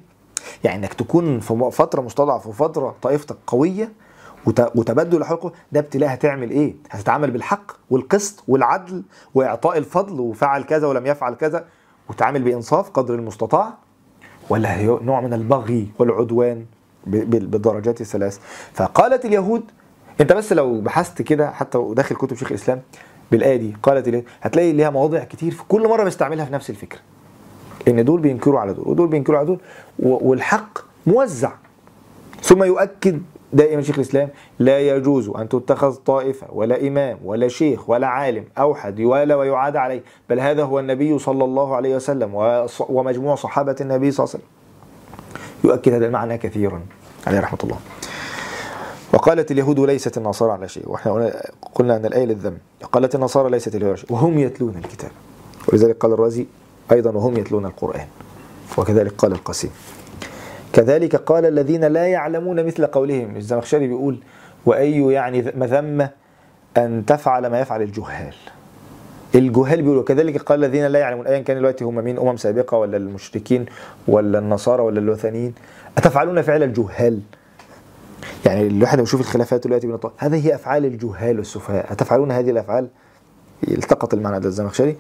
يعني 0.65 0.79
إنك 0.79 0.95
تكون 0.95 1.41
في 1.41 1.71
فترة 1.73 2.01
مستضعف 2.01 2.47
وفترة 2.47 2.95
طائفتك 3.03 3.37
قوية 3.47 3.89
وت- 4.47 4.73
وتبادل 4.77 5.19
الحقوق 5.21 5.53
ده 5.73 5.81
ابتلاء 5.81 6.15
هتعمل 6.15 6.51
إيه؟ 6.51 6.75
هتتعامل 6.91 7.31
بالحق 7.31 7.73
والقسط 7.91 8.45
والعدل 8.49 9.03
وإعطاء 9.35 9.79
الفضل 9.79 10.21
وفعل 10.21 10.63
كذا 10.63 10.87
ولم 10.87 11.07
يفعل 11.07 11.35
كذا 11.35 11.65
وتعامل 12.11 12.43
بإنصاف 12.43 12.91
قدر 12.91 13.15
المستطاع؟ 13.15 13.75
ولا 14.51 14.77
هي 14.77 14.99
نوع 15.03 15.21
من 15.21 15.33
البغي 15.33 15.89
والعدوان 15.99 16.65
بالدرجات 17.07 18.01
الثلاث. 18.01 18.39
فقالت 18.75 19.25
اليهود 19.25 19.63
أنت 20.21 20.33
بس 20.33 20.53
لو 20.53 20.81
بحثت 20.81 21.23
كده 21.23 21.51
حتى 21.51 21.93
داخل 21.97 22.17
كتب 22.17 22.37
شيخ 22.37 22.49
الإسلام 22.49 22.81
بالآية 23.31 23.57
دي 23.57 23.77
قالت 23.83 24.09
اليهود 24.09 24.25
هتلاقي 24.43 24.73
ليها 24.73 24.91
مواضع 24.91 25.25
كتير 25.25 25.53
في 25.53 25.63
كل 25.69 25.89
مرة 25.89 26.05
بيستعملها 26.05 26.45
في 26.45 26.53
نفس 26.53 26.71
الفكرة 26.71 26.99
ان 27.89 28.05
دول 28.05 28.21
بينكروا 28.21 28.61
على 28.61 28.73
دول 28.73 28.89
ودول 28.89 29.09
بينكروا 29.09 29.39
على 29.39 29.47
دول 29.47 29.59
والحق 29.99 30.79
موزع. 31.07 31.53
ثم 32.43 32.63
يؤكد 32.63 33.23
دائما 33.53 33.83
شيخ 33.83 33.95
الإسلام 33.95 34.29
لا 34.59 34.81
يجوز 34.81 35.29
أن 35.29 35.49
تتخذ 35.49 35.95
طائفة 35.95 36.47
ولا 36.53 36.87
إمام 36.89 37.19
ولا 37.25 37.49
شيخ 37.49 37.91
ولا 37.91 38.07
عالم 38.07 38.45
اوحد 38.59 38.99
يوالى 38.99 39.35
ويعاد 39.35 39.77
عليه 39.77 40.03
بل 40.31 40.41
هذا 40.41 40.63
هو 40.65 40.81
النبي 40.81 41.19
صلى 41.19 41.45
الله 41.45 41.77
عليه 41.77 41.97
وسلم 41.97 42.31
ومجموع 42.89 43.35
صحابة 43.35 43.77
النبي 43.81 44.11
صلى 44.11 44.25
الله 44.25 44.35
عليه 44.35 44.45
وسلم. 44.45 44.57
يؤكد 45.65 45.93
هذا 45.93 46.07
المعنى 46.07 46.39
كثيرا 46.39 46.83
عليه 47.27 47.41
رحمة 47.41 47.59
الله. 47.65 47.79
وقالت 49.13 49.51
اليهود 49.51 49.81
ليست 49.81 50.19
النصارى 50.19 50.53
على 50.53 50.69
شيء. 50.69 50.89
وإحنا 50.89 51.33
قلنا- 51.75 51.97
أن 51.97 52.07
الآية 52.07 52.25
للذم. 52.25 52.59
قالت 52.93 53.15
النصارى 53.15 53.51
ليست 53.51 53.75
اليهود 53.75 53.89
على 53.89 53.97
شيء 53.97 54.13
وهم 54.13 54.39
يتلون 54.39 54.77
الكتاب. 54.77 55.11
ولذلك 55.69 55.97
قال 55.97 56.13
الرازي 56.13 56.47
أيضا 56.93 57.11
وهم 57.11 57.37
يتلون 57.37 57.67
القرآن. 57.67 58.07
وكذلك 58.79 59.13
قال 59.19 59.33
القاسم. 59.33 59.69
كذلك 60.77 61.17
قال 61.17 61.47
الذين 61.47 61.85
لا 61.85 62.07
يعلمون 62.07 62.67
مثل 62.67 62.87
قولهم. 62.87 63.37
الزمخشري 63.37 63.87
بيقول 63.87 64.19
وأي 64.67 65.13
يعني 65.13 65.53
مذمه 65.55 66.11
أن 66.77 67.05
تفعل 67.07 67.47
ما 67.47 67.61
يفعل 67.61 67.83
الجهال. 67.83 68.35
الجهال 69.35 69.83
بيقولوا 69.83 70.05
كذلك 70.05 70.43
قال 70.43 70.65
الذين 70.65 70.87
لا 70.87 70.99
يعلمون 70.99 71.27
ايا 71.27 71.39
كان 71.39 71.57
دلوقتي 71.57 71.85
هم 71.85 71.95
مين؟ 71.95 72.19
أمم 72.19 72.37
سابقة 72.37 72.77
ولا 72.77 72.97
المشركين 72.97 73.67
ولا 74.09 74.39
النصارى 74.39 74.83
ولا 74.83 74.99
الوثنيين؟ 74.99 75.55
أتفعلون 75.99 76.43
فعل 76.43 76.63
الجهال؟ 76.63 77.21
يعني 78.47 78.67
الواحد 78.67 79.01
بيشوف 79.01 79.21
الخلافات 79.21 79.65
دلوقتي 79.65 79.87
بين 79.87 79.99
هذه 80.19 80.47
هي 80.47 80.55
أفعال 80.55 80.85
الجهال 80.85 81.39
والسفهاء. 81.39 81.93
أتفعلون 81.93 82.31
هذه 82.31 82.51
الأفعال؟ 82.51 82.89
التقط 83.69 84.15
المعنى 84.15 84.41
ده 84.41 84.49
الزمخشري. 84.49 84.97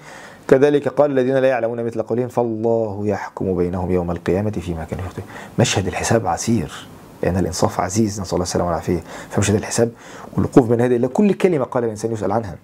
كذلك 0.49 0.89
قال 0.89 1.11
الذين 1.11 1.35
لا 1.37 1.49
يعلمون 1.49 1.85
مثل 1.85 2.03
قولهم 2.03 2.29
فالله 2.29 3.07
يحكم 3.07 3.57
بينهم 3.57 3.91
يوم 3.91 4.11
القيامة 4.11 4.51
فيما 4.51 4.85
كانوا 4.85 5.05
يختلفون 5.05 5.33
مشهد 5.59 5.87
الحساب 5.87 6.27
عسير 6.27 6.87
لأن 7.23 7.37
الإنصاف 7.37 7.81
عزيز 7.81 8.21
نسأل 8.21 8.33
الله 8.33 8.43
السلامة 8.43 8.69
والعافية. 8.69 9.01
فمش 9.31 9.51
هذا 9.51 9.59
الحساب 9.59 9.91
والوقوف 10.37 10.69
بين 10.69 10.81
يدي 10.81 10.97
الله 10.97 11.09
كل 11.09 11.33
كلمة 11.33 11.65
قال 11.65 11.85
الإنسان 11.85 12.13
يسأل 12.13 12.33
عنها. 12.33 12.57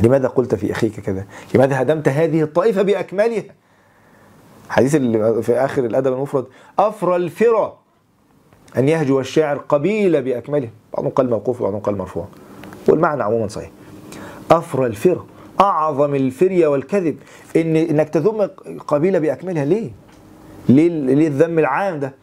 لماذا 0.00 0.28
قلت 0.28 0.54
في 0.54 0.72
أخيك 0.72 1.00
كذا؟ 1.00 1.24
لماذا 1.54 1.82
هدمت 1.82 2.08
هذه 2.08 2.42
الطائفة 2.42 2.82
بأكملها؟ 2.82 3.44
حديث 4.68 4.96
في 5.46 5.52
آخر 5.52 5.84
الأدب 5.84 6.12
المفرد 6.12 6.46
أفرى 6.78 7.16
الفرى 7.16 7.76
أن 8.76 8.88
يهجو 8.88 9.20
الشاعر 9.20 9.58
قبيله 9.58 10.20
بأكمله. 10.20 10.68
بعضهم 10.94 11.10
قال 11.10 11.30
موقوف 11.30 11.60
وبعضهم 11.60 11.80
قال 11.80 11.98
مرفوع. 11.98 12.26
والمعنى 12.88 13.22
عموما 13.22 13.48
صحيح. 13.48 13.70
أفرى 14.50 14.86
الفرى 14.86 15.24
أعظم 15.60 16.14
الفرية 16.14 16.66
والكذب 16.66 17.16
ان 17.56 17.76
إنك 17.76 18.08
تذم 18.08 18.50
قبيلة 18.88 19.18
بأكملها 19.18 19.64
ليه؟ 19.64 19.90
ليه 20.68 20.88
ليه 20.88 21.28
الذم 21.28 21.58
العام 21.58 22.00
ده؟ 22.00 22.14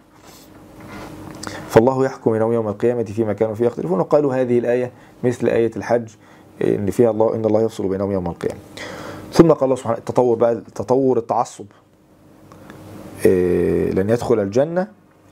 فالله 1.69 2.05
يحكم 2.05 2.31
بينهم 2.31 2.53
يوم 2.53 2.68
القيامة 2.68 3.03
فيما 3.03 3.34
كانوا 3.34 3.55
فيه 3.55 3.65
يختلفون 3.65 3.99
وقالوا 3.99 4.35
هذه 4.35 4.59
الآية 4.59 4.91
مثل 5.23 5.47
آية 5.47 5.72
الحج 5.77 6.09
إن 6.64 6.91
فيها 6.91 7.11
الله 7.11 7.35
إن 7.35 7.45
الله 7.45 7.61
يفصل 7.61 7.88
بينهم 7.88 8.11
يوم 8.11 8.27
القيامة 8.27 8.59
ثم 9.34 9.51
قال 9.51 9.64
الله 9.64 9.76
سبحانه 9.76 9.97
التطور 9.97 10.35
بقى 10.38 10.61
تطور 10.76 11.18
التعصب 11.18 11.65
إيه، 13.26 13.91
لن 13.91 14.09
يدخل 14.09 14.39
الجنة 14.39 14.88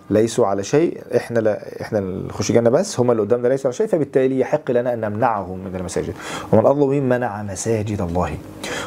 ليسوا 0.10 0.48
على 0.48 0.64
شيء 0.64 1.02
إحنا 1.16 1.40
لا 1.40 1.82
إحنا 1.82 2.00
نخش 2.00 2.50
الجنة 2.50 2.70
بس 2.70 3.00
هم 3.00 3.12
اللي 3.12 3.22
قدامنا 3.22 3.48
ليسوا 3.48 3.68
على 3.70 3.78
شيء 3.78 3.88
فبالتالي 3.88 4.40
يحق 4.40 4.72
لنا 4.72 4.94
أن 4.94 5.02
نمنعهم 5.02 5.60
من 5.60 5.76
المساجد. 5.76 6.14
ومن 6.52 6.66
أظلم 6.66 7.10
منع 7.10 7.44
مساجد 7.44 8.02
الله. 8.02 8.38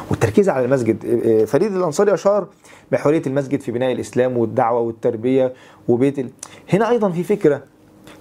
والتركيز 0.09 0.49
على 0.49 0.65
المسجد 0.65 1.05
إيه، 1.05 1.45
فريد 1.45 1.75
الأنصاري 1.75 2.13
أشار 2.13 2.47
بحرية 2.91 3.21
المسجد 3.27 3.61
في 3.61 3.71
بناء 3.71 3.91
الإسلام 3.91 4.37
والدعوة 4.37 4.79
والتربية 4.79 5.53
وبيت 5.87 6.19
ال... 6.19 6.29
هنا 6.73 6.89
أيضا 6.89 7.09
في 7.09 7.23
فكرة 7.23 7.63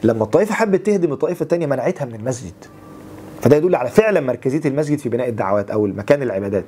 لما 0.03 0.25
الطائفة 0.25 0.55
حبت 0.55 0.87
تهدم 0.87 1.13
الطائفة 1.13 1.43
الثانية 1.43 1.67
منعتها 1.67 2.05
من 2.05 2.15
المسجد. 2.15 2.55
فده 3.43 3.57
يدل 3.57 3.75
على 3.75 3.89
فعلا 3.89 4.21
مركزية 4.21 4.61
المسجد 4.65 4.99
في 4.99 5.09
بناء 5.09 5.29
الدعوات 5.29 5.71
أو 5.71 5.87
مكان 5.87 6.23
العبادات. 6.23 6.65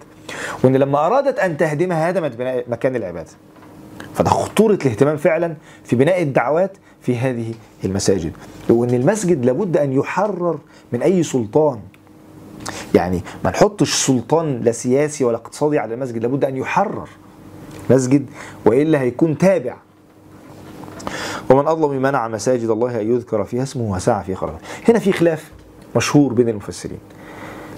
وإن 0.65 0.77
لما 0.77 1.07
أرادت 1.07 1.39
أن 1.39 1.57
تهدمها 1.57 2.11
هدمت 2.11 2.37
بناء 2.37 2.65
مكان 2.69 2.97
العبادة. 2.97 3.31
فده 4.15 4.31
خطورة 4.31 4.79
الاهتمام 4.85 5.17
فعلا 5.17 5.55
في 5.85 5.97
بناء 5.97 6.23
الدعوات 6.23 6.77
في 7.01 7.17
هذه 7.17 7.55
المساجد. 7.85 8.33
وإن 8.69 8.95
المسجد 8.95 9.45
لابد 9.45 9.77
أن 9.77 9.93
يحرر 9.93 10.59
من 10.93 11.03
أي 11.03 11.23
سلطان. 11.23 11.79
يعني 12.95 13.21
ما 13.45 13.51
نحطش 13.51 13.95
سلطان 14.07 14.61
لا 14.61 14.73
سياسي 14.73 15.25
ولا 15.25 15.37
اقتصادي 15.37 15.79
على 15.79 15.95
المسجد 15.95 16.23
لابد 16.23 16.45
أن 16.45 16.57
يحرر 16.57 17.09
مسجد 17.91 18.27
وإلا 18.67 19.01
هيكون 19.01 19.39
تابع. 19.39 19.77
ومن 21.51 21.67
أظلم 21.69 21.91
من 21.91 22.03
منع 22.03 22.29
مساجد 22.29 22.71
الله 22.71 23.01
أن 23.01 23.11
يذكر 23.15 23.45
فيها 23.45 23.63
اسمه 23.63 23.93
وسعى 23.93 24.25
في 24.25 24.35
خرابها 24.35 24.61
هنا 24.89 24.99
في 24.99 25.13
خلاف 25.13 25.51
مشهور 25.97 26.33
بين 26.33 26.49
المفسرين. 26.49 26.99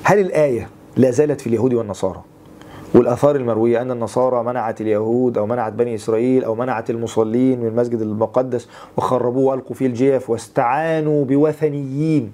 هل 0.02 0.18
الآية 0.18 0.68
لا 0.96 1.10
زالت 1.10 1.40
في 1.40 1.46
اليهود 1.46 1.74
والنصارى؟ 1.74 2.22
والآثار 2.94 3.36
المروية 3.36 3.82
أن 3.82 3.90
النصارى 3.90 4.42
منعت 4.44 4.80
اليهود 4.80 5.38
أو 5.38 5.46
منعت 5.46 5.72
بني 5.72 5.94
إسرائيل 5.94 6.44
أو 6.44 6.54
منعت 6.54 6.90
المصلين 6.90 7.60
من 7.60 7.66
المسجد 7.66 8.00
المقدس 8.00 8.68
وخربوه 8.96 9.44
وألقوا 9.44 9.76
فيه 9.76 9.86
الجيف 9.86 10.30
واستعانوا 10.30 11.24
بوثنيين. 11.24 12.32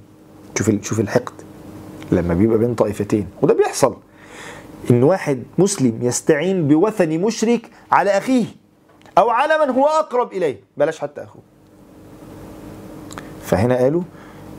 شوف 0.58 0.70
شوف 0.82 1.00
الحقد. 1.00 1.32
لما 2.12 2.34
بيبقى 2.34 2.58
بين 2.58 2.74
طائفتين. 2.74 3.26
وده 3.42 3.54
بيحصل. 3.54 3.96
إن 4.90 5.02
واحد 5.02 5.42
مسلم 5.58 5.98
يستعين 6.02 6.68
بوثني 6.68 7.18
مشرك 7.18 7.70
على 7.92 8.10
أخيه 8.10 8.46
أو 9.18 9.30
على 9.30 9.66
من 9.66 9.70
هو 9.74 9.86
أقرب 9.86 10.32
إليه. 10.32 10.60
بلاش 10.76 10.98
حتى 10.98 11.22
أخوه. 11.22 11.42
فهنا 13.42 13.76
قالوا 13.76 14.02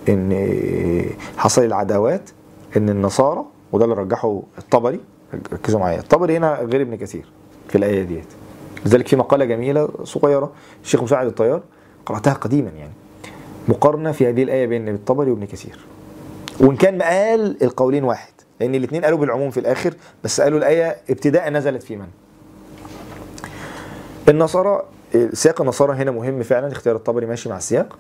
إن 0.10 1.06
حصل 1.38 1.64
العداوات 1.64 2.30
إن 2.78 2.90
النصارى 2.90 3.46
وده 3.72 3.86
اللي 3.86 3.96
رجحه 3.96 4.42
الطبري 4.58 5.00
ركزوا 5.54 5.80
معايا. 5.80 6.00
الطبري 6.00 6.38
هنا 6.38 6.60
غير 6.62 6.82
ابن 6.82 6.96
كثير 6.96 7.26
في 7.70 7.78
الآية 7.78 8.04
ديت. 8.04 8.28
لذلك 8.86 9.08
في 9.08 9.16
مقالة 9.16 9.46
جميلة 9.46 9.90
صغيرة 10.04 10.52
الشيخ 10.84 11.04
مساعد 11.04 11.28
الطيار 11.28 11.62
قرأتها 12.06 12.34
قديما 12.34 12.70
يعني. 12.70 12.94
مقارنة 13.68 14.12
في 14.12 14.30
هذه 14.30 14.44
الآية 14.44 14.68
بين 14.68 14.90
الطبري 14.90 15.32
وابن 15.32 15.46
كثير. 15.46 15.80
وإن 16.60 16.76
كان 16.76 16.98
مقال 16.98 17.64
القولين 17.64 18.04
واحد 18.04 18.34
لأن 18.60 18.76
الاثنين 18.76 19.06
قالوا 19.06 19.18
بالعموم 19.18 19.52
في 19.52 19.60
الآخر 19.60 19.94
بس 20.24 20.42
قالوا 20.42 20.60
الآية 20.60 20.98
ابتداء 21.10 21.50
نزلت 21.50 21.84
في 21.84 21.96
من؟ 21.96 22.08
النصارى 24.30 24.84
سياق 25.34 25.62
النصارى 25.62 25.94
هنا 25.94 26.12
مهم 26.12 26.44
فعلا 26.44 26.72
اختيار 26.72 26.96
الطبري 26.96 27.26
ماشي 27.26 27.50
مع 27.50 27.58
السياق. 27.58 27.98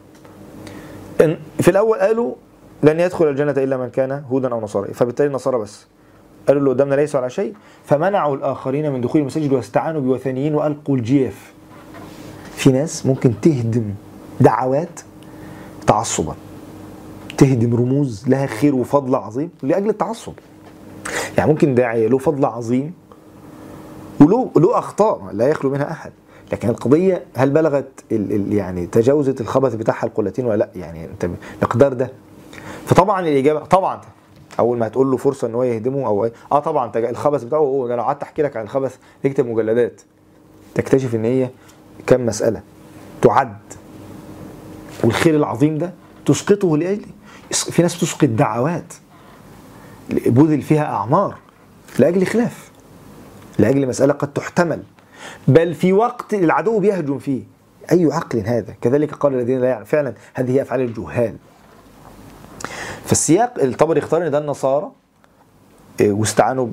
في 1.60 1.68
الأول 1.68 2.00
قالوا 2.00 2.36
لن 2.84 3.00
يدخل 3.00 3.28
الجنة 3.28 3.52
إلا 3.52 3.78
من 3.78 3.90
كان 3.90 4.12
هودا 4.12 4.52
أو 4.52 4.62
نصارى 4.62 4.94
فبالتالي 4.94 5.28
النصارى 5.28 5.58
بس. 5.58 5.86
قالوا 6.48 6.60
اللي 6.62 6.70
قدامنا 6.70 6.96
ليسوا 6.96 7.20
على 7.20 7.30
شيء. 7.30 7.54
فمنعوا 7.86 8.36
الآخرين 8.36 8.92
من 8.92 9.02
دخول 9.02 9.22
المساجد 9.22 9.54
واستعانوا 9.54 10.02
بوثنيين 10.02 10.56
وألقوا 10.56 10.96
الجيف. 10.96 11.54
في 12.56 12.72
ناس 12.72 13.06
ممكن 13.06 13.34
تهدم 13.42 13.84
دعوات 14.42 15.00
تعصبا. 15.88 16.36
تهدم 17.38 17.76
رموز 17.76 18.28
لها 18.28 18.46
خير 18.46 18.76
وفضل 18.76 19.16
عظيم 19.16 19.50
لأجل 19.64 19.90
التعصب. 19.90 20.34
يعني 21.38 21.52
ممكن 21.52 21.76
داعيه 21.76 22.08
له 22.08 22.18
فضل 22.18 22.46
عظيم 22.46 22.94
وله 24.20 24.52
له 24.58 24.78
أخطاء 24.78 25.30
لا 25.34 25.48
يخلو 25.48 25.72
منها 25.72 25.92
أحد. 25.92 26.12
لكن 26.52 26.70
القضية 26.70 27.24
هل 27.36 27.50
بلغت 27.50 27.90
ال 28.12 28.34
ال 28.34 28.54
يعني 28.54 28.88
تجاوزت 28.88 29.42
الخبث 29.42 29.76
بتاعها 29.76 30.06
القلتين 30.06 30.46
ولا 30.46 30.58
لأ؟ 30.58 30.70
يعني 30.76 31.06
أنت 31.06 31.30
المقدار 31.62 31.94
ده. 31.94 32.12
فطبعا 32.86 33.22
الإجابة 33.22 33.60
طبعا 33.60 34.02
أول 34.60 34.78
ما 34.78 34.88
هتقول 34.88 35.12
له 35.12 35.18
فرصة 35.18 35.48
إن 35.48 35.56
هو 35.56 35.64
يهدمه 35.64 36.08
أو 36.08 36.26
إيه. 36.26 36.34
آه 36.52 36.60
طبعا 36.60 36.92
الخبث 36.96 37.44
بتاعه 37.44 37.60
هو 37.60 37.88
لو 37.88 38.04
قعدت 38.04 38.24
أحكي 38.24 38.42
لك 38.42 38.58
عن 38.58 38.64
الخبث 38.64 38.98
تكتب 39.24 39.46
مجلدات. 39.46 40.02
تكتشف 40.76 41.16
إن 41.16 41.26
هي 41.26 41.50
كم 42.08 42.26
مسألة 42.26 42.62
تعد. 43.22 43.58
والخير 45.04 45.36
العظيم 45.36 45.78
ده 45.78 45.94
تسقطه 46.26 46.78
لأجل 46.78 47.06
في 47.52 47.82
ناس 47.82 48.00
تسقط 48.00 48.30
دعوات 48.30 48.94
بذل 50.10 50.62
فيها 50.62 50.84
أعمار 50.86 51.36
لأجل 52.00 52.26
خلاف 52.26 52.72
لأجل 53.60 53.88
مسألة 53.88 54.14
قد 54.14 54.34
تحتمل. 54.34 54.84
بل 55.48 55.74
في 55.74 55.94
وقت 55.94 56.34
العدو 56.34 56.80
بيهجم 56.80 57.20
فيه. 57.20 57.44
أي 57.92 58.06
عقل 58.12 58.40
هذا؟ 58.40 58.74
كذلك 58.82 59.14
قال 59.14 59.34
الذين 59.34 59.60
لا 59.62 59.68
يعلم 59.68 59.86
فعلا 59.86 60.14
هذه 60.34 60.62
أفعال 60.62 60.82
الجهال. 60.82 61.36
فالسياق 63.06 63.54
الطبري 63.64 64.00
اختار 64.00 64.28
إن 64.28 64.32
ده 64.32 64.38
النصارى 64.38 64.92
إيه، 66.00 66.12
واستعانوا 66.12 66.68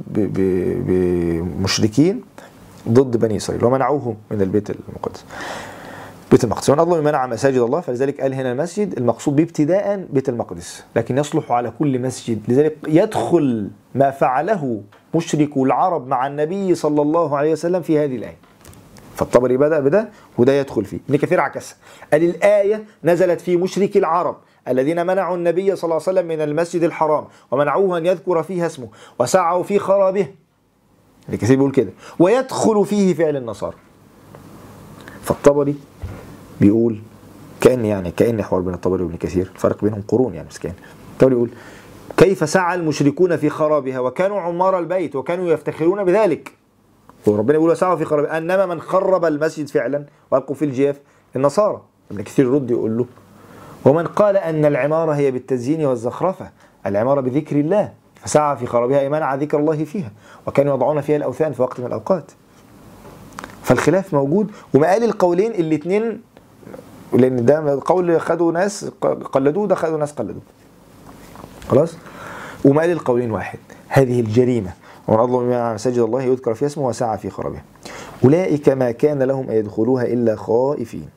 بمشركين 0.86 2.22
ضد 2.88 3.16
بني 3.16 3.36
إسرائيل 3.36 3.64
ومنعوهم 3.64 4.16
من 4.30 4.42
البيت 4.42 4.70
المقدس. 4.70 5.24
بيت 6.30 6.44
المقدس. 6.44 6.70
ومن 6.70 6.78
أظلم 6.78 6.98
من 6.98 7.04
منع 7.04 7.26
مساجد 7.26 7.58
الله 7.58 7.80
فلذلك 7.80 8.20
قال 8.20 8.34
هنا 8.34 8.52
المسجد 8.52 8.98
المقصود 8.98 9.36
به 9.36 9.42
ابتداء 9.42 10.06
بيت 10.10 10.28
المقدس 10.28 10.84
لكن 10.96 11.18
يصلح 11.18 11.52
على 11.52 11.72
كل 11.78 11.98
مسجد. 11.98 12.42
لذلك 12.48 12.76
يدخل 12.88 13.70
ما 13.94 14.10
فعله 14.10 14.82
مشركو 15.14 15.64
العرب 15.64 16.06
مع 16.06 16.26
النبي 16.26 16.74
صلى 16.74 17.02
الله 17.02 17.36
عليه 17.36 17.52
وسلم 17.52 17.82
في 17.82 17.98
هذه 17.98 18.16
الآية. 18.16 18.36
فالطبري 19.14 19.56
بدأ 19.56 19.80
بده 19.80 20.08
وده 20.38 20.52
يدخل 20.52 20.84
فيه. 20.84 20.98
ابن 21.08 21.18
كثير 21.18 21.40
عكسها 21.40 21.76
قال 22.12 22.22
الآية 22.22 22.84
نزلت 23.04 23.40
في 23.40 23.56
مشركي 23.56 23.98
العرب. 23.98 24.36
الذين 24.68 25.06
منعوا 25.06 25.36
النبي 25.36 25.76
صلى 25.76 25.84
الله 25.84 25.94
عليه 25.94 26.18
وسلم 26.18 26.26
من 26.28 26.40
المسجد 26.40 26.82
الحرام 26.82 27.24
ومنعوه 27.50 27.98
أن 27.98 28.06
يذكر 28.06 28.42
فيها 28.42 28.66
اسمه 28.66 28.88
وسعوا 29.18 29.62
في 29.62 29.78
خرابه. 29.78 30.26
ابن 31.28 31.36
كثير 31.36 31.56
بيقول 31.56 31.72
كده. 31.72 31.90
ويدخل 32.18 32.86
فيه 32.86 33.14
فعل 33.14 33.36
النصارى. 33.36 33.76
فالطبري 35.22 35.74
بيقول 36.60 37.00
كأن 37.60 37.84
يعني 37.84 38.10
كأن 38.10 38.42
حوار 38.42 38.60
بين 38.60 38.74
الطبري 38.74 39.02
وابن 39.02 39.16
كثير 39.16 39.50
الفرق 39.54 39.84
بينهم 39.84 40.02
قرون 40.08 40.34
يعني 40.34 40.48
بس 40.48 40.58
كان 40.58 40.74
الطبري 41.12 41.34
يقول 41.34 41.50
كيف 42.16 42.48
سعى 42.48 42.74
المشركون 42.74 43.36
في 43.36 43.50
خرابها 43.50 43.98
وكانوا 43.98 44.40
عمار 44.40 44.78
البيت 44.78 45.16
وكانوا 45.16 45.50
يفتخرون 45.50 46.04
بذلك؟ 46.04 46.52
وربنا 47.26 47.52
بيقول 47.52 47.70
وسعوا 47.70 47.96
في 47.96 48.04
خراب 48.04 48.24
أنما 48.24 48.66
من 48.66 48.80
خرب 48.80 49.24
المسجد 49.24 49.68
فعلا 49.68 50.04
وألقوا 50.30 50.54
في 50.54 50.64
الجياف 50.64 51.00
النصارى. 51.36 51.82
ابن 52.10 52.22
كثير 52.22 52.44
يرد 52.44 52.70
يقول 52.70 52.98
له 52.98 53.06
ومن 53.86 54.06
قال 54.06 54.36
أن 54.36 54.64
العمارة 54.64 55.12
هي 55.12 55.30
بالتزيين 55.30 55.86
والزخرفة 55.86 56.50
العمارة 56.86 57.20
بذكر 57.20 57.56
الله 57.56 57.92
فسعى 58.14 58.56
في 58.56 58.66
خرابها 58.66 59.00
أي 59.00 59.08
منع 59.08 59.34
ذكر 59.34 59.58
الله 59.58 59.84
فيها 59.84 60.10
وكانوا 60.46 60.74
يضعون 60.74 61.00
فيها 61.00 61.16
الأوثان 61.16 61.52
في 61.52 61.62
وقت 61.62 61.80
من 61.80 61.86
الأوقات. 61.86 62.30
فالخلاف 63.62 64.14
موجود 64.14 64.50
ومقال 64.74 65.04
القولين 65.04 65.50
الاثنين 65.50 66.22
لأن 67.12 67.44
ده 67.44 67.80
قول 67.84 68.20
خدوا 68.20 68.52
ناس 68.52 68.84
قلدوه 69.32 69.66
ده 69.66 69.74
خدوا 69.74 69.98
ناس 69.98 70.12
قلدوه. 70.12 70.42
خلاص؟ 71.68 71.96
ومقال 72.64 72.90
القولين 72.90 73.30
واحد 73.30 73.58
هذه 73.88 74.20
الجريمة 74.20 74.70
ومن 75.08 75.18
أظلم 75.20 75.42
مما 75.42 75.74
مساجد 75.74 75.98
الله 75.98 76.22
يذكر 76.22 76.54
فيها 76.54 76.68
اسمه 76.68 76.86
وسعى 76.86 77.18
في 77.18 77.30
خرابها. 77.30 77.62
أولئك 78.24 78.68
ما 78.68 78.90
كان 78.90 79.22
لهم 79.22 79.50
أن 79.50 79.56
يدخلوها 79.56 80.04
إلا 80.04 80.36
خائفين. 80.36 81.08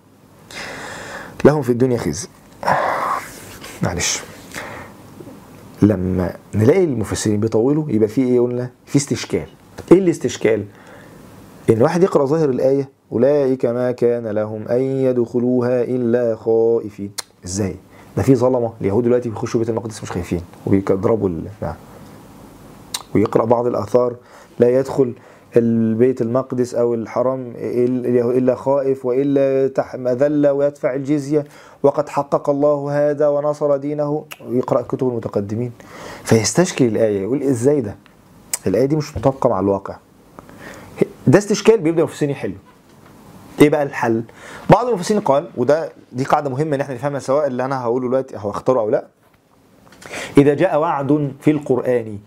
لهم 1.45 1.61
في 1.61 1.71
الدنيا 1.71 1.97
خزي. 1.97 2.27
معلش. 3.83 4.21
لما 5.81 6.35
نلاقي 6.55 6.83
المفسرين 6.83 7.39
بيطولوا 7.39 7.85
يبقى 7.87 8.07
في 8.07 8.21
إيه؟ 8.21 8.39
قلنا 8.39 8.69
في 8.85 8.95
استشكال. 8.95 9.45
إيه 9.91 9.97
الاستشكال؟ 9.99 10.65
إن 11.69 11.81
واحد 11.81 12.03
يقرأ 12.03 12.25
ظاهر 12.25 12.49
الآية 12.49 12.89
أولئك 13.11 13.65
ما 13.65 13.91
كان 13.91 14.27
لهم 14.27 14.67
أن 14.67 14.81
يدخلوها 14.81 15.83
إلا 15.83 16.35
خائفين. 16.35 17.11
إزاي؟ 17.45 17.75
ده 18.17 18.23
في 18.23 18.35
ظلمة. 18.35 18.73
اليهود 18.81 19.03
دلوقتي 19.03 19.29
بيخشوا 19.29 19.59
بيت 19.59 19.69
المقدس 19.69 20.03
مش 20.03 20.11
خايفين 20.11 20.41
وبيضربوا. 20.67 21.29
نعم. 21.61 21.75
ويقرأ 23.15 23.45
بعض 23.45 23.67
الآثار 23.67 24.15
لا 24.59 24.69
يدخل 24.79 25.13
البيت 25.57 26.21
المقدس 26.21 26.75
أو 26.75 26.93
الحرم 26.93 27.53
إلا 27.57 28.55
خائف 28.55 29.05
وإلا 29.05 29.67
تح 29.67 29.95
مذله 29.95 30.53
ويدفع 30.53 30.93
الجزية. 30.93 31.45
وقد 31.83 32.09
حقق 32.09 32.49
الله 32.49 33.09
هذا 33.09 33.27
ونصر 33.27 33.77
دينه. 33.77 34.25
ويقرا 34.47 34.81
كتب 34.81 35.07
المتقدمين. 35.09 35.71
فيستشكل 36.23 36.85
الآية. 36.85 37.21
يقول 37.21 37.43
إزاي 37.43 37.81
ده؟ 37.81 37.95
الآية 38.67 38.85
دي 38.85 38.95
مش 38.95 39.17
مطابقة 39.17 39.49
مع 39.49 39.59
الواقع. 39.59 39.95
ده 41.27 41.37
استشكال 41.37 41.77
بيبدأ 41.77 42.01
المفسرين 42.01 42.31
يحلوا 42.31 42.55
إيه 43.61 43.69
بقى 43.69 43.83
الحل؟ 43.83 44.23
بعض 44.69 44.87
المفسرين 44.87 45.21
قال 45.21 45.49
وده 45.57 45.89
دي 46.11 46.23
قاعدة 46.23 46.49
مهمة 46.49 46.75
إن 46.75 46.81
إحنا 46.81 46.95
نفهمها 46.95 47.19
سواء 47.19 47.47
اللي 47.47 47.65
أنا 47.65 47.81
هقوله 47.81 48.07
دلوقتي 48.07 48.37
هو 48.37 48.49
اختاره 48.49 48.79
أو 48.79 48.89
لا. 48.89 49.07
إذا 50.37 50.53
جاء 50.53 50.79
وعد 50.79 51.31
في 51.41 51.51
القرآن 51.51 52.19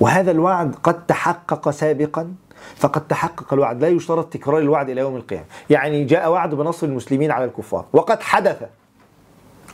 وهذا 0.00 0.30
الوعد 0.30 0.74
قد 0.82 1.06
تحقق 1.06 1.70
سابقا. 1.70 2.34
فقد 2.76 3.06
تحقق 3.06 3.52
الوعد. 3.52 3.80
لا 3.80 3.88
يشترط 3.88 4.32
تكرار 4.32 4.58
الوعد 4.58 4.90
إلى 4.90 5.00
يوم 5.00 5.16
القيامة. 5.16 5.44
يعني 5.70 6.04
جاء 6.04 6.30
وعد 6.30 6.54
بنصر 6.54 6.86
المسلمين 6.86 7.30
على 7.30 7.44
الكفار. 7.44 7.84
وقد 7.92 8.20
حدث. 8.20 8.62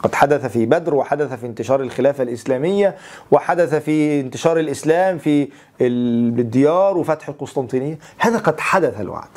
قد 0.02 0.14
حدث 0.14 0.46
في 0.46 0.66
بدر 0.66 0.94
وحدث 0.94 1.32
في 1.32 1.46
انتشار 1.46 1.80
الخلافة 1.80 2.22
الإسلامية 2.22 2.96
وحدث 3.30 3.74
في 3.74 4.20
انتشار 4.20 4.58
الإسلام 4.58 5.18
في 5.18 5.48
الديار 5.80 6.98
وفتح 6.98 7.28
القسطنطينية. 7.28 7.98
هذا 8.18 8.38
قد 8.38 8.60
حدث 8.60 9.00
الوعد. 9.00 9.28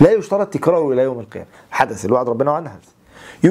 لا 0.00 0.12
يشترط 0.12 0.48
تكراره 0.48 0.92
إلى 0.92 1.02
يوم 1.02 1.20
القيامة. 1.20 1.48
حدث 1.70 2.04
الوعد 2.04 2.28
ربنا 2.28 2.50
وعنه 2.50 2.70
هذا 2.70 2.78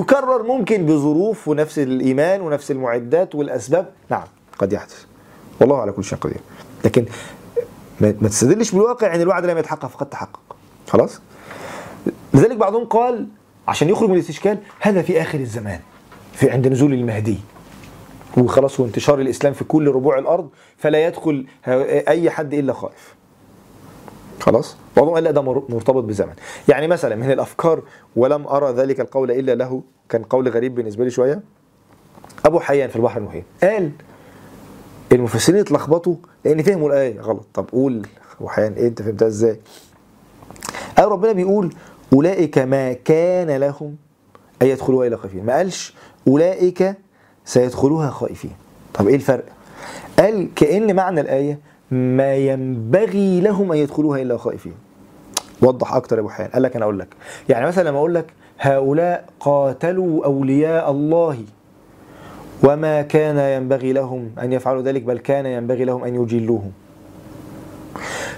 يكرر 0.01 0.43
ممكن 0.43 0.85
بظروف 0.85 1.47
ونفس 1.47 1.79
الإيمان 1.79 2.41
ونفس 2.41 2.71
المعدات 2.71 3.35
والأسباب. 3.35 3.89
نعم 4.09 4.27
قد 4.59 4.73
يحدث. 4.73 5.05
والله 5.59 5.81
على 5.81 5.91
كل 5.91 6.03
شيء 6.03 6.19
قدير. 6.19 6.39
لكن 6.85 7.05
ما 8.01 8.27
تستدلش 8.27 8.71
بالواقع 8.71 9.15
إن 9.15 9.21
الوعد 9.21 9.45
لم 9.45 9.57
يتحقق 9.57 9.87
فقد 9.87 10.09
تحقق. 10.09 10.55
خلاص؟ 10.87 11.21
لذلك 12.33 12.57
بعضهم 12.57 12.85
قال 12.85 13.27
عشان 13.67 13.89
يخرج 13.89 14.09
من 14.09 14.15
الاستشكال 14.15 14.57
هذا 14.79 15.01
في 15.01 15.21
آخر 15.21 15.39
الزمان 15.39 15.79
في 16.33 16.49
عند 16.49 16.67
نزول 16.67 16.93
المهدي. 16.93 17.37
وخلاص 18.37 18.79
وانتشار 18.79 19.19
الإسلام 19.19 19.53
في 19.53 19.63
كل 19.63 19.91
ربوع 19.91 20.19
الأرض 20.19 20.49
فلا 20.77 21.07
يدخل 21.07 21.45
أي 22.07 22.29
حد 22.29 22.53
إلا 22.53 22.73
خائف. 22.73 23.15
خلاص؟ 24.41 24.77
بعضهم 24.97 25.13
قال 25.13 25.23
لا 25.23 25.31
ده 25.31 25.41
مرتبط 25.41 26.03
بزمن. 26.03 26.33
يعني 26.67 26.87
مثلا 26.87 27.15
من 27.15 27.31
الأفكار 27.31 27.81
ولم 28.15 28.47
أرى 28.47 28.71
ذلك 28.73 28.99
القول 28.99 29.31
إلا 29.31 29.55
له 29.55 29.83
كان 30.09 30.23
قول 30.23 30.49
غريب 30.49 30.75
بالنسبة 30.75 31.03
لي 31.03 31.09
شوية. 31.09 31.41
أبو 32.45 32.59
حيان 32.59 32.89
في 32.89 32.95
البحر 32.95 33.17
المحيط 33.17 33.43
قال 33.63 33.91
المفسرين 35.11 35.59
اتلخبطوا 35.59 36.15
لأن 36.45 36.63
فهموا 36.63 36.89
الآية. 36.89 37.19
غلط. 37.21 37.45
طب 37.53 37.65
قول 37.71 38.07
ابو 38.39 38.47
حيان 38.47 38.73
إيه 38.73 38.87
أنت 38.87 39.01
فهمتها 39.01 39.27
إزاي؟ 39.27 39.59
قال 40.97 41.11
ربنا 41.11 41.31
بيقول 41.31 41.73
أولئك 42.13 42.57
ما 42.57 42.93
كان 42.93 43.51
لهم 43.51 43.95
أن 44.61 44.67
يدخلوها 44.67 45.07
الا 45.07 45.17
خائفين. 45.17 45.45
ما 45.45 45.55
قالش 45.55 45.93
أولئك 46.27 46.95
سيدخلوها 47.45 48.09
خائفين. 48.09 48.51
طب 48.93 49.07
إيه 49.07 49.15
الفرق؟ 49.15 49.45
قال 50.19 50.53
كأن 50.55 50.95
معنى 50.95 51.21
الآية 51.21 51.59
ما 51.91 52.35
ينبغي 52.35 53.41
لهم 53.41 53.71
أن 53.71 53.77
يدخلوها 53.77 54.21
إلا 54.21 54.37
خائفين. 54.37 54.73
وضح 55.61 55.93
أكتر 55.93 56.15
يا 56.15 56.21
أبو 56.21 56.29
حيان. 56.29 56.49
قال 56.49 56.63
لك 56.63 56.75
أنا 56.75 56.85
أقول 56.85 56.99
لك. 56.99 57.07
يعني 57.49 57.67
مثلا 57.67 57.89
لما 57.89 57.97
أقول 57.97 58.15
لك 58.15 58.33
هؤلاء 58.59 59.29
قاتلوا 59.39 60.25
أولياء 60.25 60.91
الله 60.91 61.37
وما 62.63 63.01
كان 63.01 63.37
ينبغي 63.37 63.93
لهم 63.93 64.31
ان 64.41 64.53
يفعلوا 64.53 64.81
ذلك 64.81 65.01
بل 65.01 65.17
كان 65.17 65.45
ينبغي 65.45 65.85
لهم 65.85 66.03
ان 66.03 66.15
يجلوهم. 66.15 66.71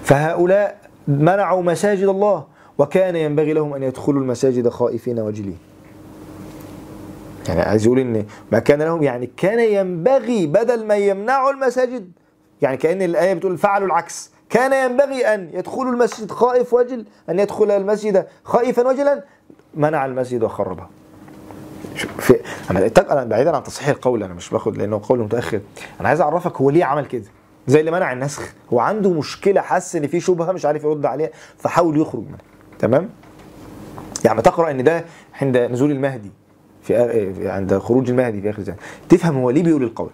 فهؤلاء 0.04 0.78
منعوا 1.08 1.64
مساجد 1.64 2.08
الله 2.08 2.44
وكان 2.78 3.16
ينبغي 3.16 3.54
لهم 3.54 3.74
ان 3.74 3.84
يدخلوا 3.84 4.22
المساجد 4.22 4.70
خائفين 4.70 5.20
وجلين 5.20 5.58
يعني 7.48 7.62
عايز 7.62 7.86
يقول 7.86 8.00
إن 8.00 8.26
ما 8.52 8.60
كان 8.60 8.82
لهم 8.82 9.04
يعني 9.04 9.30
كان 9.38 9.60
ينبغي 9.60 10.48
بدل 10.48 10.86
ما 10.86 10.96
يمنعوا 10.96 11.52
المساجد 11.52 12.12
يعني 12.62 12.78
كأن 12.78 13.02
الآية 13.02 13.34
بتقول 13.34 13.58
فعلوا 13.58 13.88
العكس 13.88 14.32
كان 14.50 14.92
ينبغي 14.92 15.26
أن 15.26 15.50
يدخلوا 15.54 15.92
المسجد 15.92 16.32
خائف 16.32 16.74
وجل 16.74 17.06
أن 17.30 17.40
يدخل 17.40 17.72
المسجد 17.72 18.28
خائفا 18.44 18.88
وجلا 18.88 19.24
منع 19.76 20.06
المسجد 20.06 20.44
وخربه 20.44 20.84
في 21.96 22.40
أنا 22.72 22.92
أنا 23.12 23.24
بعيدا 23.24 23.56
عن 23.56 23.64
تصحيح 23.64 23.90
القول 23.90 24.24
أنا 24.24 24.34
مش 24.34 24.50
باخد 24.50 24.78
لأنه 24.78 25.02
قول 25.04 25.20
متأخر. 25.20 25.62
أنا 26.00 26.10
عايز 26.10 26.22
أعرفك 26.22 26.58
هو 26.58 26.70
ليه 26.70 26.86
عمل 26.86 27.06
كده؟ 27.06 27.26
زي 27.68 27.80
اللي 27.80 27.92
منع 27.92 28.14
النسخ. 28.14 28.54
هو 28.74 28.80
عنده 28.80 29.10
مشكلة 29.10 29.62
حس 29.62 29.96
إن 29.96 30.08
في 30.08 30.20
شبهة 30.20 30.52
مش 30.52 30.66
عارف 30.66 30.84
يرد 30.84 31.06
عليها 31.06 31.30
فحاول 31.58 32.02
يخرج 32.02 32.24
منها. 32.24 32.42
تمام؟ 32.80 33.10
يعني 34.26 34.42
تقرأ 34.42 34.72
إن 34.72 34.84
ده 34.84 35.06
عند 35.42 35.58
نزول 35.58 35.92
المهدي 35.92 36.32
في 36.82 37.50
عند 37.50 37.78
خروج 37.78 38.10
المهدي 38.10 38.42
في 38.42 38.50
آخر 38.50 38.60
الزمان. 38.60 38.78
تفهم 39.10 39.38
هو 39.38 39.50
ليه 39.50 39.64
بيقول 39.64 39.84
القول. 39.84 40.10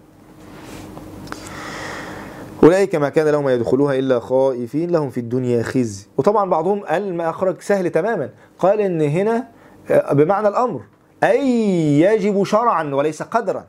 أولئك 2.62 2.94
ما 2.94 3.08
كان 3.08 3.28
لهم 3.28 3.48
يدخلوها 3.48 3.98
إلا 3.98 4.20
خائفين 4.20 4.90
لهم 4.90 5.10
في 5.10 5.20
الدنيا 5.20 5.62
خزي. 5.62 6.06
وطبعا 6.16 6.50
بعضهم 6.50 6.80
قال 6.80 7.14
ما 7.14 7.30
أخرج 7.30 7.60
سهل 7.60 7.90
تماما. 7.90 8.30
قال 8.58 8.80
إن 8.80 9.00
هنا 9.00 9.48
بمعنى 10.12 10.48
الأمر. 10.48 10.80
أي 11.24 12.00
يجب 12.00 12.44
شرعا 12.44 12.94
وليس 12.94 13.22
قدرا. 13.22 13.64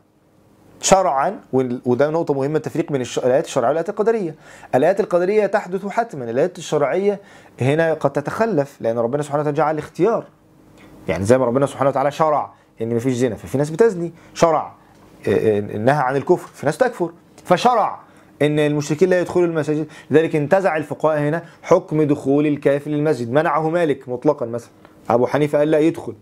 شرعا 0.81 1.39
وده 1.85 2.09
نقطة 2.09 2.33
مهمة 2.33 2.57
التفريق 2.57 2.91
بين 2.91 3.01
الآيات 3.17 3.45
الشرعية 3.45 3.67
والآيات 3.67 3.89
القدرية. 3.89 4.35
الآيات 4.75 4.99
القدرية 4.99 5.45
تحدث 5.45 5.87
حتما، 5.87 6.29
الآيات 6.29 6.57
الشرعية 6.57 7.19
هنا 7.61 7.93
قد 7.93 8.11
تتخلف 8.11 8.77
لأن 8.81 8.97
ربنا 8.97 9.23
سبحانه 9.23 9.41
وتعالى 9.41 9.57
جعل 9.57 9.73
الاختيار. 9.73 10.25
يعني 11.07 11.25
زي 11.25 11.37
ما 11.37 11.45
ربنا 11.45 11.65
سبحانه 11.65 11.89
وتعالى 11.89 12.11
شرع 12.11 12.53
إن 12.81 12.95
مفيش 12.95 13.13
زنا، 13.13 13.35
ففي 13.35 13.57
ناس 13.57 13.69
بتزني، 13.69 14.13
شرع 14.33 14.71
نهى 15.77 15.95
عن 15.95 16.15
الكفر، 16.15 16.47
في 16.53 16.65
ناس 16.65 16.77
تكفر، 16.77 17.11
فشرع 17.45 17.99
إن 18.41 18.59
المشركين 18.59 19.09
لا 19.09 19.19
يدخلوا 19.19 19.45
المساجد. 19.45 19.87
لذلك 20.11 20.35
انتزع 20.35 20.77
الفقهاء 20.77 21.19
هنا 21.19 21.43
حكم 21.63 22.03
دخول 22.03 22.47
الكافر 22.47 22.91
للمسجد. 22.91 23.31
منعه 23.31 23.69
مالك 23.69 24.09
مطلقا 24.09 24.45
مثلا. 24.45 24.69
أبو 25.09 25.27
حنيفة 25.27 25.57
قال 25.57 25.71
لا 25.71 25.79
يدخل. 25.79 26.13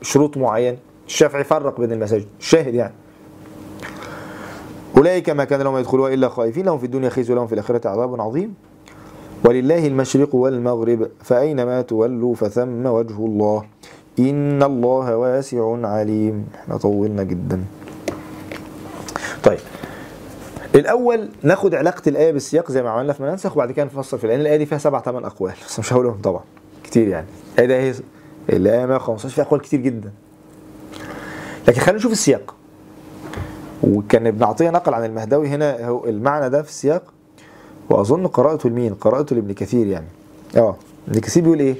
بشروط 0.00 0.36
معينه 0.36 0.78
الشافعي 1.06 1.44
فرق 1.44 1.80
بين 1.80 1.92
المساجد 1.92 2.26
الشاهد 2.40 2.74
يعني. 2.74 2.94
أولئك 4.96 5.30
ما 5.30 5.44
كان 5.44 5.62
لهم 5.62 5.78
يدخلوها 5.78 6.14
إلا 6.14 6.28
خائفين 6.28 6.66
لهم 6.66 6.78
في 6.78 6.86
الدنيا 6.86 7.08
خزي 7.08 7.32
ولهم 7.32 7.46
في 7.46 7.52
الآخرة 7.52 7.88
عذاب 7.88 8.20
عظيم. 8.20 8.54
ولله 9.44 9.86
المشرق 9.86 10.34
والمغرب 10.34 11.08
فأينما 11.22 11.82
تولوا 11.82 12.34
فثم 12.34 12.86
وجه 12.86 13.16
الله. 13.26 13.64
إن 14.18 14.62
الله 14.62 15.16
واسع 15.16 15.76
عليم. 15.86 16.46
إحنا 16.54 16.76
طولنا 16.76 17.22
جدا. 17.22 17.64
طيب. 19.44 19.58
الأول 20.74 21.28
ناخد 21.42 21.74
علاقة 21.74 22.02
الآية 22.08 22.32
بالسياق 22.32 22.70
زي 22.72 22.82
ما 22.82 22.90
عملنا 22.90 23.12
في 23.12 23.22
منسخ 23.22 23.52
وبعد 23.56 23.72
كده 23.72 23.84
نفسر 23.84 24.18
في 24.18 24.26
لأن 24.26 24.40
الآية 24.40 24.56
دي 24.56 24.66
فيها 24.66 24.78
سبع 24.78 25.00
ثمان 25.00 25.24
أقوال 25.24 25.54
بس 25.66 25.78
مش 25.78 25.92
هقولهم 25.92 26.20
طبعا. 26.22 26.40
كتير 26.84 27.08
يعني. 27.08 27.26
الآية 27.54 27.66
ده 27.68 27.78
هي 27.80 27.94
الايه 28.48 28.86
115 28.86 29.34
فيها 29.34 29.44
أقوال 29.44 29.60
كتير 29.60 29.80
جدا. 29.80 30.10
لكن 31.68 31.80
خلينا 31.80 31.98
نشوف 31.98 32.12
السياق. 32.12 32.54
وكان 33.82 34.26
ابن 34.26 34.44
عطية 34.44 34.70
نقل 34.70 34.94
عن 34.94 35.04
المهدوي 35.04 35.48
هنا 35.48 35.88
المعنى 36.06 36.50
ده 36.50 36.62
في 36.62 36.68
السياق. 36.68 37.02
وأظن 37.90 38.26
قراءته 38.26 38.68
لمين؟ 38.68 38.94
قراءته 38.94 39.36
لابن 39.36 39.52
كثير 39.52 39.86
يعني. 39.86 40.06
آه 40.56 40.76
ابن 41.08 41.20
كثير 41.20 41.42
بيقول 41.42 41.60
إيه؟ 41.60 41.74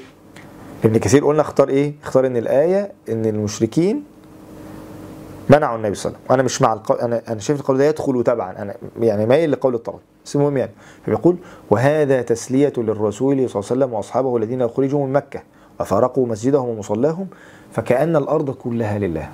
ابن 0.85 0.99
كثير 0.99 1.25
قلنا 1.25 1.41
اختار 1.41 1.69
إيه؟ 1.69 1.93
اختار 2.03 2.27
إن 2.27 2.37
الآية 2.37 2.93
إن 3.09 3.27
المشركين 3.27 4.05
منعوا 5.51 5.77
النبي 5.77 5.95
صلى 5.95 6.11
الله 6.11 6.19
عليه 6.19 6.25
وسلم. 6.25 6.31
وأنا 6.31 6.43
مش 6.43 6.63
مع 6.63 6.73
القول 6.73 6.99
أنا 6.99 7.23
أنا 7.29 7.41
شايف 7.41 7.61
القول 7.61 7.79
ده 7.79 7.85
يدخل 7.85 8.23
تبعا. 8.25 8.63
أنا 8.63 8.75
يعني 9.01 9.27
مايل 9.27 9.53
لقول 9.53 9.75
الطرف. 9.75 10.01
بس 10.25 10.37
المهم 10.37 10.57
يعني 10.57 10.73
فبيقول 11.07 11.37
وهذا 11.71 12.23
تسلية 12.23 12.73
للرسول 12.77 13.37
صلى 13.37 13.37
الله 13.37 13.47
عليه 13.47 13.59
وسلم 13.59 13.93
وأصحابه 13.93 14.37
الذين 14.37 14.63
اخرجوا 14.63 15.07
من 15.07 15.13
مكة. 15.13 15.43
وفارقوا 15.81 16.27
مسجدهم 16.27 16.69
ومصلاهم 16.69 17.27
فكأن 17.73 18.17
الأرض 18.17 18.51
كلها 18.51 18.99
لله. 18.99 19.29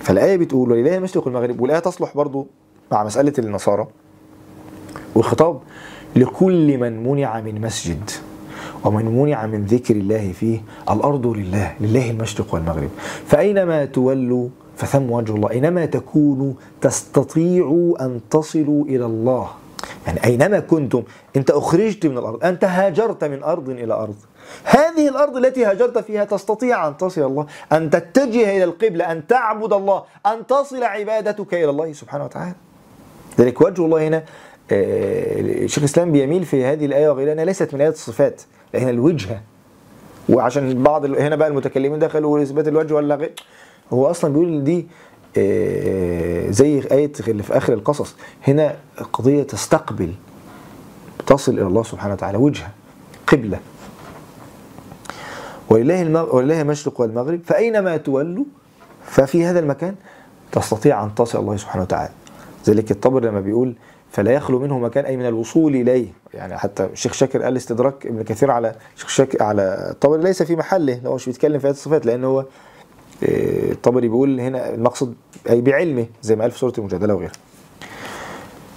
فالآية 0.00 0.36
بتقول 0.36 0.72
ولله 0.72 0.96
المشرق 0.96 1.26
والمغرب 1.26 1.60
والآية 1.60 1.78
تصلح 1.78 2.16
برضو 2.16 2.46
مع 2.92 3.04
مسألة 3.04 3.32
النصارى 3.38 3.86
والخطاب 5.14 5.60
لكل 6.16 6.78
من 6.78 7.08
منع 7.08 7.40
من 7.40 7.60
مسجد 7.60 8.10
ومن 8.84 9.04
منع 9.22 9.46
من 9.46 9.64
ذكر 9.64 9.96
الله 9.96 10.32
فيه 10.32 10.62
الأرض 10.90 11.26
لله 11.26 11.74
لله 11.80 12.10
المشرق 12.10 12.54
والمغرب. 12.54 12.90
فأينما 13.26 13.84
تولوا 13.84 14.48
فثم 14.76 15.10
وجه 15.10 15.34
الله 15.34 15.50
أينما 15.50 15.86
تكونوا 15.86 16.52
تستطيعوا 16.80 18.04
أن 18.04 18.20
تصلوا 18.30 18.84
إلى 18.84 19.06
الله. 19.06 19.48
يعني 20.06 20.24
أينما 20.24 20.58
كنتم 20.60 21.02
أنت 21.36 21.50
أخرجت 21.50 22.06
من 22.06 22.18
الأرض 22.18 22.44
أنت 22.44 22.64
هاجرت 22.64 23.24
من 23.24 23.42
أرض 23.42 23.68
إلى 23.70 23.94
أرض. 23.94 24.14
هذه 24.64 25.08
الأرض 25.08 25.36
التي 25.36 25.64
هاجرت 25.64 25.98
فيها 25.98 26.24
تستطيع 26.24 26.88
أن 26.88 26.96
تصل 26.96 27.22
الله 27.22 27.46
أن 27.72 27.90
تتجه 27.90 28.56
إلى 28.56 28.64
القبلة 28.64 29.12
أن 29.12 29.26
تعبد 29.26 29.72
الله 29.72 30.02
أن 30.26 30.46
تصل 30.46 30.84
عبادتك 30.84 31.54
إلى 31.54 31.70
الله 31.70 31.92
سبحانه 31.92 32.24
وتعالى. 32.24 32.54
ذلك 33.40 33.60
وجه 33.60 33.84
الله 33.84 34.08
هنا 34.08 34.24
آه، 34.72 35.66
شيخ 35.66 35.78
الإسلام 35.78 36.12
بيميل 36.12 36.44
في 36.44 36.64
هذه 36.64 36.86
الآية 36.86 37.08
وغيرها 37.08 37.32
أنها 37.32 37.44
ليست 37.44 37.74
من 37.74 37.80
آيات 37.80 37.94
الصفات 37.94 38.42
لأن 38.74 38.88
الوجهة 38.88 39.40
وعشان 40.28 40.82
بعض 40.82 41.04
هنا 41.04 41.36
بقى 41.36 41.48
المتكلمين 41.48 41.98
دخلوا 41.98 42.42
إثبات 42.42 42.68
الوجه 42.68 42.94
ولا 42.94 43.14
غير 43.14 43.32
هو 43.92 44.06
أصلا 44.10 44.32
بيقول 44.32 44.64
دي 44.64 44.86
آه، 45.38 46.50
زي 46.50 46.82
آية 46.92 47.12
اللي 47.28 47.42
في 47.42 47.56
آخر 47.56 47.72
القصص 47.72 48.16
هنا 48.48 48.76
قضية 49.12 49.42
تستقبل 49.42 50.12
تصل 51.26 51.52
إلى 51.52 51.62
الله 51.66 51.82
سبحانه 51.82 52.14
وتعالى 52.14 52.38
وجهة 52.38 52.70
قبلة. 53.26 53.58
ولله 55.70 56.02
المغ... 56.02 56.36
ولله 56.36 56.60
المشرق 56.62 57.00
والمغرب 57.00 57.40
فأينما 57.44 57.96
تولوا 57.96 58.44
ففي 59.04 59.44
هذا 59.44 59.58
المكان 59.58 59.94
تستطيع 60.52 61.04
أن 61.04 61.14
تصل 61.14 61.38
الله 61.38 61.56
سبحانه 61.56 61.82
وتعالى. 61.82 62.12
ذلك 62.68 62.90
الطبر 62.90 63.24
لما 63.24 63.40
بيقول 63.40 63.74
فلا 64.10 64.32
يخلو 64.32 64.58
منه 64.58 64.78
مكان 64.78 65.04
أي 65.04 65.16
من 65.16 65.26
الوصول 65.26 65.74
إليه. 65.76 66.06
يعني 66.34 66.58
حتى 66.58 66.84
الشيخ 66.84 67.12
شاكر 67.12 67.42
قال 67.42 67.56
استدراك 67.56 68.06
ابن 68.06 68.22
كثير 68.22 68.50
على 68.50 68.74
الشيخ 68.96 69.08
شاكر 69.08 69.42
على 69.42 69.88
الطبري 69.90 70.22
ليس 70.22 70.42
في 70.42 70.56
محله 70.56 71.00
لو 71.04 71.14
مش 71.14 71.26
بيتكلم 71.26 71.58
في 71.58 71.66
آيات 71.66 71.76
الصفات 71.76 72.06
لأن 72.06 72.24
هو 72.24 72.40
آه، 72.40 73.72
الطبري 73.72 74.08
بيقول 74.08 74.40
هنا 74.40 74.74
المقصد 74.74 75.14
أي 75.50 75.60
بعلمه 75.60 76.06
زي 76.22 76.36
ما 76.36 76.42
قال 76.42 76.50
في 76.50 76.58
سورة 76.58 76.72
المجادلة 76.78 77.14
وغيرها. 77.14 77.32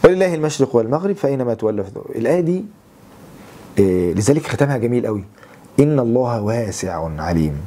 ولله 0.06 0.34
المشرق 0.36 0.76
والمغرب 0.76 1.16
فأينما 1.16 1.54
تولوا 1.54 1.86
الآية 2.16 2.40
دي 2.42 2.66
آه، 3.80 4.12
لذلك 4.14 4.48
ختمها 4.48 4.78
جميل 4.78 5.06
قوي 5.08 5.24
إن 5.80 6.00
الله 6.00 6.42
واسع 6.42 7.10
عليم. 7.22 7.62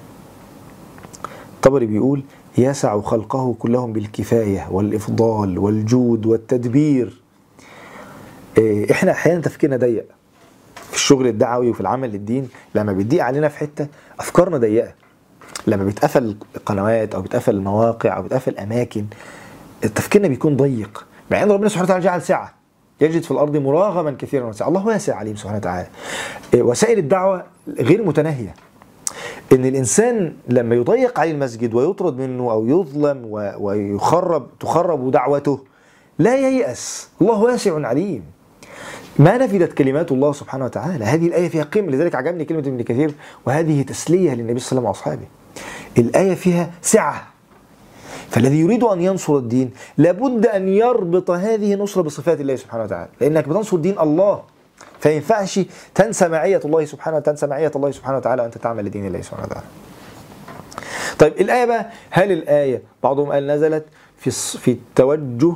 الطبري 1.55 1.87
بيقول 1.87 2.23
يسع 2.59 3.01
خلقه 3.01 3.55
كلهم 3.59 3.93
بالكفاية 3.93 4.69
والإفضال 4.71 5.59
والجود 5.59 6.27
والتدبير. 6.27 7.21
إيه، 8.59 8.93
إحنا 8.93 9.13
أحيانا 9.13 9.41
تفكيرنا 9.41 9.77
ضيق. 9.77 10.05
في 10.75 10.95
الشغل 10.95 11.27
الدعوي 11.27 11.71
وفي 11.71 11.81
العمل 11.81 12.11
للدين 12.11 12.49
لما 12.75 12.93
بيضيق 12.93 13.25
علينا 13.25 13.49
في 13.49 13.59
حتة 13.59 13.87
أفكارنا 14.21 14.59
ضيقة. 14.59 14.93
لما 15.67 15.85
بيتقفل 15.85 16.37
قنوات 16.67 17.15
أو 17.15 17.23
بيتقفل 17.23 17.61
مواقع 17.61 18.17
أو 18.17 18.23
بيتقفل 18.23 18.59
أماكن 18.59 19.05
تفكيرنا 19.83 20.29
بيكون 20.29 20.57
ضيق. 20.57 21.07
مع 21.31 21.43
إن 21.43 21.51
ربنا 21.51 21.69
سبحانه 21.69 21.85
وتعالى 21.85 22.05
جعل 22.05 22.23
سعة. 22.23 22.62
يجد 23.03 23.23
في 23.23 23.31
الأرض 23.31 23.57
مراغما 23.57 24.17
كثيرا. 24.19 24.47
وسعه 24.47 24.69
الله 24.69 24.87
واسع 24.87 25.17
عليم 25.17 25.37
سبحانه 25.37 25.59
وتعالى. 25.59 25.89
إيه، 26.55 26.63
وسائل 26.63 26.99
الدعوة 26.99 27.45
غير 27.69 28.03
متناهية. 28.03 28.55
إن 29.53 29.65
الإنسان 29.67 30.33
لما 30.49 30.75
يضيق 30.75 31.21
عليه 31.21 31.33
المسجد 31.33 31.75
ويطرد 31.75 32.19
منه 32.19 32.53
أو 32.53 32.67
يظلم 32.67 33.27
ويخرب 33.61 34.59
تخرب 34.61 35.11
دعوته 35.11 35.61
لا 36.19 36.49
ييأس. 36.49 37.09
الله 37.21 37.43
واسع 37.43 37.87
عليم. 37.87 38.23
ما 39.19 39.39
نفدت 39.39 39.73
كلمات 39.73 40.13
الله 40.13 40.33
سبحانه 40.33 40.65
وتعالى. 40.65 41.05
هذه 41.05 41.27
الآية 41.27 41.49
فيها 41.49 41.63
قيمة. 41.63 41.91
لذلك 41.93 42.15
عجبني 42.15 42.45
كلمة 42.45 42.61
ابن 42.61 42.83
كثير. 42.83 43.15
وهذه 43.47 43.83
تسلية 43.83 44.35
للنبي 44.35 44.61
صلى 44.61 44.79
الله 44.79 44.89
عليه 44.89 44.99
وسلم 44.99 45.19
وأصحابه. 45.19 45.27
الآية 45.99 46.35
فيها 46.35 46.71
سعة. 46.83 47.32
فالذي 48.33 48.61
يريد 48.61 48.85
أن 48.85 49.01
ينصر 49.01 49.37
الدين 49.37 49.71
لابد 49.99 50.47
أن 50.47 50.69
يربط 50.69 51.31
هذه 51.31 51.75
النصرة 51.75 52.03
بصفات 52.03 52.41
الله 52.41 52.57
سبحانه 52.57 52.85
وتعالى. 52.85 53.09
لأنك 53.21 53.49
بتنصر 53.49 53.77
دين 53.77 53.99
الله 54.01 54.43
فما 55.01 55.13
ينفعش 55.13 55.61
تنسى 55.95 56.29
معية 56.29 56.61
الله 56.65 56.85
سبحانه 56.85 57.19
تنسى 57.19 57.47
معية 57.47 57.73
الله 57.77 57.91
سبحانه 57.91 58.17
وتعالى 58.17 58.43
وأنت 58.43 58.59
تعمل 58.59 58.85
لدين 58.85 59.07
الله 59.07 59.21
سبحانه 59.21 59.43
وتعالى. 59.47 59.67
طيب 61.19 61.33
الآية 61.41 61.65
بقى 61.65 61.91
هل 62.11 62.33
الآية 62.33 62.83
بعضهم 63.03 63.33
قال 63.33 63.47
نزلت 63.47 63.85
في 64.19 64.31
في 64.59 64.71
التوجه 64.71 65.55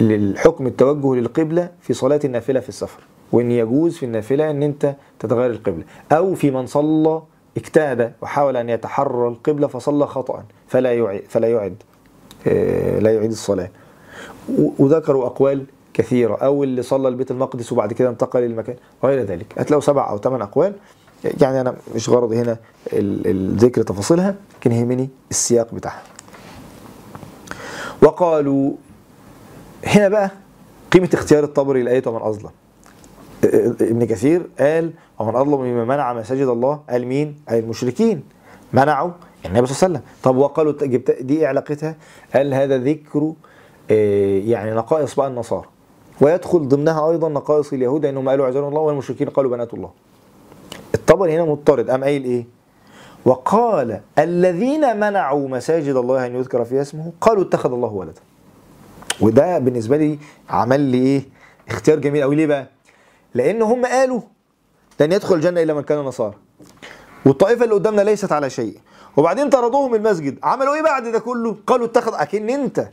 للحكم 0.00 0.66
التوجه 0.66 1.14
للقبلة 1.20 1.68
في 1.80 1.94
صلاة 1.94 2.20
النافلة 2.24 2.60
في 2.60 2.68
السفر 2.68 3.00
وإن 3.32 3.50
يجوز 3.50 3.96
في 3.96 4.06
النافلة 4.06 4.50
أن 4.50 4.62
أنت 4.62 4.94
تتغير 5.20 5.50
القبلة 5.50 5.84
أو 6.12 6.34
في 6.34 6.50
من 6.50 6.66
صلى 6.66 7.22
اجتهد 7.58 8.12
وحاول 8.22 8.56
أن 8.56 8.68
يتحرر 8.68 9.28
القبلة 9.28 9.66
فصلى 9.66 10.06
خطأ 10.06 10.44
فلا 10.68 10.94
يعيد 10.94 11.22
فلا 11.28 11.48
يعد 11.48 11.76
آه، 12.46 12.98
لا 12.98 13.14
يعيد 13.14 13.30
الصلاة. 13.30 13.70
وذكروا 14.78 15.26
أقوال 15.26 15.64
كثيرة. 15.94 16.34
أو 16.36 16.64
اللي 16.64 16.82
صلى 16.82 17.08
البيت 17.08 17.30
المقدس 17.30 17.72
وبعد 17.72 17.92
كده 17.92 18.08
انتقل 18.08 18.40
للمكان 18.40 18.76
وغير 19.02 19.22
ذلك. 19.22 19.46
هتلاقوا 19.58 19.82
سبع 19.82 20.10
أو 20.10 20.18
ثمان 20.18 20.42
أقوال. 20.42 20.72
يعني 21.40 21.60
أنا 21.60 21.74
مش 21.94 22.08
غرضي 22.08 22.36
هنا 22.36 22.56
ال- 22.92 23.26
الذكر 23.26 23.82
تفاصيلها 23.82 24.34
لكن 24.60 24.72
يهمني 24.72 25.08
السياق 25.30 25.74
بتاعها. 25.74 26.02
وقالوا 28.02 28.72
هنا 29.84 30.08
بقى 30.08 30.30
قيمة 30.92 31.08
اختيار 31.14 31.44
الطبري 31.44 31.82
لآية 31.82 32.02
ومن 32.06 32.22
أظلم. 32.22 32.50
ابن 33.80 34.04
كثير 34.04 34.42
قال 34.58 34.90
ومن 35.18 35.36
أظلم 35.36 35.60
ممن 35.60 35.86
منع 35.88 36.12
مساجد 36.12 36.46
الله 36.48 36.80
قال 36.90 37.06
مين؟ 37.06 37.36
قال 37.48 37.58
المشركين. 37.58 38.22
منعوا 38.72 39.10
النبي 39.46 39.66
صلى 39.66 39.76
الله 39.76 39.98
عليه 39.98 39.98
وسلم. 39.98 40.00
طب 40.22 40.36
وقالوا 40.36 40.72
جبت 40.72 41.10
دي 41.22 41.38
إيه 41.38 41.46
علاقتها؟ 41.46 41.96
قال 42.34 42.54
هذا 42.54 42.78
ذكر 42.78 43.32
آه، 43.90 44.38
يعني 44.38 44.70
نقائص 44.70 45.14
بقى 45.14 45.28
النصارى. 45.28 45.64
ويدخل 46.20 46.68
ضمنها 46.68 47.10
أيضا 47.10 47.28
نقائص 47.28 47.72
اليهود 47.72 48.06
انهم 48.06 48.28
قالوا 48.28 48.46
عزيز 48.46 48.62
الله 48.62 48.80
والمشركين 48.80 49.28
قالوا 49.28 49.50
بنات 49.50 49.74
الله. 49.74 49.90
الطبري 50.94 51.34
هنا 51.34 51.44
مضطرد. 51.44 51.90
قام 51.90 52.04
قايل 52.04 52.24
إيه؟ 52.24 52.46
وقال 53.24 54.00
الذين 54.18 54.96
منعوا 54.96 55.48
مساجد 55.48 55.96
الله 55.96 56.26
أن 56.26 56.36
يذكر 56.36 56.64
فيها 56.64 56.82
اسمه 56.82 57.12
قالوا 57.20 57.42
اتخذ 57.42 57.72
الله 57.72 57.92
ولدا. 57.92 58.20
وده 59.20 59.58
بالنسبة 59.58 59.96
لي 59.96 60.18
عمل 60.50 60.80
لي 60.80 60.98
إيه؟ 60.98 61.22
اختيار 61.68 61.98
جميل 61.98 62.22
قوي 62.22 62.36
ليه 62.36 62.46
بقى؟ 62.46 62.66
لأن 63.34 63.62
هم 63.62 63.86
قالوا 63.86 64.20
لن 65.00 65.12
يدخل 65.12 65.34
الجنة 65.34 65.62
إلا 65.62 65.74
من 65.74 65.82
كان 65.82 65.98
نصارى. 65.98 66.34
والطائفة 67.26 67.64
اللي 67.64 67.74
قدامنا 67.74 68.02
ليست 68.02 68.32
على 68.32 68.50
شيء. 68.50 68.78
وبعدين 69.16 69.48
طردوهم 69.50 69.94
المسجد. 69.94 70.38
عملوا 70.42 70.74
إيه 70.74 70.82
بعد 70.82 71.08
ده 71.08 71.18
كله؟ 71.18 71.56
قالوا 71.66 71.86
اتخذ 71.86 72.14
أكن 72.14 72.50
أنت. 72.50 72.88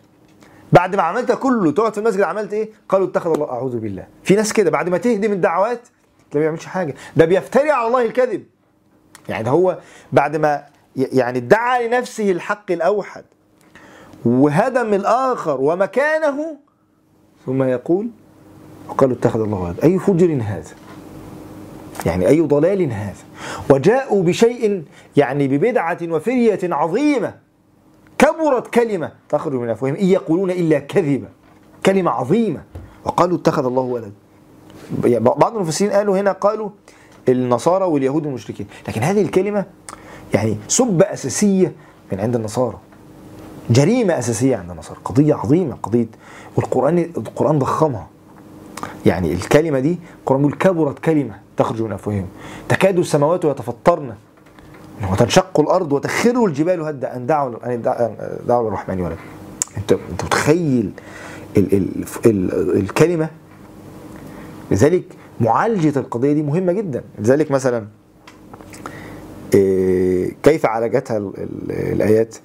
بعد 0.73 0.95
ما 0.95 1.03
عملت 1.03 1.31
كله 1.31 1.71
تقعد 1.71 1.91
في 1.93 1.97
المسجد 1.99 2.21
عملت 2.21 2.53
إيه؟ 2.53 2.69
قالوا 2.89 3.07
اتخذ 3.07 3.31
الله 3.31 3.49
أعوذ 3.49 3.77
بالله. 3.79 4.07
في 4.23 4.35
ناس 4.35 4.53
كده. 4.53 4.71
بعد 4.71 4.89
ما 4.89 4.97
تهدم 4.97 5.31
الدعوات 5.31 5.79
ده 6.33 6.39
ما 6.39 6.39
بيعملش 6.39 6.65
حاجة. 6.65 6.95
ده 7.17 7.25
بيفتري 7.25 7.71
على 7.71 7.87
الله 7.87 8.05
الكذب. 8.05 8.45
يعني 9.29 9.43
ده 9.43 9.51
هو 9.51 9.77
بعد 10.13 10.35
ما 10.35 10.63
يعني 10.95 11.37
ادعى 11.37 11.87
لنفسه 11.87 12.31
الحق 12.31 12.71
الأوحد 12.71 13.23
وهدم 14.25 14.93
الآخر 14.93 15.61
ومكانه 15.61 16.57
ثم 17.45 17.63
يقول 17.63 18.09
وقالوا 18.89 19.15
اتخذ 19.15 19.41
الله 19.41 19.61
ولد 19.61 19.79
أي 19.83 19.99
فجر 19.99 20.39
هذا؟ 20.41 20.71
يعني 22.05 22.27
أي 22.27 22.41
ضلال 22.41 22.91
هذا؟ 22.91 23.23
وجاءوا 23.69 24.23
بشيء 24.23 24.83
يعني 25.17 25.47
ببدعة 25.47 25.97
وفرية 26.03 26.59
عظيمة. 26.63 27.33
كبرت 28.17 28.67
كلمة. 28.67 29.11
تخرج 29.29 29.53
من 29.53 29.69
أفواههم. 29.69 29.95
إن 29.95 30.05
يقولون 30.05 30.51
إلا 30.51 30.79
كذبا 30.79 31.27
كلمة 31.85 32.11
عظيمة. 32.11 32.63
وقالوا 33.05 33.37
اتخذ 33.37 33.65
الله 33.65 33.81
ولد 33.81 34.13
بعض 35.19 35.55
المفسرين 35.55 35.91
قالوا 35.91 36.19
هنا 36.19 36.31
قالوا 36.31 36.69
النصارى 37.29 37.85
واليهود 37.85 38.25
والمشركين 38.25 38.67
لكن 38.87 39.01
هذه 39.01 39.21
الكلمة 39.21 39.65
يعني 40.33 40.57
سبة 40.67 41.05
أساسية 41.05 41.73
من 42.11 42.19
عند 42.19 42.35
النصارى. 42.35 42.77
جريمة 43.69 44.19
أساسية 44.19 44.55
عند 44.57 44.71
النصارى. 44.71 44.99
قضية 45.05 45.33
عظيمة. 45.33 45.77
قضية 45.83 46.07
والقرآن 46.55 46.97
القرآن 46.97 47.59
ضخمها. 47.59 48.07
يعني 49.05 49.33
الكلمة 49.33 49.79
دي 49.79 49.97
القرآن 50.19 50.41
بيقول 50.41 50.57
كبرت 50.57 50.99
كلمة 50.99 51.35
تخرج 51.57 51.81
من 51.81 51.91
أفواههم. 51.91 52.27
تكاد 52.69 52.99
السماوات 52.99 53.45
يتفطرن. 53.45 54.13
وتنشق 55.11 55.59
الأرض 55.59 55.93
وتخر 55.93 56.45
الجبال 56.45 56.81
هدا 56.81 57.15
أن 57.15 57.25
دعوا 57.25 57.73
أن 57.73 57.81
دعوا 58.47 58.69
للرحمن 58.69 59.01
ولد. 59.01 59.17
أنت 59.77 59.91
أنت 59.91 60.23
متخيل 60.23 60.91
ال 61.57 61.73
ال 61.73 62.05
ال 62.25 62.77
الكلمة؟ 62.79 63.29
لذلك 64.71 65.03
معالجة 65.41 65.99
القضية 65.99 66.33
دي 66.33 66.43
مهمة 66.43 66.73
جدا. 66.73 67.03
لذلك 67.19 67.51
مثلا 67.51 67.85
إيه، 69.53 70.35
كيف 70.43 70.65
عالجتها 70.65 71.17
ال- 71.17 71.33
ال- 71.37 71.71
الآيات؟ 71.71 72.35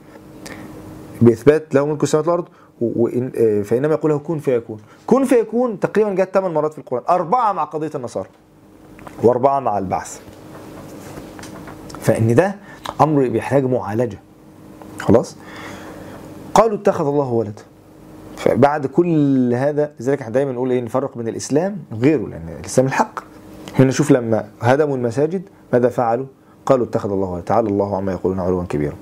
بإثبات 1.23 1.75
له 1.75 1.87
ملك 1.87 2.03
السماوات 2.03 2.29
والأرض 2.29 2.45
و- 2.45 2.51
وإن 2.81 3.33
آه، 3.37 3.63
فإنما 3.63 3.95
يقول 3.95 4.11
له 4.11 4.19
كن 4.19 4.39
فيكون. 4.39 4.79
كن 5.07 5.25
فيكون 5.25 5.81
تقريبا 5.81 6.11
جت 6.15 6.35
ثمان 6.35 6.55
مرات 6.55 6.73
في 6.73 6.79
القرآن. 6.79 7.03
أربعة 7.09 7.53
مع 7.53 7.65
قضية 7.65 7.91
النصارى. 7.95 8.29
وأربعة 9.23 9.61
مع 9.61 9.79
البعث. 9.79 10.21
فإن 12.01 12.35
ده 12.35 12.57
أمر 13.01 13.29
بيحتاج 13.29 13.65
معالجة. 13.65 14.19
خلاص؟ 14.99 15.37
قالوا 16.55 16.77
اتخذ 16.79 17.07
الله 17.07 17.29
ولدا 17.33 17.63
فبعد 18.37 18.87
كل 18.87 19.55
هذا 19.55 19.93
لذلك 20.01 20.21
إحنا 20.21 20.33
دايما 20.35 20.53
نقول 20.53 20.71
إيه 20.71 20.81
نفرق 20.81 21.19
بين 21.19 21.29
الإسلام 21.29 21.77
وغيره 21.93 22.29
لأن 22.29 22.49
الإسلام 22.61 22.87
الحق. 22.87 23.21
هنا 23.79 23.89
نشوف 23.89 24.11
لما 24.11 24.49
هدموا 24.61 24.97
المساجد 24.97 25.43
ماذا 25.73 25.89
فعلوا؟ 25.89 26.27
قالوا 26.67 26.87
اتخذ 26.87 27.13
الله 27.13 27.29
ولدا 27.29 27.45
تعالى 27.45 27.69
الله 27.69 27.97
عما 27.97 28.13
يقولون 28.13 28.41
علوا 28.41 28.65
كبيرا. 28.65 28.95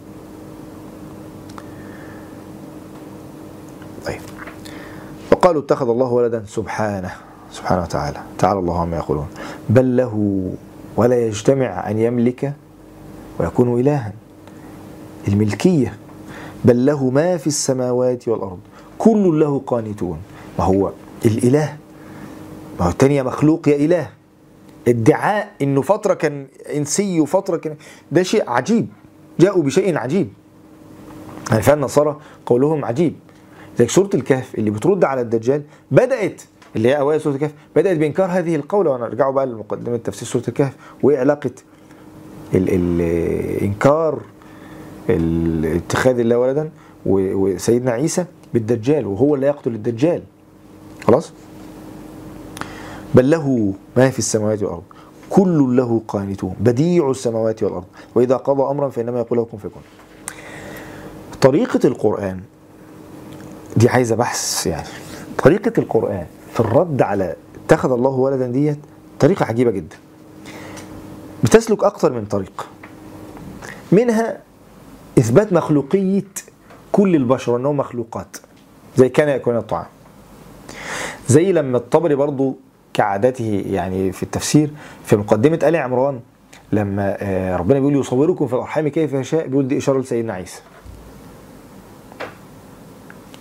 وقالوا 5.48 5.62
اتخذ 5.62 5.88
الله 5.88 6.12
ولدا 6.12 6.44
سبحانه. 6.46 7.10
سبحانه 7.52 7.82
وتعالى. 7.82 8.20
تعالى 8.38 8.58
الله 8.58 8.80
عما 8.80 8.96
يقولون. 8.96 9.26
بل 9.68 9.96
له 9.96 10.44
ولا 10.96 11.26
يجتمع 11.26 11.90
أن 11.90 11.98
يملك 11.98 12.52
ويكون 13.40 13.80
إلها. 13.80 14.12
الملكية. 15.28 15.96
بل 16.64 16.86
له 16.86 17.10
ما 17.10 17.36
في 17.36 17.46
السماوات 17.46 18.28
والأرض. 18.28 18.58
كل 18.98 19.40
له 19.40 19.62
قانتون. 19.66 20.18
ما 20.58 20.64
هو 20.64 20.92
الإله. 21.24 21.76
ما 22.80 22.86
هو 22.86 22.90
التانية 22.90 23.22
مخلوق 23.22 23.68
يا 23.68 23.76
إله. 23.76 24.08
ادعاء 24.88 25.48
انه 25.62 25.82
فتره 25.82 26.14
كان 26.14 26.46
إنسي 26.76 27.20
وفتره 27.20 27.56
كان 27.56 27.76
ده 28.12 28.22
شيء 28.22 28.50
عجيب. 28.50 28.88
جاءوا 29.40 29.62
بشيء 29.62 29.98
عجيب. 29.98 30.28
يعني 31.50 31.62
فعلا 31.62 31.78
النصارى 31.80 32.16
قولهم 32.46 32.84
عجيب. 32.84 33.14
زي 33.78 33.86
سوره 33.88 34.10
الكهف 34.14 34.54
اللي 34.54 34.70
بترد 34.70 35.04
على 35.04 35.20
الدجال 35.20 35.62
بدأت 35.90 36.42
اللي 36.76 36.88
هي 36.88 36.98
أوائل 36.98 37.20
سوره 37.20 37.34
الكهف 37.34 37.52
بدأت 37.76 37.96
بإنكار 37.96 38.26
هذه 38.30 38.56
القولة. 38.56 38.90
وأنا 38.90 39.06
ارجعوا 39.06 39.32
بقى 39.32 39.46
لمقدمة 39.46 39.96
تفسير 39.96 40.28
سوره 40.28 40.42
الكهف 40.48 40.76
وايه 41.02 41.18
علاقة 41.18 41.50
ال 42.54 42.68
ال 42.74 43.00
إنكار 43.62 44.20
ال- 45.10 45.76
اتخاذ 45.76 46.18
الله 46.18 46.38
ولدا 46.38 46.70
وسيدنا 47.06 47.90
عيسى 47.90 48.24
بالدجال 48.54 49.06
وهو 49.06 49.34
اللي 49.34 49.46
يقتل 49.46 49.74
الدجال. 49.74 50.22
خلاص؟ 51.06 51.32
بل 53.14 53.30
له 53.30 53.74
ما 53.96 54.10
في 54.10 54.18
السماوات 54.18 54.62
والأرض 54.62 54.82
كل 55.30 55.76
له 55.76 56.02
قانتون 56.08 56.54
بديع 56.60 57.10
السماوات 57.10 57.62
والأرض. 57.62 57.84
وإذا 58.14 58.36
قضى 58.36 58.62
امرا 58.70 58.88
فإنما 58.88 59.18
يقول 59.18 59.38
له 59.38 59.44
كن 59.44 59.58
فيكون 59.58 59.82
طريقة 61.40 61.80
القرآن 61.86 62.40
دي 63.78 63.88
عايزة 63.88 64.16
بحث 64.16 64.66
يعني. 64.66 64.86
طريقة 65.38 65.72
القرآن 65.78 66.26
في 66.52 66.60
الرد 66.60 67.02
على 67.02 67.36
اتخذ 67.66 67.92
الله 67.92 68.10
ولدا 68.10 68.46
ديت 68.46 68.78
طريقة 69.20 69.44
عجيبة 69.46 69.70
جدا. 69.70 69.96
بتسلك 71.44 71.84
أكتر 71.84 72.12
من 72.12 72.24
طريق 72.24 72.66
منها 73.92 74.38
إثبات 75.18 75.52
مخلوقية 75.52 76.24
كل 76.92 77.14
البشر 77.16 77.56
انهم 77.56 77.76
مخلوقات 77.76 78.36
زي 78.96 79.08
كان 79.08 79.28
يكون 79.28 79.56
الطعام. 79.56 79.86
زي 81.28 81.52
لما 81.52 81.78
الطبري 81.78 82.14
برضو 82.14 82.56
كعادته 82.94 83.64
يعني 83.66 84.12
في 84.12 84.22
التفسير 84.22 84.70
في 85.04 85.16
مقدمة 85.16 85.58
آل 85.62 85.76
عمران 85.76 86.20
لما 86.72 87.16
آه، 87.20 87.56
ربنا 87.56 87.78
بيقول 87.78 87.96
يصوركم 87.96 88.46
في 88.46 88.52
الأرحام 88.52 88.88
كيف 88.88 89.12
يشاء 89.12 89.46
بيقول 89.46 89.68
دي 89.68 89.78
إشارة 89.78 89.98
لسيدنا 89.98 90.32
عيسى. 90.32 90.60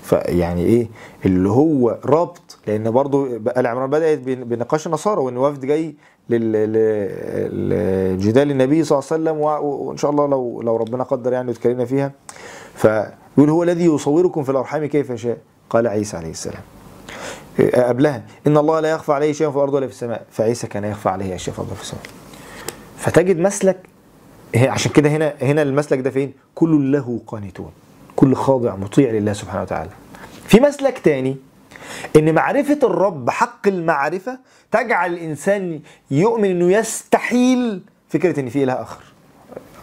فيعني 0.08 0.66
إيه 0.66 0.88
اللي 1.26 1.50
هو 1.50 1.98
ربط 2.06 2.58
لأن 2.68 2.92
برضو 2.92 3.26
ال 3.58 3.68
عمران 3.68 3.90
بدأت 3.90 4.20
بن- 4.20 4.44
بنقاش 4.44 4.88
النصارى 4.88 5.22
وإن 5.22 5.38
وفد 5.38 5.66
جاي 5.66 5.96
لجدال 7.50 8.52
النبي 8.52 8.84
صلى 8.84 9.00
الله 9.00 9.08
عليه 9.12 9.22
وسلم 9.24 9.38
وإن 9.66 9.98
شاء 9.98 10.12
الله 10.12 10.28
لو 10.28 10.62
لو 10.62 10.76
ربنا 10.76 11.04
قدر 11.04 11.34
يعني 11.34 11.48
واتكلمنا 11.48 11.86
فيها. 11.86 12.12
فيقول 12.76 13.50
هو 13.50 13.64
الذي 13.64 13.86
يصوركم 13.86 14.44
في 14.44 14.50
الأرحام 14.52 14.86
كيف 14.86 15.10
يشاء. 15.10 15.38
قال 15.70 15.88
عيسى 15.88 16.18
عليه 16.18 16.30
السلام. 16.32 16.62
قبلها 17.74 18.24
إن 18.48 18.58
الله 18.58 18.80
لا 18.80 18.92
يخفى 18.92 19.14
عليه 19.14 19.32
شيء 19.34 19.50
في 19.50 19.56
الأرض 19.56 19.74
ولا 19.74 19.88
في 19.88 19.94
السماء. 19.94 20.26
فعيسى 20.32 20.68
كان 20.68 20.84
يخفى 20.84 21.10
عليه 21.10 21.36
أشياء 21.36 21.54
في 21.56 21.60
الأرض 21.62 21.72
وفي 21.72 21.82
السماء. 21.82 22.04
فتجد 22.98 23.40
مسلك 23.40 23.78
عشان 24.56 24.92
كده 24.92 25.10
هنا 25.10 25.34
هنا 25.42 25.62
المسلك 25.62 26.00
ده 26.00 26.10
فين؟ 26.10 26.34
كل 26.56 26.92
له 26.92 27.20
قانتون. 27.28 27.72
كل 28.18 28.36
خاضع 28.36 28.76
مطيع 28.76 29.10
لله 29.12 29.34
سبحانه 29.34 29.62
وتعالى. 29.62 29.90
في 30.48 30.60
مسلك 30.60 31.00
تاني 31.00 31.38
إن 32.16 32.36
معرفة 32.36 32.80
الرب 32.84 33.30
حق 33.30 33.68
المعرفة 33.68 34.40
تجعل 34.72 35.14
الإنسان 35.14 35.80
يؤمن 36.12 36.50
إنه 36.52 36.72
يستحيل 36.72 37.82
فكرة 38.10 38.40
إن 38.40 38.50
في 38.50 38.64
إله 38.64 38.74
آخر. 38.82 39.04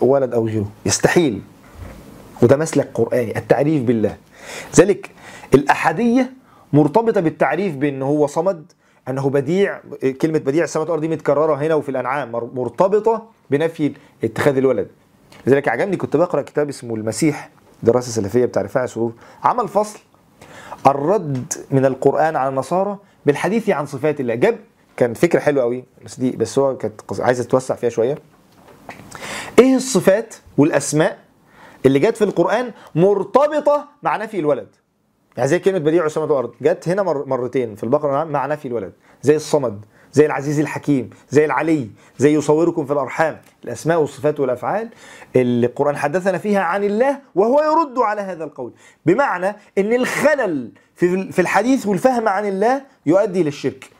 ولد 0.01 0.35
أو 0.35 0.47
غيره 0.47 0.71
يستحيل. 0.87 1.41
وده 2.43 2.57
مسلك 2.57 2.91
قرآني 2.95 3.39
التعريف 3.39 3.83
بالله. 3.83 4.17
ذلك 4.77 5.11
الأحدية 5.55 6.33
مرتبطة 6.73 7.21
بالتعريف 7.21 7.75
بأن 7.77 8.03
هو 8.03 8.27
صمد 8.27 8.73
أنه 9.09 9.31
بديع 9.31 9.81
كلمة 10.21 10.39
بديع 10.39 10.65
السماوات 10.65 10.91
والأرض 10.91 11.09
دي 11.09 11.17
متكررة 11.17 11.55
هنا 11.55 11.75
وفي 11.75 11.89
الأنعام 11.89 12.33
مر- 12.33 12.51
مرتبطة 12.55 13.27
بنفي 13.51 13.93
اتخاذ 14.25 14.57
الولد. 14.57 14.89
لذلك 15.47 15.69
عجبني 15.69 15.97
كنت 15.97 16.17
بقرأ 16.17 16.43
كتاب 16.43 16.69
اسمه 16.69 16.95
المسيح. 16.95 17.51
دراسة 17.85 18.11
سلفية 18.11 18.45
بتاع 18.45 18.63
رفاعي 18.63 18.87
سرور. 18.87 19.13
عمل 19.45 19.69
فصل 19.69 19.99
الرد 20.87 21.55
من 21.71 21.85
القرآن 21.85 22.37
على 22.37 22.49
النصارى 22.49 22.99
بالحديث 23.27 23.71
عن 23.71 23.87
صفات 23.87 24.21
الله. 24.21 24.35
جاب 24.35 24.59
كان 24.97 25.15
فكرة 25.15 25.41
حلوة 25.41 25.63
قوي 25.63 25.85
بس 26.05 26.21
دي 26.21 26.31
بس 26.31 26.59
هو 26.59 26.77
كانت 26.77 27.01
عايز 27.21 27.41
اتوسع 27.41 27.75
فيها 27.75 27.91
شوية. 27.91 28.19
إيه 29.59 29.77
الصفات 29.77 30.35
والأسماء 30.59 31.19
اللي 31.87 31.99
جت 31.99 32.17
في 32.17 32.25
القرآن 32.25 32.73
مرتبطة 32.95 33.89
مع 34.03 34.17
نفي 34.17 34.39
الولد؟ 34.39 34.69
يعني 35.37 35.49
زي 35.49 35.59
كلمة 35.59 35.79
بديع 35.79 36.07
السماوات 36.07 36.31
والارض 36.31 36.55
جت 36.61 36.89
هنا 36.89 37.03
مر 37.03 37.25
مرتين 37.27 37.75
في 37.75 37.85
البقرة 37.85 38.25
مع 38.25 38.47
نفي 38.47 38.69
الولد. 38.69 38.93
زي 39.23 39.37
الصمد. 39.37 39.85
زي 40.15 40.27
العزيز 40.27 40.61
الحكيم 40.61 41.11
زي 41.31 41.45
العلي 41.45 41.91
زي 42.19 42.35
يصوركم 42.35 42.87
في 42.87 42.93
الأرحام. 42.93 43.41
الأسماء 43.65 44.01
والصفات 44.01 44.41
والأفعال 44.41 44.89
اللي 45.37 45.67
القرآن 45.67 45.97
حدثنا 45.97 46.39
فيها 46.39 46.61
عن 46.61 46.85
الله 46.85 47.19
وهو 47.35 47.63
يرد 47.63 47.99
على 47.99 48.21
هذا 48.21 48.45
القول. 48.45 48.73
بمعنى 49.07 49.47
إن 49.79 49.93
الخلل 49.93 50.73
في 50.97 51.39
الحديث 51.39 51.87
والفهم 51.87 52.29
عن 52.29 52.47
الله 52.47 52.83
يؤدي 53.07 53.43
للشرك 53.43 53.91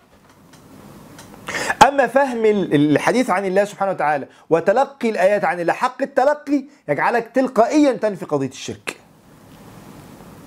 أما 1.89 2.07
فهم 2.07 2.45
ال- 2.45 2.75
الحديث 2.75 3.31
عن 3.31 3.45
الله 3.45 3.65
سبحانه 3.65 3.91
وتعالى 3.93 4.27
وتلقي 4.51 5.11
الآيات 5.11 5.45
عن 5.45 5.61
الله 5.61 5.73
حق 5.73 6.03
التلقي 6.03 6.65
يجعلك 6.89 7.31
تلقائيا 7.35 7.93
تنفي 7.93 8.25
قضية 8.25 8.49
الشرك. 8.49 8.97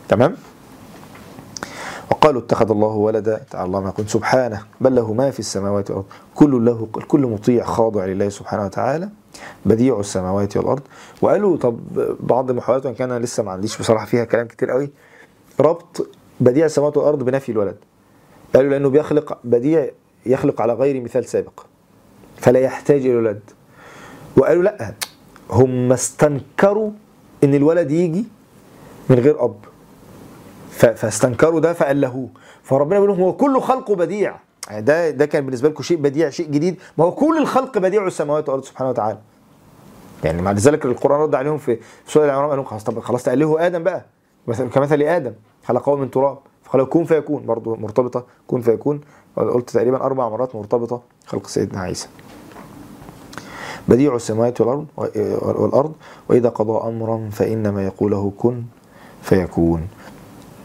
تمام؟ 0.09 0.35
وقالوا 2.11 2.41
اتخذ 2.41 2.71
الله 2.71 2.87
ولدا. 2.87 3.41
تعالى 3.51 3.67
الله 3.67 3.81
ما 3.81 3.89
يقول 3.89 4.09
سبحانه. 4.09 4.61
بل 4.81 4.95
له 4.95 5.13
ما 5.13 5.31
في 5.31 5.39
السماوات 5.39 5.89
والأرض. 5.89 6.05
كل 6.35 6.65
له 6.65 6.87
الكل 6.97 7.21
مطيع 7.21 7.65
خاضع 7.65 8.05
لله 8.05 8.29
سبحانه 8.29 8.65
وتعالى. 8.65 9.09
بديع 9.65 9.99
السماوات 9.99 10.57
والأرض. 10.57 10.81
وقالوا 11.21 11.57
طب 11.57 11.79
بعض 12.19 12.49
المحاولات 12.49 12.85
وإن 12.85 12.95
كان 12.95 13.17
لسه 13.17 13.43
ما 13.43 13.51
عنديش 13.51 13.77
بصراحة 13.77 14.05
فيها 14.05 14.23
كلام 14.23 14.47
كتير 14.47 14.71
قوي. 14.71 14.89
ربط 15.59 16.07
بديع 16.39 16.65
السماوات 16.65 16.97
والأرض 16.97 17.23
بنفي 17.23 17.51
الولد. 17.51 17.77
قالوا 18.55 18.71
لأنه 18.71 18.89
بيخلق 18.89 19.37
بديع 19.43 19.89
يخلق 20.25 20.61
على 20.61 20.73
غير 20.73 21.01
مثال 21.01 21.25
سابق. 21.25 21.59
فلا 22.37 22.59
يحتاج 22.59 23.01
إلى 23.01 23.15
ولد. 23.15 23.39
وقالوا 24.37 24.63
لأ. 24.63 24.93
هم 25.49 25.91
استنكروا 25.91 26.91
إن 27.43 27.53
الولد 27.53 27.91
يجي 27.91 28.25
من 29.09 29.19
غير 29.19 29.45
أب. 29.45 29.55
فاستنكروا 30.77 31.59
ده 31.59 31.73
فألهوه 31.73 32.27
فربنا 32.63 32.99
بيقول 32.99 33.09
لهم 33.09 33.21
هو 33.21 33.33
كل 33.33 33.61
خلقه 33.61 33.95
بديع. 33.95 34.35
يعني 34.69 34.81
ده 34.81 35.09
ده 35.09 35.25
كان 35.25 35.45
بالنسبة 35.45 35.69
لكم 35.69 35.83
شيء 35.83 35.97
بديع 35.97 36.29
شيء 36.29 36.47
جديد. 36.47 36.77
ما 36.97 37.05
هو 37.05 37.11
كل 37.11 37.37
الخلق 37.37 37.77
بديع 37.77 38.07
السماوات 38.07 38.49
والأرض 38.49 38.63
سبحانه 38.63 38.89
وتعالى. 38.89 39.17
يعني 40.23 40.41
مع 40.41 40.51
ذلك 40.51 40.85
القرآن 40.85 41.19
رد 41.19 41.35
عليهم 41.35 41.57
في 41.57 41.77
سورة 42.07 42.25
العمران 42.25 42.49
قال 42.49 42.57
لهم 42.57 42.65
خلاص 42.65 42.83
طب 42.83 42.99
خلاص 42.99 43.23
تألهوا 43.23 43.65
آدم 43.67 43.83
بقى. 43.83 44.05
مثل 44.47 44.69
كمثل 44.69 45.01
آدم 45.01 45.33
خلقه 45.65 45.95
من 45.95 46.11
تراب. 46.11 46.37
فقال 46.63 46.89
كن 46.89 47.03
فيكون. 47.03 47.45
برضه 47.45 47.75
مرتبطة. 47.75 48.25
كن 48.47 48.61
فيكون. 48.61 49.01
قلت 49.35 49.69
تقريبا 49.69 49.97
أربع 49.97 50.29
مرات 50.29 50.55
مرتبطة 50.55 51.01
خلق 51.25 51.47
سيدنا 51.47 51.81
عيسى. 51.81 52.07
بديع 53.87 54.15
السماوات 54.15 54.61
والأرض 54.61 54.87
والأرض. 55.41 55.93
وإذا 56.29 56.49
قضى 56.49 56.87
امرا 56.89 57.29
فإنما 57.31 57.85
يقول 57.85 58.11
له 58.11 58.31
كن 58.37 58.63
فيكون. 59.21 59.87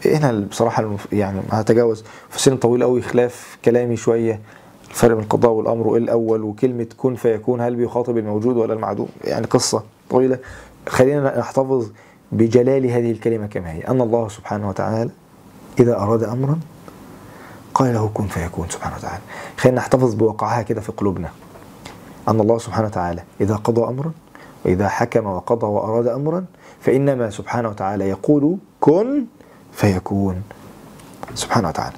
هنا 0.05 0.31
بصراحة 0.31 0.95
يعني 1.11 1.41
هتجاوز 1.51 2.03
في 2.29 2.41
سن 2.41 2.57
طويل 2.57 2.83
قوي 2.83 3.01
خلاف 3.01 3.57
كلامي 3.65 3.95
شوية. 3.95 4.39
الفرق 4.89 5.13
بين 5.13 5.23
القضاء 5.23 5.51
والأمر 5.51 5.87
وايه 5.87 6.01
الأول؟ 6.03 6.41
وكلمة 6.41 6.87
كن 6.97 7.15
فيكون 7.15 7.61
هل 7.61 7.75
بيخاطب 7.75 8.17
الموجود 8.17 8.57
ولا 8.57 8.73
المعدوم؟ 8.73 9.07
يعني 9.23 9.45
قصة 9.45 9.83
طويلة. 10.09 10.37
خلينا 10.89 11.39
نحتفظ 11.39 11.87
بجلال 12.31 12.85
هذه 12.85 13.11
الكلمة 13.11 13.47
كما 13.47 13.71
هي. 13.71 13.81
أن 13.81 14.01
الله 14.01 14.27
سبحانه 14.27 14.69
وتعالى 14.69 15.09
إذا 15.79 15.97
أراد 15.97 16.23
أمرا 16.23 16.59
قال 17.73 17.93
له 17.93 18.09
كن 18.13 18.27
فيكون 18.27 18.69
سبحانه 18.69 18.95
وتعالى. 18.95 19.21
خلينا 19.57 19.77
نحتفظ 19.77 20.13
بوقعها 20.13 20.61
كده 20.61 20.81
في 20.81 20.91
قلوبنا. 20.91 21.29
أن 22.27 22.39
الله 22.39 22.57
سبحانه 22.57 22.87
وتعالى 22.87 23.23
إذا 23.41 23.55
قضى 23.55 23.81
أمرا 23.81 24.11
وإذا 24.65 24.87
حكم 24.87 25.25
وقضى 25.25 25.65
وأراد 25.67 26.07
أمرا 26.07 26.45
فإنما 26.81 27.29
سبحانه 27.29 27.69
وتعالى 27.69 28.09
يقول 28.09 28.57
كن 28.79 29.25
فيكون. 29.75 30.41
سبحانه 31.35 31.67
وتعالى. 31.67 31.95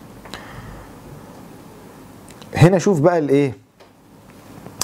هنا 2.56 2.78
شوف 2.78 3.00
بقى 3.00 3.18
الايه؟ 3.18 3.54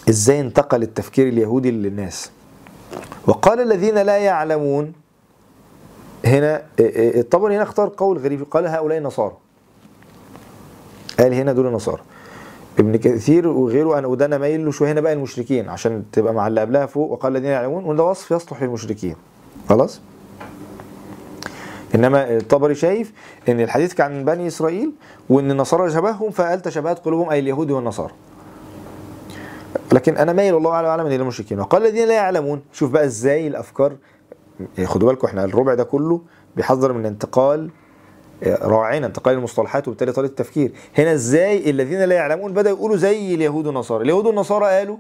إزاي 0.10 0.40
انتقل 0.40 0.84
التفكير 0.84 1.28
اليهودي 1.28 1.72
للناس. 1.72 2.32
وقال 3.28 3.62
الذين 3.62 3.96
لا 3.96 4.18
يعلمون. 4.18 4.94
هنا 6.26 6.64
الطبري 6.80 7.56
هنا 7.56 7.64
اختار 7.64 7.92
قول 7.98 8.18
غريب. 8.18 8.44
قال 8.44 8.68
هؤلاء 8.68 8.98
النصارى. 8.98 9.38
قال 11.20 11.34
هنا 11.34 11.54
دول 11.54 11.68
النصارى. 11.68 12.02
ابن 12.80 12.96
كثير 12.96 13.48
وغيره 13.48 14.00
أنا 14.00 14.08
وده 14.08 14.26
أنا 14.26 14.38
مايل 14.38 14.66
له 14.66 14.72
شوية 14.72 14.92
هنا 14.92 15.02
بقى 15.02 15.14
المشركين 15.14 15.70
عشان 15.70 16.04
تبقى 16.12 16.34
مع 16.34 16.48
اللي 16.48 16.62
قبلها 16.62 16.86
فوق. 16.86 17.12
وقال 17.12 17.36
الذين 17.36 17.52
يعلمون 17.52 17.84
وده 17.84 18.04
وصف 18.04 18.32
يصلح 18.32 18.64
للمشركين. 18.64 19.16
خلاص؟ 19.70 20.02
إنما 21.96 22.38
الطبري 22.38 22.76
شايف 22.76 23.14
إن 23.50 23.60
الحديث 23.60 23.94
كان 23.94 24.12
عن 24.12 24.26
بني 24.26 24.48
إسرائيل 24.48 24.92
وإن 25.30 25.52
النصارى 25.52 25.92
شبههم 25.92 26.32
فقال 26.32 26.62
تشابهت 26.62 27.00
قلوبهم 27.00 27.30
أي 27.30 27.40
اليهود 27.40 27.72
والنصارى. 27.72 28.14
لكن 29.94 30.18
أنا 30.18 30.34
مايل 30.34 30.54
والله 30.54 30.72
اعلم 30.72 31.06
إن 31.06 31.12
المشركين. 31.12 31.60
وقال 31.60 31.86
الذين 31.86 32.08
لا 32.08 32.14
يعلمون. 32.14 32.62
شوف 32.74 32.92
بقى 32.92 33.06
إزاي 33.06 33.48
الأفكار. 33.48 33.96
خدوا 34.84 35.08
بالكم 35.08 35.28
إحنا 35.28 35.44
الربع 35.44 35.74
ده 35.74 35.84
كله 35.84 36.22
بيحذر 36.56 36.94
من 36.94 37.06
انتقال 37.06 37.70
راعينا 38.62 39.08
انتقال 39.08 39.36
المصطلحات 39.36 39.88
وبالتالي 39.88 40.12
طريقة 40.12 40.32
التفكير. 40.32 40.72
هنا 40.98 41.14
إزاي 41.14 41.70
الذين 41.70 42.02
لا 42.02 42.16
يعلمون 42.16 42.54
بدأوا 42.54 42.78
يقولوا 42.78 42.98
زي 42.98 43.36
اليهود 43.36 43.68
والنصارى. 43.68 44.04
اليهود 44.04 44.26
والنصارى 44.26 44.66
قالوا 44.66 44.98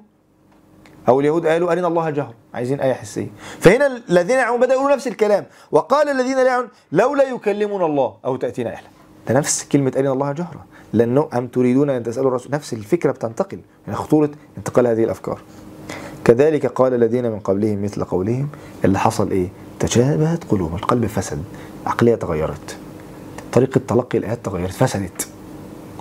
أو 1.07 1.19
اليهود 1.19 1.47
قالوا 1.47 1.71
أرنا 1.71 1.87
الله 1.87 2.09
جهر. 2.09 2.33
عايزين 2.53 2.79
آية 2.79 2.93
حسية. 2.93 3.27
فهنا 3.59 4.01
الذين 4.09 4.37
يعلمون 4.37 4.59
بدأوا 4.59 4.73
يقولوا 4.73 4.95
نفس 4.95 5.07
الكلام. 5.07 5.45
وقال 5.71 6.09
الذين 6.09 6.35
لا 6.35 6.45
يعلمون 6.45 6.69
لولا 6.91 7.23
يكلمنا 7.23 7.85
الله 7.85 8.15
أو 8.25 8.35
تأتينا 8.35 8.69
أهلا 8.69 8.87
ده 9.27 9.33
نفس 9.33 9.67
كلمة 9.71 9.91
أرنا 9.97 10.11
الله 10.11 10.31
جهرا. 10.31 10.65
لأنه 10.93 11.29
أم 11.33 11.47
تريدون 11.47 11.89
أن 11.89 12.03
تسألوا 12.03 12.29
الرسول. 12.29 12.51
نفس 12.51 12.73
الفكرة 12.73 13.11
بتنتقل. 13.11 13.59
يعني 13.87 13.97
خطورة 13.97 14.29
انتقال 14.57 14.87
هذه 14.87 15.03
الأفكار. 15.03 15.41
كذلك 16.25 16.65
قال 16.65 16.93
الذين 16.93 17.31
من 17.31 17.39
قبلهم 17.39 17.83
مثل 17.83 18.03
قولهم 18.03 18.49
اللي 18.85 18.99
حصل 18.99 19.31
إيه؟ 19.31 19.49
تشابهت 19.79 20.43
قلوب 20.43 20.75
القلب 20.75 21.05
فسد. 21.05 21.43
عقلية 21.85 22.15
تغيرت. 22.15 22.77
طريقة 23.51 23.81
تلقي 23.87 24.17
الآيات 24.17 24.45
تغيرت 24.45 24.73
فسدت. 24.73 25.27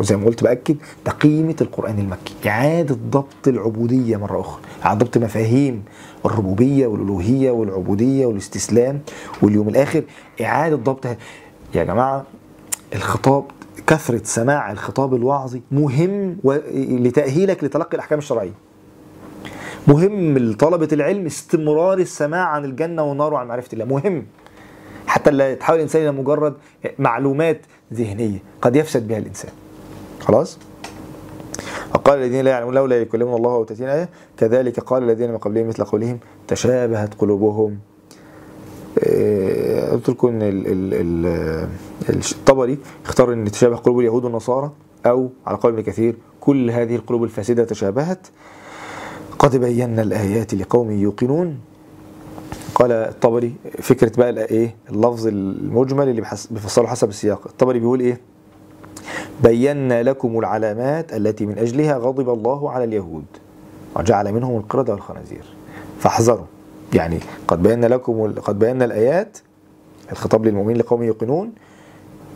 وزي 0.00 0.16
ما 0.16 0.26
قلت 0.26 0.44
بأكد 0.44 0.76
ده 1.06 1.12
قيمة 1.12 1.56
القرآن 1.60 1.98
المكي. 1.98 2.34
إعادة 2.48 2.94
ضبط 3.10 3.48
العبودية 3.48 4.16
مرة 4.16 4.40
أخرى. 4.40 4.62
إعادة 4.84 5.04
ضبط 5.04 5.18
مفاهيم 5.18 5.84
الربوبية 6.26 6.86
والألوهية 6.86 7.50
والعبودية 7.50 8.26
والاستسلام. 8.26 9.00
واليوم 9.42 9.68
الآخر 9.68 10.02
إعادة 10.40 10.76
ضبط 10.76 11.06
يا 11.74 11.84
جماعة 11.84 12.24
الخطاب 12.94 13.44
كثرة 13.86 14.20
سماع 14.24 14.72
الخطاب 14.72 15.14
الوعظي 15.14 15.62
مهم 15.70 16.36
لتأهيلك 16.74 17.64
لتلقي 17.64 17.94
الأحكام 17.94 18.18
الشرعية. 18.18 18.52
مهم 19.88 20.38
لطلبة 20.38 20.88
العلم 20.92 21.26
استمرار 21.26 21.98
السماع 21.98 22.46
عن 22.46 22.64
الجنة 22.64 23.02
والنار 23.02 23.34
وعن 23.34 23.46
معرفة 23.46 23.68
الله. 23.72 23.84
مهم. 23.84 24.26
حتى 25.06 25.30
لا 25.30 25.52
يتحول 25.52 25.76
الإنسان 25.76 26.02
إلى 26.02 26.12
مجرد 26.12 26.54
معلومات 26.98 27.60
ذهنية. 27.92 28.38
قد 28.62 28.76
يفسد 28.76 29.08
بها 29.08 29.18
الإنسان. 29.18 29.50
خلاص؟ 30.20 30.58
وقال 31.94 32.18
الذين 32.18 32.44
لا 32.44 32.50
يعلمون 32.50 32.74
لولا 32.74 33.00
يكلمون 33.00 33.34
الله 33.36 33.54
أو 33.54 33.64
تأتينا 33.64 33.94
آية 33.94 34.08
كذلك 34.36 34.80
قال 34.80 35.02
الذين 35.02 35.30
من 35.30 35.38
قبلهم 35.38 35.68
مثل 35.68 35.84
قولهم 35.84 36.18
تشابهت 36.48 37.14
قلوبهم. 37.14 37.78
قلت 39.92 40.08
لكم 40.08 40.28
ان 40.28 40.42
الطبري 42.08 42.78
اختار 43.04 43.32
إن 43.32 43.50
تشابه 43.50 43.76
قلوب 43.76 44.00
اليهود 44.00 44.24
والنصارى 44.24 44.72
أو 45.06 45.30
على 45.46 45.56
قول 45.56 45.72
ابن 45.72 45.82
كثير 45.82 46.16
كل 46.40 46.70
هذه 46.70 46.96
القلوب 46.96 47.24
الفاسدة 47.24 47.64
تشابهت. 47.64 48.26
قد 49.38 49.56
بينا 49.56 50.02
الآيات 50.02 50.54
لقوم 50.54 50.90
يوقنون. 50.90 51.58
قال 52.74 52.92
الطبري 52.92 53.54
فكرة 53.82 54.12
بقى 54.18 54.44
إيه 54.44 54.76
اللفظ 54.90 55.26
المجمل 55.26 56.08
اللي 56.08 56.20
بيفسره 56.50 56.86
حسب 56.86 57.08
السياق. 57.08 57.46
الطبري 57.46 57.78
بيقول 57.78 58.00
إيه؟ 58.00 58.20
بينا 59.42 60.02
لكم 60.02 60.38
العلامات 60.38 61.12
التي 61.12 61.46
من 61.46 61.58
أجلها 61.58 61.96
غضب 61.96 62.30
الله 62.30 62.70
على 62.70 62.84
اليهود. 62.84 63.24
وجعل 63.96 64.32
منهم 64.32 64.56
القردة 64.56 64.92
والخنازير. 64.92 65.44
فاحذروا. 65.98 66.46
يعني 66.94 67.18
قد 67.48 67.62
بينا 67.62 67.86
لكم 67.86 68.32
قد 68.32 68.58
بينا 68.58 68.84
الآيات 68.84 69.38
الخطاب 70.12 70.46
للمؤمنين 70.46 70.76
لقوم 70.76 71.02
يوقنون. 71.02 71.52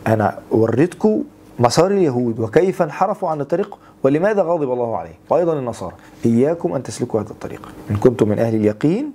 أنا 0.07 0.39
وريتكم 0.51 1.23
مسار 1.59 1.91
اليهود 1.91 2.39
وكيف 2.39 2.81
انحرفوا 2.81 3.29
عن 3.29 3.41
الطريق 3.41 3.77
ولماذا 4.03 4.41
غضب 4.41 4.71
الله 4.71 4.97
عليهم 4.97 5.15
وأيضا 5.29 5.53
النصارى. 5.53 5.93
إياكم 6.25 6.73
أن 6.73 6.83
تسلكوا 6.83 7.21
هذا 7.21 7.29
الطريق. 7.29 7.71
إن 7.91 7.95
كنتم 7.95 8.29
من 8.29 8.39
أهل 8.39 8.55
اليقين 8.55 9.11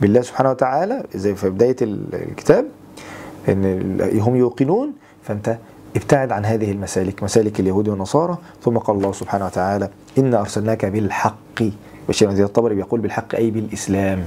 بالله 0.00 0.20
سبحانه 0.20 0.50
وتعالى 0.50 1.04
زي 1.14 1.34
في 1.34 1.50
بداية 1.50 1.76
الكتاب 1.82 2.66
إن 3.48 4.20
هم 4.20 4.36
يوقنون 4.36 4.92
فأنت 5.22 5.58
ابتعد 5.96 6.32
عن 6.32 6.44
هذه 6.44 6.70
المسالك 6.72 7.22
مسالك 7.22 7.60
اليهود 7.60 7.88
والنصارى 7.88 8.38
ثم 8.62 8.78
قال 8.78 8.96
الله 8.96 9.12
سبحانه 9.12 9.46
وتعالى 9.46 9.88
إنا 10.18 10.40
أرسلناك 10.40 10.84
بالحق 10.86 11.62
بشير 12.08 12.30
نذير 12.30 12.44
الطبري 12.44 12.74
بيقول 12.74 13.00
بالحق 13.00 13.34
أي 13.34 13.50
بالإسلام. 13.50 14.24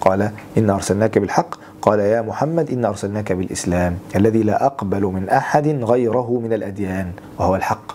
قال 0.00 0.30
إنا 0.58 0.74
أرسلناك 0.74 1.18
بالحق. 1.18 1.54
قال 1.82 1.98
يا 1.98 2.22
محمد 2.22 2.70
إنا 2.70 2.88
أرسلناك 2.88 3.32
بالإسلام 3.32 3.98
الذي 4.16 4.42
لا 4.42 4.66
أقبل 4.66 5.02
من 5.02 5.28
أحد 5.28 5.66
غيره 5.66 6.40
من 6.44 6.52
الأديان 6.52 7.12
وهو 7.38 7.56
الحق. 7.56 7.92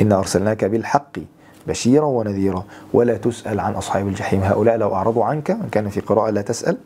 إنا 0.00 0.18
أرسلناك 0.18 0.64
بالحق 0.64 1.18
بشيرا 1.66 2.04
ونذيرا 2.04 2.64
ولا 2.92 3.16
تسأل 3.16 3.60
عن 3.60 3.72
أصحاب 3.72 4.08
الجحيم 4.08 4.42
هؤلاء 4.42 4.76
لو 4.76 4.94
أعرضوا 4.94 5.24
عنك 5.24 5.56
كان 5.72 5.88
في 5.88 6.00
قراءة 6.00 6.30
لا 6.30 6.42
تسأل. 6.42 6.76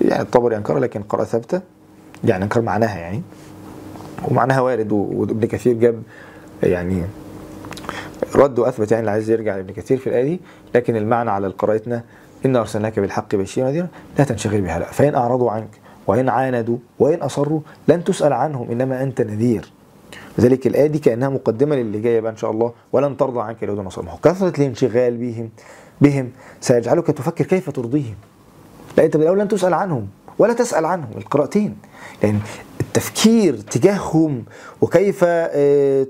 يعني 0.00 0.22
الطبري 0.22 0.56
أنكر 0.56 0.78
لكن 0.78 1.02
قراءة 1.02 1.24
ثابتة 1.24 1.60
يعني 2.24 2.44
أنكر 2.44 2.60
معناها 2.60 2.98
يعني. 2.98 3.22
ومعناها 4.24 4.60
وارد 4.60 4.92
وابن 4.92 5.46
كثير 5.46 5.74
جاب 5.74 6.02
يعني 6.62 7.02
رد 8.34 8.58
وأثبت 8.58 8.90
يعني 8.90 9.00
اللي 9.00 9.10
عايز 9.10 9.30
يرجع 9.30 9.56
لابن 9.56 9.72
كثير 9.74 9.98
في 9.98 10.06
الآية 10.06 10.22
دي 10.24 10.40
لكن 10.74 10.96
المعنى 10.96 11.30
على 11.30 11.48
قراءتنا 11.48 12.02
إن 12.46 12.56
أرسلناك 12.56 13.00
بالحق 13.00 13.34
بشيرا 13.34 13.66
ونذيرا 13.66 13.88
لا 14.18 14.24
تنشغل 14.24 14.60
بها 14.60 14.78
لا 14.78 14.84
فإن 14.84 15.14
أعرضوا 15.14 15.50
عنك 15.50 15.68
وإن 16.06 16.28
عاندوا 16.28 16.76
وإن 16.98 17.18
أصروا 17.22 17.60
لن 17.88 18.04
تسأل 18.04 18.32
عنهم 18.32 18.70
إنما 18.70 19.02
أنت 19.02 19.20
نذير. 19.20 19.70
لذلك 20.38 20.66
الآية 20.66 20.86
دي 20.86 20.98
كأنها 20.98 21.28
مقدمة 21.28 21.76
للي 21.76 22.00
جاية 22.00 22.20
بقى 22.20 22.32
إن 22.32 22.36
شاء 22.36 22.50
الله 22.50 22.72
ولن 22.92 23.16
ترضى 23.16 23.40
عنك 23.40 23.62
اليهود 23.62 23.78
والنصارى. 23.78 24.08
كثرة 24.22 24.52
الانشغال 24.60 25.16
بهم 25.16 25.50
بهم 26.00 26.30
سيجعلك 26.60 27.06
تفكر 27.06 27.44
كيف 27.44 27.70
ترضيهم. 27.70 28.14
لا 28.98 29.04
أنت 29.04 29.16
بالاول 29.16 29.38
لن 29.38 29.48
تسأل 29.48 29.74
عنهم. 29.74 30.08
ولا 30.38 30.52
تسأل 30.52 30.84
عنهم 30.84 31.10
القراءتين. 31.16 31.76
لأن 32.22 32.38
التفكير 32.80 33.56
تجاههم 33.56 34.44
وكيف 34.80 35.24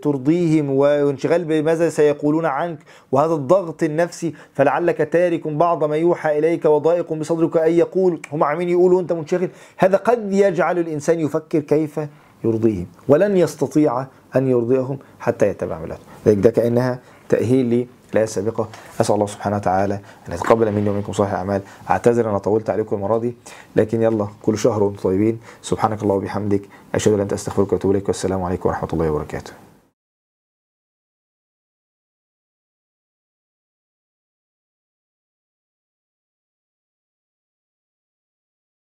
ترضيهم 0.03 0.71
وانشغال 0.71 1.45
بماذا 1.45 1.89
سيقولون 1.89 2.47
عنك 2.47 2.79
وهذا 3.13 3.35
الضغط 3.35 3.83
النفسي 3.83 4.35
فلعلك 4.55 4.97
تارك 4.97 5.49
بعض 5.49 5.85
ما 5.85 5.97
يوحى 5.97 6.39
إليك 6.39 6.65
وضائق 6.65 7.13
بصدرك 7.13 7.57
أن 7.57 7.73
يقول 7.73 8.21
هم 8.33 8.45
عمين 8.45 8.69
يقولوا 8.69 8.99
وانت 8.99 9.13
منشغل. 9.13 9.49
هذا 9.77 9.97
قد 9.97 10.33
يجعل 10.33 10.79
الإنسان 10.79 11.21
يفكر 11.21 11.61
كيف 11.61 12.01
يرضيهم 12.45 12.87
ولن 13.09 13.37
يستطيع 13.37 14.07
أن 14.37 14.49
يرضيهم 14.49 14.99
حتى 15.21 15.49
يتبع 15.49 15.79
ملته 15.79 15.99
ده 16.27 16.51
كأنها 16.51 16.99
تأهيل 17.29 17.67
لي 17.67 17.87
الآية 18.13 18.25
السابقة 18.25 18.69
أسأل 19.01 19.15
الله 19.15 19.27
سبحانه 19.27 19.57
وتعالى 19.57 20.01
أن 20.29 20.33
يتقبل 20.33 20.73
مني 20.73 20.91
ومنكم 20.91 21.13
صالح 21.13 21.31
الأعمال. 21.31 21.63
أعتذر 21.91 22.31
أنا 22.31 22.39
طولت 22.39 22.71
عليكم 22.71 22.97
المرة 22.97 23.19
دي. 23.19 23.35
لكن 23.77 24.03
يلا 24.03 24.27
كل 24.43 24.59
شهر 24.59 24.83
وأنتم 24.83 25.03
طيبين. 25.03 25.41
سبحانك 25.63 26.03
الله 26.03 26.15
وبحمدك. 26.15 26.63
أشهد 26.95 27.13
أن 27.13 27.19
لا 27.19 27.23
إله 27.23 27.23
إلا 27.23 27.23
أنت 27.23 27.33
أستغفرك 27.33 27.73
وأتوب 27.73 27.91
إليك. 27.91 28.09
والسلام 28.09 28.43
عليكم 28.43 28.69
ورحمة 28.69 28.89
الله 28.93 29.11
وبركاته. 29.11 29.66